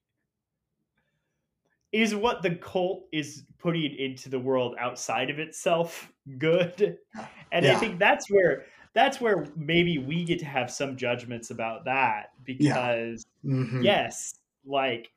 is 1.92 2.14
what 2.14 2.42
the 2.42 2.56
cult 2.56 3.06
is 3.14 3.44
putting 3.58 3.96
into 3.96 4.28
the 4.28 4.40
world 4.40 4.76
outside 4.78 5.30
of 5.30 5.40
itself 5.40 6.12
good? 6.38 6.98
And 7.52 7.64
yeah. 7.64 7.78
I 7.78 7.80
think 7.80 8.00
that's 8.00 8.30
where 8.30 8.66
that's 8.94 9.22
where 9.22 9.48
maybe 9.56 9.98
we 9.98 10.26
get 10.26 10.40
to 10.40 10.46
have 10.46 10.70
some 10.70 10.98
judgments 10.98 11.52
about 11.52 11.86
that 11.86 12.32
because 12.44 13.26
yeah. 13.44 13.52
mm-hmm. 13.52 13.82
yes, 13.82 14.36
like 14.66 15.10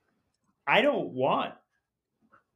I 0.68 0.80
don't 0.82 1.08
want 1.08 1.54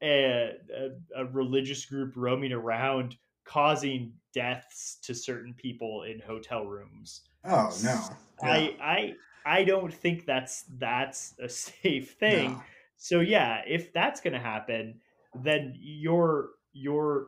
a, 0.02 0.52
a, 0.76 1.22
a, 1.22 1.24
religious 1.24 1.84
group 1.86 2.14
roaming 2.16 2.52
around 2.52 3.16
causing 3.44 4.12
deaths 4.34 4.98
to 5.02 5.14
certain 5.14 5.54
people 5.54 6.04
in 6.04 6.20
hotel 6.20 6.66
rooms. 6.66 7.22
Oh 7.44 7.74
no. 7.82 8.00
Yeah. 8.42 8.48
I 8.50 8.76
I 8.80 9.14
I 9.44 9.64
don't 9.64 9.92
think 9.92 10.26
that's 10.26 10.64
that's 10.78 11.34
a 11.42 11.48
safe 11.48 12.12
thing. 12.12 12.52
No. 12.52 12.62
So 12.96 13.20
yeah, 13.20 13.62
if 13.66 13.92
that's 13.92 14.20
going 14.20 14.34
to 14.34 14.38
happen, 14.38 15.00
then 15.42 15.74
your 15.76 16.50
your 16.72 17.26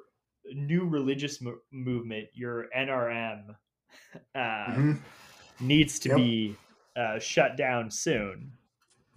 new 0.54 0.86
religious 0.86 1.40
mo- 1.40 1.58
movement, 1.72 2.28
your 2.32 2.66
NRM, 2.76 3.56
uh, 4.34 4.38
mm-hmm. 4.38 4.92
needs 5.60 5.98
to 6.00 6.10
yep. 6.10 6.16
be 6.18 6.56
uh, 6.96 7.18
shut 7.18 7.56
down 7.56 7.90
soon. 7.90 8.52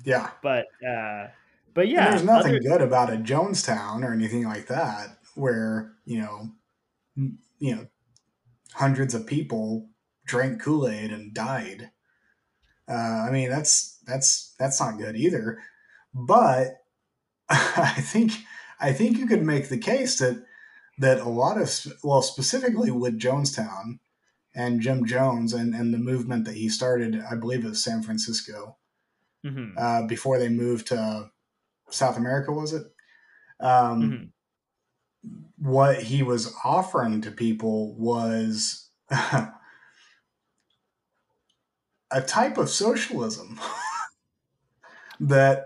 Yeah. 0.04 0.32
But 0.42 0.66
uh, 0.88 1.28
but 1.74 1.88
yeah, 1.90 2.06
and 2.06 2.14
there's 2.14 2.24
nothing 2.24 2.56
other... 2.56 2.60
good 2.60 2.82
about 2.82 3.14
a 3.14 3.18
Jonestown 3.18 4.04
or 4.04 4.14
anything 4.14 4.46
like 4.46 4.68
that, 4.68 5.18
where 5.36 5.94
you 6.06 6.20
know, 6.22 6.50
you 7.18 7.76
know, 7.76 7.88
hundreds 8.74 9.14
of 9.14 9.28
people 9.28 9.90
drank 10.26 10.62
Kool 10.62 10.88
Aid 10.88 11.12
and 11.12 11.34
died. 11.34 11.92
Uh, 12.88 13.26
I 13.28 13.32
mean, 13.32 13.50
that's 13.50 14.00
that's 14.06 14.56
that's 14.60 14.80
not 14.80 14.98
good 14.98 15.16
either. 15.16 15.60
But 16.14 16.78
I 17.50 18.02
think 18.02 18.32
I 18.80 18.94
think 18.94 19.18
you 19.18 19.28
could 19.28 19.44
make 19.44 19.70
the 19.70 19.78
case 19.78 20.20
that 20.20 20.44
that 21.00 21.20
a 21.20 21.30
lot 21.30 21.60
of 21.60 21.70
well, 22.04 22.22
specifically 22.22 22.92
with 22.92 23.20
Jonestown 23.20 24.00
and 24.56 24.82
Jim 24.82 25.06
Jones 25.06 25.54
and 25.54 25.74
and 25.74 25.94
the 25.94 26.00
movement 26.00 26.46
that 26.46 26.56
he 26.56 26.70
started, 26.70 27.22
I 27.30 27.36
believe 27.36 27.66
it 27.66 27.70
was 27.70 27.84
San 27.84 28.04
Francisco, 28.04 28.78
mm-hmm. 29.46 29.78
uh, 29.78 30.04
before 30.08 30.40
they 30.40 30.50
moved 30.50 30.88
to 30.88 31.30
South 31.90 32.18
America, 32.18 32.52
was 32.52 32.74
it? 32.74 32.84
Um, 33.60 34.02
mm-hmm. 34.02 34.24
What 35.58 36.04
he 36.04 36.24
was 36.24 36.54
offering 36.64 37.22
to 37.22 37.32
people 37.32 37.96
was 37.96 38.90
a 39.10 39.52
type 42.26 42.58
of 42.58 42.70
socialism 42.70 43.60
that 45.20 45.66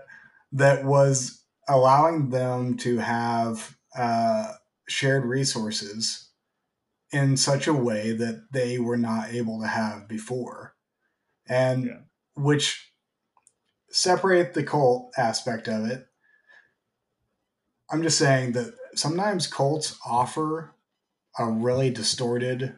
that 0.52 0.84
was 0.84 1.44
allowing 1.68 2.30
them 2.30 2.76
to 2.78 2.98
have 2.98 3.76
uh, 3.96 4.52
shared 4.88 5.24
resources 5.24 6.30
in 7.10 7.36
such 7.36 7.66
a 7.66 7.74
way 7.74 8.12
that 8.12 8.46
they 8.52 8.78
were 8.78 8.96
not 8.96 9.32
able 9.32 9.60
to 9.60 9.66
have 9.66 10.08
before, 10.08 10.74
and 11.46 11.84
yeah. 11.84 11.98
which 12.34 12.90
separate 13.90 14.54
the 14.54 14.62
cult 14.62 15.12
aspect 15.18 15.68
of 15.68 15.84
it 15.84 16.06
I'm 17.92 18.02
just 18.02 18.18
saying 18.18 18.52
that 18.52 18.72
sometimes 18.94 19.46
cults 19.46 19.98
offer 20.06 20.74
a 21.38 21.46
really 21.46 21.90
distorted 21.90 22.74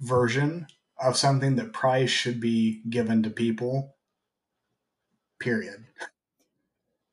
version 0.00 0.66
of 1.02 1.16
something 1.16 1.56
that 1.56 1.72
probably 1.72 2.06
should 2.06 2.40
be 2.40 2.82
given 2.88 3.22
to 3.22 3.30
people. 3.30 3.96
Period. 5.38 5.86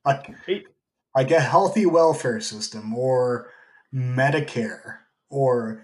Like, 0.06 0.34
like 1.16 1.32
a 1.32 1.40
healthy 1.40 1.86
welfare 1.86 2.40
system 2.40 2.94
or 2.94 3.52
Medicare 3.94 4.98
or 5.30 5.82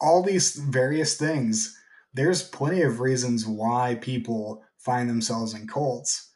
all 0.00 0.22
these 0.22 0.56
various 0.56 1.16
things. 1.16 1.76
There's 2.12 2.42
plenty 2.42 2.82
of 2.82 3.00
reasons 3.00 3.46
why 3.46 3.98
people 4.00 4.64
find 4.78 5.08
themselves 5.08 5.54
in 5.54 5.68
cults 5.68 6.30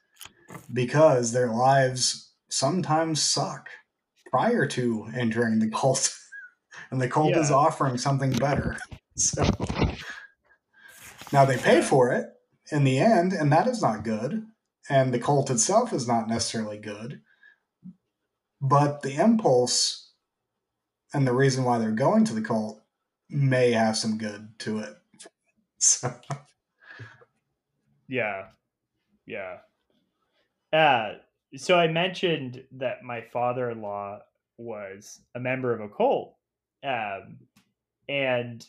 because 0.73 1.33
their 1.33 1.49
lives 1.49 2.33
sometimes 2.49 3.23
suck 3.23 3.69
prior 4.35 4.67
to 4.67 5.07
entering 5.15 5.61
the 5.61 5.71
cult. 5.71 6.13
and 6.91 7.01
the 7.01 7.07
cult 7.07 7.31
yeah. 7.31 7.39
is 7.39 7.53
offering 7.53 7.97
something 7.97 8.33
better. 8.33 8.77
So 9.17 9.45
now 11.33 11.45
they 11.45 11.57
pay 11.57 11.81
for 11.81 12.11
it 12.11 12.31
in 12.73 12.83
the 12.83 12.99
end, 12.99 13.33
and 13.33 13.53
that 13.53 13.69
is 13.69 13.81
not 13.81 14.03
good. 14.03 14.45
And 14.91 15.15
the 15.15 15.21
cult 15.21 15.51
itself 15.51 15.93
is 15.93 16.09
not 16.09 16.29
necessarily 16.29 16.79
good. 16.79 17.21
but 18.61 19.03
the 19.03 19.15
impulse 19.23 20.11
and 21.13 21.25
the 21.25 21.33
reason 21.33 21.63
why 21.63 21.79
they're 21.79 21.93
going 21.93 22.25
to 22.25 22.35
the 22.35 22.43
cult 22.43 22.83
may 23.31 23.71
have 23.71 23.97
some 23.97 24.19
good 24.19 24.49
to 24.59 24.81
it. 24.81 24.97
So 25.79 26.13
Yeah. 28.09 28.47
Yeah. 29.27 29.59
Uh 30.73 31.19
so 31.57 31.79
I 31.79 31.89
mentioned 31.89 32.65
that 32.73 33.03
my 33.03 33.21
father-in-law 33.21 34.21
was 34.59 35.21
a 35.35 35.41
member 35.41 35.73
of 35.73 35.81
a 35.81 35.89
cult. 35.89 36.37
Um 36.83 37.39
and 38.09 38.67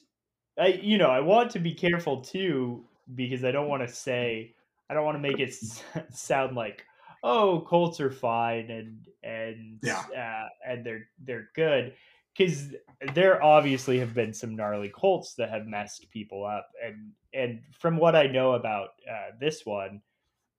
I 0.57 0.67
you 0.67 0.97
know, 0.97 1.09
I 1.09 1.19
want 1.21 1.51
to 1.51 1.59
be 1.59 1.73
careful 1.73 2.21
too 2.21 2.85
because 3.15 3.43
I 3.43 3.51
don't 3.51 3.67
want 3.69 3.87
to 3.87 3.93
say 3.93 4.55
I 4.89 4.93
don't 4.93 5.05
want 5.05 5.15
to 5.15 5.21
make 5.21 5.39
it 5.39 5.49
s- 5.49 5.83
sound 6.11 6.55
like 6.55 6.85
oh, 7.23 7.61
cults 7.61 7.99
are 7.99 8.11
fine 8.11 8.69
and 8.71 9.07
and 9.23 9.79
Yeah. 9.83 10.03
uh, 10.15 10.49
and 10.65 10.85
they're 10.85 11.09
they're 11.19 11.49
good 11.55 11.95
because 12.37 12.75
there 13.13 13.41
obviously 13.41 13.97
have 13.99 14.13
been 14.13 14.33
some 14.33 14.55
gnarly 14.55 14.89
cults 14.89 15.35
that 15.35 15.49
have 15.49 15.65
messed 15.65 16.09
people 16.11 16.45
up 16.45 16.69
and 16.83 17.13
and 17.33 17.63
from 17.79 17.97
what 17.97 18.15
I 18.15 18.27
know 18.27 18.53
about 18.53 18.89
uh, 19.09 19.31
this 19.39 19.65
one, 19.65 20.01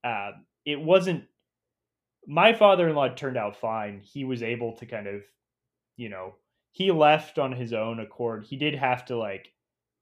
uh, 0.05 0.33
it 0.65 0.81
wasn't. 0.81 1.25
My 2.27 2.53
father-in-law 2.53 3.11
turned 3.11 3.37
out 3.37 3.57
fine. 3.57 4.01
He 4.01 4.25
was 4.25 4.43
able 4.43 4.73
to 4.75 4.87
kind 4.87 5.07
of, 5.07 5.23
you 5.97 6.09
know, 6.09 6.35
he 6.73 6.91
left 6.91 7.39
on 7.39 7.53
his 7.53 7.73
own 7.73 8.01
accord. 8.01 8.45
He 8.45 8.57
did 8.57 8.75
have 8.75 9.05
to 9.07 9.17
like 9.17 9.53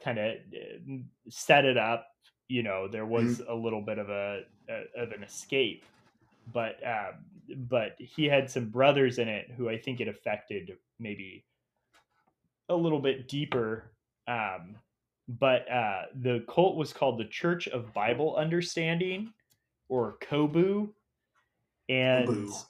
kind 0.03 0.19
of 0.19 0.35
set 1.29 1.65
it 1.65 1.77
up. 1.77 2.09
You 2.49 2.63
know, 2.63 2.89
there 2.89 3.07
was 3.07 3.41
a 3.49 3.55
little 3.55 3.81
bit 3.81 3.99
of 3.99 4.11
a, 4.11 4.43
a 4.69 5.03
of 5.03 5.13
an 5.13 5.23
escape, 5.23 5.85
but 6.53 6.77
um, 6.87 7.25
but 7.69 7.97
he 7.99 8.25
had 8.25 8.51
some 8.51 8.69
brothers 8.69 9.19
in 9.19 9.29
it 9.29 9.51
who 9.57 9.69
I 9.69 9.79
think 9.79 10.01
it 10.01 10.09
affected 10.09 10.77
maybe 10.99 11.45
a 12.69 12.75
little 12.75 13.01
bit 13.01 13.29
deeper. 13.29 13.93
Um, 14.27 14.77
but 15.29 15.71
uh, 15.71 16.03
the 16.21 16.45
cult 16.49 16.77
was 16.77 16.93
called 16.93 17.19
the 17.19 17.25
Church 17.25 17.69
of 17.69 17.93
Bible 17.95 18.37
Understanding, 18.37 19.33
or 19.89 20.17
COBU, 20.21 20.89
and 21.89 22.29
COBU. 22.29 22.65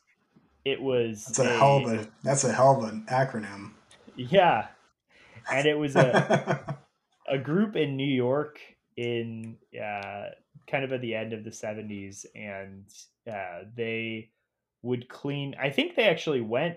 it 0.64 0.80
was 0.80 1.24
that's 1.26 1.38
a 1.38 1.44
hell 1.44 1.76
of 1.78 1.92
a 1.92 2.08
that's 2.22 2.44
a 2.44 2.52
hell 2.52 2.78
of 2.78 2.88
an 2.92 3.06
acronym. 3.10 3.72
yeah, 4.16 4.68
and 5.50 5.66
it 5.66 5.78
was 5.78 5.96
a 5.96 6.78
a 7.28 7.38
group 7.38 7.76
in 7.76 7.96
New 7.96 8.12
York 8.12 8.60
in 8.96 9.56
uh, 9.74 10.26
kind 10.70 10.84
of 10.84 10.92
at 10.92 11.00
the 11.00 11.14
end 11.14 11.32
of 11.32 11.44
the 11.44 11.50
70s 11.50 12.26
and 12.34 12.84
uh, 13.30 13.64
they 13.76 14.30
would 14.82 15.08
clean 15.08 15.54
I 15.60 15.70
think 15.70 15.96
they 15.96 16.04
actually 16.04 16.40
went 16.40 16.76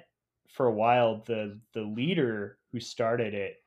for 0.49 0.67
a 0.67 0.73
while 0.73 1.23
the 1.25 1.59
the 1.73 1.81
leader 1.81 2.57
who 2.71 2.79
started 2.79 3.33
it 3.33 3.57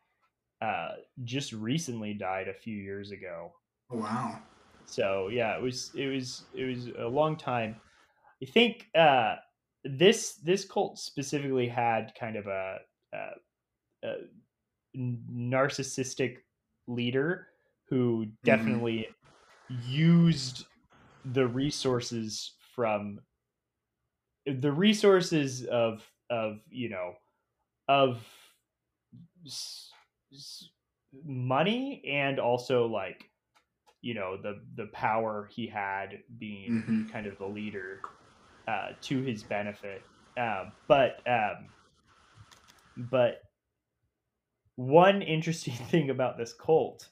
uh, 0.62 0.97
just 1.24 1.52
recently 1.52 2.14
died 2.14 2.48
a 2.48 2.55
few 2.55 2.76
years 2.76 3.12
ago 3.12 3.52
wow. 3.90 4.38
so 4.86 5.28
yeah 5.28 5.56
it 5.56 5.62
was 5.62 5.90
it 5.94 6.09
was 6.09 6.44
it 6.55 6.64
was 6.64 6.88
a 6.98 7.09
long 7.09 7.36
time 7.36 7.76
I 8.42 8.46
think 8.46 8.88
uh, 8.94 9.36
this 9.84 10.34
this 10.36 10.64
cult 10.64 10.98
specifically 10.98 11.68
had 11.68 12.14
kind 12.18 12.36
of 12.36 12.46
a, 12.46 12.78
a, 13.12 13.30
a 14.04 14.16
narcissistic 14.96 16.38
leader 16.86 17.48
who 17.88 18.26
definitely 18.44 19.16
used 19.68 20.66
the 21.24 21.46
resources 21.46 22.56
from 22.74 23.20
the 24.46 24.72
resources 24.72 25.64
of 25.66 26.10
of 26.30 26.60
you 26.70 26.88
know 26.88 27.14
of 27.88 28.26
s- 29.46 29.90
s- 30.32 30.70
money 31.24 32.02
and 32.06 32.38
also 32.38 32.86
like 32.86 33.30
you 34.02 34.14
know 34.14 34.40
the 34.40 34.64
the 34.76 34.88
power 34.88 35.48
he 35.52 35.66
had 35.66 36.22
being 36.38 36.72
Mhm. 36.72 37.08
kind 37.10 37.26
of 37.26 37.38
the 37.38 37.46
leader 37.46 38.06
uh, 38.70 38.88
to 39.01 39.22
his 39.22 39.42
benefit 39.42 40.02
uh, 40.38 40.66
but 40.86 41.20
um, 41.26 41.68
but 43.10 43.42
one 44.76 45.22
interesting 45.22 45.74
thing 45.90 46.10
about 46.10 46.38
this 46.38 46.52
cult 46.52 47.09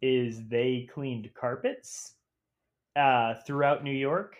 is 0.00 0.46
they 0.48 0.88
cleaned 0.92 1.30
carpets 1.34 2.14
uh, 2.96 3.34
throughout 3.46 3.84
New 3.84 3.92
York. 3.92 4.36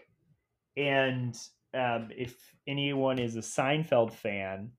And 0.76 1.36
um, 1.74 2.08
if 2.16 2.36
anyone 2.66 3.18
is 3.18 3.36
a 3.36 3.40
Seinfeld 3.40 4.12
fan, 4.12 4.70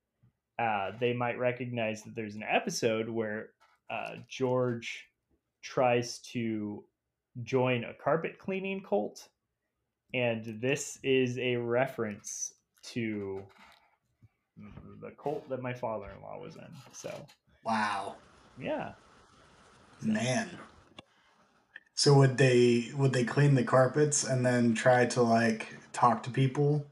uh, 0.59 0.91
they 0.99 1.13
might 1.13 1.37
recognize 1.37 2.03
that 2.03 2.15
there's 2.15 2.35
an 2.35 2.43
episode 2.49 3.09
where 3.09 3.49
uh, 3.89 4.15
George 4.29 5.05
tries 5.61 6.19
to 6.19 6.83
join 7.43 7.83
a 7.83 7.93
carpet 7.93 8.37
cleaning 8.39 8.81
cult. 8.81 9.27
And 10.13 10.61
this 10.61 10.97
is 11.03 11.37
a 11.37 11.55
reference 11.57 12.53
to 12.83 13.43
the 15.01 15.11
cult 15.21 15.49
that 15.49 15.61
my 15.61 15.73
father 15.73 16.09
in 16.11 16.21
law 16.21 16.39
was 16.39 16.55
in. 16.55 16.73
So, 16.93 17.25
Wow. 17.63 18.15
yeah. 18.57 18.93
Man. 20.01 20.57
So 21.95 22.13
would 22.13 22.37
they 22.37 22.91
would 22.93 23.11
they 23.13 23.23
clean 23.25 23.55
the 23.55 23.63
carpets 23.63 24.23
and 24.23 24.45
then 24.45 24.75
try 24.75 25.05
to 25.07 25.21
like 25.21 25.75
talk 25.93 26.23
to 26.23 26.29
people 26.29 26.85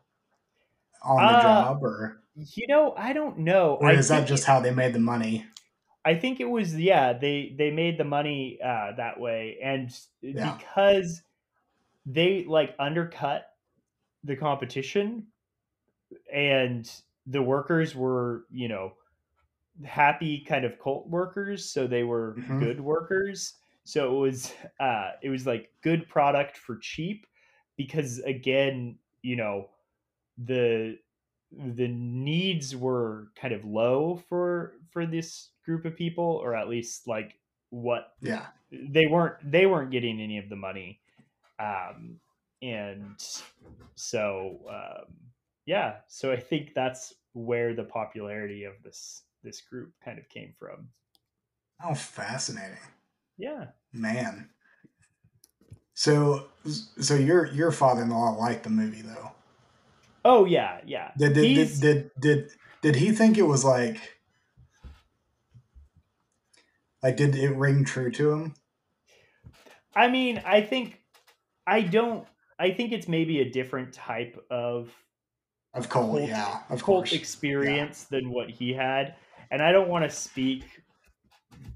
on 1.04 1.28
the 1.28 1.36
Uh, 1.36 1.36
job 1.36 1.84
or 1.84 2.22
You 2.36 2.68
know, 2.68 2.94
I 2.98 3.14
don't 3.14 3.40
know. 3.40 3.78
or 3.80 3.90
I 3.90 3.94
is 3.94 4.08
that 4.08 4.28
just 4.28 4.46
it- 4.46 4.48
how 4.48 4.60
they 4.60 4.72
made 4.72 4.94
the 4.94 5.00
money? 5.00 5.46
I 6.06 6.16
think 6.16 6.40
it 6.40 6.46
was 6.46 6.76
yeah. 6.78 7.14
They 7.14 7.56
they 7.58 7.72
made 7.72 7.98
the 7.98 8.04
money 8.04 8.60
uh, 8.62 8.94
that 8.98 9.20
way, 9.20 9.58
and 9.64 9.90
Yeah. 10.22 10.60
because 10.60 11.24
they 12.06 12.46
like 12.46 12.76
undercut 12.80 13.48
the 14.24 14.36
competition, 14.36 15.28
and 16.32 17.02
the 17.26 17.42
workers 17.42 17.96
were 17.96 18.46
you 18.52 18.68
know 18.68 18.94
happy 19.86 20.44
kind 20.46 20.66
of 20.66 20.80
cult 20.80 21.08
workers, 21.10 21.70
so 21.72 21.88
they 21.88 22.04
were 22.04 22.38
Mhm. 22.38 22.54
good 22.58 22.82
workers. 22.82 23.56
So 23.86 24.18
it 24.18 24.20
was 24.22 24.54
uh, 24.80 25.14
it 25.24 25.30
was 25.30 25.48
like 25.48 25.74
good 25.82 26.08
product 26.10 26.58
for 26.58 26.78
cheap, 26.78 27.28
because 27.78 28.20
again, 28.20 29.00
you 29.24 29.36
know, 29.36 29.70
the 30.38 31.00
the 31.52 31.88
needs 31.88 32.76
were 32.76 33.32
kind 33.36 33.54
of 33.54 33.66
low 33.66 34.18
for 34.18 34.76
for 34.92 35.06
this 35.06 35.52
group 35.66 35.86
of 35.86 35.96
people 35.96 36.26
or 36.26 36.56
at 36.56 36.70
least 36.70 37.08
like 37.08 37.40
what 37.70 38.14
Yeah. 38.22 38.52
they 38.72 39.08
weren't 39.08 39.38
they 39.52 39.66
weren't 39.68 39.92
getting 39.92 40.22
any 40.22 40.40
of 40.40 40.50
the 40.50 40.56
money 40.56 41.02
um 41.60 42.20
and 42.62 43.20
so 43.96 44.60
um 44.70 45.16
yeah 45.66 45.98
so 46.08 46.32
i 46.32 46.40
think 46.40 46.74
that's 46.74 47.14
where 47.34 47.74
the 47.74 47.84
popularity 47.84 48.64
of 48.64 48.74
this 48.84 49.24
this 49.44 49.62
group 49.62 49.94
kind 50.04 50.18
of 50.20 50.28
came 50.30 50.54
from 50.58 50.90
Oh, 51.84 51.94
fascinating. 51.96 52.78
yeah 53.38 53.68
Man. 53.92 54.50
So 55.94 56.48
so 56.66 57.16
your 57.16 57.46
your 57.48 57.72
father-in-law 57.72 58.32
liked 58.38 58.64
the 58.64 58.70
movie 58.70 59.02
though. 59.02 59.32
oh 60.26 60.46
yeah 60.46 60.82
yeah 60.86 61.12
Did 61.18 61.34
did, 61.34 61.54
did 61.54 61.80
did 61.82 62.12
did 62.20 62.52
did 62.82 62.96
he 62.96 63.12
think 63.12 63.38
it 63.38 63.44
was 63.44 63.64
like 63.64 64.18
like 67.04 67.18
did 67.18 67.36
it 67.36 67.56
ring 67.56 67.84
true 67.86 68.12
to 68.12 68.32
him? 68.32 68.56
I 69.96 70.08
mean, 70.08 70.42
I 70.46 70.62
think 70.62 71.00
I 71.68 71.82
don't. 71.82 72.28
I 72.60 72.72
think 72.72 72.92
it's 72.92 73.08
maybe 73.08 73.40
a 73.42 73.50
different 73.50 73.94
type 73.94 74.38
of 74.50 74.92
Of 75.74 75.90
Cole, 75.90 76.18
Cult- 76.18 76.30
yeah, 76.30 76.60
of 76.70 76.84
cult 76.84 76.84
course. 76.84 77.14
experience 77.14 78.04
than 78.06 78.30
what 78.30 78.50
he 78.50 78.74
had, 78.74 79.16
and 79.52 79.62
I 79.62 79.72
don't 79.72 79.90
want 79.90 80.04
to 80.04 80.10
speak 80.10 80.64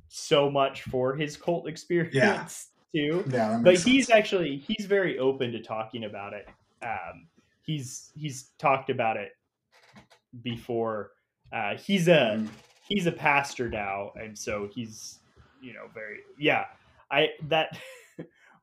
so 0.07 0.49
much 0.49 0.83
for 0.83 1.15
his 1.15 1.35
cult 1.37 1.67
experience 1.73 2.69
too. 2.95 3.23
Yeah, 3.29 3.59
But 3.61 3.71
makes 3.71 3.83
he's 3.83 4.09
actually 4.09 4.57
he's 4.57 4.85
very 4.85 5.17
open 5.19 5.51
to 5.51 5.61
talking 5.61 6.03
about 6.05 6.33
it. 6.33 6.47
Um, 6.83 7.27
he's 7.65 8.11
he's 8.15 8.51
talked 8.59 8.89
about 8.89 9.17
it 9.17 9.31
before. 10.43 11.11
Uh, 11.51 11.75
he's 11.77 12.07
a 12.07 12.37
Mhm. 12.37 12.49
he's 12.87 13.05
a 13.05 13.11
pastor 13.11 13.69
now 13.69 14.11
and 14.15 14.37
so 14.37 14.69
he's 14.73 15.19
you 15.61 15.73
know 15.73 15.87
very 15.93 16.19
yeah 16.37 16.65
i 17.11 17.29
that 17.49 17.77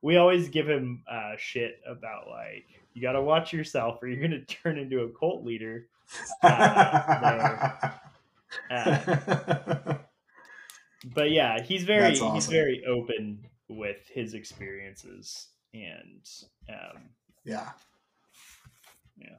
we 0.05 0.17
always 0.17 0.49
give 0.49 0.69
him 0.69 1.03
uh 1.11 1.33
shit 1.37 1.79
about 1.89 2.27
like 2.29 2.67
you 2.93 3.01
got 3.01 3.13
to 3.13 3.21
watch 3.21 3.51
yourself 3.51 3.97
or 4.01 4.07
you're 4.07 4.21
gonna 4.21 4.45
turn 4.45 4.77
into 4.77 5.01
a 5.01 5.09
cult 5.09 5.43
leader 5.43 5.87
uh, 6.43 7.69
but 11.13 11.31
yeah 11.31 11.59
he's 11.61 11.83
very 11.83 12.17
That's 12.19 12.33
he's 12.33 12.45
very 12.45 12.83
open 12.87 13.39
with 13.67 14.07
his 14.13 14.35
experiences 14.35 15.47
and 15.73 16.21
um 16.69 17.09
yeah. 17.43 17.69
Yeah. 19.17 19.37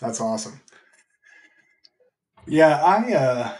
That's 0.00 0.20
awesome. 0.20 0.60
Yeah, 2.46 2.82
I 2.82 3.12
uh 3.14 3.56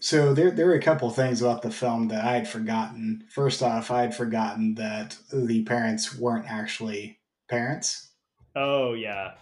so 0.00 0.34
there 0.34 0.50
there 0.50 0.70
are 0.70 0.74
a 0.74 0.82
couple 0.82 1.10
things 1.10 1.42
about 1.42 1.62
the 1.62 1.70
film 1.70 2.08
that 2.08 2.24
I 2.24 2.32
had 2.32 2.48
forgotten. 2.48 3.24
First 3.30 3.62
off, 3.62 3.90
I 3.90 4.02
had 4.02 4.14
forgotten 4.14 4.74
that 4.76 5.16
the 5.32 5.62
parents 5.64 6.16
weren't 6.16 6.50
actually 6.50 7.20
parents. 7.48 8.10
Oh 8.56 8.94
yeah. 8.94 9.32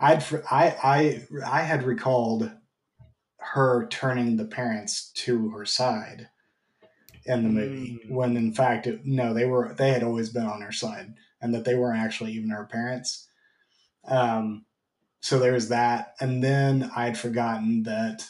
I'd 0.00 0.22
I 0.50 0.76
I 0.82 1.26
I 1.46 1.62
had 1.62 1.82
recalled 1.84 2.50
her 3.38 3.86
turning 3.88 4.36
the 4.36 4.44
parents 4.44 5.12
to 5.12 5.50
her 5.50 5.64
side 5.64 6.28
in 7.24 7.42
the 7.42 7.48
movie 7.48 8.00
Mm. 8.06 8.10
when 8.10 8.36
in 8.36 8.52
fact 8.52 8.86
it, 8.86 9.04
no 9.04 9.34
they 9.34 9.44
were 9.46 9.74
they 9.74 9.92
had 9.92 10.02
always 10.02 10.30
been 10.30 10.46
on 10.46 10.60
her 10.62 10.72
side 10.72 11.14
and 11.40 11.54
that 11.54 11.64
they 11.64 11.74
weren't 11.74 12.00
actually 12.00 12.32
even 12.32 12.50
her 12.50 12.66
parents 12.66 13.28
um 14.06 14.64
so 15.20 15.38
there's 15.38 15.68
that 15.68 16.14
and 16.20 16.42
then 16.42 16.90
i'd 16.96 17.18
forgotten 17.18 17.82
that 17.84 18.28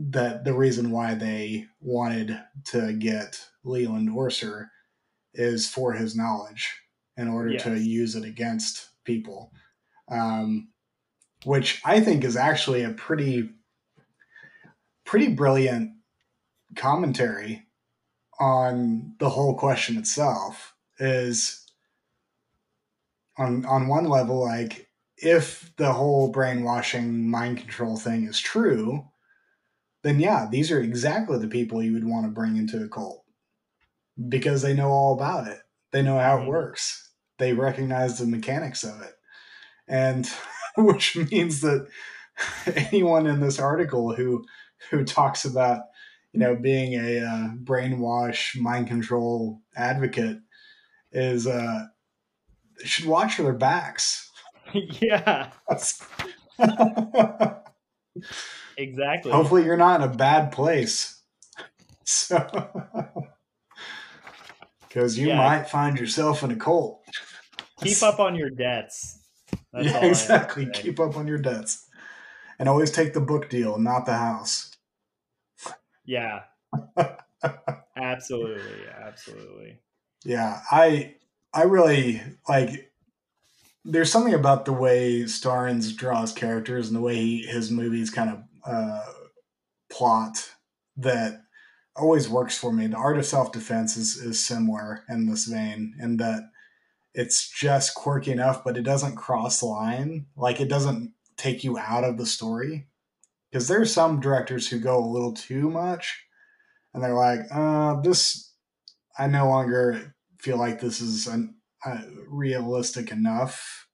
that 0.00 0.44
the 0.44 0.54
reason 0.54 0.90
why 0.90 1.14
they 1.14 1.66
wanted 1.80 2.40
to 2.64 2.92
get 2.94 3.38
leland 3.64 4.08
orser 4.08 4.68
is 5.34 5.68
for 5.68 5.92
his 5.92 6.16
knowledge 6.16 6.74
in 7.16 7.28
order 7.28 7.56
to 7.58 7.78
use 7.78 8.16
it 8.16 8.24
against 8.24 8.88
people. 9.04 9.52
Um 10.08 10.70
which 11.44 11.80
i 11.84 12.00
think 12.00 12.24
is 12.24 12.36
actually 12.36 12.82
a 12.82 12.90
pretty 12.90 13.50
pretty 15.04 15.28
brilliant 15.28 15.90
commentary 16.76 17.62
on 18.38 19.14
the 19.18 19.28
whole 19.28 19.56
question 19.56 19.96
itself 19.96 20.74
is 20.98 21.66
on 23.38 23.64
on 23.64 23.88
one 23.88 24.04
level 24.04 24.40
like 24.40 24.88
if 25.16 25.72
the 25.76 25.92
whole 25.92 26.30
brainwashing 26.30 27.28
mind 27.28 27.58
control 27.58 27.96
thing 27.96 28.24
is 28.24 28.38
true 28.38 29.04
then 30.02 30.20
yeah 30.20 30.48
these 30.50 30.70
are 30.70 30.80
exactly 30.80 31.38
the 31.38 31.48
people 31.48 31.82
you 31.82 31.92
would 31.94 32.06
want 32.08 32.26
to 32.26 32.30
bring 32.32 32.56
into 32.56 32.82
a 32.82 32.88
cult. 32.88 33.24
Because 34.28 34.62
they 34.62 34.74
know 34.74 34.88
all 34.90 35.14
about 35.14 35.46
it. 35.46 35.60
They 35.92 36.02
know 36.02 36.18
how 36.18 36.38
it 36.38 36.42
Mhm. 36.42 36.46
works. 36.46 37.10
They 37.38 37.52
recognize 37.54 38.18
the 38.18 38.26
mechanics 38.26 38.82
of 38.84 39.00
it. 39.00 39.14
And 39.88 40.28
which 40.76 41.16
means 41.16 41.60
that 41.62 41.88
anyone 42.92 43.26
in 43.26 43.40
this 43.40 43.58
article 43.60 44.14
who 44.14 44.44
who 44.90 45.04
talks 45.04 45.44
about 45.44 45.84
you 46.32 46.40
know 46.40 46.56
being 46.56 46.94
a 46.94 47.20
uh, 47.20 47.48
brainwash 47.64 48.56
mind 48.60 48.88
control 48.88 49.62
advocate 49.76 50.38
is 51.12 51.46
uh 51.46 51.86
should 52.84 53.06
watch 53.06 53.34
for 53.36 53.42
their 53.42 53.52
backs. 53.52 54.30
Yeah. 54.72 55.50
Exactly. 58.80 59.32
hopefully 59.32 59.64
you're 59.64 59.76
not 59.76 60.00
in 60.00 60.08
a 60.10 60.14
bad 60.14 60.52
place 60.52 61.20
so 62.04 62.38
because 64.88 65.18
you 65.18 65.28
Yeah. 65.28 65.36
might 65.36 65.68
find 65.68 65.98
yourself 65.98 66.42
in 66.42 66.50
a 66.50 66.56
cult 66.56 67.02
Keep 67.82 68.02
up 68.02 68.20
on 68.20 68.34
your 68.34 68.50
debts. 68.50 69.18
That's 69.72 69.86
yeah 69.86 70.04
exactly 70.04 70.68
keep 70.72 70.98
up 71.00 71.16
on 71.16 71.26
your 71.26 71.38
debts 71.38 71.86
and 72.58 72.68
always 72.68 72.90
take 72.90 73.12
the 73.14 73.20
book 73.20 73.48
deal 73.50 73.78
not 73.78 74.06
the 74.06 74.14
house 74.14 74.76
Yeah. 76.04 76.42
absolutely. 77.96 78.86
Absolutely. 78.88 79.78
Yeah, 80.24 80.60
I 80.70 81.14
I 81.52 81.62
really 81.62 82.22
like. 82.48 82.92
There's 83.84 84.12
something 84.12 84.34
about 84.34 84.64
the 84.66 84.72
way 84.72 85.26
Stearns 85.26 85.92
draws 85.94 86.32
characters 86.32 86.88
and 86.88 86.96
the 86.96 87.00
way 87.00 87.16
he, 87.16 87.42
his 87.46 87.70
movies 87.70 88.10
kind 88.10 88.28
of 88.30 88.42
uh, 88.64 89.04
plot 89.90 90.50
that 90.96 91.42
always 91.96 92.28
works 92.28 92.56
for 92.56 92.72
me. 92.72 92.86
The 92.86 92.96
Art 92.96 93.18
of 93.18 93.26
Self 93.26 93.52
Defense 93.52 93.96
is 93.96 94.16
is 94.16 94.44
similar 94.44 95.04
in 95.08 95.28
this 95.28 95.46
vein, 95.46 95.94
in 96.00 96.16
that 96.18 96.42
it's 97.14 97.48
just 97.50 97.94
quirky 97.94 98.30
enough, 98.30 98.62
but 98.64 98.76
it 98.76 98.82
doesn't 98.82 99.16
cross 99.16 99.60
the 99.60 99.66
line. 99.66 100.26
Like 100.36 100.60
it 100.60 100.68
doesn't 100.68 101.12
take 101.36 101.64
you 101.64 101.78
out 101.78 102.04
of 102.04 102.18
the 102.18 102.26
story. 102.26 102.86
Because 103.50 103.66
there 103.66 103.80
are 103.80 103.86
some 103.86 104.20
directors 104.20 104.68
who 104.68 104.78
go 104.78 104.98
a 104.98 105.12
little 105.12 105.32
too 105.32 105.70
much, 105.70 106.24
and 106.94 107.02
they're 107.02 107.14
like, 107.14 107.40
uh, 107.52 108.00
"This, 108.00 108.52
I 109.18 109.26
no 109.26 109.48
longer 109.48 110.14
feel 110.38 110.56
like 110.56 110.80
this 110.80 111.00
is 111.00 111.26
an, 111.26 111.56
uh, 111.84 112.02
realistic 112.28 113.10
enough." 113.10 113.88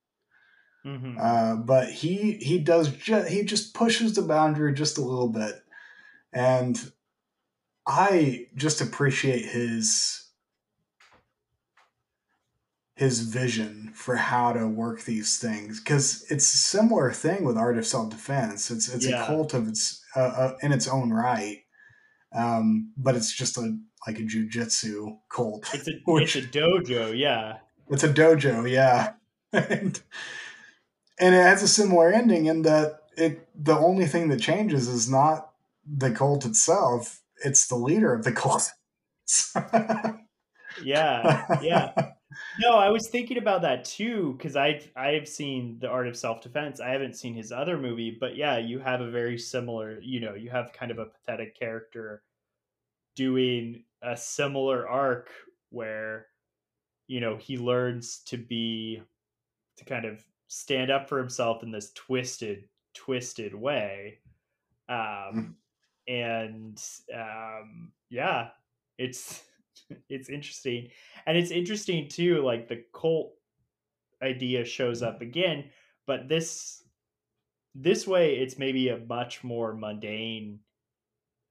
Hmm 0.86 1.16
Uh, 1.20 1.56
but 1.56 1.90
he 1.90 2.34
he 2.34 2.58
does 2.58 2.88
ju- 2.90 3.24
he 3.28 3.42
just 3.42 3.74
pushes 3.74 4.14
the 4.14 4.22
boundary 4.22 4.72
just 4.72 4.98
a 4.98 5.02
little 5.02 5.28
bit, 5.28 5.54
and 6.32 6.92
I 7.86 8.46
just 8.54 8.80
appreciate 8.80 9.44
his 9.46 10.22
his 12.94 13.20
vision 13.20 13.90
for 13.94 14.16
how 14.16 14.52
to 14.52 14.66
work 14.66 15.02
these 15.02 15.38
things 15.38 15.80
because 15.80 16.24
it's 16.30 16.54
a 16.54 16.56
similar 16.58 17.12
thing 17.12 17.44
with 17.44 17.58
art 17.58 17.76
of 17.76 17.86
self 17.86 18.08
defense. 18.10 18.70
It's 18.70 18.88
it's 18.88 19.06
Yeah. 19.06 19.22
a 19.22 19.26
cult 19.26 19.54
of 19.54 19.68
its 19.68 20.02
uh, 20.14 20.20
uh, 20.20 20.56
in 20.62 20.72
its 20.72 20.88
own 20.88 21.10
right, 21.12 21.58
um, 22.34 22.92
but 22.96 23.14
it's 23.16 23.32
just 23.34 23.58
a 23.58 23.76
like 24.06 24.18
a 24.18 24.22
jujitsu 24.22 25.18
cult. 25.28 25.68
It's 25.74 25.88
a 25.88 25.92
Which- 26.06 26.36
it's 26.36 26.46
a 26.46 26.48
dojo, 26.48 27.16
yeah. 27.18 27.58
It's 27.90 28.02
a 28.04 28.08
dojo, 28.08 28.68
yeah. 28.70 29.12
and, 29.52 30.00
and 31.18 31.34
it 31.34 31.42
has 31.42 31.62
a 31.62 31.68
similar 31.68 32.10
ending 32.12 32.46
in 32.46 32.62
that 32.62 33.00
it 33.16 33.48
the 33.54 33.76
only 33.76 34.06
thing 34.06 34.28
that 34.28 34.40
changes 34.40 34.88
is 34.88 35.10
not 35.10 35.50
the 35.86 36.10
cult 36.10 36.44
itself, 36.44 37.22
it's 37.44 37.66
the 37.68 37.76
leader 37.76 38.12
of 38.12 38.24
the 38.24 38.32
cult. 38.32 38.70
Yeah. 40.82 41.60
Yeah. 41.62 41.92
No, 42.60 42.74
I 42.76 42.90
was 42.90 43.08
thinking 43.08 43.38
about 43.38 43.62
that 43.62 43.84
too 43.84 44.34
because 44.36 44.56
I've 44.56 44.90
I've 44.94 45.26
seen 45.26 45.78
the 45.80 45.88
Art 45.88 46.06
of 46.06 46.16
Self 46.16 46.42
Defense. 46.42 46.80
I 46.80 46.90
haven't 46.90 47.16
seen 47.16 47.34
his 47.34 47.50
other 47.50 47.78
movie, 47.78 48.10
but 48.10 48.36
yeah, 48.36 48.58
you 48.58 48.78
have 48.78 49.00
a 49.00 49.10
very 49.10 49.38
similar. 49.38 49.98
You 50.00 50.20
know, 50.20 50.34
you 50.34 50.50
have 50.50 50.72
kind 50.72 50.90
of 50.90 50.98
a 50.98 51.06
pathetic 51.06 51.58
character 51.58 52.22
doing 53.14 53.84
a 54.02 54.16
similar 54.16 54.86
arc 54.86 55.30
where 55.70 56.26
you 57.06 57.20
know 57.20 57.36
he 57.36 57.56
learns 57.56 58.18
to 58.26 58.36
be 58.36 59.02
to 59.78 59.84
kind 59.84 60.04
of 60.04 60.22
stand 60.48 60.90
up 60.90 61.08
for 61.08 61.18
himself 61.18 61.62
in 61.62 61.70
this 61.70 61.92
twisted 61.94 62.68
twisted 62.94 63.54
way 63.54 64.20
um 64.88 65.56
and 66.08 66.82
um 67.14 67.92
yeah 68.10 68.50
it's 68.98 69.44
it's 70.08 70.28
interesting 70.30 70.90
and 71.26 71.36
it's 71.38 71.50
interesting 71.50 72.08
too 72.08 72.42
like 72.42 72.68
the 72.68 72.84
cult 72.94 73.34
idea 74.22 74.64
shows 74.64 75.02
up 75.02 75.20
again 75.22 75.70
but 76.06 76.28
this 76.28 76.84
this 77.74 78.06
way 78.06 78.36
it's 78.38 78.58
maybe 78.58 78.88
a 78.90 78.98
much 78.98 79.44
more 79.44 79.74
mundane 79.74 80.60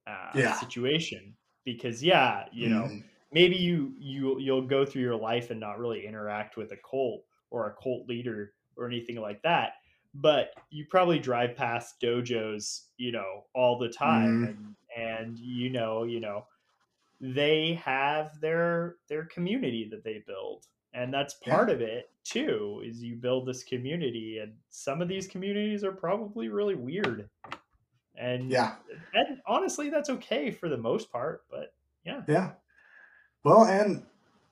uh, 0.07 0.35
Yeah. 0.35 0.51
situation 0.51 1.37
because 1.63 2.03
yeah 2.03 2.47
you 2.51 2.69
know 2.69 2.91
Mhm. 2.91 3.03
maybe 3.31 3.55
you 3.55 3.95
you 3.97 4.39
you'll 4.39 4.67
go 4.67 4.85
through 4.85 5.01
your 5.01 5.15
life 5.15 5.49
and 5.51 5.59
not 5.59 5.79
really 5.79 6.05
interact 6.05 6.57
with 6.57 6.71
a 6.71 6.77
cult 6.89 7.25
or 7.51 7.67
a 7.69 7.75
cult 7.81 8.07
leader 8.07 8.54
or 8.77 8.87
anything 8.87 9.17
like 9.17 9.41
that 9.43 9.73
but 10.13 10.51
you 10.69 10.85
probably 10.89 11.19
drive 11.19 11.55
past 11.55 11.99
dojos 12.01 12.87
you 12.97 13.11
know 13.11 13.45
all 13.53 13.77
the 13.77 13.89
time 13.89 14.43
Mhm. 14.43 14.45
and 14.45 14.75
and 14.95 15.39
you 15.39 15.69
know 15.69 16.03
you 16.03 16.19
know 16.19 16.45
they 17.19 17.73
have 17.75 18.39
their 18.41 18.97
their 19.07 19.25
community 19.25 19.87
that 19.89 20.03
they 20.03 20.23
build 20.27 20.65
and 20.93 21.13
that's 21.13 21.35
part 21.35 21.69
of 21.69 21.81
it 21.81 22.11
too 22.23 22.81
is 22.85 23.01
you 23.03 23.15
build 23.15 23.47
this 23.47 23.63
community 23.63 24.39
and 24.39 24.57
some 24.69 25.01
of 25.01 25.07
these 25.07 25.27
communities 25.27 25.83
are 25.83 25.93
probably 25.93 26.49
really 26.49 26.75
weird 26.75 27.29
and 28.15 28.51
Yeah, 28.51 28.75
and 29.13 29.41
honestly 29.47 29.89
that's 29.89 30.09
okay 30.09 30.51
for 30.51 30.69
the 30.69 30.77
most 30.77 31.11
part 31.11 31.45
but 31.49 31.73
yeah. 32.05 32.23
Yeah. 32.27 32.53
Well, 33.43 33.65
and 33.65 34.05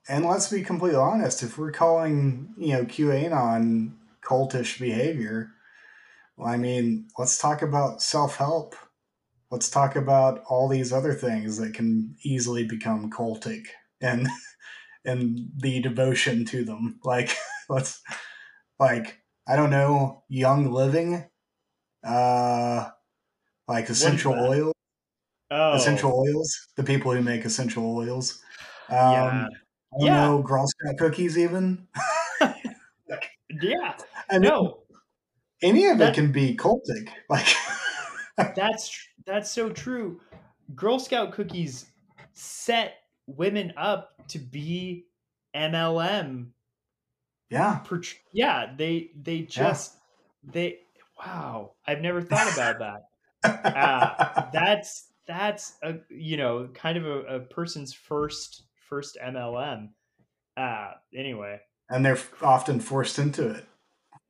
and 0.10 0.26
let's 0.26 0.52
be 0.52 0.64
completely 0.64 1.00
honest. 1.00 1.44
If 1.44 1.58
we're 1.58 1.72
calling 1.72 2.54
you 2.58 2.74
know 2.74 2.86
QAnon 2.86 3.94
cultish 4.28 4.80
behavior, 4.80 5.52
well, 6.38 6.50
I 6.50 6.58
mean, 6.58 7.08
let's 7.18 7.38
talk 7.38 7.62
about 7.62 8.02
self 8.02 8.38
help. 8.38 8.76
Let's 9.52 9.70
talk 9.70 9.96
about 9.96 10.44
all 10.50 10.68
these 10.68 10.94
other 10.94 11.14
things 11.14 11.58
that 11.58 11.74
can 11.76 12.16
easily 12.24 12.66
become 12.66 13.12
cultic 13.12 13.66
and 14.02 14.28
and 15.06 15.40
the 15.58 15.82
devotion 15.82 16.46
to 16.48 16.66
them. 16.66 17.00
Like 17.04 17.36
let's 17.70 18.02
like 18.80 19.20
I 19.48 19.56
don't 19.58 19.72
know, 19.72 20.24
young 20.30 20.72
living, 20.74 21.30
uh, 22.06 22.92
like 23.68 23.90
essential 23.90 24.34
oil, 24.40 24.74
oh 25.52 25.74
essential 25.76 26.12
oils, 26.14 26.68
the 26.76 26.84
people 26.84 27.12
who 27.14 27.22
make 27.22 27.46
essential 27.46 27.98
oils. 27.98 28.42
Um, 28.90 28.98
Yeah. 29.12 29.48
I 29.94 29.98
don't 30.00 30.08
Yeah. 30.08 30.14
know, 30.14 30.42
Girl 30.42 30.68
Scout 30.68 30.98
cookies 30.98 31.38
even. 31.38 31.88
yeah 33.62 33.96
I 34.34 34.40
mean, 34.40 34.50
no 34.50 34.84
any 35.64 35.88
of 35.88 35.98
That- 35.98 36.10
it 36.10 36.16
can 36.16 36.32
be 36.32 36.56
cultic. 36.56 37.10
Like, 37.30 37.48
that's 38.56 39.08
that's 39.26 39.50
so 39.50 39.70
true. 39.70 40.20
Girl 40.76 41.00
Scout 41.00 41.32
cookies 41.32 41.86
set 42.34 42.96
women 43.26 43.74
up 43.78 44.28
to 44.28 44.40
be 44.40 45.06
MLM. 45.56 46.48
yeah. 47.50 47.80
Yeah, 48.34 48.74
they 48.76 49.12
they 49.16 49.42
just 49.42 49.96
they 50.44 50.80
wow. 51.18 51.74
I've 51.88 52.02
never 52.02 52.22
thought 52.22 52.52
about 52.54 52.80
that. 52.80 53.66
Uh, 53.66 54.50
that's 54.52 55.08
that's 55.28 55.74
a 55.84 55.96
you 56.10 56.38
know 56.38 56.68
kind 56.74 56.98
of 56.98 57.06
a, 57.06 57.20
a 57.36 57.40
person's 57.40 57.94
first 57.94 58.64
first 58.90 59.18
MLM. 59.24 59.90
Uh, 60.58 60.92
anyway, 61.16 61.60
and 61.90 62.06
they're 62.06 62.20
often 62.42 62.80
forced 62.80 63.20
into 63.20 63.48
it 63.50 63.66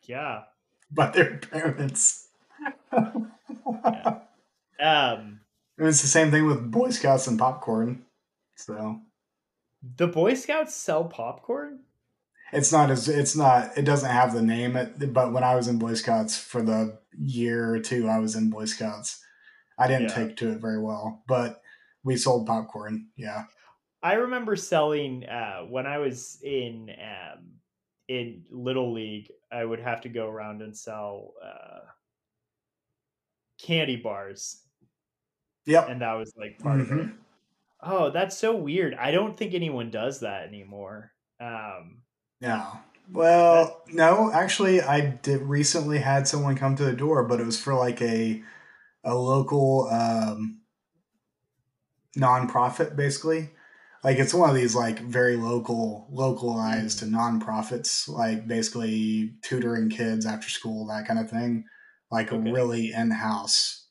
yeah. 0.08 0.44
by 0.92 1.10
their 1.12 1.38
parents. 1.38 2.28
Um, 2.92 3.32
And 4.80 5.88
it's 5.88 6.02
the 6.02 6.08
same 6.08 6.30
thing 6.32 6.46
with 6.46 6.70
Boy 6.72 6.90
Scouts 6.92 7.28
and 7.28 7.40
popcorn. 7.40 8.06
So 8.56 9.00
the 9.98 10.08
Boy 10.08 10.34
Scouts 10.36 10.76
sell 10.76 11.06
popcorn. 11.06 11.80
it's 12.52 12.72
not 12.72 12.92
as 12.92 13.08
it's 13.10 13.36
not 13.36 13.78
it 13.78 13.84
doesn't 13.84 14.10
have 14.12 14.34
the 14.34 14.42
name 14.42 14.76
it 14.76 15.12
but 15.14 15.34
when 15.34 15.44
I 15.44 15.56
was 15.56 15.68
in 15.68 15.80
Boy 15.80 15.96
Scouts 15.96 16.38
for 16.38 16.62
the 16.62 17.00
year 17.18 17.74
or 17.74 17.80
two 17.80 18.08
I 18.08 18.20
was 18.20 18.36
in 18.36 18.50
Boy 18.50 18.66
Scouts, 18.66 19.24
I 19.78 19.88
didn't 19.88 20.10
Yeah. 20.10 20.16
take 20.16 20.38
to 20.38 20.52
it 20.52 20.60
very 20.62 20.82
well. 20.82 21.24
But 21.28 21.62
we 22.04 22.16
sold 22.18 22.46
popcorn. 22.48 23.08
Yeah. 23.16 23.46
I 24.04 24.14
remember 24.14 24.56
selling 24.58 25.26
uh, 25.26 25.62
when 25.70 25.88
I 25.88 25.98
was 26.00 26.38
in 26.44 26.90
um, 26.92 27.40
in 28.14 28.46
little 28.52 28.94
league. 28.94 29.32
I 29.52 29.66
would 29.66 29.80
have 29.80 30.02
to 30.02 30.10
go 30.10 30.30
around 30.30 30.62
and 30.62 30.78
sell 30.78 31.34
uh, 31.44 31.80
candy 33.58 33.96
bars, 33.98 34.64
Yep. 35.66 35.90
and 35.90 36.02
that 36.02 36.14
was 36.14 36.34
like 36.38 36.60
part 36.60 36.82
of 36.82 36.92
it. 36.92 37.08
Mhm. 37.08 37.18
Oh, 37.82 38.10
that's 38.12 38.38
so 38.38 38.56
weird. 38.56 38.94
I 38.96 39.12
don't 39.12 39.38
think 39.38 39.54
anyone 39.54 39.92
does 39.92 40.22
that 40.22 40.48
anymore. 40.48 41.14
Um, 41.40 42.04
Yeah. 42.40 42.82
Well, 43.12 43.84
no, 43.90 44.32
actually, 44.32 44.82
I 44.82 45.02
did 45.02 45.42
recently 45.42 46.00
had 46.00 46.28
someone 46.28 46.56
come 46.56 46.76
to 46.78 46.86
the 46.86 46.94
door, 46.96 47.24
but 47.26 47.40
it 47.42 47.46
was 47.46 47.60
for 47.62 47.74
like 47.76 48.02
a 48.02 48.44
a 49.04 49.16
local 49.16 49.90
um, 49.90 50.62
nonprofit, 52.18 52.96
basically. 52.96 53.52
Like 54.04 54.18
it's 54.18 54.34
one 54.34 54.50
of 54.50 54.56
these 54.56 54.76
like 54.76 55.00
very 55.00 55.38
local, 55.38 56.08
localized 56.12 57.00
to 57.00 57.06
nonprofits, 57.06 58.08
like 58.10 58.48
basically 58.48 59.36
tutoring 59.42 59.90
kids 59.90 60.26
after 60.26 60.50
school, 60.50 60.88
that 60.88 61.08
kind 61.08 61.20
of 61.20 61.30
thing. 61.30 61.66
Like 62.12 62.30
Okay. 62.32 62.54
really 62.54 62.92
in 62.92 63.12
house, 63.12 63.88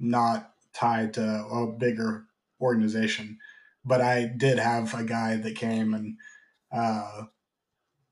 not 0.00 0.54
tied 0.74 1.14
to 1.14 1.22
a 1.46 1.72
bigger 1.72 2.26
organization. 2.60 3.38
But 3.84 4.00
I 4.02 4.26
did 4.26 4.58
have 4.58 4.94
a 4.94 5.04
guy 5.04 5.36
that 5.36 5.56
came 5.56 5.94
and 5.94 6.18
uh, 6.72 7.24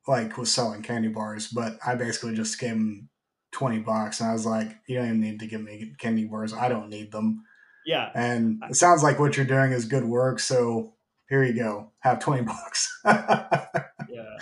like 0.07 0.37
was 0.37 0.53
selling 0.53 0.83
candy 0.83 1.09
bars, 1.09 1.49
but 1.49 1.79
I 1.85 1.95
basically 1.95 2.35
just 2.35 2.59
gave 2.59 2.71
him 2.73 3.09
twenty 3.53 3.79
bucks, 3.79 4.21
and 4.21 4.31
I 4.31 4.33
was 4.33 4.47
like, 4.47 4.77
"You 4.87 4.97
don't 4.97 5.07
even 5.07 5.21
need 5.21 5.41
to 5.41 5.47
give 5.47 5.61
me 5.63 5.95
candy 5.99 6.25
bars. 6.27 6.53
I 6.53 6.69
don't 6.69 6.89
need 6.91 7.13
them." 7.13 7.45
yeah, 7.85 8.13
And 8.15 8.63
it 8.71 8.77
sounds 8.77 9.03
like 9.03 9.19
what 9.19 9.37
you're 9.37 9.47
doing 9.47 9.73
is 9.73 9.87
good 9.87 10.05
work, 10.05 10.41
so 10.41 10.97
here 11.33 11.43
you 11.45 11.55
go. 11.55 11.91
Have 12.01 12.19
twenty 12.19 12.43
bucks. 12.43 13.01
yeah. 13.07 14.37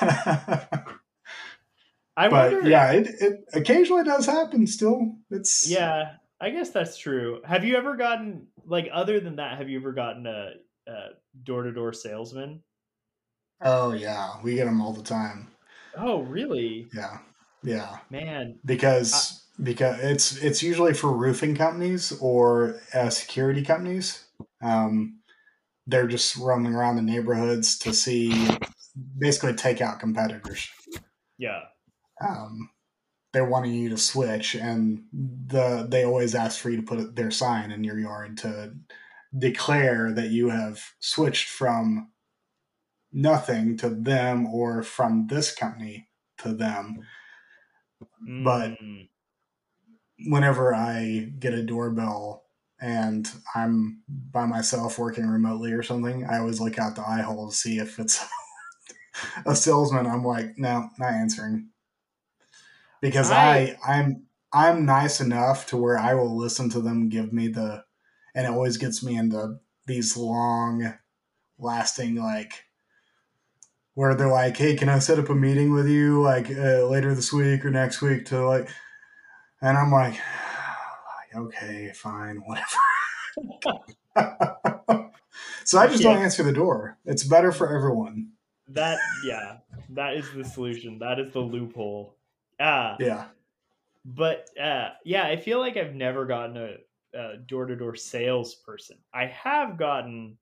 I 2.18 2.28
but 2.28 2.52
wonder. 2.54 2.68
yeah, 2.68 2.90
it, 2.90 3.06
it 3.20 3.44
occasionally 3.52 4.02
does 4.02 4.26
happen. 4.26 4.66
Still, 4.66 5.14
it's 5.30 5.70
Yeah, 5.70 6.14
I 6.40 6.50
guess 6.50 6.70
that's 6.70 6.98
true. 6.98 7.40
Have 7.44 7.64
you 7.64 7.76
ever 7.76 7.94
gotten 7.96 8.48
like 8.66 8.88
other 8.92 9.20
than 9.20 9.36
that? 9.36 9.58
Have 9.58 9.68
you 9.68 9.78
ever 9.78 9.92
gotten 9.92 10.26
a 10.26 10.54
door 11.44 11.62
to 11.62 11.70
door 11.70 11.92
salesman? 11.92 12.64
Oh 13.60 13.92
yeah, 13.92 14.42
we 14.42 14.56
get 14.56 14.64
them 14.64 14.80
all 14.80 14.92
the 14.92 15.04
time. 15.04 15.52
Oh, 15.96 16.22
really? 16.22 16.88
Yeah, 16.92 17.18
yeah. 17.62 17.98
Man, 18.10 18.58
because 18.64 19.44
because 19.62 20.00
it's 20.00 20.36
it's 20.38 20.64
usually 20.64 20.94
for 20.94 21.12
roofing 21.12 21.54
companies 21.54 22.10
or 22.20 22.80
uh, 22.92 23.08
security 23.08 23.62
companies. 23.62 24.24
Um, 24.60 25.20
they're 25.86 26.06
just 26.08 26.36
roaming 26.36 26.74
around 26.74 26.96
the 26.96 27.02
neighborhoods 27.02 27.78
to 27.80 27.92
see, 27.92 28.48
basically 29.18 29.54
take 29.54 29.80
out 29.80 30.00
competitors. 30.00 30.68
yeah. 31.38 31.60
Um, 32.26 32.70
they're 33.32 33.44
wanting 33.44 33.74
you 33.74 33.90
to 33.90 33.98
switch, 33.98 34.54
and 34.54 35.02
the 35.12 35.86
they 35.90 36.04
always 36.04 36.34
ask 36.34 36.58
for 36.58 36.70
you 36.70 36.76
to 36.76 36.82
put 36.82 37.14
their 37.16 37.30
sign 37.30 37.70
in 37.70 37.84
your 37.84 37.98
yard 37.98 38.38
to 38.38 38.72
declare 39.38 40.12
that 40.12 40.30
you 40.30 40.48
have 40.48 40.80
switched 41.00 41.48
from 41.50 42.10
nothing 43.12 43.76
to 43.76 43.90
them 43.90 44.46
or 44.46 44.82
from 44.82 45.26
this 45.26 45.54
company 45.54 46.08
to 46.38 46.54
them. 46.54 47.00
But- 48.44 48.78
Mm, 48.80 49.08
whenever 50.28 50.74
I 50.74 51.30
get 51.38 51.52
a 51.52 51.62
doorbell 51.62 52.45
and 52.80 53.28
I'm 53.54 54.02
by 54.08 54.46
myself 54.46 54.98
working 54.98 55.26
remotely 55.26 55.72
or 55.72 55.82
something, 55.82 56.24
I 56.26 56.38
always 56.38 56.60
look 56.60 56.78
out 56.78 56.96
the 56.96 57.08
eye 57.08 57.22
hole 57.22 57.48
to 57.50 57.54
see 57.56 57.78
if 57.78 57.98
it's 57.98 58.24
a 59.46 59.54
salesman. 59.56 60.06
I'm 60.06 60.24
like, 60.24 60.58
no, 60.58 60.90
not 60.98 61.12
answering. 61.12 61.70
Because 63.00 63.30
I, 63.30 63.76
I- 63.84 63.96
I'm 63.98 64.26
I'm 64.52 64.86
nice 64.86 65.20
enough 65.20 65.66
to 65.68 65.76
where 65.76 65.98
I 65.98 66.14
will 66.14 66.34
listen 66.36 66.70
to 66.70 66.80
them 66.80 67.08
give 67.08 67.32
me 67.32 67.48
the 67.48 67.84
and 68.34 68.46
it 68.46 68.50
always 68.50 68.76
gets 68.76 69.02
me 69.02 69.16
into 69.16 69.58
these 69.86 70.16
long 70.16 70.94
lasting 71.58 72.16
like 72.16 72.64
where 73.94 74.14
they're 74.14 74.28
like, 74.30 74.56
"Hey, 74.56 74.76
can 74.76 74.88
I 74.88 74.98
set 74.98 75.18
up 75.18 75.30
a 75.30 75.34
meeting 75.34 75.72
with 75.72 75.88
you 75.88 76.20
like 76.22 76.50
uh, 76.50 76.86
later 76.86 77.14
this 77.14 77.32
week 77.32 77.64
or 77.64 77.70
next 77.70 78.02
week 78.02 78.26
to 78.26 78.46
like 78.46 78.68
and 79.62 79.78
I'm 79.78 79.90
like, 79.92 80.20
okay, 81.36 81.92
fine, 81.94 82.42
whatever. 82.46 82.66
so 85.64 85.78
I 85.78 85.86
just 85.88 86.02
don't 86.02 86.18
answer 86.18 86.42
the 86.42 86.52
door. 86.52 86.96
It's 87.04 87.24
better 87.24 87.52
for 87.52 87.74
everyone. 87.74 88.30
that 88.68 88.98
yeah, 89.24 89.58
that 89.90 90.14
is 90.16 90.26
the 90.34 90.44
solution. 90.44 90.98
That 90.98 91.18
is 91.20 91.32
the 91.32 91.40
loophole. 91.40 92.16
Ah, 92.58 92.96
Yeah. 92.98 93.26
but 94.04 94.48
uh, 94.60 94.90
yeah, 95.04 95.24
I 95.26 95.36
feel 95.36 95.58
like 95.58 95.76
I've 95.76 95.94
never 95.94 96.24
gotten 96.24 96.78
a 97.14 97.36
door 97.46 97.66
to 97.66 97.76
door 97.76 97.94
salesperson. 97.94 98.98
I 99.12 99.26
have 99.26 99.76
gotten. 99.78 100.38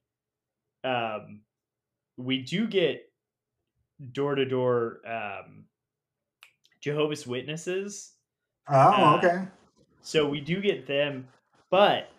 Um, 0.84 1.40
we 2.16 2.42
do 2.42 2.66
get 2.68 3.10
door 4.12 4.34
to 4.34 4.44
door 4.44 5.00
Jehovah's 6.80 7.26
Witnesses. 7.26 8.12
Oh, 8.68 8.74
Uh, 8.74 9.16
okay. 9.18 9.44
So 10.04 10.28
we 10.28 10.40
do 10.40 10.60
get 10.60 10.86
them, 10.86 11.28
but 11.70 12.10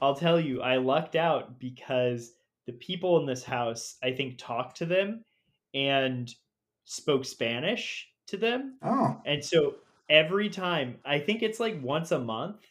I'll 0.00 0.14
tell 0.14 0.38
you, 0.40 0.62
I 0.62 0.76
lucked 0.76 1.16
out 1.16 1.58
because 1.58 2.34
the 2.66 2.72
people 2.74 3.18
in 3.20 3.26
this 3.26 3.42
house, 3.42 3.96
I 4.02 4.12
think, 4.12 4.38
talked 4.38 4.76
to 4.78 4.86
them 4.86 5.22
and 5.74 6.32
spoke 6.84 7.24
Spanish 7.24 8.08
to 8.28 8.36
them. 8.36 8.78
Oh, 8.82 9.20
And 9.26 9.44
so 9.44 9.76
every 10.08 10.48
time, 10.48 11.00
I 11.04 11.18
think 11.18 11.42
it's 11.42 11.60
like 11.60 11.82
once 11.82 12.12
a 12.12 12.18
month, 12.20 12.66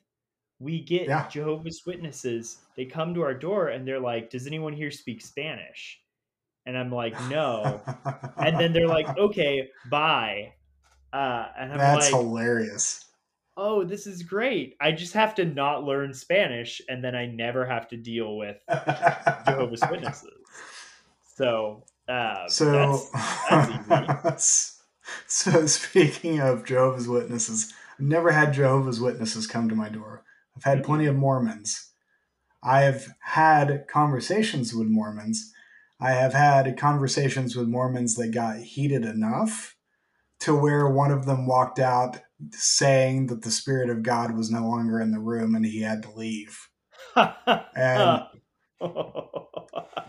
we 0.60 0.82
get 0.82 1.08
Yeah. 1.08 1.28
Jehovah's 1.30 1.84
Witnesses. 1.86 2.60
They 2.76 2.86
come 2.86 3.14
to 3.16 3.24
our 3.24 3.34
door 3.34 3.68
and 3.70 3.88
they're 3.88 4.00
like, 4.00 4.30
Does 4.30 4.48
anyone 4.48 4.74
here 4.74 4.92
speak 4.92 5.22
Spanish? 5.22 6.02
And 6.66 6.78
I'm 6.78 6.92
like, 6.92 7.20
No. 7.30 7.82
and 8.38 8.60
then 8.60 8.74
they're 8.74 8.88
like, 8.88 9.08
Okay, 9.18 9.70
bye. 9.92 10.54
Uh, 11.14 11.48
and 11.58 11.74
I'm 11.74 11.78
that's 11.78 12.12
like, 12.12 12.14
hilarious. 12.14 13.07
Oh, 13.58 13.84
this 13.84 14.06
is 14.06 14.22
great. 14.22 14.76
I 14.80 14.92
just 14.92 15.14
have 15.14 15.36
to 15.36 15.46
not 15.46 15.84
learn 15.84 16.14
Spanish 16.14 16.80
and 16.88 17.04
then 17.04 17.16
I 17.16 17.26
never 17.26 17.66
have 17.66 17.88
to 17.90 17.98
deal 17.98 18.38
with 18.38 18.58
Jehovah's 18.70 19.84
Witnesses. 19.90 20.40
So, 21.36 21.84
uh, 22.08 22.48
So, 22.48 22.72
that's, 23.50 23.88
that's 23.90 24.82
so 25.28 25.66
speaking 25.66 26.40
of 26.40 26.66
Jehovah's 26.66 27.08
Witnesses, 27.08 27.74
I've 28.00 28.06
never 28.06 28.32
had 28.32 28.54
Jehovah's 28.54 29.02
Witnesses 29.02 29.48
come 29.48 29.68
to 29.70 29.76
my 29.76 29.90
door. 29.90 30.24
I've 30.56 30.64
had 30.64 30.84
plenty 30.84 31.08
of 31.08 31.16
Mormons. 31.16 31.92
I 32.64 32.82
have 32.82 33.08
had 33.22 33.88
conversations 33.88 34.74
with 34.74 34.88
Mormons. 34.88 35.54
I 36.00 36.12
have 36.12 36.34
had 36.34 36.78
conversations 36.78 37.56
with 37.56 37.68
Mormons 37.68 38.16
that 38.16 38.34
got 38.34 38.58
heated 38.60 39.04
enough 39.04 39.77
to 40.42 40.56
where 40.56 40.88
one 40.90 41.12
of 41.12 41.26
them 41.26 41.48
walked 41.48 41.80
out 41.80 42.20
saying 42.52 43.28
that 43.28 43.42
the 43.42 43.52
Spirit 43.52 43.90
of 43.90 44.04
God 44.04 44.36
was 44.38 44.52
no 44.52 44.68
longer 44.68 45.02
in 45.02 45.12
the 45.12 45.20
room 45.20 45.56
and 45.56 45.66
he 45.66 45.82
had 45.82 46.04
to 46.04 46.12
leave. 46.12 46.60
And 47.76 48.22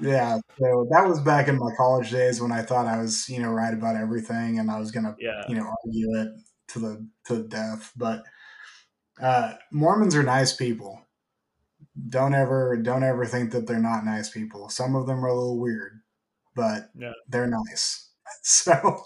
yeah, 0.00 0.38
so 0.60 0.86
that 0.90 1.06
was 1.08 1.20
back 1.20 1.48
in 1.48 1.58
my 1.58 1.70
college 1.76 2.10
days 2.10 2.40
when 2.40 2.52
I 2.52 2.62
thought 2.62 2.86
I 2.86 2.98
was, 2.98 3.28
you 3.28 3.40
know, 3.40 3.50
right 3.50 3.72
about 3.74 3.96
everything 3.96 4.58
and 4.58 4.70
I 4.70 4.78
was 4.78 4.90
gonna, 4.90 5.16
yeah. 5.18 5.42
you 5.48 5.56
know, 5.56 5.64
argue 5.84 6.20
it 6.20 6.28
to 6.68 6.78
the 6.78 7.08
to 7.26 7.36
the 7.36 7.48
death. 7.48 7.92
But 7.96 8.24
Uh, 9.20 9.54
Mormons 9.72 10.14
are 10.16 10.22
nice 10.22 10.54
people. 10.54 11.00
Don't 12.08 12.34
ever 12.34 12.76
don't 12.76 13.02
ever 13.02 13.26
think 13.26 13.52
that 13.52 13.66
they're 13.66 13.78
not 13.80 14.04
nice 14.04 14.30
people. 14.30 14.68
Some 14.68 14.94
of 14.94 15.06
them 15.06 15.24
are 15.24 15.28
a 15.28 15.34
little 15.34 15.58
weird, 15.58 16.00
but 16.54 16.90
Yeah. 16.94 17.12
they're 17.28 17.48
nice. 17.48 18.04
So 18.42 19.04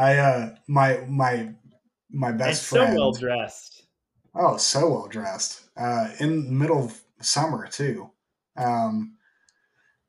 I 0.00 0.16
uh 0.16 0.54
my 0.66 1.04
my 1.08 1.50
my 2.10 2.32
best 2.32 2.62
so 2.62 2.76
friend 2.76 2.96
well 2.96 3.12
dressed. 3.12 3.82
Oh, 4.34 4.56
so 4.56 4.88
well 4.88 5.08
dressed. 5.08 5.68
Uh, 5.76 6.08
in 6.18 6.46
the 6.46 6.52
middle 6.52 6.84
of 6.84 7.00
summer 7.20 7.66
too. 7.66 8.10
Um, 8.56 9.16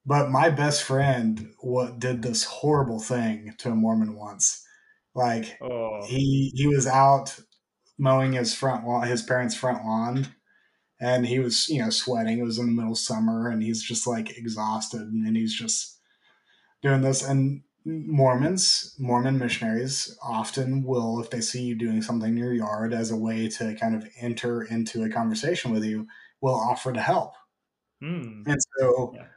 but 0.05 0.29
my 0.29 0.49
best 0.49 0.83
friend 0.83 1.51
what 1.59 1.99
did 1.99 2.21
this 2.21 2.45
horrible 2.45 2.99
thing 2.99 3.53
to 3.57 3.71
a 3.71 3.75
Mormon 3.75 4.15
once. 4.15 4.65
Like 5.13 5.57
Oh, 5.61 6.05
he 6.07 6.53
he 6.55 6.67
was 6.67 6.87
out 6.87 7.37
mowing 7.97 8.31
his 8.31 8.55
front 8.55 8.87
lawn, 8.87 9.05
his 9.05 9.21
parents' 9.21 9.55
front 9.55 9.83
lawn, 9.83 10.27
and 11.01 11.25
he 11.25 11.39
was 11.39 11.67
you 11.67 11.81
know 11.81 11.89
sweating. 11.89 12.39
It 12.39 12.45
was 12.45 12.59
in 12.59 12.67
the 12.67 12.71
middle 12.71 12.93
of 12.93 12.97
summer, 12.97 13.49
and 13.49 13.61
he's 13.61 13.83
just 13.83 14.07
like 14.07 14.37
exhausted, 14.37 15.01
and 15.01 15.35
he's 15.35 15.53
just 15.53 15.97
doing 16.81 17.01
this. 17.01 17.21
And 17.27 17.63
Mormons, 17.85 18.95
Mormon 18.99 19.37
missionaries 19.39 20.17
often 20.21 20.83
will, 20.83 21.19
if 21.21 21.29
they 21.29 21.41
see 21.41 21.63
you 21.63 21.75
doing 21.75 22.01
something 22.01 22.31
in 22.31 22.37
your 22.37 22.53
yard 22.53 22.93
as 22.93 23.11
a 23.11 23.17
way 23.17 23.47
to 23.49 23.75
kind 23.75 23.95
of 23.95 24.07
enter 24.19 24.63
into 24.63 25.03
a 25.03 25.09
conversation 25.09 25.71
with 25.71 25.83
you, 25.83 26.07
will 26.41 26.55
offer 26.55 26.93
to 26.93 27.01
help. 27.01 27.33
hmm. 28.01 28.43
And 28.45 28.57
so 28.77 29.13
Yeah. 29.13 29.27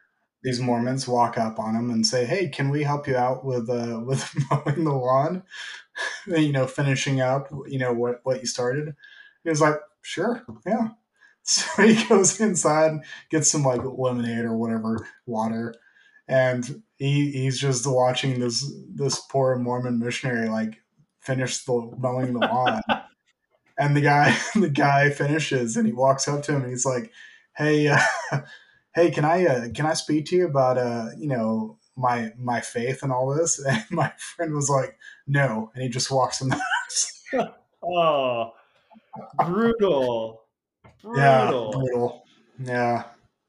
these 0.44 0.60
Mormons 0.60 1.08
walk 1.08 1.38
up 1.38 1.58
on 1.58 1.76
him 1.76 1.90
and 1.90 2.06
say, 2.06 2.26
"Hey, 2.26 2.48
can 2.48 2.70
we 2.70 2.82
help 2.84 3.08
you 3.08 3.16
out 3.16 3.44
with 3.44 3.70
uh, 3.70 4.00
with 4.06 4.28
mowing 4.50 4.84
the 4.84 4.92
lawn? 4.92 5.44
you 6.28 6.52
know, 6.52 6.66
finishing 6.66 7.20
up, 7.20 7.50
you 7.68 7.78
know 7.78 7.92
what 7.94 8.20
what 8.24 8.40
you 8.40 8.46
started." 8.46 8.94
He 9.44 9.50
was 9.50 9.60
like, 9.60 9.76
"Sure, 10.02 10.44
yeah." 10.66 10.90
So 11.46 11.82
he 11.82 12.04
goes 12.08 12.40
inside, 12.40 13.02
gets 13.30 13.50
some 13.52 13.64
like 13.64 13.82
lemonade 13.84 14.44
or 14.46 14.56
whatever 14.56 15.08
water, 15.26 15.74
and 16.28 16.82
he 16.96 17.30
he's 17.32 17.58
just 17.58 17.86
watching 17.86 18.40
this 18.40 18.70
this 18.94 19.20
poor 19.30 19.56
Mormon 19.56 19.98
missionary 19.98 20.48
like 20.48 20.80
finish 21.20 21.64
the 21.64 21.92
mowing 21.98 22.32
the 22.32 22.40
lawn. 22.40 22.80
and 23.78 23.96
the 23.96 24.00
guy 24.00 24.36
the 24.54 24.68
guy 24.68 25.10
finishes 25.10 25.76
and 25.76 25.86
he 25.86 25.92
walks 25.92 26.28
up 26.28 26.42
to 26.44 26.52
him 26.52 26.62
and 26.62 26.70
he's 26.70 26.86
like, 26.86 27.12
"Hey, 27.56 27.88
uh, 27.88 27.98
hey, 28.94 29.10
can 29.10 29.24
I 29.24 29.46
uh, 29.46 29.68
can 29.74 29.86
I 29.86 29.94
speak 29.94 30.26
to 30.26 30.36
you 30.36 30.46
about 30.46 30.78
uh 30.78 31.08
you 31.18 31.28
know 31.28 31.78
my 31.96 32.32
my 32.38 32.60
faith 32.60 33.02
and 33.02 33.12
all 33.12 33.34
this?" 33.34 33.58
And 33.66 33.84
my 33.90 34.12
friend 34.36 34.54
was 34.54 34.70
like, 34.70 34.98
"No," 35.26 35.70
and 35.74 35.82
he 35.82 35.88
just 35.88 36.10
walks 36.10 36.40
in 36.40 36.48
the 36.48 36.56
house. 36.56 37.22
Oh, 37.86 38.52
brutal. 39.44 40.42
yeah, 41.16 41.50
Brutal. 41.50 41.70
brutal. 41.72 42.24
Yeah. 42.58 43.04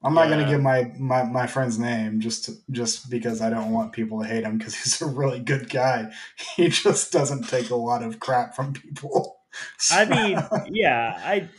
I'm 0.06 0.14
not 0.14 0.30
Yeah. 0.30 0.36
gonna 0.38 0.50
give 0.50 0.62
my, 0.62 0.92
my, 1.00 1.24
my 1.24 1.48
friend's 1.48 1.80
name 1.80 2.20
just 2.22 2.50
just 2.72 3.10
because 3.10 3.42
I 3.42 3.50
don't 3.50 3.72
want 3.72 3.92
people 3.92 4.22
to 4.22 4.28
hate 4.28 4.44
him 4.44 4.58
because 4.58 4.76
he's 4.76 5.02
a 5.02 5.08
really 5.08 5.40
good 5.40 5.70
guy. 5.70 6.14
He 6.56 6.70
just 6.70 7.12
doesn't 7.12 7.50
take 7.50 7.70
a 7.72 7.76
lot 7.76 8.04
of 8.04 8.20
crap 8.20 8.56
from 8.56 8.74
people. 8.74 9.38
I 9.92 10.06
mean, 10.06 10.38
yeah, 10.72 11.14
I, 11.24 11.50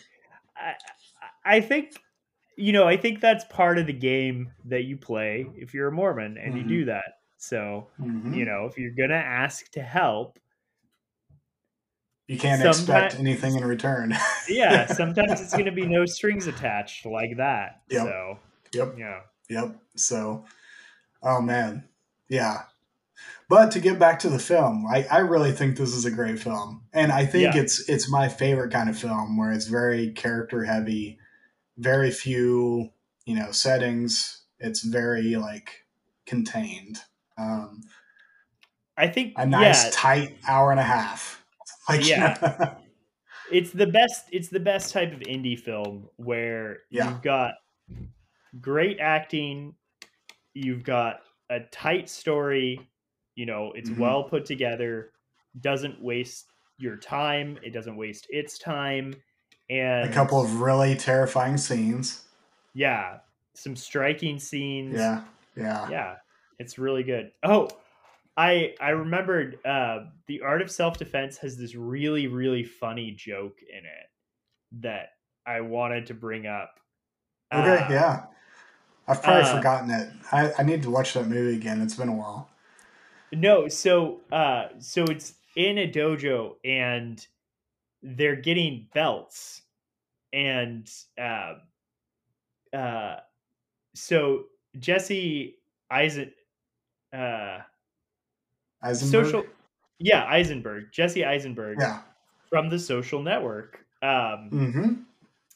I, 0.56 0.74
I 1.44 1.60
think, 1.60 2.00
you 2.56 2.72
know, 2.72 2.86
I 2.86 2.96
think 2.96 3.20
that's 3.20 3.44
part 3.44 3.78
of 3.78 3.86
the 3.86 3.92
game 3.92 4.52
that 4.66 4.84
you 4.84 4.96
play 4.96 5.46
if 5.56 5.74
you're 5.74 5.88
a 5.88 5.92
Mormon 5.92 6.38
and 6.38 6.54
Mhm. 6.54 6.58
you 6.58 6.68
do 6.68 6.84
that. 6.86 7.04
So, 7.38 7.88
Mhm. 8.00 8.34
you 8.34 8.44
know, 8.44 8.66
if 8.66 8.78
you're 8.78 8.92
gonna 8.96 9.14
ask 9.14 9.70
to 9.72 9.82
help, 9.82 10.38
you 12.28 12.38
can't 12.38 12.60
sometimes- 12.60 12.80
expect 12.80 13.14
anything 13.20 13.56
in 13.56 13.64
return. 13.64 14.14
yeah, 14.48 14.86
sometimes 14.86 15.40
it's 15.40 15.52
gonna 15.56 15.72
be 15.72 15.86
no 15.86 16.06
strings 16.06 16.46
attached 16.46 17.06
like 17.06 17.36
that. 17.36 17.82
Yep. 17.90 18.02
So, 18.02 18.38
Yep. 18.74 18.94
yeah, 18.98 19.20
Yep. 19.48 19.76
So, 19.96 20.44
oh 21.22 21.40
man, 21.40 21.84
yeah. 22.28 22.62
But 23.48 23.70
to 23.72 23.80
get 23.80 23.98
back 24.00 24.18
to 24.20 24.28
the 24.28 24.40
film, 24.40 24.86
I, 24.92 25.04
I 25.10 25.18
really 25.18 25.52
think 25.52 25.76
this 25.76 25.94
is 25.94 26.04
a 26.04 26.10
great 26.10 26.40
film, 26.40 26.82
and 26.92 27.12
I 27.12 27.24
think 27.26 27.54
Yeah. 27.54 27.60
it's 27.62 27.88
it's 27.88 28.10
my 28.10 28.28
favorite 28.28 28.72
kind 28.72 28.90
of 28.90 28.98
film 28.98 29.36
where 29.36 29.52
it's 29.52 29.66
very 29.68 30.10
character 30.10 30.64
heavy, 30.64 31.18
very 31.78 32.10
few 32.10 32.90
you 33.24 33.36
know 33.36 33.52
settings. 33.52 34.42
It's 34.58 34.82
very 34.82 35.36
like 35.36 35.84
contained. 36.26 36.98
Um, 37.38 37.82
I 38.96 39.06
think 39.08 39.34
a 39.36 39.46
nice 39.46 39.84
yeah, 39.84 39.90
tight 39.92 40.38
hour 40.48 40.70
and 40.72 40.80
a 40.80 40.84
half. 40.84 41.44
Like 41.88 42.06
Yeah. 42.06 42.74
it's 43.52 43.70
the 43.70 43.86
best 43.86 44.26
it's 44.32 44.48
the 44.48 44.60
best 44.60 44.92
type 44.92 45.12
of 45.12 45.20
indie 45.20 45.58
film 45.58 46.08
where 46.16 46.78
Yeah. 46.90 47.10
you've 47.10 47.22
got 47.22 47.54
great 48.60 48.98
acting 49.00 49.74
you've 50.54 50.82
got 50.82 51.20
a 51.50 51.60
tight 51.60 52.08
story 52.08 52.80
you 53.34 53.46
know 53.46 53.72
it's 53.72 53.90
Mhm. 53.90 53.98
well 53.98 54.24
put 54.24 54.44
together 54.46 55.12
doesn't 55.60 56.00
waste 56.02 56.50
your 56.78 56.96
time 56.96 57.58
it 57.62 57.70
doesn't 57.70 57.96
waste 57.96 58.26
its 58.30 58.58
time 58.58 59.14
and 59.70 60.08
a 60.08 60.12
couple 60.12 60.40
of 60.40 60.60
really 60.60 60.94
terrifying 60.94 61.56
scenes. 61.56 62.24
yeah 62.74 63.18
some 63.54 63.76
striking 63.76 64.38
scenes 64.38 64.94
Yeah. 64.96 65.24
Yeah. 65.56 65.88
yeah 65.90 66.16
it's 66.58 66.78
really 66.78 67.02
good 67.02 67.32
oh 67.42 67.68
i 68.36 68.74
i 68.80 68.90
remembered 68.90 69.58
uh 69.64 70.00
the 70.26 70.40
art 70.42 70.62
of 70.62 70.70
self-defense 70.70 71.38
has 71.38 71.56
this 71.56 71.74
really 71.74 72.26
really 72.26 72.64
funny 72.64 73.10
joke 73.12 73.58
in 73.68 73.78
it 73.84 74.10
that 74.72 75.10
i 75.46 75.60
wanted 75.60 76.06
to 76.06 76.14
bring 76.14 76.46
up 76.46 76.80
Okay. 77.52 77.84
Uh, 77.84 77.90
yeah. 77.90 78.24
I've 79.08 79.22
probably 79.22 79.42
uh, 79.48 79.56
forgotten 79.56 79.90
it. 79.90 80.08
I, 80.32 80.52
I 80.58 80.62
need 80.64 80.82
to 80.82 80.90
watch 80.90 81.14
that 81.14 81.28
movie 81.28 81.54
again. 81.56 81.80
It's 81.80 81.94
been 81.94 82.08
a 82.08 82.14
while. 82.14 82.48
no 83.32 83.68
so 83.68 84.20
uh 84.32 84.66
so 84.78 85.04
it's 85.04 85.34
in 85.56 85.78
a 85.78 85.90
dojo 85.90 86.54
and 86.64 87.26
they're 88.02 88.36
getting 88.36 88.88
belts 88.94 89.62
and 90.32 90.88
uh 91.20 91.54
uh 92.76 93.16
so 93.94 94.44
jesse 94.78 95.56
eisen 95.90 96.32
uh 97.12 97.58
Eisenberg. 98.90 99.26
social 99.26 99.44
yeah 99.98 100.24
eisenberg 100.28 100.92
jesse 100.92 101.24
eisenberg 101.24 101.78
Yeah. 101.80 102.00
from 102.48 102.68
the 102.68 102.78
social 102.78 103.22
network 103.22 103.84
um, 104.02 104.50
Mm-hmm. 104.52 104.92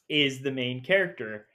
is 0.09 0.41
the 0.41 0.51
main 0.51 0.83
character 0.83 1.47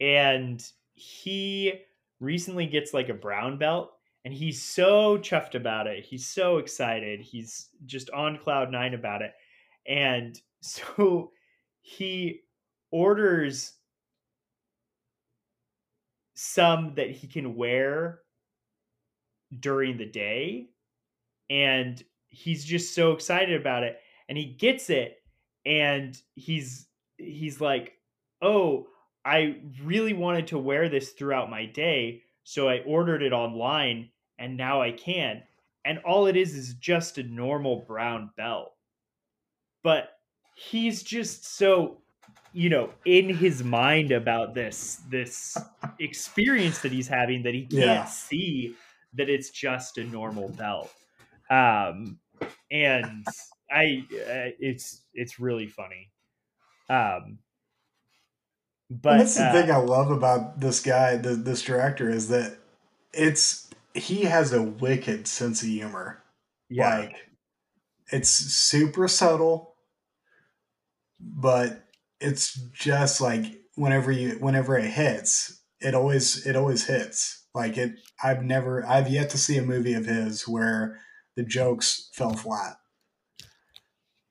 and 0.00 0.62
he 0.94 1.72
recently 2.20 2.66
gets 2.66 2.92
like 2.92 3.08
a 3.08 3.14
brown 3.14 3.58
belt 3.58 3.92
and 4.24 4.32
he's 4.34 4.60
so 4.62 5.18
chuffed 5.18 5.54
about 5.54 5.86
it 5.86 6.04
he's 6.04 6.26
so 6.26 6.58
excited 6.58 7.20
he's 7.20 7.68
just 7.86 8.10
on 8.10 8.38
cloud 8.38 8.70
nine 8.70 8.94
about 8.94 9.22
it 9.22 9.32
and 9.86 10.40
so 10.60 11.30
he 11.80 12.40
orders 12.90 13.74
some 16.34 16.94
that 16.96 17.10
he 17.10 17.26
can 17.26 17.54
wear 17.56 18.20
during 19.60 19.96
the 19.98 20.06
day 20.06 20.68
and 21.52 22.02
he's 22.30 22.64
just 22.64 22.94
so 22.94 23.12
excited 23.12 23.60
about 23.60 23.84
it 23.84 24.00
and 24.28 24.38
he 24.38 24.46
gets 24.54 24.90
it 24.90 25.18
and 25.66 26.20
he's 26.34 26.88
he's 27.18 27.60
like 27.60 27.98
oh 28.40 28.88
i 29.24 29.60
really 29.82 30.14
wanted 30.14 30.46
to 30.48 30.58
wear 30.58 30.88
this 30.88 31.12
throughout 31.12 31.50
my 31.50 31.66
day 31.66 32.22
so 32.44 32.68
i 32.68 32.80
ordered 32.80 33.22
it 33.22 33.32
online 33.34 34.10
and 34.38 34.56
now 34.56 34.82
i 34.82 34.90
can. 34.92 35.42
And 35.84 35.98
all 36.00 36.28
it 36.28 36.36
is 36.36 36.54
is 36.54 36.74
just 36.74 37.18
a 37.18 37.24
normal 37.24 37.84
brown 37.88 38.30
belt. 38.36 38.72
But 39.82 40.10
he's 40.54 41.02
just 41.02 41.44
so 41.44 42.02
you 42.54 42.68
know 42.68 42.92
in 43.06 43.30
his 43.34 43.64
mind 43.64 44.12
about 44.12 44.54
this 44.54 44.96
this 45.08 45.56
experience 45.98 46.80
that 46.80 46.92
he's 46.92 47.08
having 47.08 47.42
that 47.44 47.54
he 47.54 47.62
can't 47.62 47.72
Yeah. 47.72 48.04
see 48.04 48.76
that 49.14 49.30
it's 49.30 49.50
just 49.50 49.98
a 49.98 50.04
normal 50.04 50.50
belt 50.50 50.92
um 51.52 52.18
and 52.70 53.26
i 53.70 54.06
uh, 54.12 54.50
it's 54.60 55.04
it's 55.14 55.38
really 55.40 55.68
funny 55.68 56.10
um 56.90 57.38
but 58.90 59.18
and 59.18 59.20
that's 59.20 59.36
the 59.36 59.40
uh, 59.40 59.52
thing 59.62 59.70
I 59.70 59.76
love 59.76 60.10
about 60.10 60.60
this 60.60 60.80
guy, 60.80 61.18
th 61.18 61.38
this 61.44 61.62
director, 61.62 62.08
is 62.08 62.28
that 62.28 62.58
it's 63.12 63.70
he 63.94 64.22
has 64.24 64.52
a 64.52 64.62
wicked 64.62 65.26
sense 65.26 65.62
of 65.62 65.68
humor. 65.68 66.22
yeah 66.68 67.08
Like 67.10 67.30
it's 68.12 68.30
super 68.30 69.08
subtle, 69.08 69.76
but 71.20 71.84
it's 72.20 72.54
just 72.72 73.20
like 73.20 73.44
whenever 73.76 74.12
you 74.12 74.38
whenever 74.38 74.76
it 74.76 74.90
hits, 74.90 75.62
it 75.80 75.94
always 75.94 76.46
it 76.46 76.56
always 76.56 76.86
hits. 76.86 77.46
Like 77.54 77.76
it 77.76 77.98
I've 78.22 78.42
never 78.42 78.86
I've 78.86 79.08
yet 79.08 79.30
to 79.30 79.38
see 79.38 79.58
a 79.58 79.62
movie 79.62 79.94
of 79.94 80.06
his 80.06 80.46
where 80.48 81.00
the 81.36 81.42
jokes 81.42 82.10
fell 82.12 82.34
flat. 82.34 82.76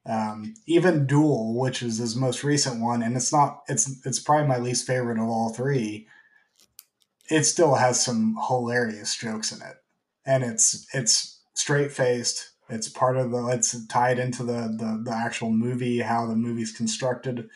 Um, 0.06 0.56
even 0.65 1.06
Dual, 1.06 1.60
which 1.60 1.84
is 1.84 1.99
his 1.99 2.15
most 2.15 2.44
recent 2.44 2.82
one, 2.82 3.03
and 3.03 3.15
it's 3.15 3.32
not 3.32 3.61
it's 3.68 4.03
it's 4.06 4.19
probably 4.19 4.48
my 4.48 4.57
least 4.57 4.88
favorite 4.88 5.19
of 5.19 5.28
all 5.28 5.53
three. 5.53 6.07
It 7.30 7.44
still 7.44 7.76
has 7.76 8.03
some 8.03 8.36
hilarious 8.48 9.15
jokes 9.15 9.52
in 9.52 9.61
it, 9.61 9.76
and 10.26 10.44
it's 10.44 10.88
it's 10.94 11.41
straight 11.53 11.91
faced. 11.91 12.49
It's 12.68 12.90
part 12.90 13.18
of 13.18 13.32
the 13.32 13.45
it's 13.48 13.86
tied 13.88 14.18
into 14.18 14.44
the, 14.44 14.76
the 14.78 15.02
the 15.06 15.15
actual 15.15 15.52
movie, 15.52 15.99
how 15.99 16.26
the 16.26 16.36
movie's 16.36 16.72
constructed. 16.72 17.48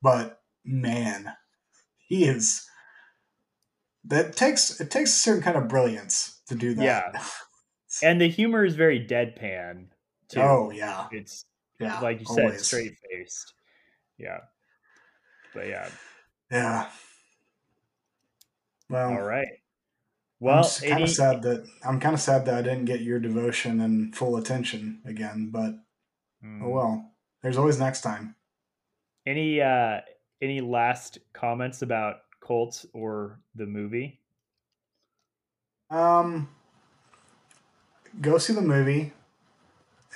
But 0.00 0.40
man, 0.64 1.32
he 2.06 2.26
is 2.26 2.64
that 4.04 4.36
takes 4.36 4.80
it 4.80 4.90
takes 4.90 5.10
a 5.10 5.18
certain 5.18 5.42
kind 5.42 5.56
of 5.56 5.68
brilliance 5.68 6.40
to 6.46 6.54
do 6.54 6.74
that. 6.74 6.84
Yeah. 6.84 7.22
and 8.02 8.20
the 8.20 8.28
humor 8.28 8.64
is 8.64 8.74
very 8.74 9.04
deadpan 9.04 9.86
too. 10.28 10.40
Oh 10.40 10.70
yeah. 10.70 11.06
It's 11.12 11.46
yeah. 11.80 12.00
like 12.00 12.20
you 12.20 12.26
said, 12.26 12.44
always. 12.44 12.66
straight 12.66 12.94
faced. 13.10 13.54
Yeah. 14.18 14.40
But 15.54 15.68
yeah. 15.68 15.88
Yeah. 16.50 16.88
Well, 18.90 19.10
All 19.10 19.22
right. 19.22 19.48
Well, 20.40 20.64
I'm 20.82 20.88
kind 20.90 21.02
of 21.02 21.10
sad 21.10 21.42
that 21.42 21.66
I'm 21.84 21.98
kind 22.00 22.14
of 22.14 22.20
sad 22.20 22.44
that 22.46 22.54
I 22.54 22.62
didn't 22.62 22.84
get 22.84 23.00
your 23.00 23.18
devotion 23.18 23.80
and 23.80 24.14
full 24.14 24.36
attention 24.36 25.00
again. 25.04 25.50
But 25.50 25.74
Hmm. 26.40 26.62
oh 26.62 26.68
well, 26.68 27.12
there's 27.42 27.58
always 27.58 27.80
next 27.80 28.02
time. 28.02 28.36
any 29.26 29.60
uh 29.60 30.00
any 30.40 30.60
last 30.60 31.18
comments 31.32 31.82
about 31.82 32.18
Colts 32.40 32.86
or 32.92 33.40
the 33.56 33.66
movie? 33.66 34.20
Um, 35.90 36.48
go 38.20 38.38
see 38.38 38.52
the 38.52 38.60
movie, 38.62 39.12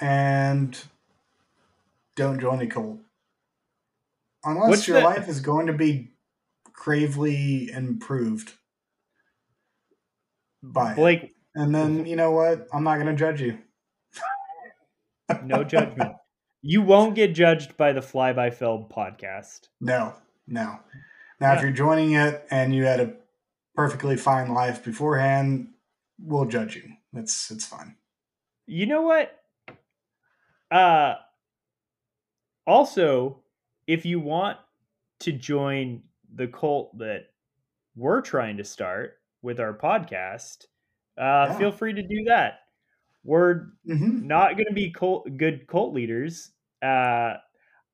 and 0.01 0.79
don't 2.17 2.41
join 2.41 2.61
a 2.61 2.67
cult 2.67 2.99
unless 4.45 4.69
What's 4.69 4.89
your 4.89 4.99
the- 5.01 5.05
life 5.05 5.29
is 5.29 5.41
going 5.41 5.67
to 5.67 5.73
be 5.73 6.13
gravely 6.73 7.71
improved 7.71 8.53
by 10.63 10.95
it. 10.97 11.33
And 11.55 11.75
then 11.75 12.07
you 12.07 12.17
know 12.17 12.31
what? 12.31 12.67
I'm 12.73 12.85
not 12.85 12.95
going 12.97 13.07
to 13.07 13.15
judge 13.15 13.41
you. 13.41 13.59
no 15.45 15.65
judgment. 15.65 16.13
You 16.63 16.83
won't 16.83 17.15
get 17.15 17.35
judged 17.35 17.77
by 17.77 17.93
the 17.93 18.03
Fly 18.03 18.33
by 18.33 18.51
Film 18.51 18.87
podcast. 18.91 19.69
No, 19.81 20.15
no. 20.47 20.79
Now, 21.41 21.55
if 21.55 21.63
you're 21.63 21.73
joining 21.73 22.13
it 22.13 22.47
and 22.51 22.75
you 22.75 22.85
had 22.85 23.01
a 23.01 23.15
perfectly 23.75 24.17
fine 24.17 24.55
life 24.55 24.85
beforehand, 24.85 25.69
we'll 26.21 26.45
judge 26.45 26.77
you. 26.77 26.85
It's 27.15 27.51
it's 27.51 27.65
fine. 27.67 27.97
You 28.67 28.87
know 28.87 29.03
what? 29.03 29.45
Uh 30.71 31.15
also, 32.67 33.43
if 33.87 34.05
you 34.05 34.21
want 34.21 34.59
to 35.21 35.33
join 35.33 36.05
the 36.35 36.49
cult 36.49 36.97
that 36.99 37.33
we're 37.97 38.23
trying 38.23 38.57
to 38.59 38.65
start 38.65 39.19
with 39.43 39.61
our 39.61 39.77
podcast, 39.77 40.67
uh 41.19 41.49
Yeah. 41.49 41.59
feel 41.59 41.73
free 41.73 41.93
to 41.95 42.03
do 42.03 42.25
that. 42.27 42.61
We're 43.25 43.69
hmm 43.87 44.23
not 44.23 44.55
going 44.55 44.67
to 44.69 44.75
be 44.75 44.93
cult, 44.93 45.37
good 45.37 45.67
cult 45.69 45.95
leaders. 45.95 46.53
Uh, 46.83 47.37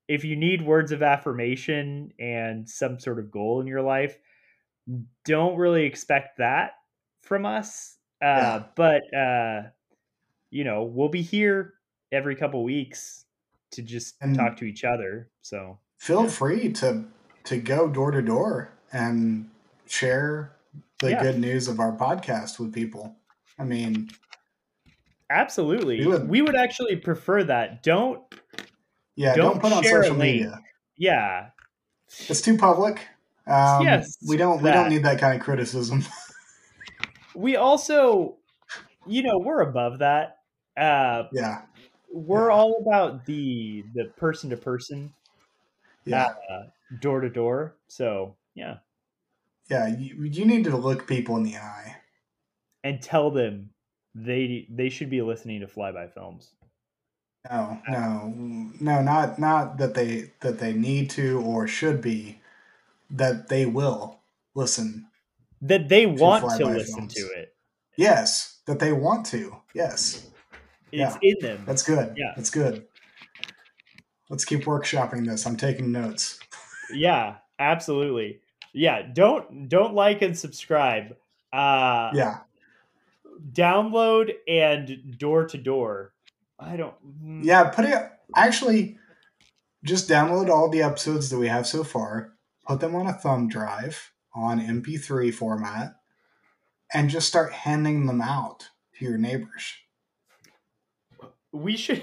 if 0.08 0.24
you 0.24 0.36
need 0.36 0.62
words 0.62 0.92
of 0.92 1.02
affirmation 1.02 2.12
and 2.18 2.68
some 2.68 3.00
sort 3.00 3.18
of 3.20 3.30
goal 3.30 3.60
in 3.60 3.66
your 3.68 3.82
life, 3.82 4.18
don't 5.24 5.56
really 5.56 5.84
expect 5.84 6.38
that 6.38 6.72
from 7.20 7.44
us. 7.46 7.97
Uh, 8.22 8.26
Yeah. 8.26 8.62
But 8.74 9.14
uh, 9.14 9.62
you 10.50 10.64
know, 10.64 10.84
we'll 10.84 11.08
be 11.08 11.22
here 11.22 11.74
every 12.10 12.34
couple 12.36 12.62
weeks 12.64 13.24
to 13.72 13.82
just 13.82 14.16
And- 14.20 14.34
talk 14.36 14.56
to 14.58 14.64
each 14.64 14.84
other. 14.84 15.28
So 15.42 15.78
Feel 15.98 16.28
free 16.28 16.72
to 16.74 17.04
to 17.44 17.58
go 17.58 17.88
door 17.88 18.10
to 18.10 18.22
door 18.22 18.70
and 18.92 19.50
share 19.86 20.52
the 21.00 21.10
Yeah. 21.10 21.22
good 21.22 21.38
news 21.38 21.68
of 21.68 21.80
our 21.80 21.92
podcast 21.96 22.58
with 22.58 22.72
people. 22.72 23.16
I 23.58 23.64
mean, 23.64 24.10
absolutely, 25.30 26.00
We 26.00 26.06
would- 26.06 26.28
we 26.28 26.42
would 26.42 26.56
actually 26.56 26.96
prefer 26.96 27.42
that. 27.44 27.82
Don't, 27.82 28.22
yeah, 29.16 29.34
Don't 29.34 29.52
don't, 29.54 29.60
put 29.60 29.72
on 29.72 29.84
social 29.84 30.14
media. 30.16 30.60
yeah, 30.96 31.50
It's 32.28 32.40
too 32.40 32.56
public. 32.56 33.00
Um, 33.46 33.82
Yes, 33.84 34.16
we 34.26 34.36
don't 34.36 34.62
we 34.62 34.70
don't 34.70 34.88
need 34.90 35.04
that 35.04 35.18
kind 35.18 35.34
of 35.38 35.44
criticism. 35.44 36.04
we 37.38 37.56
also, 37.56 38.38
you 39.04 39.22
know, 39.22 39.38
we're 39.38 39.62
above 39.62 40.00
that. 40.00 40.38
Uh, 40.76 41.24
yeah, 41.30 41.66
we're 42.08 42.50
Yeah. 42.50 42.52
all 42.52 42.76
about 42.82 43.26
the 43.26 43.84
the 43.94 44.06
person 44.16 44.50
to 44.50 44.56
person 44.56 45.14
yeah, 46.04 46.26
door 46.98 47.20
to 47.20 47.28
door 47.30 47.78
so 47.88 48.36
yeah 48.54 48.78
yeah. 49.70 49.86
You, 49.86 50.24
you 50.24 50.44
need 50.44 50.64
to 50.64 50.76
look 50.76 51.06
people 51.06 51.36
in 51.36 51.42
the 51.44 51.56
eye. 51.56 51.96
and 52.82 53.00
tell 53.02 53.30
them 53.30 53.72
they 54.14 54.66
they 54.70 54.88
should 54.88 55.10
be 55.10 55.22
listening 55.22 55.60
to 55.60 55.66
flyby 55.66 56.12
films 56.12 56.54
No, 57.48 57.80
no, 57.88 58.28
no, 58.80 59.02
not 59.02 59.38
not 59.38 59.76
that 59.78 59.94
they 59.94 60.32
that 60.40 60.58
they 60.58 60.72
need 60.72 61.10
to 61.10 61.40
or 61.40 61.66
should 61.66 62.00
be. 62.02 62.40
That 63.10 63.48
they 63.48 63.66
will 63.66 64.20
listen. 64.54 65.08
That 65.62 65.88
they 65.88 66.06
want 66.06 66.44
to 66.58 66.66
listen 66.66 67.08
Films. 67.08 67.14
to 67.14 67.20
it 67.36 67.54
Yes, 67.96 68.60
that 68.66 68.78
they 68.78 68.92
want 68.92 69.26
to. 69.26 69.56
Yes, 69.74 70.28
it's 70.92 71.14
Yeah. 71.14 71.18
in 71.22 71.34
them 71.40 71.64
that's 71.66 71.82
good. 71.82 72.14
Yeah. 72.16 72.32
that's 72.36 72.50
good. 72.50 72.86
Let's 74.30 74.44
keep 74.44 74.64
workshopping 74.64 75.26
this. 75.26 75.46
I'm 75.46 75.56
taking 75.56 75.90
notes. 75.92 76.38
yeah 76.92 77.36
absolutely 77.58 78.40
yeah 78.72 79.02
don't 79.02 79.68
don't 79.68 79.94
like 79.94 80.22
and 80.22 80.38
subscribe 80.38 81.16
uh 81.52 82.10
Yeah, 82.14 82.38
download 83.52 84.30
and 84.46 85.18
door 85.18 85.46
to 85.48 85.58
door 85.58 86.12
i 86.58 86.76
don't 86.76 86.94
mm, 87.24 87.44
yeah. 87.44 87.64
Put 87.70 87.84
it. 87.86 87.96
Actually, 88.36 88.98
just 89.84 90.08
download 90.08 90.48
all 90.50 90.68
the 90.68 90.82
episodes 90.82 91.30
that 91.30 91.38
we 91.38 91.48
have 91.48 91.66
so 91.66 91.82
far. 91.84 92.32
Put 92.66 92.80
them 92.80 92.94
on 92.94 93.06
a 93.06 93.12
thumb 93.14 93.48
drive 93.48 94.12
on 94.38 94.60
MP3 94.60 95.32
format, 95.34 95.96
and 96.94 97.10
just 97.10 97.28
start 97.28 97.52
handing 97.52 98.06
them 98.06 98.20
out 98.20 98.68
to 98.98 99.04
your 99.04 99.18
neighbors. 99.18 99.74
we 101.52 101.76
should 101.76 102.02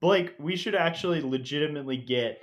blake 0.00 0.34
we 0.38 0.56
should 0.56 0.74
actually 0.74 1.20
legitimately 1.20 1.96
get 1.96 2.42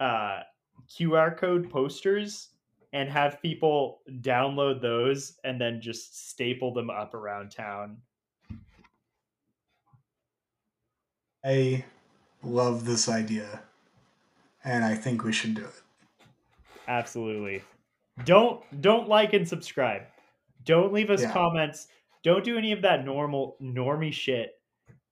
uh 0.00 0.40
qr 0.88 1.36
code 1.36 1.68
posters 1.70 2.50
and 2.92 3.08
have 3.10 3.42
people 3.42 4.00
download 4.20 4.80
those 4.80 5.38
and 5.44 5.60
then 5.60 5.80
just 5.80 6.28
staple 6.30 6.72
them 6.72 6.90
up 6.90 7.14
around 7.14 7.50
town 7.50 7.96
I 11.44 11.84
love 12.42 12.84
this 12.86 13.08
idea, 13.08 13.62
and 14.64 14.84
I 14.84 14.96
think 14.96 15.22
we 15.22 15.32
should 15.32 15.54
do 15.54 15.64
it. 15.64 15.82
absolutely 16.88 17.62
don't 18.24 18.62
don't 18.80 19.08
like 19.08 19.32
and 19.34 19.46
subscribe 19.46 20.02
don't 20.64 20.92
leave 20.92 21.10
us 21.10 21.22
Yeah. 21.22 21.32
comments 21.32 21.88
don't 22.24 22.42
do 22.44 22.56
any 22.58 22.72
of 22.72 22.82
that 22.82 23.04
normal 23.04 23.56
normie 23.62 24.12
shit 24.12 24.52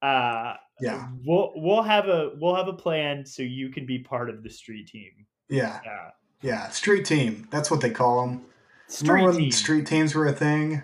uh 0.02 0.54
Yeah, 0.80 1.08
we'll 1.24 1.52
we'll 1.56 1.82
have 1.82 2.08
a 2.08 2.32
we'll 2.40 2.56
have 2.56 2.68
a 2.68 2.72
plan 2.72 3.24
so 3.26 3.42
you 3.42 3.68
can 3.70 3.84
be 3.86 3.98
part 3.98 4.30
of 4.30 4.42
the 4.42 4.50
street 4.50 4.88
team 4.88 5.10
yeah, 5.48 5.80
yeah 5.84 6.10
yeah. 6.42 6.68
Street 6.68 7.04
team. 7.06 7.48
That's 7.50 7.70
what 7.70 7.80
they 7.80 7.90
call 7.90 8.20
them. 8.26 8.44
street 8.88 9.08
Remember 9.10 9.30
when 9.32 9.40
team 9.40 9.50
street 9.50 9.86
teams 9.86 10.14
were 10.14 10.26
a 10.26 10.32
thing? 10.32 10.82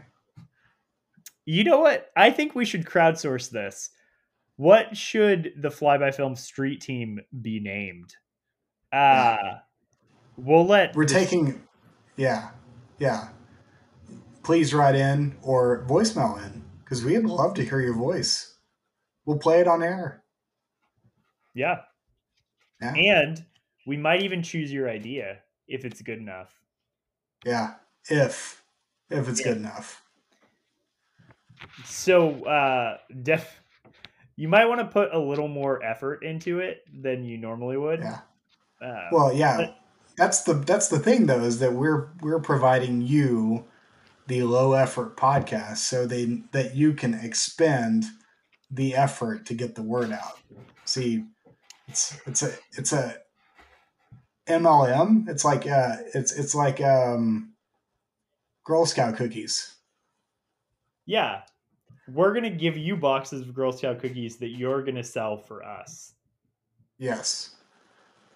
You 1.44 1.64
know 1.64 1.80
what? 1.80 2.10
I 2.16 2.30
think 2.30 2.54
we 2.54 2.64
should 2.64 2.84
crowdsource 2.86 3.50
this. 3.50 3.90
What 4.56 4.96
should 4.96 5.52
the 5.56 5.68
Flyby 5.68 6.14
Film 6.14 6.34
Street 6.36 6.80
Team 6.80 7.20
be 7.42 7.60
named? 7.60 8.14
Uh 8.92 9.36
we'll 10.36 10.66
let 10.66 10.94
We're 10.94 11.04
the- 11.06 11.14
taking, 11.14 11.60
yeah, 12.20 12.50
yeah. 12.98 13.28
Please 14.42 14.74
write 14.74 14.94
in 14.94 15.36
or 15.42 15.84
voicemail 15.88 16.36
in 16.44 16.62
because 16.84 17.02
we'd 17.04 17.24
love 17.24 17.54
to 17.54 17.64
hear 17.64 17.80
your 17.80 17.94
voice. 17.96 18.58
We'll 19.24 19.38
play 19.38 19.60
it 19.60 19.66
on 19.68 19.82
air. 19.82 20.22
yeah. 21.54 21.80
Yeah. 22.82 22.94
And 22.94 23.44
we 23.86 23.96
might 23.98 24.22
even 24.22 24.42
choose 24.42 24.72
your 24.72 24.88
idea 24.88 25.38
if 25.68 25.84
it's 25.84 26.00
good 26.02 26.18
enough. 26.18 26.58
Yeah, 27.44 27.74
if 28.08 28.62
if 29.10 29.28
it's 29.28 29.40
Yeah. 29.40 29.48
good 29.48 29.56
enough. 29.58 30.02
So 31.84 32.44
uh 32.46 32.96
def 33.22 33.60
you 34.36 34.48
might 34.48 34.64
want 34.64 34.80
to 34.80 34.86
put 34.86 35.12
a 35.12 35.18
little 35.18 35.48
more 35.48 35.82
effort 35.84 36.24
into 36.24 36.60
it 36.60 36.82
than 36.90 37.22
you 37.24 37.36
normally 37.36 37.76
would. 37.76 38.00
Yeah. 38.00 38.20
Uh, 38.80 39.08
Well, 39.12 39.32
yeah. 39.34 39.56
but- 39.58 39.76
That's 40.20 40.42
the 40.42 40.52
that's 40.52 40.88
the 40.88 40.98
thing 40.98 41.24
though 41.24 41.40
is 41.40 41.60
that 41.60 41.72
we're 41.72 42.10
we're 42.20 42.40
providing 42.40 43.00
you 43.00 43.64
the 44.26 44.42
low 44.42 44.74
effort 44.74 45.16
podcast 45.16 45.78
so 45.78 46.04
they 46.04 46.42
that 46.52 46.74
you 46.74 46.92
can 46.92 47.14
expend 47.14 48.04
the 48.70 48.94
effort 48.94 49.46
to 49.46 49.54
get 49.54 49.76
the 49.76 49.82
word 49.82 50.12
out. 50.12 50.38
See, 50.84 51.24
It's 51.88 52.20
it's 52.26 52.42
a 52.42 52.52
it's 52.72 52.92
a 52.92 53.16
MLM. 54.46 55.26
It's 55.26 55.42
like 55.42 55.66
uh 55.66 55.96
it's 56.14 56.32
it's 56.32 56.54
like 56.54 56.82
um 56.82 57.54
Girl 58.64 58.84
Scout 58.84 59.16
cookies. 59.16 59.74
Yeah. 61.06 61.44
We're 62.08 62.32
going 62.32 62.44
to 62.44 62.50
give 62.50 62.76
you 62.76 62.94
boxes 62.94 63.40
of 63.40 63.54
Girl 63.54 63.72
Scout 63.72 64.00
cookies 64.00 64.36
that 64.36 64.50
you're 64.50 64.82
going 64.82 64.96
to 64.96 65.02
sell 65.02 65.38
for 65.38 65.64
us. 65.64 66.12
Yes. 66.98 67.54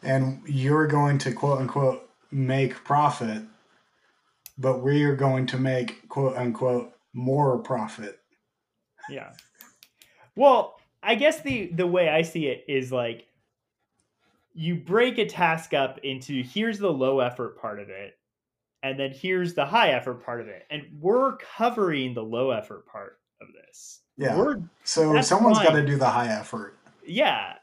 And 0.05 0.43
you're 0.47 0.87
going 0.87 1.19
to 1.19 1.33
quote 1.33 1.61
unquote 1.61 2.09
make 2.31 2.75
profit, 2.85 3.43
but 4.59 4.81
we're 4.81 5.17
going 5.17 5.47
to 5.47 5.57
make 5.59 6.09
quote 6.09 6.37
unquote 6.37 6.93
more 7.13 7.59
profit. 7.59 8.21
Yeah. 9.09 9.33
Well, 10.37 10.77
I 11.03 11.15
guess 11.15 11.41
the 11.43 11.67
the 11.73 11.87
way 11.87 12.09
I 12.09 12.23
see 12.23 12.47
it 12.47 12.65
is 12.69 12.91
like 12.93 13.27
you 14.55 14.77
break 14.77 15.19
a 15.19 15.27
task 15.27 15.75
up 15.75 15.99
into 16.03 16.43
here's 16.43 16.79
the 16.79 16.91
low 16.91 17.21
effort 17.21 17.59
part 17.61 17.81
of 17.81 17.89
it 17.89 18.15
and 18.85 18.99
then 18.99 19.11
here's 19.13 19.55
the 19.55 19.67
high 19.67 19.91
effort 19.91 20.25
part 20.25 20.41
of 20.41 20.47
it 20.49 20.63
and 20.71 20.83
we're 21.01 21.37
covering 21.39 22.15
the 22.15 22.23
low 22.23 22.51
effort 22.53 22.87
part 22.87 23.19
of 23.43 23.49
this 23.53 24.01
Yeah. 24.17 24.37
we're 24.39 24.61
So 24.85 25.21
someone's 25.23 25.59
got 25.59 25.73
to 25.73 25.85
do 25.85 25.97
the 25.97 26.09
high 26.09 26.29
effort. 26.29 26.77
yeah 27.05 27.55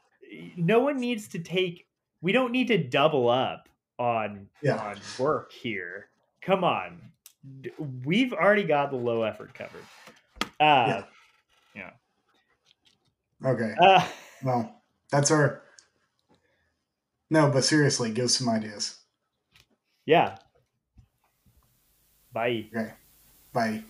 no 0.57 0.79
one 0.81 0.99
needs 0.99 1.29
to 1.29 1.39
take 1.39 1.85
we 2.21 2.31
don't 2.31 2.51
need 2.51 2.67
to 2.67 2.77
double 2.77 3.29
up 3.29 3.67
on 3.97 4.47
Yeah. 4.61 4.77
on 4.77 4.97
work 5.19 5.51
here 5.51 6.07
come 6.41 6.63
on 6.63 7.01
we've 8.05 8.33
already 8.33 8.63
got 8.63 8.91
the 8.91 8.97
low 8.97 9.23
effort 9.23 9.53
covered 9.53 9.85
uh 10.59 11.03
yeah. 11.75 11.91
Okay. 13.43 13.73
uh 13.81 14.07
Well, 14.43 14.83
that's 15.11 15.31
our. 15.31 15.63
No, 17.31 17.49
but 17.49 17.63
seriously, 17.63 18.11
give 18.11 18.29
some 18.29 18.47
ideas. 18.49 18.99
yeah 20.05 20.37
bye 22.33 22.65
Okay. 22.75 22.91
Bye. 23.53 23.83